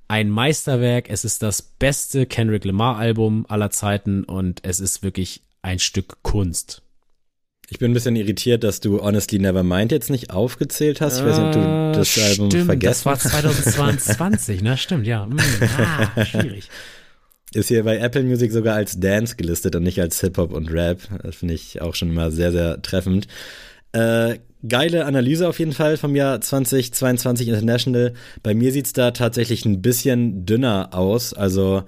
ein 0.08 0.28
Meisterwerk. 0.28 1.08
Es 1.08 1.24
ist 1.24 1.42
das 1.42 1.62
beste 1.62 2.26
Kendrick 2.26 2.64
Lamar 2.64 2.96
Album 2.96 3.46
aller 3.48 3.70
Zeiten 3.70 4.24
und 4.24 4.60
es 4.64 4.80
ist 4.80 5.02
wirklich 5.02 5.42
ein 5.62 5.78
Stück 5.78 6.22
Kunst. 6.22 6.82
Ich 7.70 7.78
bin 7.78 7.92
ein 7.92 7.94
bisschen 7.94 8.16
irritiert, 8.16 8.64
dass 8.64 8.80
du 8.80 9.00
Honestly 9.00 9.38
Nevermind 9.38 9.92
jetzt 9.92 10.10
nicht 10.10 10.30
aufgezählt 10.30 11.00
hast. 11.00 11.20
Ich 11.20 11.24
weiß 11.24 11.38
nicht, 11.38 11.46
ob 11.46 11.52
du 11.52 11.98
das 11.98 12.16
Äh, 12.16 12.22
Album 12.22 12.50
stimmt, 12.50 12.66
vergessen 12.66 12.90
Das 12.90 13.06
war 13.06 13.18
2022, 13.18 14.60
ne? 14.62 14.76
Stimmt, 14.76 15.06
ja. 15.06 15.24
Hm, 15.24 15.38
ah, 15.78 16.24
schwierig. 16.26 16.68
Ist 17.54 17.68
hier 17.68 17.84
bei 17.84 17.98
Apple 17.98 18.24
Music 18.24 18.52
sogar 18.52 18.74
als 18.76 18.98
Dance 19.00 19.36
gelistet 19.36 19.76
und 19.76 19.84
nicht 19.84 20.00
als 20.00 20.20
Hip-Hop 20.20 20.52
und 20.52 20.70
Rap. 20.70 21.00
Das 21.22 21.36
finde 21.36 21.54
ich 21.54 21.80
auch 21.80 21.94
schon 21.94 22.12
mal 22.12 22.30
sehr, 22.30 22.52
sehr 22.52 22.82
treffend. 22.82 23.26
Äh, 23.92 24.38
geile 24.66 25.04
Analyse 25.06 25.48
auf 25.48 25.58
jeden 25.58 25.72
Fall 25.72 25.96
vom 25.96 26.14
Jahr 26.14 26.40
2022 26.40 27.48
International. 27.48 28.12
Bei 28.42 28.54
mir 28.54 28.72
sieht's 28.72 28.92
da 28.92 29.10
tatsächlich 29.10 29.64
ein 29.64 29.82
bisschen 29.82 30.46
dünner 30.46 30.90
aus. 30.92 31.34
Also 31.34 31.84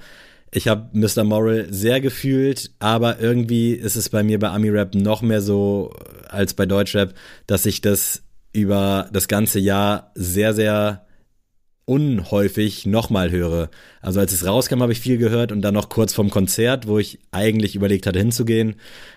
ich 0.50 0.68
habe 0.68 0.88
Mr. 0.92 1.24
Moral 1.24 1.66
sehr 1.70 2.00
gefühlt, 2.00 2.70
aber 2.78 3.20
irgendwie 3.20 3.72
ist 3.72 3.96
es 3.96 4.08
bei 4.08 4.22
mir 4.22 4.38
bei 4.38 4.50
Ami 4.50 4.70
Rap 4.70 4.94
noch 4.94 5.22
mehr 5.22 5.40
so 5.40 5.92
als 6.28 6.54
bei 6.54 6.66
Deutschrap, 6.66 7.14
dass 7.46 7.66
ich 7.66 7.80
das 7.80 8.22
über 8.52 9.08
das 9.12 9.28
ganze 9.28 9.58
Jahr 9.58 10.12
sehr, 10.14 10.54
sehr 10.54 11.04
unhäufig 11.86 12.86
nochmal 12.86 13.30
höre. 13.30 13.68
Also 14.00 14.20
als 14.20 14.32
es 14.32 14.46
rauskam, 14.46 14.80
habe 14.80 14.92
ich 14.92 15.00
viel 15.00 15.18
gehört 15.18 15.52
und 15.52 15.60
dann 15.62 15.74
noch 15.74 15.88
kurz 15.88 16.14
vorm 16.14 16.30
Konzert, 16.30 16.86
wo 16.86 16.98
ich 16.98 17.18
eigentlich 17.30 17.74
überlegt 17.74 18.06
hatte 18.06 18.18
hinzugehen, 18.18 18.76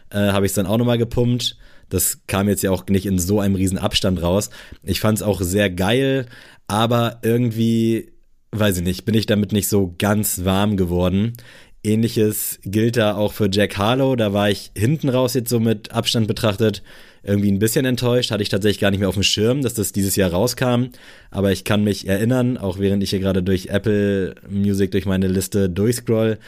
äh, 0.09 0.17
habe 0.17 0.45
ich 0.45 0.51
es 0.51 0.55
dann 0.55 0.65
auch 0.65 0.77
nochmal 0.77 0.97
gepumpt. 0.97 1.57
Das 1.89 2.19
kam 2.27 2.49
jetzt 2.49 2.63
ja 2.63 2.71
auch 2.71 2.85
nicht 2.87 3.05
in 3.05 3.19
so 3.19 3.39
einem 3.39 3.55
riesen 3.55 3.77
Abstand 3.77 4.21
raus. 4.21 4.49
Ich 4.83 4.99
fand 4.99 5.17
es 5.17 5.23
auch 5.23 5.41
sehr 5.41 5.69
geil, 5.69 6.25
aber 6.67 7.19
irgendwie, 7.21 8.11
weiß 8.51 8.77
ich 8.77 8.83
nicht, 8.83 9.05
bin 9.05 9.15
ich 9.15 9.25
damit 9.25 9.51
nicht 9.51 9.69
so 9.69 9.95
ganz 9.97 10.43
warm 10.43 10.77
geworden. 10.77 11.33
Ähnliches 11.83 12.59
gilt 12.63 12.97
da 12.97 13.15
auch 13.15 13.33
für 13.33 13.49
Jack 13.51 13.77
Harlow. 13.77 14.15
Da 14.15 14.33
war 14.33 14.49
ich 14.49 14.71
hinten 14.75 15.09
raus 15.09 15.33
jetzt 15.33 15.49
so 15.49 15.59
mit 15.59 15.91
Abstand 15.91 16.27
betrachtet 16.27 16.83
irgendwie 17.23 17.51
ein 17.51 17.59
bisschen 17.59 17.85
enttäuscht. 17.85 18.31
Hatte 18.31 18.43
ich 18.43 18.49
tatsächlich 18.49 18.79
gar 18.79 18.91
nicht 18.91 18.99
mehr 18.99 19.09
auf 19.09 19.15
dem 19.15 19.23
Schirm, 19.23 19.61
dass 19.61 19.73
das 19.73 19.93
dieses 19.93 20.15
Jahr 20.15 20.31
rauskam. 20.31 20.87
Aber 21.31 21.51
ich 21.51 21.63
kann 21.63 21.83
mich 21.83 22.07
erinnern, 22.07 22.57
auch 22.57 22.79
während 22.79 23.03
ich 23.03 23.11
hier 23.11 23.19
gerade 23.19 23.43
durch 23.43 23.67
Apple 23.67 24.35
Music 24.49 24.91
durch 24.91 25.05
meine 25.05 25.27
Liste 25.27 25.69
durchscroll, 25.69 26.39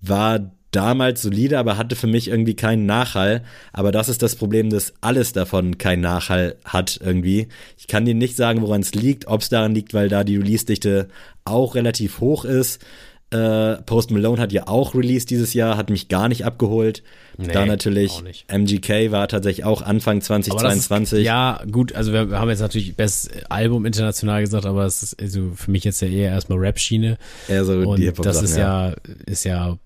war 0.00 0.52
damals 0.70 1.22
solide, 1.22 1.58
aber 1.58 1.76
hatte 1.76 1.96
für 1.96 2.06
mich 2.06 2.28
irgendwie 2.28 2.54
keinen 2.54 2.86
Nachhall. 2.86 3.42
Aber 3.72 3.92
das 3.92 4.08
ist 4.08 4.22
das 4.22 4.36
Problem, 4.36 4.70
dass 4.70 4.94
alles 5.00 5.32
davon 5.32 5.78
keinen 5.78 6.02
Nachhall 6.02 6.56
hat 6.64 7.00
irgendwie. 7.02 7.48
Ich 7.76 7.86
kann 7.86 8.04
dir 8.04 8.14
nicht 8.14 8.36
sagen, 8.36 8.60
woran 8.62 8.80
es 8.80 8.94
liegt, 8.94 9.26
ob 9.26 9.40
es 9.40 9.48
daran 9.48 9.74
liegt, 9.74 9.94
weil 9.94 10.08
da 10.08 10.24
die 10.24 10.36
Release-Dichte 10.36 11.08
auch 11.44 11.74
relativ 11.74 12.20
hoch 12.20 12.44
ist. 12.44 12.84
Äh, 13.30 13.82
Post 13.82 14.10
Malone 14.10 14.40
hat 14.40 14.52
ja 14.52 14.68
auch 14.68 14.94
Release 14.94 15.26
dieses 15.26 15.52
Jahr, 15.52 15.76
hat 15.76 15.90
mich 15.90 16.08
gar 16.08 16.28
nicht 16.28 16.46
abgeholt. 16.46 17.02
Nee, 17.36 17.52
da 17.52 17.66
natürlich. 17.66 18.22
MGK 18.48 19.10
war 19.10 19.28
tatsächlich 19.28 19.66
auch 19.66 19.82
Anfang 19.82 20.22
Aber 20.22 20.38
das 20.38 20.48
2022. 20.48 21.18
Ist, 21.18 21.24
ja, 21.26 21.60
gut, 21.70 21.94
also 21.94 22.12
wir 22.14 22.30
haben 22.30 22.48
jetzt 22.48 22.60
natürlich 22.60 22.96
Best 22.96 23.30
Album 23.50 23.84
international 23.84 24.40
gesagt, 24.40 24.64
aber 24.64 24.86
es 24.86 25.02
ist 25.02 25.20
also 25.20 25.50
für 25.54 25.70
mich 25.70 25.84
jetzt 25.84 26.00
ja 26.00 26.08
eher 26.08 26.30
erstmal 26.30 26.58
Rap-Schiene. 26.58 27.18
eher 27.48 27.64
so 27.66 27.74
Und 27.74 27.98
die 28.00 28.10
das 28.10 28.42
ist 28.42 28.56
ja, 28.56 28.94
ist 29.26 29.44
ja 29.44 29.78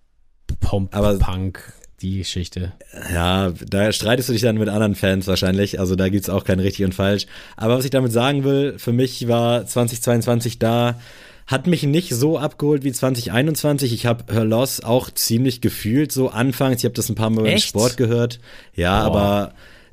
Pomp, 0.60 0.94
Aber- 0.96 1.18
Punk, 1.18 1.72
die 2.00 2.18
Geschichte. 2.18 2.72
Ja, 3.14 3.52
da 3.68 3.92
streitest 3.92 4.28
du 4.28 4.32
dich 4.32 4.42
dann 4.42 4.58
mit 4.58 4.68
anderen 4.68 4.94
Fans 4.96 5.26
wahrscheinlich. 5.28 5.78
Also 5.78 5.94
da 5.94 6.08
gibt's 6.08 6.28
auch 6.28 6.44
kein 6.44 6.58
richtig 6.58 6.84
und 6.84 6.94
falsch. 6.94 7.26
Aber 7.56 7.78
was 7.78 7.84
ich 7.84 7.90
damit 7.92 8.10
sagen 8.12 8.42
will, 8.44 8.78
für 8.78 8.92
mich 8.92 9.28
war 9.28 9.64
2022 9.66 10.58
da, 10.58 10.98
hat 11.46 11.66
mich 11.66 11.82
nicht 11.84 12.14
so 12.14 12.38
abgeholt 12.38 12.82
wie 12.84 12.92
2021. 12.92 13.92
Ich 13.92 14.06
habe 14.06 14.32
Her 14.32 14.44
Loss 14.44 14.82
auch 14.82 15.10
ziemlich 15.10 15.60
gefühlt, 15.60 16.10
so 16.12 16.28
anfangs. 16.30 16.78
Ich 16.78 16.84
habe 16.84 16.94
das 16.94 17.08
ein 17.08 17.14
paar 17.14 17.30
Mal 17.30 17.46
Echt? 17.46 17.68
Sport 17.68 17.96
gehört. 17.96 18.40
Ja, 18.74 19.08
Boah. 19.08 19.16
aber 19.20 19.52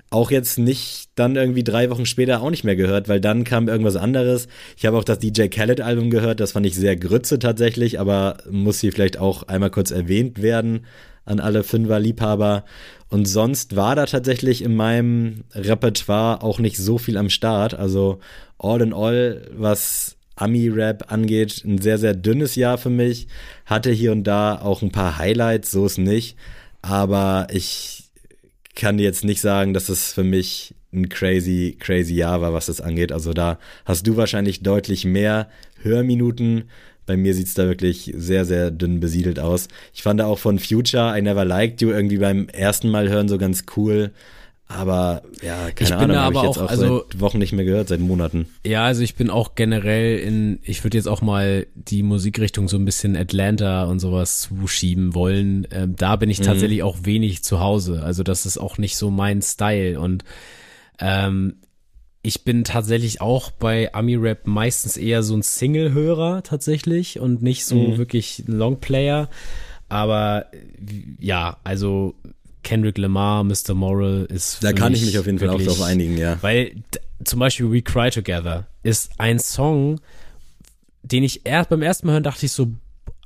auch 0.10 0.32
jetzt 0.32 0.58
nicht 0.58 1.10
dann 1.16 1.36
irgendwie 1.36 1.64
drei 1.64 1.90
Wochen 1.90 2.06
später 2.06 2.42
auch 2.42 2.50
nicht 2.50 2.64
mehr 2.64 2.76
gehört, 2.76 3.08
weil 3.08 3.22
dann 3.22 3.44
kam 3.44 3.68
irgendwas 3.68 3.96
anderes. 3.96 4.48
Ich 4.78 4.86
habe 4.86 4.98
auch 4.98 5.04
das 5.04 5.20
DJ 5.20 5.48
Khaled 5.48 5.82
Album 5.82 6.10
gehört, 6.10 6.40
das 6.40 6.54
fand 6.54 6.66
ich 6.66 6.76
sehr 6.76 6.96
grütze 6.96 7.38
tatsächlich, 7.40 8.00
aber 8.00 8.38
muss 8.50 8.80
hier 8.80 8.92
vielleicht 8.92 9.20
auch 9.20 9.44
einmal 9.44 9.70
kurz 9.70 9.92
erwähnt 9.92 10.42
werden 10.42 10.86
an 11.26 11.40
alle 11.40 11.64
Fünfer-Liebhaber. 11.64 12.66
Und 13.10 13.28
sonst 13.28 13.76
war 13.76 13.96
da 13.96 14.06
tatsächlich 14.06 14.64
in 14.64 14.76
meinem 14.76 15.44
Repertoire 15.54 16.44
auch 16.44 16.60
nicht 16.60 16.78
so 16.78 16.98
viel 16.98 17.18
am 17.18 17.30
Start. 17.30 17.74
Also 17.74 18.20
all 18.58 18.82
in 18.82 18.94
all, 18.94 19.48
was 19.56 20.16
Ami-Rap 20.36 21.12
angeht, 21.12 21.64
ein 21.66 21.80
sehr, 21.80 21.98
sehr 21.98 22.16
dünnes 22.16 22.56
Jahr 22.56 22.78
für 22.78 22.90
mich. 22.90 23.28
Hatte 23.66 23.92
hier 23.92 24.12
und 24.12 24.24
da 24.24 24.60
auch 24.60 24.82
ein 24.82 24.92
paar 24.92 25.18
Highlights, 25.18 25.72
so 25.72 25.86
ist 25.86 25.98
nicht. 25.98 26.36
Aber 26.82 27.48
ich 27.52 27.99
kann 28.80 28.98
dir 28.98 29.04
jetzt 29.04 29.26
nicht 29.26 29.42
sagen, 29.42 29.74
dass 29.74 29.90
es 29.90 30.14
für 30.14 30.24
mich 30.24 30.74
ein 30.94 31.10
crazy, 31.10 31.76
crazy 31.78 32.16
Jahr 32.16 32.42
war, 32.42 32.54
was 32.54 32.68
das 32.68 32.82
angeht. 32.82 33.12
Also 33.12 33.34
da 33.34 33.60
hast 33.86 34.08
du 34.08 34.16
wahrscheinlich 34.16 34.64
deutlich 34.64 35.06
mehr 35.06 35.50
Hörminuten. 35.82 36.64
Bei 37.06 37.18
mir 37.18 37.34
sieht's 37.34 37.54
da 37.54 37.68
wirklich 37.68 38.14
sehr, 38.16 38.46
sehr 38.46 38.72
dünn 38.72 39.00
besiedelt 39.00 39.40
aus. 39.40 39.68
Ich 39.94 40.02
fand 40.02 40.22
auch 40.22 40.40
von 40.40 40.60
Future 40.60 41.18
I 41.18 41.22
Never 41.22 41.44
Liked 41.44 41.82
You 41.82 41.90
irgendwie 41.90 42.18
beim 42.18 42.48
ersten 42.50 42.90
Mal 42.90 43.10
hören 43.10 43.28
so 43.28 43.38
ganz 43.38 43.66
cool. 43.76 44.12
Aber 44.72 45.24
ja, 45.42 45.68
Ich 45.70 45.76
keine 45.76 45.90
bin 46.00 46.12
Ahnung, 46.12 46.18
habe 46.18 46.34
ich 46.34 46.38
aber 46.40 46.48
jetzt 46.48 46.58
auch- 46.60 46.64
auch 46.66 46.70
also- 46.70 47.06
seit 47.10 47.20
Wochen 47.20 47.40
nicht 47.40 47.54
mehr 47.54 47.66
gehört, 47.66 47.88
seit 47.88 48.00
Monaten. 48.02 48.46
Ja, 48.64 48.86
also 48.86 49.02
ich 49.02 49.16
bin 49.16 49.32
auch 49.32 49.56
generell 49.56 50.20
in, 50.20 50.60
ich 50.62 50.84
würde 50.84 50.96
jetzt 50.96 51.08
auch 51.08 51.24
mal 51.24 51.66
die 51.74 52.04
Musikrichtung 52.04 52.68
so 52.68 52.78
ein 52.78 52.86
bisschen 52.86 53.16
Atlanta 53.18 53.86
und 53.86 54.00
sowas 54.00 54.42
zuschieben 54.42 55.16
wollen. 55.16 55.68
Ähm, 55.72 55.96
da 55.98 56.16
bin 56.18 56.30
ich 56.30 56.42
tatsächlich 56.42 56.84
auch 56.84 56.98
wenig 57.02 57.44
zu 57.44 57.60
Hause. 57.60 58.04
Also 58.04 58.22
das 58.22 58.46
ist 58.46 58.60
auch 58.60 58.78
nicht 58.78 58.96
so 58.96 59.10
mein 59.10 59.42
Style. 59.42 60.00
Und 60.00 60.24
ähm, 61.00 61.56
ich 62.22 62.44
bin 62.44 62.64
tatsächlich 62.64 63.22
auch 63.22 63.50
bei 63.50 63.92
Ami-Rap 63.96 64.46
meistens 64.46 64.98
eher 64.98 65.24
so 65.24 65.36
ein 65.36 65.42
Single-Hörer 65.42 66.44
tatsächlich 66.44 67.20
und 67.20 67.42
nicht 67.42 67.66
so 67.66 67.98
wirklich 67.98 68.44
ein 68.48 68.54
Longplayer. 68.54 69.30
Aber 69.88 70.46
ja, 71.20 71.58
also 71.64 72.14
Kendrick 72.70 73.00
Lamar, 73.00 73.44
Mr. 73.44 73.74
Moral 73.74 74.28
ist 74.30 74.64
Da 74.64 74.74
kann 74.74 74.94
ich 74.94 75.04
mich 75.04 75.18
auf 75.18 75.26
jeden 75.26 75.40
Fall 75.40 75.50
auch 75.50 75.60
drauf 75.60 75.82
einigen, 75.82 76.20
ja. 76.20 76.38
weil 76.42 76.76
zum 77.24 77.40
Beispiel 77.40 77.72
We 77.72 77.82
Cry 77.82 78.12
Together 78.12 78.68
ist 78.84 79.10
ein 79.18 79.40
Song, 79.40 80.00
den 81.02 81.24
ich 81.24 81.48
erst 81.48 81.72
beim 81.72 81.82
ersten 81.82 82.06
Mal 82.06 82.14
hören 82.14 82.24
dachte 82.24 82.46
ich 82.46 82.52
so, 82.52 82.68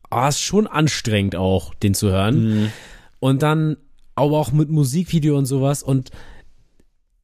ah, 0.10 0.30
ist 0.30 0.40
schon 0.40 0.66
anstrengend 0.66 1.36
auch, 1.36 1.74
den 1.74 1.94
zu 1.94 2.10
hören. 2.10 2.46
Mhm. 2.46 2.72
Und 3.20 3.42
dann 3.42 3.76
aber 4.16 4.40
auch 4.40 4.54
mit 4.54 4.70
Musikvideo 4.70 5.38
und 5.38 5.46
sowas 5.46 5.84
und 5.84 6.12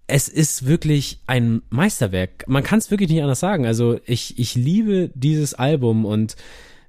es 0.08 0.28
ist 0.28 0.66
wirklich 0.66 1.22
ein 1.26 1.62
Meisterwerk. 1.70 2.44
Man 2.50 2.64
kann 2.64 2.80
es 2.80 2.92
wirklich 2.92 3.10
nicht 3.10 3.22
anders 3.22 3.40
sagen. 3.40 3.66
Also 3.66 3.98
ich, 4.06 4.38
ich 4.38 4.56
liebe 4.56 5.10
dieses 5.16 5.54
Album 5.54 6.04
und 6.04 6.36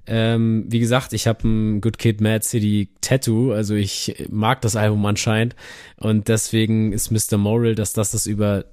ähm, 0.07 0.65
wie 0.67 0.79
gesagt, 0.79 1.13
ich 1.13 1.27
habe 1.27 1.47
ein 1.47 1.81
Good 1.81 1.97
Kid 1.97 2.21
Mad 2.21 2.43
City 2.43 2.89
Tattoo, 3.01 3.51
also 3.51 3.75
ich 3.75 4.25
mag 4.29 4.61
das 4.61 4.75
Album 4.75 5.05
anscheinend 5.05 5.55
und 5.97 6.27
deswegen 6.27 6.91
ist 6.93 7.11
Mr. 7.11 7.37
Moral, 7.37 7.75
dass 7.75 7.93
das 7.93 8.11
das 8.11 8.25
über 8.25 8.65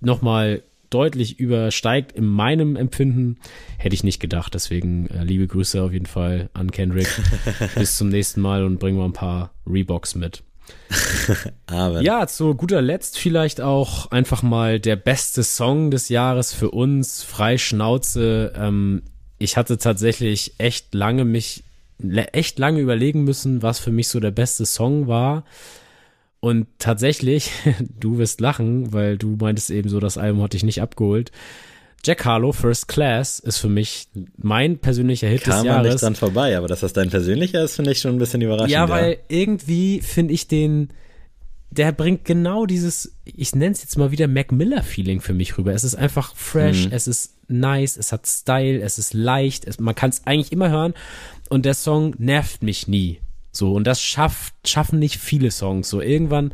nochmal 0.00 0.62
deutlich 0.90 1.40
übersteigt 1.40 2.12
in 2.12 2.24
meinem 2.24 2.76
Empfinden, 2.76 3.38
hätte 3.78 3.94
ich 3.94 4.04
nicht 4.04 4.20
gedacht. 4.20 4.54
Deswegen 4.54 5.08
äh, 5.08 5.24
liebe 5.24 5.46
Grüße 5.46 5.82
auf 5.82 5.92
jeden 5.92 6.06
Fall 6.06 6.50
an 6.54 6.70
Kendrick. 6.70 7.08
Bis 7.74 7.96
zum 7.96 8.10
nächsten 8.10 8.40
Mal 8.40 8.64
und 8.64 8.78
bringen 8.78 8.98
wir 8.98 9.04
ein 9.04 9.12
paar 9.12 9.50
Reeboks 9.66 10.14
mit. 10.14 10.44
Aber 11.66 12.00
Ja, 12.00 12.26
zu 12.26 12.54
guter 12.54 12.80
Letzt 12.80 13.18
vielleicht 13.18 13.60
auch 13.60 14.10
einfach 14.12 14.42
mal 14.42 14.78
der 14.78 14.96
beste 14.96 15.42
Song 15.42 15.90
des 15.90 16.08
Jahres 16.08 16.54
für 16.54 16.70
uns, 16.70 17.22
frei 17.22 17.58
Schnauze. 17.58 18.52
Ähm, 18.56 19.02
ich 19.38 19.56
hatte 19.56 19.78
tatsächlich 19.78 20.54
echt 20.58 20.94
lange 20.94 21.24
mich, 21.24 21.64
echt 22.32 22.58
lange 22.58 22.80
überlegen 22.80 23.24
müssen, 23.24 23.62
was 23.62 23.78
für 23.78 23.90
mich 23.90 24.08
so 24.08 24.20
der 24.20 24.30
beste 24.30 24.66
Song 24.66 25.06
war. 25.06 25.44
Und 26.40 26.66
tatsächlich, 26.78 27.50
du 28.00 28.18
wirst 28.18 28.40
lachen, 28.40 28.92
weil 28.92 29.16
du 29.16 29.36
meintest 29.40 29.70
eben 29.70 29.88
so, 29.88 30.00
das 30.00 30.18
Album 30.18 30.42
hat 30.42 30.52
dich 30.52 30.64
nicht 30.64 30.82
abgeholt. 30.82 31.32
Jack 32.04 32.26
Harlow, 32.26 32.52
First 32.52 32.86
Class, 32.86 33.38
ist 33.38 33.56
für 33.56 33.70
mich 33.70 34.08
mein 34.36 34.78
persönlicher 34.78 35.26
Hit 35.26 35.44
kam 35.44 35.54
des 35.54 35.64
Jahres. 35.64 35.92
nicht 35.94 36.02
dran 36.02 36.14
vorbei, 36.14 36.56
aber 36.58 36.68
dass 36.68 36.80
das 36.80 36.92
dein 36.92 37.08
persönlicher 37.08 37.64
ist, 37.64 37.76
finde 37.76 37.92
ich 37.92 37.98
schon 37.98 38.14
ein 38.14 38.18
bisschen 38.18 38.42
überraschend. 38.42 38.72
Ja, 38.72 38.90
weil 38.90 39.18
irgendwie 39.28 40.02
finde 40.02 40.34
ich 40.34 40.46
den, 40.46 40.90
der 41.76 41.92
bringt 41.92 42.24
genau 42.24 42.66
dieses, 42.66 43.16
ich 43.24 43.54
nenne 43.54 43.72
es 43.72 43.82
jetzt 43.82 43.98
mal 43.98 44.10
wieder 44.10 44.28
Mac 44.28 44.52
Miller-Feeling 44.52 45.20
für 45.20 45.34
mich 45.34 45.58
rüber. 45.58 45.72
Es 45.72 45.84
ist 45.84 45.94
einfach 45.94 46.34
fresh, 46.34 46.88
es 46.90 47.06
ist 47.06 47.34
nice, 47.48 47.96
es 47.96 48.12
hat 48.12 48.26
Style, 48.26 48.80
es 48.80 48.98
ist 48.98 49.12
leicht, 49.12 49.64
es, 49.66 49.78
man 49.80 49.94
kann 49.94 50.10
es 50.10 50.26
eigentlich 50.26 50.52
immer 50.52 50.70
hören 50.70 50.94
und 51.48 51.64
der 51.64 51.74
Song 51.74 52.14
nervt 52.18 52.62
mich 52.62 52.86
nie. 52.88 53.20
So, 53.50 53.72
und 53.72 53.86
das 53.86 54.00
schafft, 54.00 54.54
schaffen 54.66 54.98
nicht 54.98 55.18
viele 55.18 55.50
Songs. 55.50 55.88
So, 55.88 56.00
irgendwann, 56.00 56.52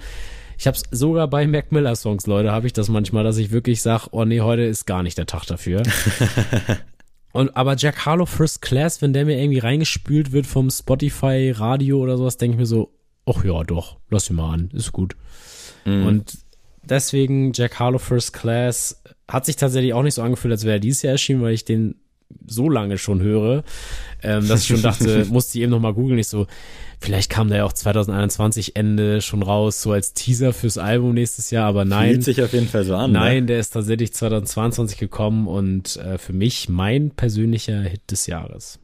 ich 0.58 0.66
habe 0.66 0.76
es 0.76 0.84
sogar 0.90 1.28
bei 1.28 1.46
Mac 1.46 1.70
Miller 1.72 1.96
Songs, 1.96 2.26
Leute, 2.26 2.52
habe 2.52 2.66
ich 2.66 2.72
das 2.72 2.88
manchmal, 2.88 3.24
dass 3.24 3.36
ich 3.36 3.50
wirklich 3.50 3.82
sage, 3.82 4.08
oh 4.12 4.24
nee, 4.24 4.40
heute 4.40 4.62
ist 4.62 4.86
gar 4.86 5.02
nicht 5.02 5.18
der 5.18 5.26
Tag 5.26 5.44
dafür. 5.46 5.82
Und 7.32 7.56
aber 7.56 7.76
Jack 7.76 8.06
Harlow 8.06 8.26
First 8.26 8.60
Class, 8.60 9.02
wenn 9.02 9.12
der 9.12 9.24
mir 9.24 9.38
irgendwie 9.38 9.60
reingespült 9.60 10.32
wird 10.32 10.46
vom 10.46 10.68
Spotify 10.68 11.52
Radio 11.54 11.98
oder 11.98 12.16
sowas, 12.16 12.38
denke 12.38 12.54
ich 12.54 12.58
mir 12.58 12.66
so, 12.66 12.90
ach 13.30 13.44
ja, 13.44 13.62
doch, 13.64 13.96
lass 14.10 14.30
ihn 14.30 14.36
mal 14.36 14.52
an, 14.54 14.70
ist 14.72 14.92
gut. 14.92 15.16
Und 15.86 16.38
deswegen 16.82 17.52
Jack 17.54 17.78
Harlow 17.78 17.98
First 17.98 18.32
Class 18.32 19.02
hat 19.28 19.46
sich 19.46 19.56
tatsächlich 19.56 19.94
auch 19.94 20.02
nicht 20.02 20.14
so 20.14 20.22
angefühlt, 20.22 20.52
als 20.52 20.64
wäre 20.64 20.76
er 20.76 20.80
dieses 20.80 21.02
Jahr 21.02 21.12
erschienen, 21.12 21.42
weil 21.42 21.54
ich 21.54 21.64
den 21.64 21.94
so 22.46 22.68
lange 22.68 22.96
schon 22.98 23.20
höre, 23.22 23.64
ähm, 24.22 24.46
dass 24.46 24.62
ich 24.62 24.68
schon 24.68 24.82
dachte, 24.82 25.24
musste 25.30 25.58
ich 25.58 25.62
eben 25.62 25.70
noch 25.72 25.80
mal 25.80 25.94
googeln, 25.94 26.18
ich 26.18 26.28
so, 26.28 26.46
vielleicht 27.00 27.28
kam 27.30 27.48
der 27.48 27.58
ja 27.58 27.64
auch 27.64 27.72
2021 27.72 28.76
Ende 28.76 29.20
schon 29.20 29.42
raus, 29.42 29.82
so 29.82 29.90
als 29.92 30.12
Teaser 30.14 30.52
fürs 30.52 30.78
Album 30.78 31.14
nächstes 31.14 31.50
Jahr, 31.50 31.66
aber 31.66 31.84
nein. 31.84 32.10
Fühlt 32.12 32.24
sich 32.24 32.42
auf 32.42 32.52
jeden 32.52 32.68
Fall 32.68 32.84
so 32.84 32.94
an. 32.94 33.12
Nein, 33.12 33.40
Ne? 33.40 33.46
der 33.46 33.58
ist 33.60 33.70
tatsächlich 33.70 34.12
2022 34.12 34.98
gekommen 34.98 35.48
und 35.48 35.96
äh, 35.96 36.18
für 36.18 36.32
mich 36.32 36.68
mein 36.68 37.10
persönlicher 37.10 37.80
Hit 37.82 38.10
des 38.10 38.26
Jahres. 38.26 38.78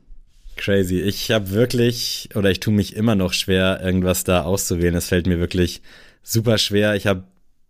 Crazy. 0.57 1.01
Ich 1.01 1.31
habe 1.31 1.51
wirklich, 1.51 2.31
oder 2.35 2.51
ich 2.51 2.61
tue 2.61 2.73
mich 2.73 2.97
immer 2.97 3.15
noch 3.15 3.33
schwer, 3.33 3.81
irgendwas 3.83 4.25
da 4.25 4.43
auszuwählen. 4.43 4.95
Es 4.95 5.09
fällt 5.09 5.27
mir 5.27 5.39
wirklich 5.39 5.83
super 6.23 6.59
schwer. 6.59 6.97
Ich 6.97 7.07
habe 7.07 7.25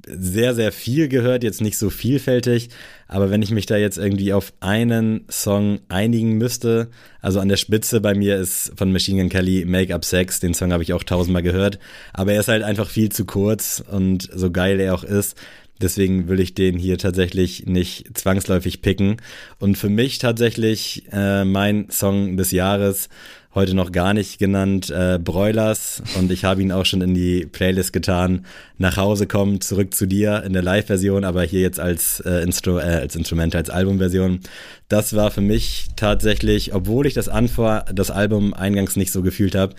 sehr, 0.06 0.54
sehr 0.54 0.72
viel 0.72 1.08
gehört, 1.08 1.42
jetzt 1.42 1.60
nicht 1.60 1.76
so 1.76 1.90
vielfältig, 1.90 2.68
aber 3.08 3.30
wenn 3.30 3.42
ich 3.42 3.50
mich 3.50 3.66
da 3.66 3.76
jetzt 3.76 3.98
irgendwie 3.98 4.32
auf 4.32 4.52
einen 4.60 5.24
Song 5.28 5.80
einigen 5.88 6.38
müsste, 6.38 6.90
also 7.20 7.40
an 7.40 7.48
der 7.48 7.56
Spitze 7.56 8.00
bei 8.00 8.14
mir 8.14 8.36
ist 8.36 8.72
von 8.76 8.92
Machine 8.92 9.20
Gun 9.22 9.30
Kelly 9.30 9.64
Make 9.64 9.92
Up 9.92 10.04
Sex, 10.04 10.38
den 10.38 10.54
Song 10.54 10.72
habe 10.72 10.84
ich 10.84 10.92
auch 10.92 11.02
tausendmal 11.02 11.42
gehört, 11.42 11.80
aber 12.12 12.34
er 12.34 12.40
ist 12.40 12.48
halt 12.48 12.62
einfach 12.62 12.88
viel 12.88 13.10
zu 13.10 13.24
kurz 13.24 13.82
und 13.90 14.28
so 14.32 14.52
geil 14.52 14.78
er 14.78 14.94
auch 14.94 15.02
ist, 15.02 15.36
Deswegen 15.80 16.28
will 16.28 16.40
ich 16.40 16.54
den 16.54 16.78
hier 16.78 16.98
tatsächlich 16.98 17.66
nicht 17.66 18.16
zwangsläufig 18.16 18.82
picken. 18.82 19.16
Und 19.58 19.76
für 19.76 19.88
mich 19.88 20.18
tatsächlich 20.18 21.04
äh, 21.12 21.44
mein 21.44 21.90
Song 21.90 22.36
des 22.36 22.50
Jahres, 22.50 23.08
heute 23.56 23.74
noch 23.74 23.90
gar 23.90 24.12
nicht 24.12 24.38
genannt, 24.38 24.90
äh, 24.90 25.18
Broilers. 25.18 26.02
Und 26.18 26.30
ich 26.30 26.44
habe 26.44 26.60
ihn 26.60 26.70
auch 26.70 26.84
schon 26.84 27.00
in 27.00 27.14
die 27.14 27.46
Playlist 27.46 27.92
getan. 27.92 28.44
Nach 28.76 28.98
Hause 28.98 29.26
kommen, 29.26 29.62
zurück 29.62 29.94
zu 29.94 30.06
dir 30.06 30.42
in 30.44 30.52
der 30.52 30.62
Live-Version, 30.62 31.24
aber 31.24 31.42
hier 31.42 31.62
jetzt 31.62 31.80
als, 31.80 32.20
äh, 32.20 32.42
Instru 32.42 32.78
äh, 32.78 32.82
als 32.82 33.16
Instrument, 33.16 33.56
als 33.56 33.70
Albumversion. 33.70 34.40
Das 34.88 35.16
war 35.16 35.30
für 35.30 35.40
mich 35.40 35.86
tatsächlich, 35.96 36.74
obwohl 36.74 37.06
ich 37.06 37.14
das 37.14 37.30
Anfor 37.30 37.86
das 37.92 38.10
Album 38.10 38.52
eingangs 38.52 38.94
nicht 38.94 39.10
so 39.10 39.22
gefühlt 39.22 39.54
habe, 39.54 39.74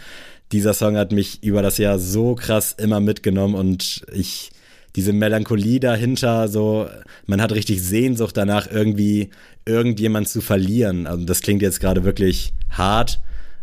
dieser 0.51 0.73
Song 0.73 0.97
hat 0.97 1.11
mich 1.11 1.43
über 1.43 1.61
das 1.61 1.77
Jahr 1.77 1.99
so 1.99 2.33
krass 2.35 2.73
immer 2.77 2.99
mitgenommen 2.99 3.53
und 3.53 4.05
ich 4.13 4.51
diese 4.97 5.13
Melancholie 5.13 5.79
dahinter, 5.79 6.47
so, 6.47 6.87
man 7.27 7.39
hat 7.39 7.53
richtig 7.53 7.83
Sehnsucht 7.83 8.35
danach, 8.35 8.69
irgendwie 8.69 9.29
irgendjemand 9.63 10.27
zu 10.27 10.41
verlieren. 10.41 11.05
Also 11.05 11.23
das 11.23 11.41
klingt 11.41 11.61
jetzt 11.61 11.79
gerade 11.79 12.03
wirklich 12.03 12.51
hart 12.71 13.19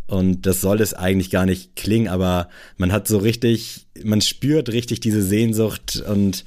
und 0.06 0.46
das 0.46 0.60
soll 0.60 0.80
es 0.80 0.94
eigentlich 0.94 1.30
gar 1.30 1.44
nicht 1.44 1.74
klingen, 1.74 2.06
aber 2.06 2.48
man 2.76 2.92
hat 2.92 3.08
so 3.08 3.18
richtig, 3.18 3.88
man 4.04 4.20
spürt 4.20 4.68
richtig 4.68 5.00
diese 5.00 5.22
Sehnsucht 5.22 6.04
und 6.08 6.44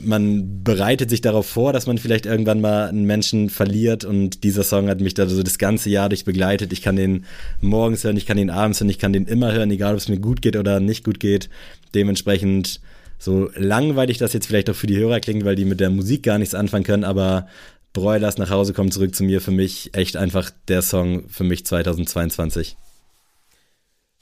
man 0.00 0.64
bereitet 0.64 1.10
sich 1.10 1.20
darauf 1.20 1.46
vor, 1.46 1.72
dass 1.72 1.86
man 1.86 1.98
vielleicht 1.98 2.26
irgendwann 2.26 2.60
mal 2.60 2.88
einen 2.88 3.04
Menschen 3.04 3.50
verliert 3.50 4.04
und 4.04 4.42
dieser 4.42 4.64
Song 4.64 4.88
hat 4.88 5.00
mich 5.00 5.14
da 5.14 5.28
so 5.28 5.42
das 5.44 5.58
ganze 5.58 5.90
Jahr 5.90 6.08
durch 6.08 6.24
begleitet. 6.24 6.72
Ich 6.72 6.82
kann 6.82 6.96
den 6.96 7.24
morgens 7.60 8.02
hören, 8.02 8.16
ich 8.16 8.26
kann 8.26 8.36
den 8.36 8.50
abends 8.50 8.80
hören, 8.80 8.90
ich 8.90 8.98
kann 8.98 9.12
den 9.12 9.26
immer 9.26 9.52
hören, 9.52 9.70
egal 9.70 9.94
ob 9.94 10.00
es 10.00 10.08
mir 10.08 10.18
gut 10.18 10.42
geht 10.42 10.56
oder 10.56 10.80
nicht 10.80 11.04
gut 11.04 11.20
geht. 11.20 11.48
Dementsprechend 11.94 12.80
so 13.18 13.50
langweilig 13.54 14.18
das 14.18 14.32
jetzt 14.32 14.46
vielleicht 14.46 14.70
auch 14.70 14.76
für 14.76 14.86
die 14.86 14.98
Hörer 14.98 15.20
klingt, 15.20 15.44
weil 15.44 15.56
die 15.56 15.64
mit 15.64 15.80
der 15.80 15.90
Musik 15.90 16.22
gar 16.22 16.38
nichts 16.38 16.54
anfangen 16.54 16.84
können, 16.84 17.04
aber 17.04 17.48
Broilers 17.92 18.38
nach 18.38 18.50
Hause 18.50 18.72
kommt 18.72 18.94
zurück 18.94 19.14
zu 19.14 19.24
mir 19.24 19.40
für 19.40 19.50
mich 19.50 19.90
echt 19.94 20.16
einfach 20.16 20.50
der 20.68 20.82
Song 20.82 21.28
für 21.28 21.44
mich 21.44 21.66
2022. 21.66 22.76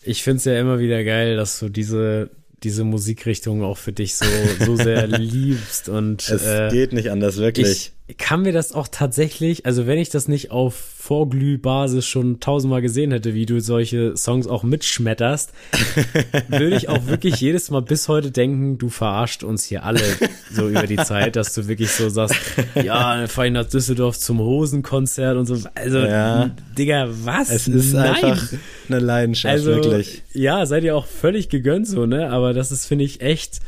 Ich 0.02 0.22
finde 0.22 0.38
es 0.38 0.44
ja 0.44 0.58
immer 0.58 0.78
wieder 0.78 1.02
geil, 1.04 1.36
dass 1.36 1.58
du 1.58 1.68
diese, 1.68 2.30
diese 2.62 2.84
Musikrichtung 2.84 3.62
auch 3.62 3.76
für 3.76 3.92
dich 3.92 4.16
so, 4.16 4.24
so 4.64 4.76
sehr 4.76 5.06
liebst 5.06 5.88
und 5.88 6.28
Es 6.28 6.46
äh, 6.46 6.68
geht 6.70 6.92
nicht 6.92 7.10
anders, 7.10 7.38
wirklich. 7.38 7.70
ich 7.70 7.92
kann 8.18 8.42
mir 8.42 8.52
das 8.52 8.72
auch 8.72 8.86
tatsächlich, 8.88 9.66
also 9.66 9.88
wenn 9.88 9.98
ich 9.98 10.10
das 10.10 10.28
nicht 10.28 10.52
auf 10.52 10.74
Vorglühbasis 10.76 12.06
schon 12.06 12.38
tausendmal 12.38 12.80
gesehen 12.80 13.10
hätte, 13.10 13.34
wie 13.34 13.46
du 13.46 13.60
solche 13.60 14.16
Songs 14.16 14.46
auch 14.46 14.62
mitschmetterst, 14.62 15.52
würde 16.48 16.76
ich 16.76 16.88
auch 16.88 17.06
wirklich 17.06 17.36
jedes 17.40 17.68
Mal 17.70 17.82
bis 17.82 18.06
heute 18.08 18.30
denken, 18.30 18.78
du 18.78 18.90
verarscht 18.90 19.42
uns 19.42 19.64
hier 19.64 19.84
alle 19.84 20.00
so 20.52 20.68
über 20.68 20.86
die 20.86 20.96
Zeit, 20.96 21.34
dass 21.34 21.52
du 21.54 21.66
wirklich 21.66 21.90
so 21.90 22.08
sagst, 22.08 22.36
ja, 22.76 23.16
dann 23.16 23.26
fahr 23.28 23.46
ich 23.46 23.52
nach 23.52 23.68
Düsseldorf 23.68 24.16
zum 24.18 24.38
Hosenkonzert 24.38 25.36
und 25.36 25.46
so. 25.46 25.58
Also, 25.74 25.98
Ja. 25.98 26.50
Digga, 26.78 27.08
was? 27.10 27.50
es 27.50 27.66
ist 27.66 27.92
Nein. 27.92 28.14
einfach 28.14 28.52
eine 28.88 29.00
Leidenschaft, 29.00 29.52
Also, 29.52 29.70
wirklich. 29.74 30.22
ja, 30.32 30.64
seid 30.64 30.84
ihr 30.84 30.94
auch 30.96 31.06
völlig 31.06 31.48
gegönnt 31.48 31.88
so, 31.88 32.06
ne? 32.06 32.30
Aber 32.30 32.54
das 32.54 32.70
ist, 32.70 32.86
finde 32.86 33.04
ich, 33.04 33.20
echt, 33.20 33.58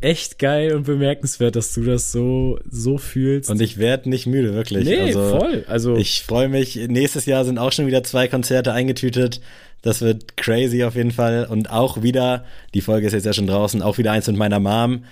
echt 0.00 0.38
geil 0.38 0.74
und 0.74 0.84
bemerkenswert, 0.84 1.56
dass 1.56 1.72
du 1.72 1.82
das 1.82 2.12
so, 2.12 2.58
so 2.68 2.98
fühlst. 2.98 3.50
Und 3.50 3.60
ich 3.60 3.78
werde 3.78 4.08
nicht 4.08 4.26
müde, 4.26 4.54
wirklich. 4.54 4.84
nee, 4.84 4.98
also, 4.98 5.38
voll. 5.38 5.64
Also, 5.68 5.96
Ich 5.96 6.22
freue 6.22 6.48
mich. 6.48 6.76
Nächstes 6.88 7.26
Jahr 7.26 7.44
sind 7.44 7.58
auch 7.58 7.72
schon 7.72 7.86
wieder 7.86 8.02
zwei 8.02 8.28
Konzerte 8.28 8.72
eingetütet. 8.72 9.40
Das 9.82 10.00
wird 10.02 10.36
crazy 10.36 10.84
auf 10.84 10.96
jeden 10.96 11.12
Fall. 11.12 11.46
Und 11.48 11.70
auch 11.70 12.02
wieder, 12.02 12.44
die 12.74 12.80
Folge 12.80 13.06
ist 13.06 13.12
jetzt 13.12 13.26
ja 13.26 13.32
schon 13.32 13.46
draußen, 13.46 13.82
auch 13.82 13.98
wieder 13.98 14.12
eins 14.12 14.26
mit 14.26 14.36
meiner 14.36 14.60
Mom. 14.60 15.04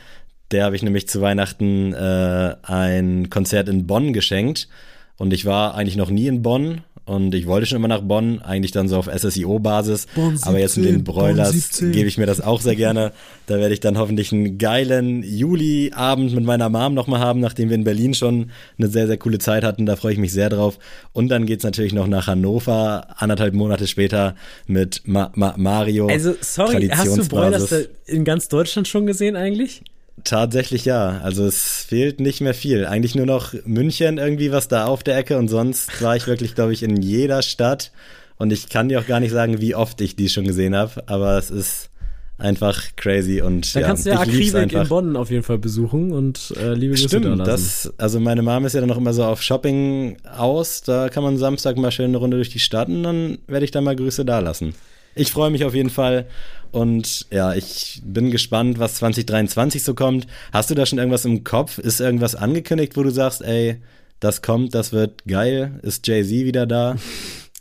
Der 0.50 0.64
habe 0.64 0.76
ich 0.76 0.82
nämlich 0.82 1.08
zu 1.08 1.20
Weihnachten 1.20 1.94
äh, 1.94 2.54
ein 2.62 3.30
Konzert 3.30 3.68
in 3.68 3.86
Bonn 3.86 4.12
geschenkt. 4.12 4.68
Und 5.16 5.32
ich 5.32 5.46
war 5.46 5.74
eigentlich 5.74 5.96
noch 5.96 6.10
nie 6.10 6.26
in 6.26 6.42
Bonn. 6.42 6.82
Und 7.06 7.34
ich 7.34 7.46
wollte 7.46 7.66
schon 7.66 7.76
immer 7.76 7.88
nach 7.88 8.00
Bonn, 8.00 8.40
eigentlich 8.40 8.72
dann 8.72 8.88
so 8.88 8.96
auf 8.96 9.10
SSIO-Basis. 9.14 10.06
Aber 10.42 10.58
jetzt 10.58 10.76
mit 10.76 10.86
17, 10.86 10.92
den 10.94 11.04
Broilers 11.04 11.50
Bonn 11.50 11.60
17. 11.60 11.92
gebe 11.92 12.08
ich 12.08 12.16
mir 12.16 12.24
das 12.24 12.40
auch 12.40 12.62
sehr 12.62 12.76
gerne. 12.76 13.12
Da 13.46 13.58
werde 13.58 13.74
ich 13.74 13.80
dann 13.80 13.98
hoffentlich 13.98 14.32
einen 14.32 14.56
geilen 14.56 15.22
Juli-Abend 15.22 16.34
mit 16.34 16.44
meiner 16.44 16.70
Mom 16.70 16.94
nochmal 16.94 17.20
haben, 17.20 17.40
nachdem 17.40 17.68
wir 17.68 17.74
in 17.74 17.84
Berlin 17.84 18.14
schon 18.14 18.50
eine 18.78 18.88
sehr, 18.88 19.06
sehr 19.06 19.18
coole 19.18 19.38
Zeit 19.38 19.64
hatten. 19.64 19.84
Da 19.84 19.96
freue 19.96 20.14
ich 20.14 20.18
mich 20.18 20.32
sehr 20.32 20.48
drauf. 20.48 20.78
Und 21.12 21.28
dann 21.28 21.44
geht's 21.44 21.64
natürlich 21.64 21.92
noch 21.92 22.06
nach 22.06 22.26
Hannover, 22.26 23.06
anderthalb 23.16 23.52
Monate 23.52 23.86
später 23.86 24.34
mit 24.66 25.02
Ma 25.04 25.30
Ma 25.34 25.54
Mario. 25.58 26.06
also 26.08 26.34
sorry, 26.40 26.88
hast 26.90 27.16
du. 27.16 27.28
Broilers 27.28 27.72
in 28.06 28.24
ganz 28.24 28.48
Deutschland 28.48 28.88
schon 28.88 29.06
gesehen 29.06 29.36
eigentlich? 29.36 29.82
Tatsächlich 30.22 30.84
ja. 30.84 31.20
Also 31.22 31.44
es 31.44 31.84
fehlt 31.88 32.20
nicht 32.20 32.40
mehr 32.40 32.54
viel. 32.54 32.86
Eigentlich 32.86 33.14
nur 33.14 33.26
noch 33.26 33.52
München 33.64 34.18
irgendwie 34.18 34.52
was 34.52 34.68
da 34.68 34.86
auf 34.86 35.02
der 35.02 35.16
Ecke 35.16 35.36
und 35.38 35.48
sonst 35.48 36.00
war 36.02 36.16
ich 36.16 36.26
wirklich, 36.26 36.54
glaube 36.54 36.72
ich, 36.72 36.82
in 36.82 37.02
jeder 37.02 37.42
Stadt. 37.42 37.90
Und 38.36 38.52
ich 38.52 38.68
kann 38.68 38.88
dir 38.88 39.00
auch 39.00 39.06
gar 39.06 39.20
nicht 39.20 39.32
sagen, 39.32 39.60
wie 39.60 39.74
oft 39.74 40.00
ich 40.00 40.16
die 40.16 40.28
schon 40.28 40.46
gesehen 40.46 40.74
habe, 40.74 41.04
aber 41.06 41.38
es 41.38 41.50
ist 41.50 41.90
einfach 42.36 42.82
crazy 42.96 43.40
und 43.40 43.74
Dann 43.74 43.82
ja, 43.82 43.88
kannst 43.88 44.06
du 44.06 44.10
ja 44.10 44.18
Akribik 44.20 44.72
in. 44.72 44.88
Bonn 44.88 45.16
auf 45.16 45.30
jeden 45.30 45.44
Fall 45.44 45.58
besuchen 45.58 46.12
und 46.12 46.52
äh, 46.60 46.74
liebe 46.74 46.94
Grüße 46.94 47.08
da 47.08 47.18
Stimmt, 47.20 47.38
lassen. 47.38 47.44
das, 47.44 47.94
also 47.96 48.18
meine 48.18 48.42
Mom 48.42 48.64
ist 48.64 48.72
ja 48.72 48.80
dann 48.80 48.88
noch 48.88 48.96
immer 48.96 49.12
so 49.12 49.24
auf 49.24 49.40
Shopping 49.40 50.16
aus. 50.36 50.82
Da 50.82 51.08
kann 51.10 51.22
man 51.22 51.36
Samstag 51.38 51.76
mal 51.76 51.92
schön 51.92 52.06
eine 52.06 52.16
Runde 52.16 52.36
durch 52.36 52.50
die 52.50 52.58
Stadt 52.58 52.88
und 52.88 53.04
dann 53.04 53.38
werde 53.46 53.64
ich 53.64 53.70
da 53.70 53.80
mal 53.80 53.94
Grüße 53.94 54.24
da 54.24 54.40
lassen. 54.40 54.74
Ich 55.14 55.30
freue 55.32 55.50
mich 55.50 55.64
auf 55.64 55.74
jeden 55.74 55.90
Fall 55.90 56.26
und 56.72 57.26
ja, 57.30 57.54
ich 57.54 58.02
bin 58.04 58.30
gespannt, 58.32 58.78
was 58.80 58.96
2023 58.96 59.84
so 59.84 59.94
kommt. 59.94 60.26
Hast 60.52 60.70
du 60.70 60.74
da 60.74 60.86
schon 60.86 60.98
irgendwas 60.98 61.24
im 61.24 61.44
Kopf? 61.44 61.78
Ist 61.78 62.00
irgendwas 62.00 62.34
angekündigt, 62.34 62.96
wo 62.96 63.02
du 63.04 63.10
sagst, 63.10 63.42
ey, 63.42 63.76
das 64.18 64.42
kommt, 64.42 64.74
das 64.74 64.92
wird 64.92 65.24
geil? 65.26 65.78
Ist 65.82 66.06
Jay-Z 66.06 66.30
wieder 66.30 66.66
da? 66.66 66.96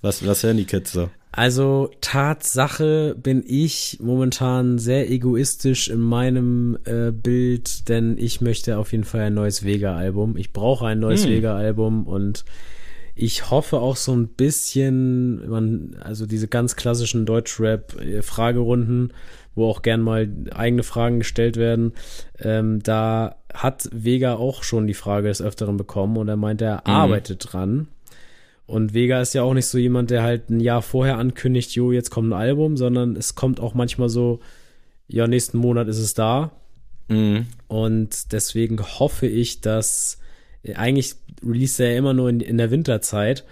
Was, 0.01 0.25
was 0.25 0.41
hören 0.43 0.57
die 0.57 0.65
Kids 0.65 0.91
so? 0.91 1.09
Also 1.31 1.89
Tatsache 2.01 3.15
bin 3.21 3.43
ich 3.45 3.97
momentan 4.01 4.77
sehr 4.77 5.09
egoistisch 5.09 5.89
in 5.89 5.99
meinem 5.99 6.77
äh, 6.85 7.11
Bild, 7.11 7.89
denn 7.89 8.17
ich 8.19 8.39
möchte 8.41 8.77
auf 8.77 8.91
jeden 8.91 9.03
Fall 9.03 9.21
ein 9.21 9.33
neues 9.33 9.63
Vega-Album. 9.63 10.37
Ich 10.37 10.53
brauche 10.53 10.85
ein 10.85 10.99
neues 10.99 11.23
Hm. 11.25 11.31
Vega-Album 11.31 12.05
und 12.07 12.45
ich 13.15 13.51
hoffe 13.51 13.79
auch 13.79 13.95
so 13.95 14.13
ein 14.13 14.27
bisschen, 14.27 15.47
man, 15.49 15.95
also 15.99 16.25
diese 16.25 16.47
ganz 16.47 16.75
klassischen 16.75 17.25
Deutschrap-Fragerunden, 17.25 19.13
wo 19.55 19.69
auch 19.69 19.83
gern 19.83 20.01
mal 20.01 20.27
eigene 20.51 20.83
Fragen 20.83 21.19
gestellt 21.19 21.57
werden, 21.57 21.93
ähm, 22.39 22.81
da 22.81 23.35
hat 23.53 23.87
Vega 23.91 24.35
auch 24.35 24.63
schon 24.63 24.87
die 24.87 24.95
Frage 24.95 25.27
des 25.27 25.41
Öfteren 25.41 25.77
bekommen 25.77 26.17
und 26.17 26.27
er 26.27 26.37
meint, 26.37 26.61
er 26.61 26.87
arbeitet 26.87 27.53
dran. 27.53 27.87
Und 28.65 28.95
Vega 28.95 29.21
ist 29.21 29.33
ja 29.33 29.43
auch 29.43 29.53
nicht 29.53 29.67
so 29.67 29.77
jemand, 29.77 30.09
der 30.09 30.23
halt 30.23 30.49
ein 30.49 30.59
Jahr 30.59 30.81
vorher 30.81 31.17
ankündigt, 31.17 31.75
jo, 31.75 31.91
jetzt 31.91 32.09
kommt 32.09 32.29
ein 32.29 32.33
Album, 32.33 32.77
sondern 32.77 33.15
es 33.15 33.35
kommt 33.35 33.59
auch 33.59 33.75
manchmal 33.75 34.09
so, 34.09 34.39
ja, 35.07 35.27
nächsten 35.27 35.59
Monat 35.59 35.87
ist 35.87 35.99
es 35.99 36.15
da. 36.15 36.51
Mhm. 37.09 37.45
Und 37.67 38.31
deswegen 38.31 38.81
hoffe 38.81 39.27
ich, 39.27 39.61
dass 39.61 40.17
eigentlich 40.75 41.15
release 41.45 41.83
er 41.83 41.91
ja 41.91 41.97
immer 41.97 42.13
nur 42.13 42.29
in, 42.29 42.39
in 42.39 42.57
der 42.57 42.71
Winterzeit. 42.71 43.45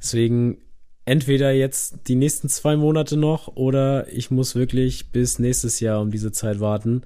Deswegen 0.00 0.58
entweder 1.04 1.52
jetzt 1.52 2.08
die 2.08 2.16
nächsten 2.16 2.48
zwei 2.48 2.76
Monate 2.76 3.16
noch 3.16 3.56
oder 3.56 4.12
ich 4.12 4.30
muss 4.30 4.54
wirklich 4.54 5.12
bis 5.12 5.38
nächstes 5.38 5.80
Jahr 5.80 6.00
um 6.00 6.10
diese 6.10 6.32
Zeit 6.32 6.60
warten. 6.60 7.02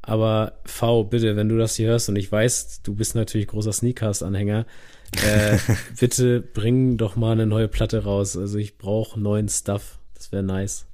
Aber 0.00 0.60
V, 0.64 1.04
bitte, 1.04 1.36
wenn 1.36 1.48
du 1.48 1.56
das 1.56 1.76
hier 1.76 1.88
hörst 1.88 2.08
und 2.08 2.16
ich 2.16 2.30
weiß, 2.30 2.82
du 2.82 2.94
bist 2.94 3.14
natürlich 3.14 3.46
großer 3.48 3.72
Sneakers-Anhänger, 3.72 4.66
äh, 5.24 5.58
bitte 6.00 6.40
bring 6.40 6.96
doch 6.96 7.16
mal 7.16 7.32
eine 7.32 7.46
neue 7.46 7.68
Platte 7.68 8.04
raus. 8.04 8.36
Also 8.36 8.58
ich 8.58 8.78
brauche 8.78 9.20
neuen 9.20 9.48
Stuff. 9.48 9.98
Das 10.14 10.32
wäre 10.32 10.42
nice. 10.42 10.86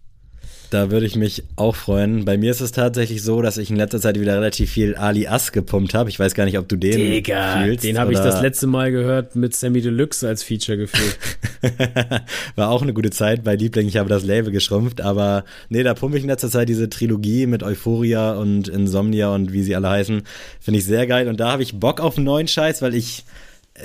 Da 0.71 0.91
würde 0.91 1.07
ich 1.07 1.17
mich 1.17 1.45
auch 1.57 1.75
freuen. 1.75 2.27
Bei 2.27 2.37
mir 2.37 2.51
ist 2.51 2.61
es 2.61 2.73
tatsächlich 2.73 3.23
so, 3.23 3.41
dass 3.41 3.57
ich 3.57 3.71
in 3.71 3.77
letzter 3.77 4.01
Zeit 4.01 4.21
wieder 4.21 4.35
relativ 4.35 4.71
viel 4.71 4.97
Ali 4.97 5.27
As 5.27 5.53
gepumpt 5.53 5.95
habe. 5.95 6.11
Ich 6.11 6.19
weiß 6.19 6.35
gar 6.35 6.45
nicht, 6.45 6.59
ob 6.59 6.69
du 6.69 6.77
den 6.77 6.97
Digga, 6.97 7.63
fühlst. 7.63 7.85
den 7.85 7.99
habe 7.99 8.13
ich 8.13 8.19
das 8.19 8.43
letzte 8.43 8.67
Mal 8.67 8.91
gehört 8.91 9.35
mit 9.35 9.57
Sammy 9.57 9.81
Deluxe 9.81 10.29
als 10.29 10.43
Feature 10.43 10.77
gefühlt. 10.77 11.19
War 12.57 12.69
auch 12.69 12.83
eine 12.83 12.93
gute 12.93 13.11
Zeit 13.11 13.45
bei 13.45 13.55
Liebling. 13.55 13.89
Ich 13.89 13.97
habe 13.97 14.11
das 14.11 14.25
Label 14.25 14.53
geschrumpft, 14.53 15.01
aber 15.01 15.45
nee, 15.71 15.83
da 15.83 15.95
pumpe 15.95 16.19
ich 16.19 16.25
in 16.25 16.29
letzter 16.29 16.51
Zeit 16.51 16.69
diese 16.69 16.91
Trilogie 16.91 17.47
mit 17.47 17.63
Euphoria 17.63 18.33
und 18.33 18.69
Insomnia 18.69 19.35
und 19.35 19.53
wie 19.53 19.63
sie 19.63 19.75
alle 19.75 19.89
heißen. 19.89 20.23
Finde 20.61 20.79
ich 20.79 20.85
sehr 20.85 21.07
geil. 21.07 21.29
Und 21.29 21.41
da 21.41 21.51
habe 21.51 21.63
ich 21.63 21.81
Bock 21.81 22.01
auf 22.01 22.19
einen 22.19 22.27
neuen 22.27 22.49
Scheiß, 22.49 22.83
weil 22.83 22.95
ich 22.95 23.25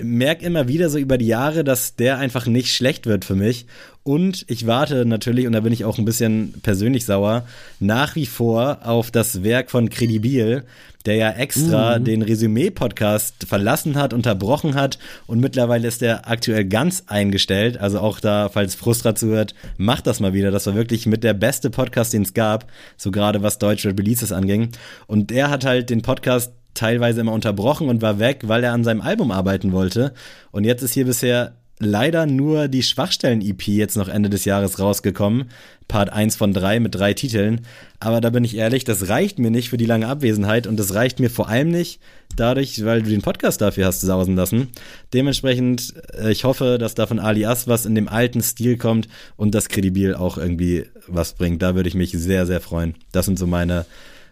merke 0.01 0.45
immer 0.45 0.67
wieder 0.67 0.89
so 0.89 0.97
über 0.97 1.17
die 1.17 1.27
Jahre, 1.27 1.63
dass 1.63 1.95
der 1.95 2.17
einfach 2.17 2.47
nicht 2.47 2.73
schlecht 2.73 3.05
wird 3.05 3.25
für 3.25 3.35
mich. 3.35 3.65
Und 4.03 4.45
ich 4.49 4.67
warte 4.67 5.05
natürlich, 5.05 5.47
und 5.47 5.53
da 5.53 5.61
bin 5.61 5.71
ich 5.71 5.85
auch 5.85 5.97
ein 5.97 6.05
bisschen 6.05 6.55
persönlich 6.61 7.05
sauer, 7.05 7.45
nach 7.79 8.15
wie 8.15 8.25
vor 8.25 8.79
auf 8.83 9.11
das 9.11 9.43
Werk 9.43 9.71
von 9.71 9.89
Credibil, 9.89 10.63
der 11.05 11.15
ja 11.15 11.31
extra 11.31 11.99
den 11.99 12.21
Resümee-Podcast 12.21 13.45
verlassen 13.47 13.95
hat, 13.95 14.13
unterbrochen 14.13 14.75
hat 14.75 14.99
und 15.27 15.39
mittlerweile 15.39 15.87
ist 15.87 16.01
der 16.01 16.29
aktuell 16.29 16.65
ganz 16.65 17.03
eingestellt. 17.07 17.77
Also 17.77 17.99
auch 17.99 18.19
da, 18.19 18.49
falls 18.49 18.75
Frustra 18.75 19.13
zuhört, 19.13 19.53
macht 19.77 20.07
das 20.07 20.19
mal 20.19 20.33
wieder. 20.33 20.51
Das 20.51 20.65
war 20.65 20.75
wirklich 20.75 21.05
mit 21.05 21.23
der 21.23 21.33
beste 21.33 21.69
Podcast, 21.69 22.13
den 22.13 22.21
es 22.21 22.33
gab, 22.33 22.69
so 22.95 23.11
gerade 23.11 23.41
was 23.43 23.59
deutsche 23.59 23.89
Releases 23.89 24.31
anging. 24.31 24.69
Und 25.07 25.29
der 25.29 25.49
hat 25.49 25.65
halt 25.65 25.89
den 25.89 26.01
Podcast 26.01 26.53
teilweise 26.73 27.21
immer 27.21 27.33
unterbrochen 27.33 27.89
und 27.89 28.01
war 28.01 28.19
weg, 28.19 28.41
weil 28.43 28.63
er 28.63 28.73
an 28.73 28.83
seinem 28.83 29.01
Album 29.01 29.31
arbeiten 29.31 29.71
wollte. 29.71 30.13
Und 30.51 30.63
jetzt 30.63 30.81
ist 30.81 30.93
hier 30.93 31.05
bisher 31.05 31.53
leider 31.79 32.25
nur 32.25 32.67
die 32.67 32.83
Schwachstellen-EP 32.83 33.67
jetzt 33.67 33.97
noch 33.97 34.07
Ende 34.07 34.29
des 34.29 34.45
Jahres 34.45 34.79
rausgekommen. 34.79 35.49
Part 35.87 36.11
1 36.11 36.35
von 36.35 36.53
3 36.53 36.79
mit 36.79 36.95
drei 36.95 37.13
Titeln. 37.13 37.61
Aber 37.99 38.21
da 38.21 38.29
bin 38.29 38.43
ich 38.43 38.55
ehrlich, 38.55 38.83
das 38.83 39.09
reicht 39.09 39.39
mir 39.39 39.51
nicht 39.51 39.69
für 39.69 39.77
die 39.77 39.85
lange 39.85 40.07
Abwesenheit 40.07 40.65
und 40.65 40.77
das 40.77 40.93
reicht 40.93 41.19
mir 41.19 41.29
vor 41.29 41.49
allem 41.49 41.69
nicht 41.69 41.99
dadurch, 42.35 42.83
weil 42.85 43.01
du 43.01 43.09
den 43.09 43.21
Podcast 43.21 43.61
dafür 43.61 43.85
hast 43.85 44.01
sausen 44.01 44.35
lassen. 44.35 44.69
Dementsprechend, 45.13 45.93
äh, 46.13 46.31
ich 46.31 46.45
hoffe, 46.45 46.77
dass 46.79 46.95
da 46.95 47.05
von 47.05 47.19
Alias 47.19 47.67
was 47.67 47.85
in 47.85 47.95
dem 47.95 48.07
alten 48.07 48.41
Stil 48.41 48.77
kommt 48.77 49.07
und 49.35 49.53
das 49.53 49.69
Kredibil 49.69 50.15
auch 50.15 50.37
irgendwie 50.37 50.85
was 51.07 51.33
bringt. 51.33 51.61
Da 51.61 51.75
würde 51.75 51.89
ich 51.89 51.95
mich 51.95 52.11
sehr, 52.11 52.45
sehr 52.45 52.61
freuen. 52.61 52.95
Das 53.11 53.25
sind 53.25 53.37
so 53.37 53.45
meine, 53.45 53.85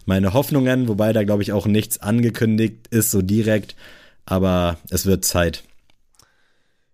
meine 0.08 0.34
Hoffnungen, 0.34 0.88
wobei 0.88 1.14
da 1.14 1.24
glaube 1.24 1.44
ich 1.44 1.52
auch 1.52 1.66
nichts 1.66 2.00
angekündigt 2.00 2.88
ist, 2.90 3.12
so 3.12 3.22
direkt. 3.22 3.76
Aber 4.26 4.78
es 4.90 5.06
wird 5.06 5.26
Zeit. 5.26 5.64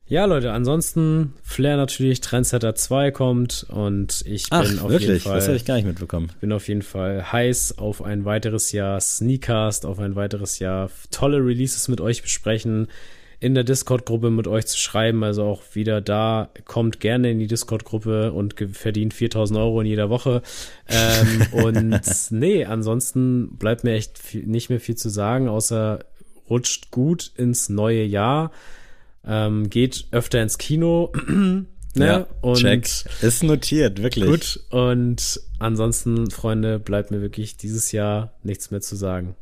Ja, 0.09 0.23
Leute, 0.23 0.53
ansonsten 0.53 1.33
Flair 1.43 1.75
natürlich, 1.75 2.21
Trendsetter 2.21 2.75
2 2.75 3.11
kommt 3.11 3.65
und 3.69 4.23
ich 4.25 4.45
Ach, 4.51 4.63
bin 4.65 4.79
auf 4.79 4.89
wirklich? 4.89 5.09
jeden 5.09 5.19
Fall 5.19 5.35
Das 5.35 5.47
habe 5.47 5.57
ich 5.57 5.65
gar 5.65 5.75
nicht 5.75 5.85
mitbekommen. 5.85 6.31
bin 6.39 6.53
auf 6.53 6.69
jeden 6.69 6.81
Fall 6.81 7.29
heiß 7.29 7.77
auf 7.77 8.01
ein 8.01 8.23
weiteres 8.23 8.71
Jahr 8.71 9.01
Sneakcast, 9.01 9.85
auf 9.85 9.99
ein 9.99 10.15
weiteres 10.15 10.59
Jahr 10.59 10.89
tolle 11.11 11.39
Releases 11.45 11.89
mit 11.89 11.99
euch 11.99 12.21
besprechen, 12.21 12.87
in 13.39 13.53
der 13.53 13.63
Discord-Gruppe 13.63 14.31
mit 14.31 14.47
euch 14.47 14.65
zu 14.65 14.77
schreiben, 14.77 15.23
also 15.23 15.43
auch 15.43 15.61
wieder 15.73 16.01
da, 16.01 16.49
kommt 16.65 16.99
gerne 16.99 17.29
in 17.31 17.39
die 17.39 17.47
Discord-Gruppe 17.47 18.31
und 18.31 18.55
verdient 18.73 19.13
4000 19.13 19.59
Euro 19.59 19.81
in 19.81 19.87
jeder 19.87 20.09
Woche. 20.09 20.41
Ähm, 20.87 21.45
und 21.63 22.01
nee, 22.31 22.65
ansonsten 22.65 23.57
bleibt 23.57 23.83
mir 23.83 23.93
echt 23.93 24.17
viel, 24.17 24.43
nicht 24.47 24.69
mehr 24.69 24.79
viel 24.79 24.95
zu 24.95 25.09
sagen, 25.09 25.49
außer 25.49 26.03
rutscht 26.49 26.89
gut 26.91 27.31
ins 27.35 27.69
neue 27.69 28.03
Jahr, 28.03 28.51
ähm, 29.25 29.69
geht 29.69 30.07
öfter 30.11 30.41
ins 30.41 30.57
Kino, 30.57 31.11
ne? 31.27 31.65
Ja, 31.95 32.27
und 32.41 32.57
check. 32.57 32.89
Ist 33.21 33.43
notiert, 33.43 34.01
wirklich. 34.01 34.25
Gut, 34.25 34.59
und 34.71 35.41
ansonsten, 35.59 36.31
Freunde, 36.31 36.79
bleibt 36.79 37.11
mir 37.11 37.21
wirklich 37.21 37.57
dieses 37.57 37.91
Jahr 37.91 38.33
nichts 38.41 38.71
mehr 38.71 38.81
zu 38.81 38.95
sagen. 38.95 39.35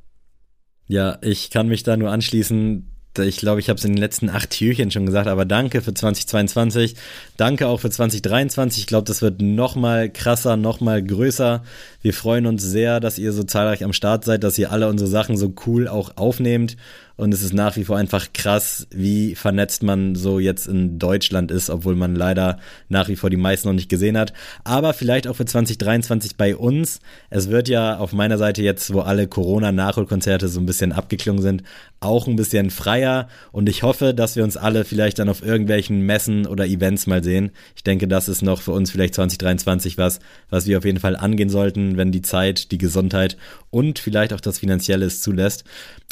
Ja, 0.87 1.17
ich 1.21 1.49
kann 1.49 1.67
mich 1.67 1.83
da 1.83 1.97
nur 1.97 2.11
anschließen. 2.11 2.91
Ich 3.19 3.37
glaube, 3.37 3.59
ich 3.59 3.69
habe 3.69 3.77
es 3.77 3.85
in 3.85 3.93
den 3.93 4.01
letzten 4.01 4.29
acht 4.29 4.49
Türchen 4.49 4.91
schon 4.91 5.05
gesagt, 5.05 5.27
aber 5.27 5.45
danke 5.45 5.81
für 5.81 5.93
2022. 5.93 6.95
Danke 7.37 7.67
auch 7.67 7.79
für 7.79 7.89
2023. 7.89 8.81
Ich 8.81 8.87
glaube, 8.87 9.05
das 9.05 9.21
wird 9.21 9.41
noch 9.41 9.75
mal 9.75 10.09
krasser, 10.09 10.57
noch 10.57 10.81
mal 10.81 11.01
größer. 11.03 11.63
Wir 12.01 12.13
freuen 12.13 12.45
uns 12.45 12.63
sehr, 12.63 12.99
dass 12.99 13.17
ihr 13.17 13.33
so 13.33 13.43
zahlreich 13.43 13.83
am 13.83 13.93
Start 13.93 14.25
seid, 14.25 14.43
dass 14.43 14.57
ihr 14.57 14.71
alle 14.71 14.89
unsere 14.89 15.09
Sachen 15.09 15.37
so 15.37 15.53
cool 15.65 15.87
auch 15.87 16.17
aufnehmt. 16.17 16.77
Und 17.17 17.33
es 17.33 17.41
ist 17.41 17.53
nach 17.53 17.77
wie 17.77 17.85
vor 17.85 17.97
einfach 17.97 18.33
krass, 18.33 18.87
wie 18.91 19.35
vernetzt 19.35 19.83
man 19.83 20.15
so 20.15 20.39
jetzt 20.39 20.67
in 20.67 20.99
Deutschland 20.99 21.49
ist, 21.49 21.69
obwohl 21.69 21.95
man 21.95 22.13
leider 22.13 22.59
nach 22.89 23.07
wie 23.07 23.15
vor 23.15 23.29
die 23.29 23.37
meisten 23.37 23.69
noch 23.69 23.75
nicht 23.75 23.89
gesehen 23.89 24.17
hat. 24.17 24.33
Aber 24.65 24.93
vielleicht 24.93 25.27
auch 25.27 25.35
für 25.35 25.45
2023 25.45 26.35
bei 26.35 26.55
uns. 26.55 26.99
Es 27.29 27.49
wird 27.49 27.69
ja 27.69 27.97
auf 27.97 28.11
meiner 28.11 28.37
Seite 28.37 28.61
jetzt, 28.63 28.93
wo 28.93 28.99
alle 28.99 29.27
Corona-Nachholkonzerte 29.27 30.49
so 30.49 30.59
ein 30.59 30.65
bisschen 30.65 30.91
abgeklungen 30.91 31.41
sind, 31.41 31.63
auch 32.01 32.27
ein 32.27 32.35
bisschen 32.35 32.69
freier. 32.69 33.29
Und 33.53 33.69
ich 33.69 33.83
hoffe, 33.83 34.13
dass 34.13 34.35
wir 34.35 34.43
uns 34.43 34.57
alle 34.57 34.83
vielleicht 34.83 35.19
dann 35.19 35.29
auf 35.29 35.41
irgendwelchen 35.41 36.01
Messen 36.01 36.45
oder 36.45 36.65
Events 36.65 37.07
mal 37.07 37.23
sehen. 37.23 37.51
Ich 37.75 37.83
denke, 37.83 38.09
das 38.09 38.27
ist 38.27 38.41
noch 38.41 38.61
für 38.61 38.71
uns 38.71 38.91
vielleicht 38.91 39.15
2023 39.15 39.97
was, 39.97 40.19
was 40.49 40.67
wir 40.67 40.77
auf 40.77 40.85
jeden 40.85 40.99
Fall 40.99 41.15
angehen 41.15 41.49
sollten, 41.49 41.95
wenn 41.95 42.11
die 42.11 42.21
Zeit, 42.21 42.71
die 42.71 42.77
Gesundheit 42.77 43.37
und 43.69 43.99
vielleicht 43.99 44.33
auch 44.33 44.41
das 44.41 44.59
Finanzielle 44.59 45.05
es 45.05 45.21
zulässt. 45.21 45.63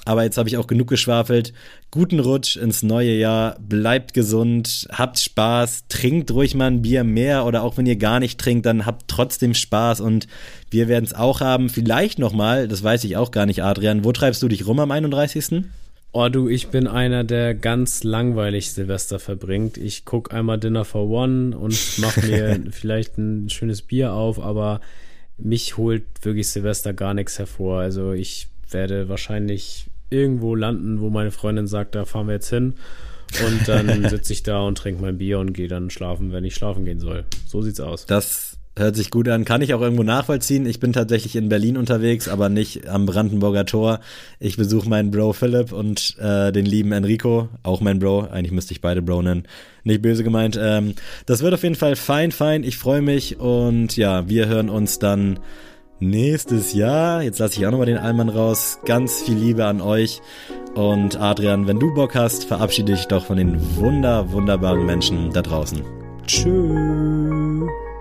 Aber 0.06 0.24
jetzt 0.24 0.38
habe 0.38 0.50
ich 0.50 0.58
auch 0.58 0.68
genug 0.68 0.88
geschwafelt. 0.94 1.54
Guten 1.90 2.20
Rutsch 2.20 2.56
ins 2.56 2.84
neue 2.84 3.14
Jahr. 3.14 3.58
Bleibt 3.60 4.14
gesund, 4.14 4.88
habt 4.92 5.20
Spaß, 5.20 5.86
trinkt 5.90 6.30
ruhig 6.30 6.54
mal 6.54 6.68
ein 6.68 6.84
Bier 6.84 7.04
mehr 7.04 7.46
oder 7.48 7.64
auch 7.64 7.78
wenn 7.78 7.88
ihr 7.88 7.96
gar 7.96 8.20
nicht 8.20 8.40
trinkt, 8.40 8.68
dann 8.68 8.86
habt 8.86 9.08
trotzdem 9.08 9.56
Spaß 9.56 10.02
und 10.02 10.28
wir 10.70 10.88
werden 10.88 11.06
es 11.06 11.16
auch 11.16 11.42
haben. 11.42 11.70
Vielleicht 11.70 12.20
nochmal, 12.20 12.68
das 12.68 12.84
weiß 12.84 13.04
ich 13.06 13.18
auch 13.18 13.32
gar 13.32 13.48
nicht, 13.48 13.64
Adrian. 13.64 14.06
Wo 14.06 14.12
treibst 14.12 14.44
du 14.44 14.48
dich 14.48 14.68
rum 14.68 14.80
am 14.80 14.92
31.? 14.92 15.64
Oh 16.12 16.30
du, 16.30 16.48
ich 16.48 16.68
bin 16.68 16.86
einer, 16.86 17.24
der 17.24 17.56
ganz 17.56 18.04
langweilig 18.04 18.72
Silvester 18.72 19.18
verbringt. 19.18 19.78
Ich 19.78 20.06
guck 20.06 20.32
einmal 20.32 20.60
Dinner 20.60 20.86
for 20.86 21.10
One 21.10 21.58
und 21.58 21.76
mach 21.98 22.18
mir 22.18 22.62
vielleicht 22.72 23.18
ein 23.18 23.50
schönes 23.50 23.82
Bier 23.82 24.14
auf, 24.14 24.40
aber 24.40 24.80
mich 25.40 25.76
holt 25.78 26.04
wirklich 26.22 26.50
Silvester 26.50 26.94
gar 26.94 27.16
nichts 27.16 27.40
hervor. 27.40 27.80
Also 27.80 28.12
ich 28.12 28.48
werde 28.70 29.10
wahrscheinlich 29.10 29.88
irgendwo 30.14 30.56
landen, 30.56 31.02
wo 31.02 31.10
meine 31.10 31.32
Freundin 31.32 31.68
sagt, 31.68 31.96
da 31.96 32.06
fahren 32.06 32.28
wir 32.28 32.34
jetzt 32.34 32.50
hin. 32.50 32.76
Und 33.46 33.68
dann 33.68 34.08
sitze 34.10 34.34
ich 34.34 34.44
da 34.44 34.62
und 34.62 34.78
trinke 34.78 35.02
mein 35.02 35.18
Bier 35.18 35.40
und 35.40 35.54
gehe 35.54 35.68
dann 35.68 35.90
schlafen, 35.90 36.32
wenn 36.32 36.46
ich 36.46 36.56
schlafen 36.56 36.86
gehen 36.86 37.00
soll. 37.00 37.26
So 37.48 37.62
sieht's 37.62 37.80
aus. 37.80 38.06
Das 38.06 38.58
hört 38.76 38.96
sich 38.96 39.12
gut 39.12 39.30
an. 39.30 39.46
Kann 39.46 39.62
ich 39.62 39.74
auch 39.74 39.82
irgendwo 39.82 40.04
nachvollziehen. 40.04 40.66
Ich 40.66 40.80
bin 40.80 40.94
tatsächlich 40.94 41.36
in 41.36 41.50
Berlin 41.50 41.78
unterwegs, 41.78 42.28
aber 42.28 42.50
nicht 42.50 42.88
am 42.88 43.06
Brandenburger 43.06 43.66
Tor. 43.66 44.00
Ich 44.40 44.58
besuche 44.58 44.90
meinen 44.90 45.12
Bro 45.12 45.34
Philipp 45.34 45.72
und 45.72 46.18
äh, 46.20 46.52
den 46.52 46.66
lieben 46.66 46.92
Enrico, 46.92 47.50
auch 47.62 47.82
mein 47.82 48.00
Bro. 48.00 48.28
Eigentlich 48.32 48.52
müsste 48.52 48.74
ich 48.74 48.82
beide 48.82 49.02
Bro 49.02 49.24
nennen. 49.24 49.44
Nicht 49.84 50.02
böse 50.02 50.24
gemeint. 50.24 50.58
Ähm, 50.60 50.96
das 51.26 51.44
wird 51.44 51.54
auf 51.54 51.64
jeden 51.64 51.76
Fall 51.76 51.96
fein, 51.96 52.32
fein. 52.32 52.64
Ich 52.64 52.78
freue 52.78 53.02
mich 53.02 53.40
und 53.40 53.96
ja, 53.96 54.28
wir 54.28 54.48
hören 54.48 54.70
uns 54.70 55.00
dann 55.00 55.40
nächstes 56.10 56.74
Jahr. 56.74 57.22
Jetzt 57.24 57.40
lasse 57.40 57.60
ich 57.60 57.66
auch 57.66 57.72
nochmal 57.72 57.88
den 57.88 57.98
Allmann 57.98 58.30
raus. 58.30 58.80
Ganz 58.86 59.22
viel 59.24 59.36
Liebe 59.36 59.66
an 59.66 59.82
euch. 59.82 60.22
Und 60.76 61.20
Adrian, 61.20 61.68
wenn 61.68 61.80
du 61.80 61.94
Bock 61.94 62.16
hast, 62.16 62.46
verabschiede 62.46 62.94
dich 62.94 63.06
doch 63.08 63.26
von 63.26 63.38
den 63.38 63.78
wunder, 63.78 64.32
wunderbaren 64.32 64.86
Menschen 64.86 65.32
da 65.32 65.42
draußen. 65.42 65.82
Tschüss. 66.26 67.93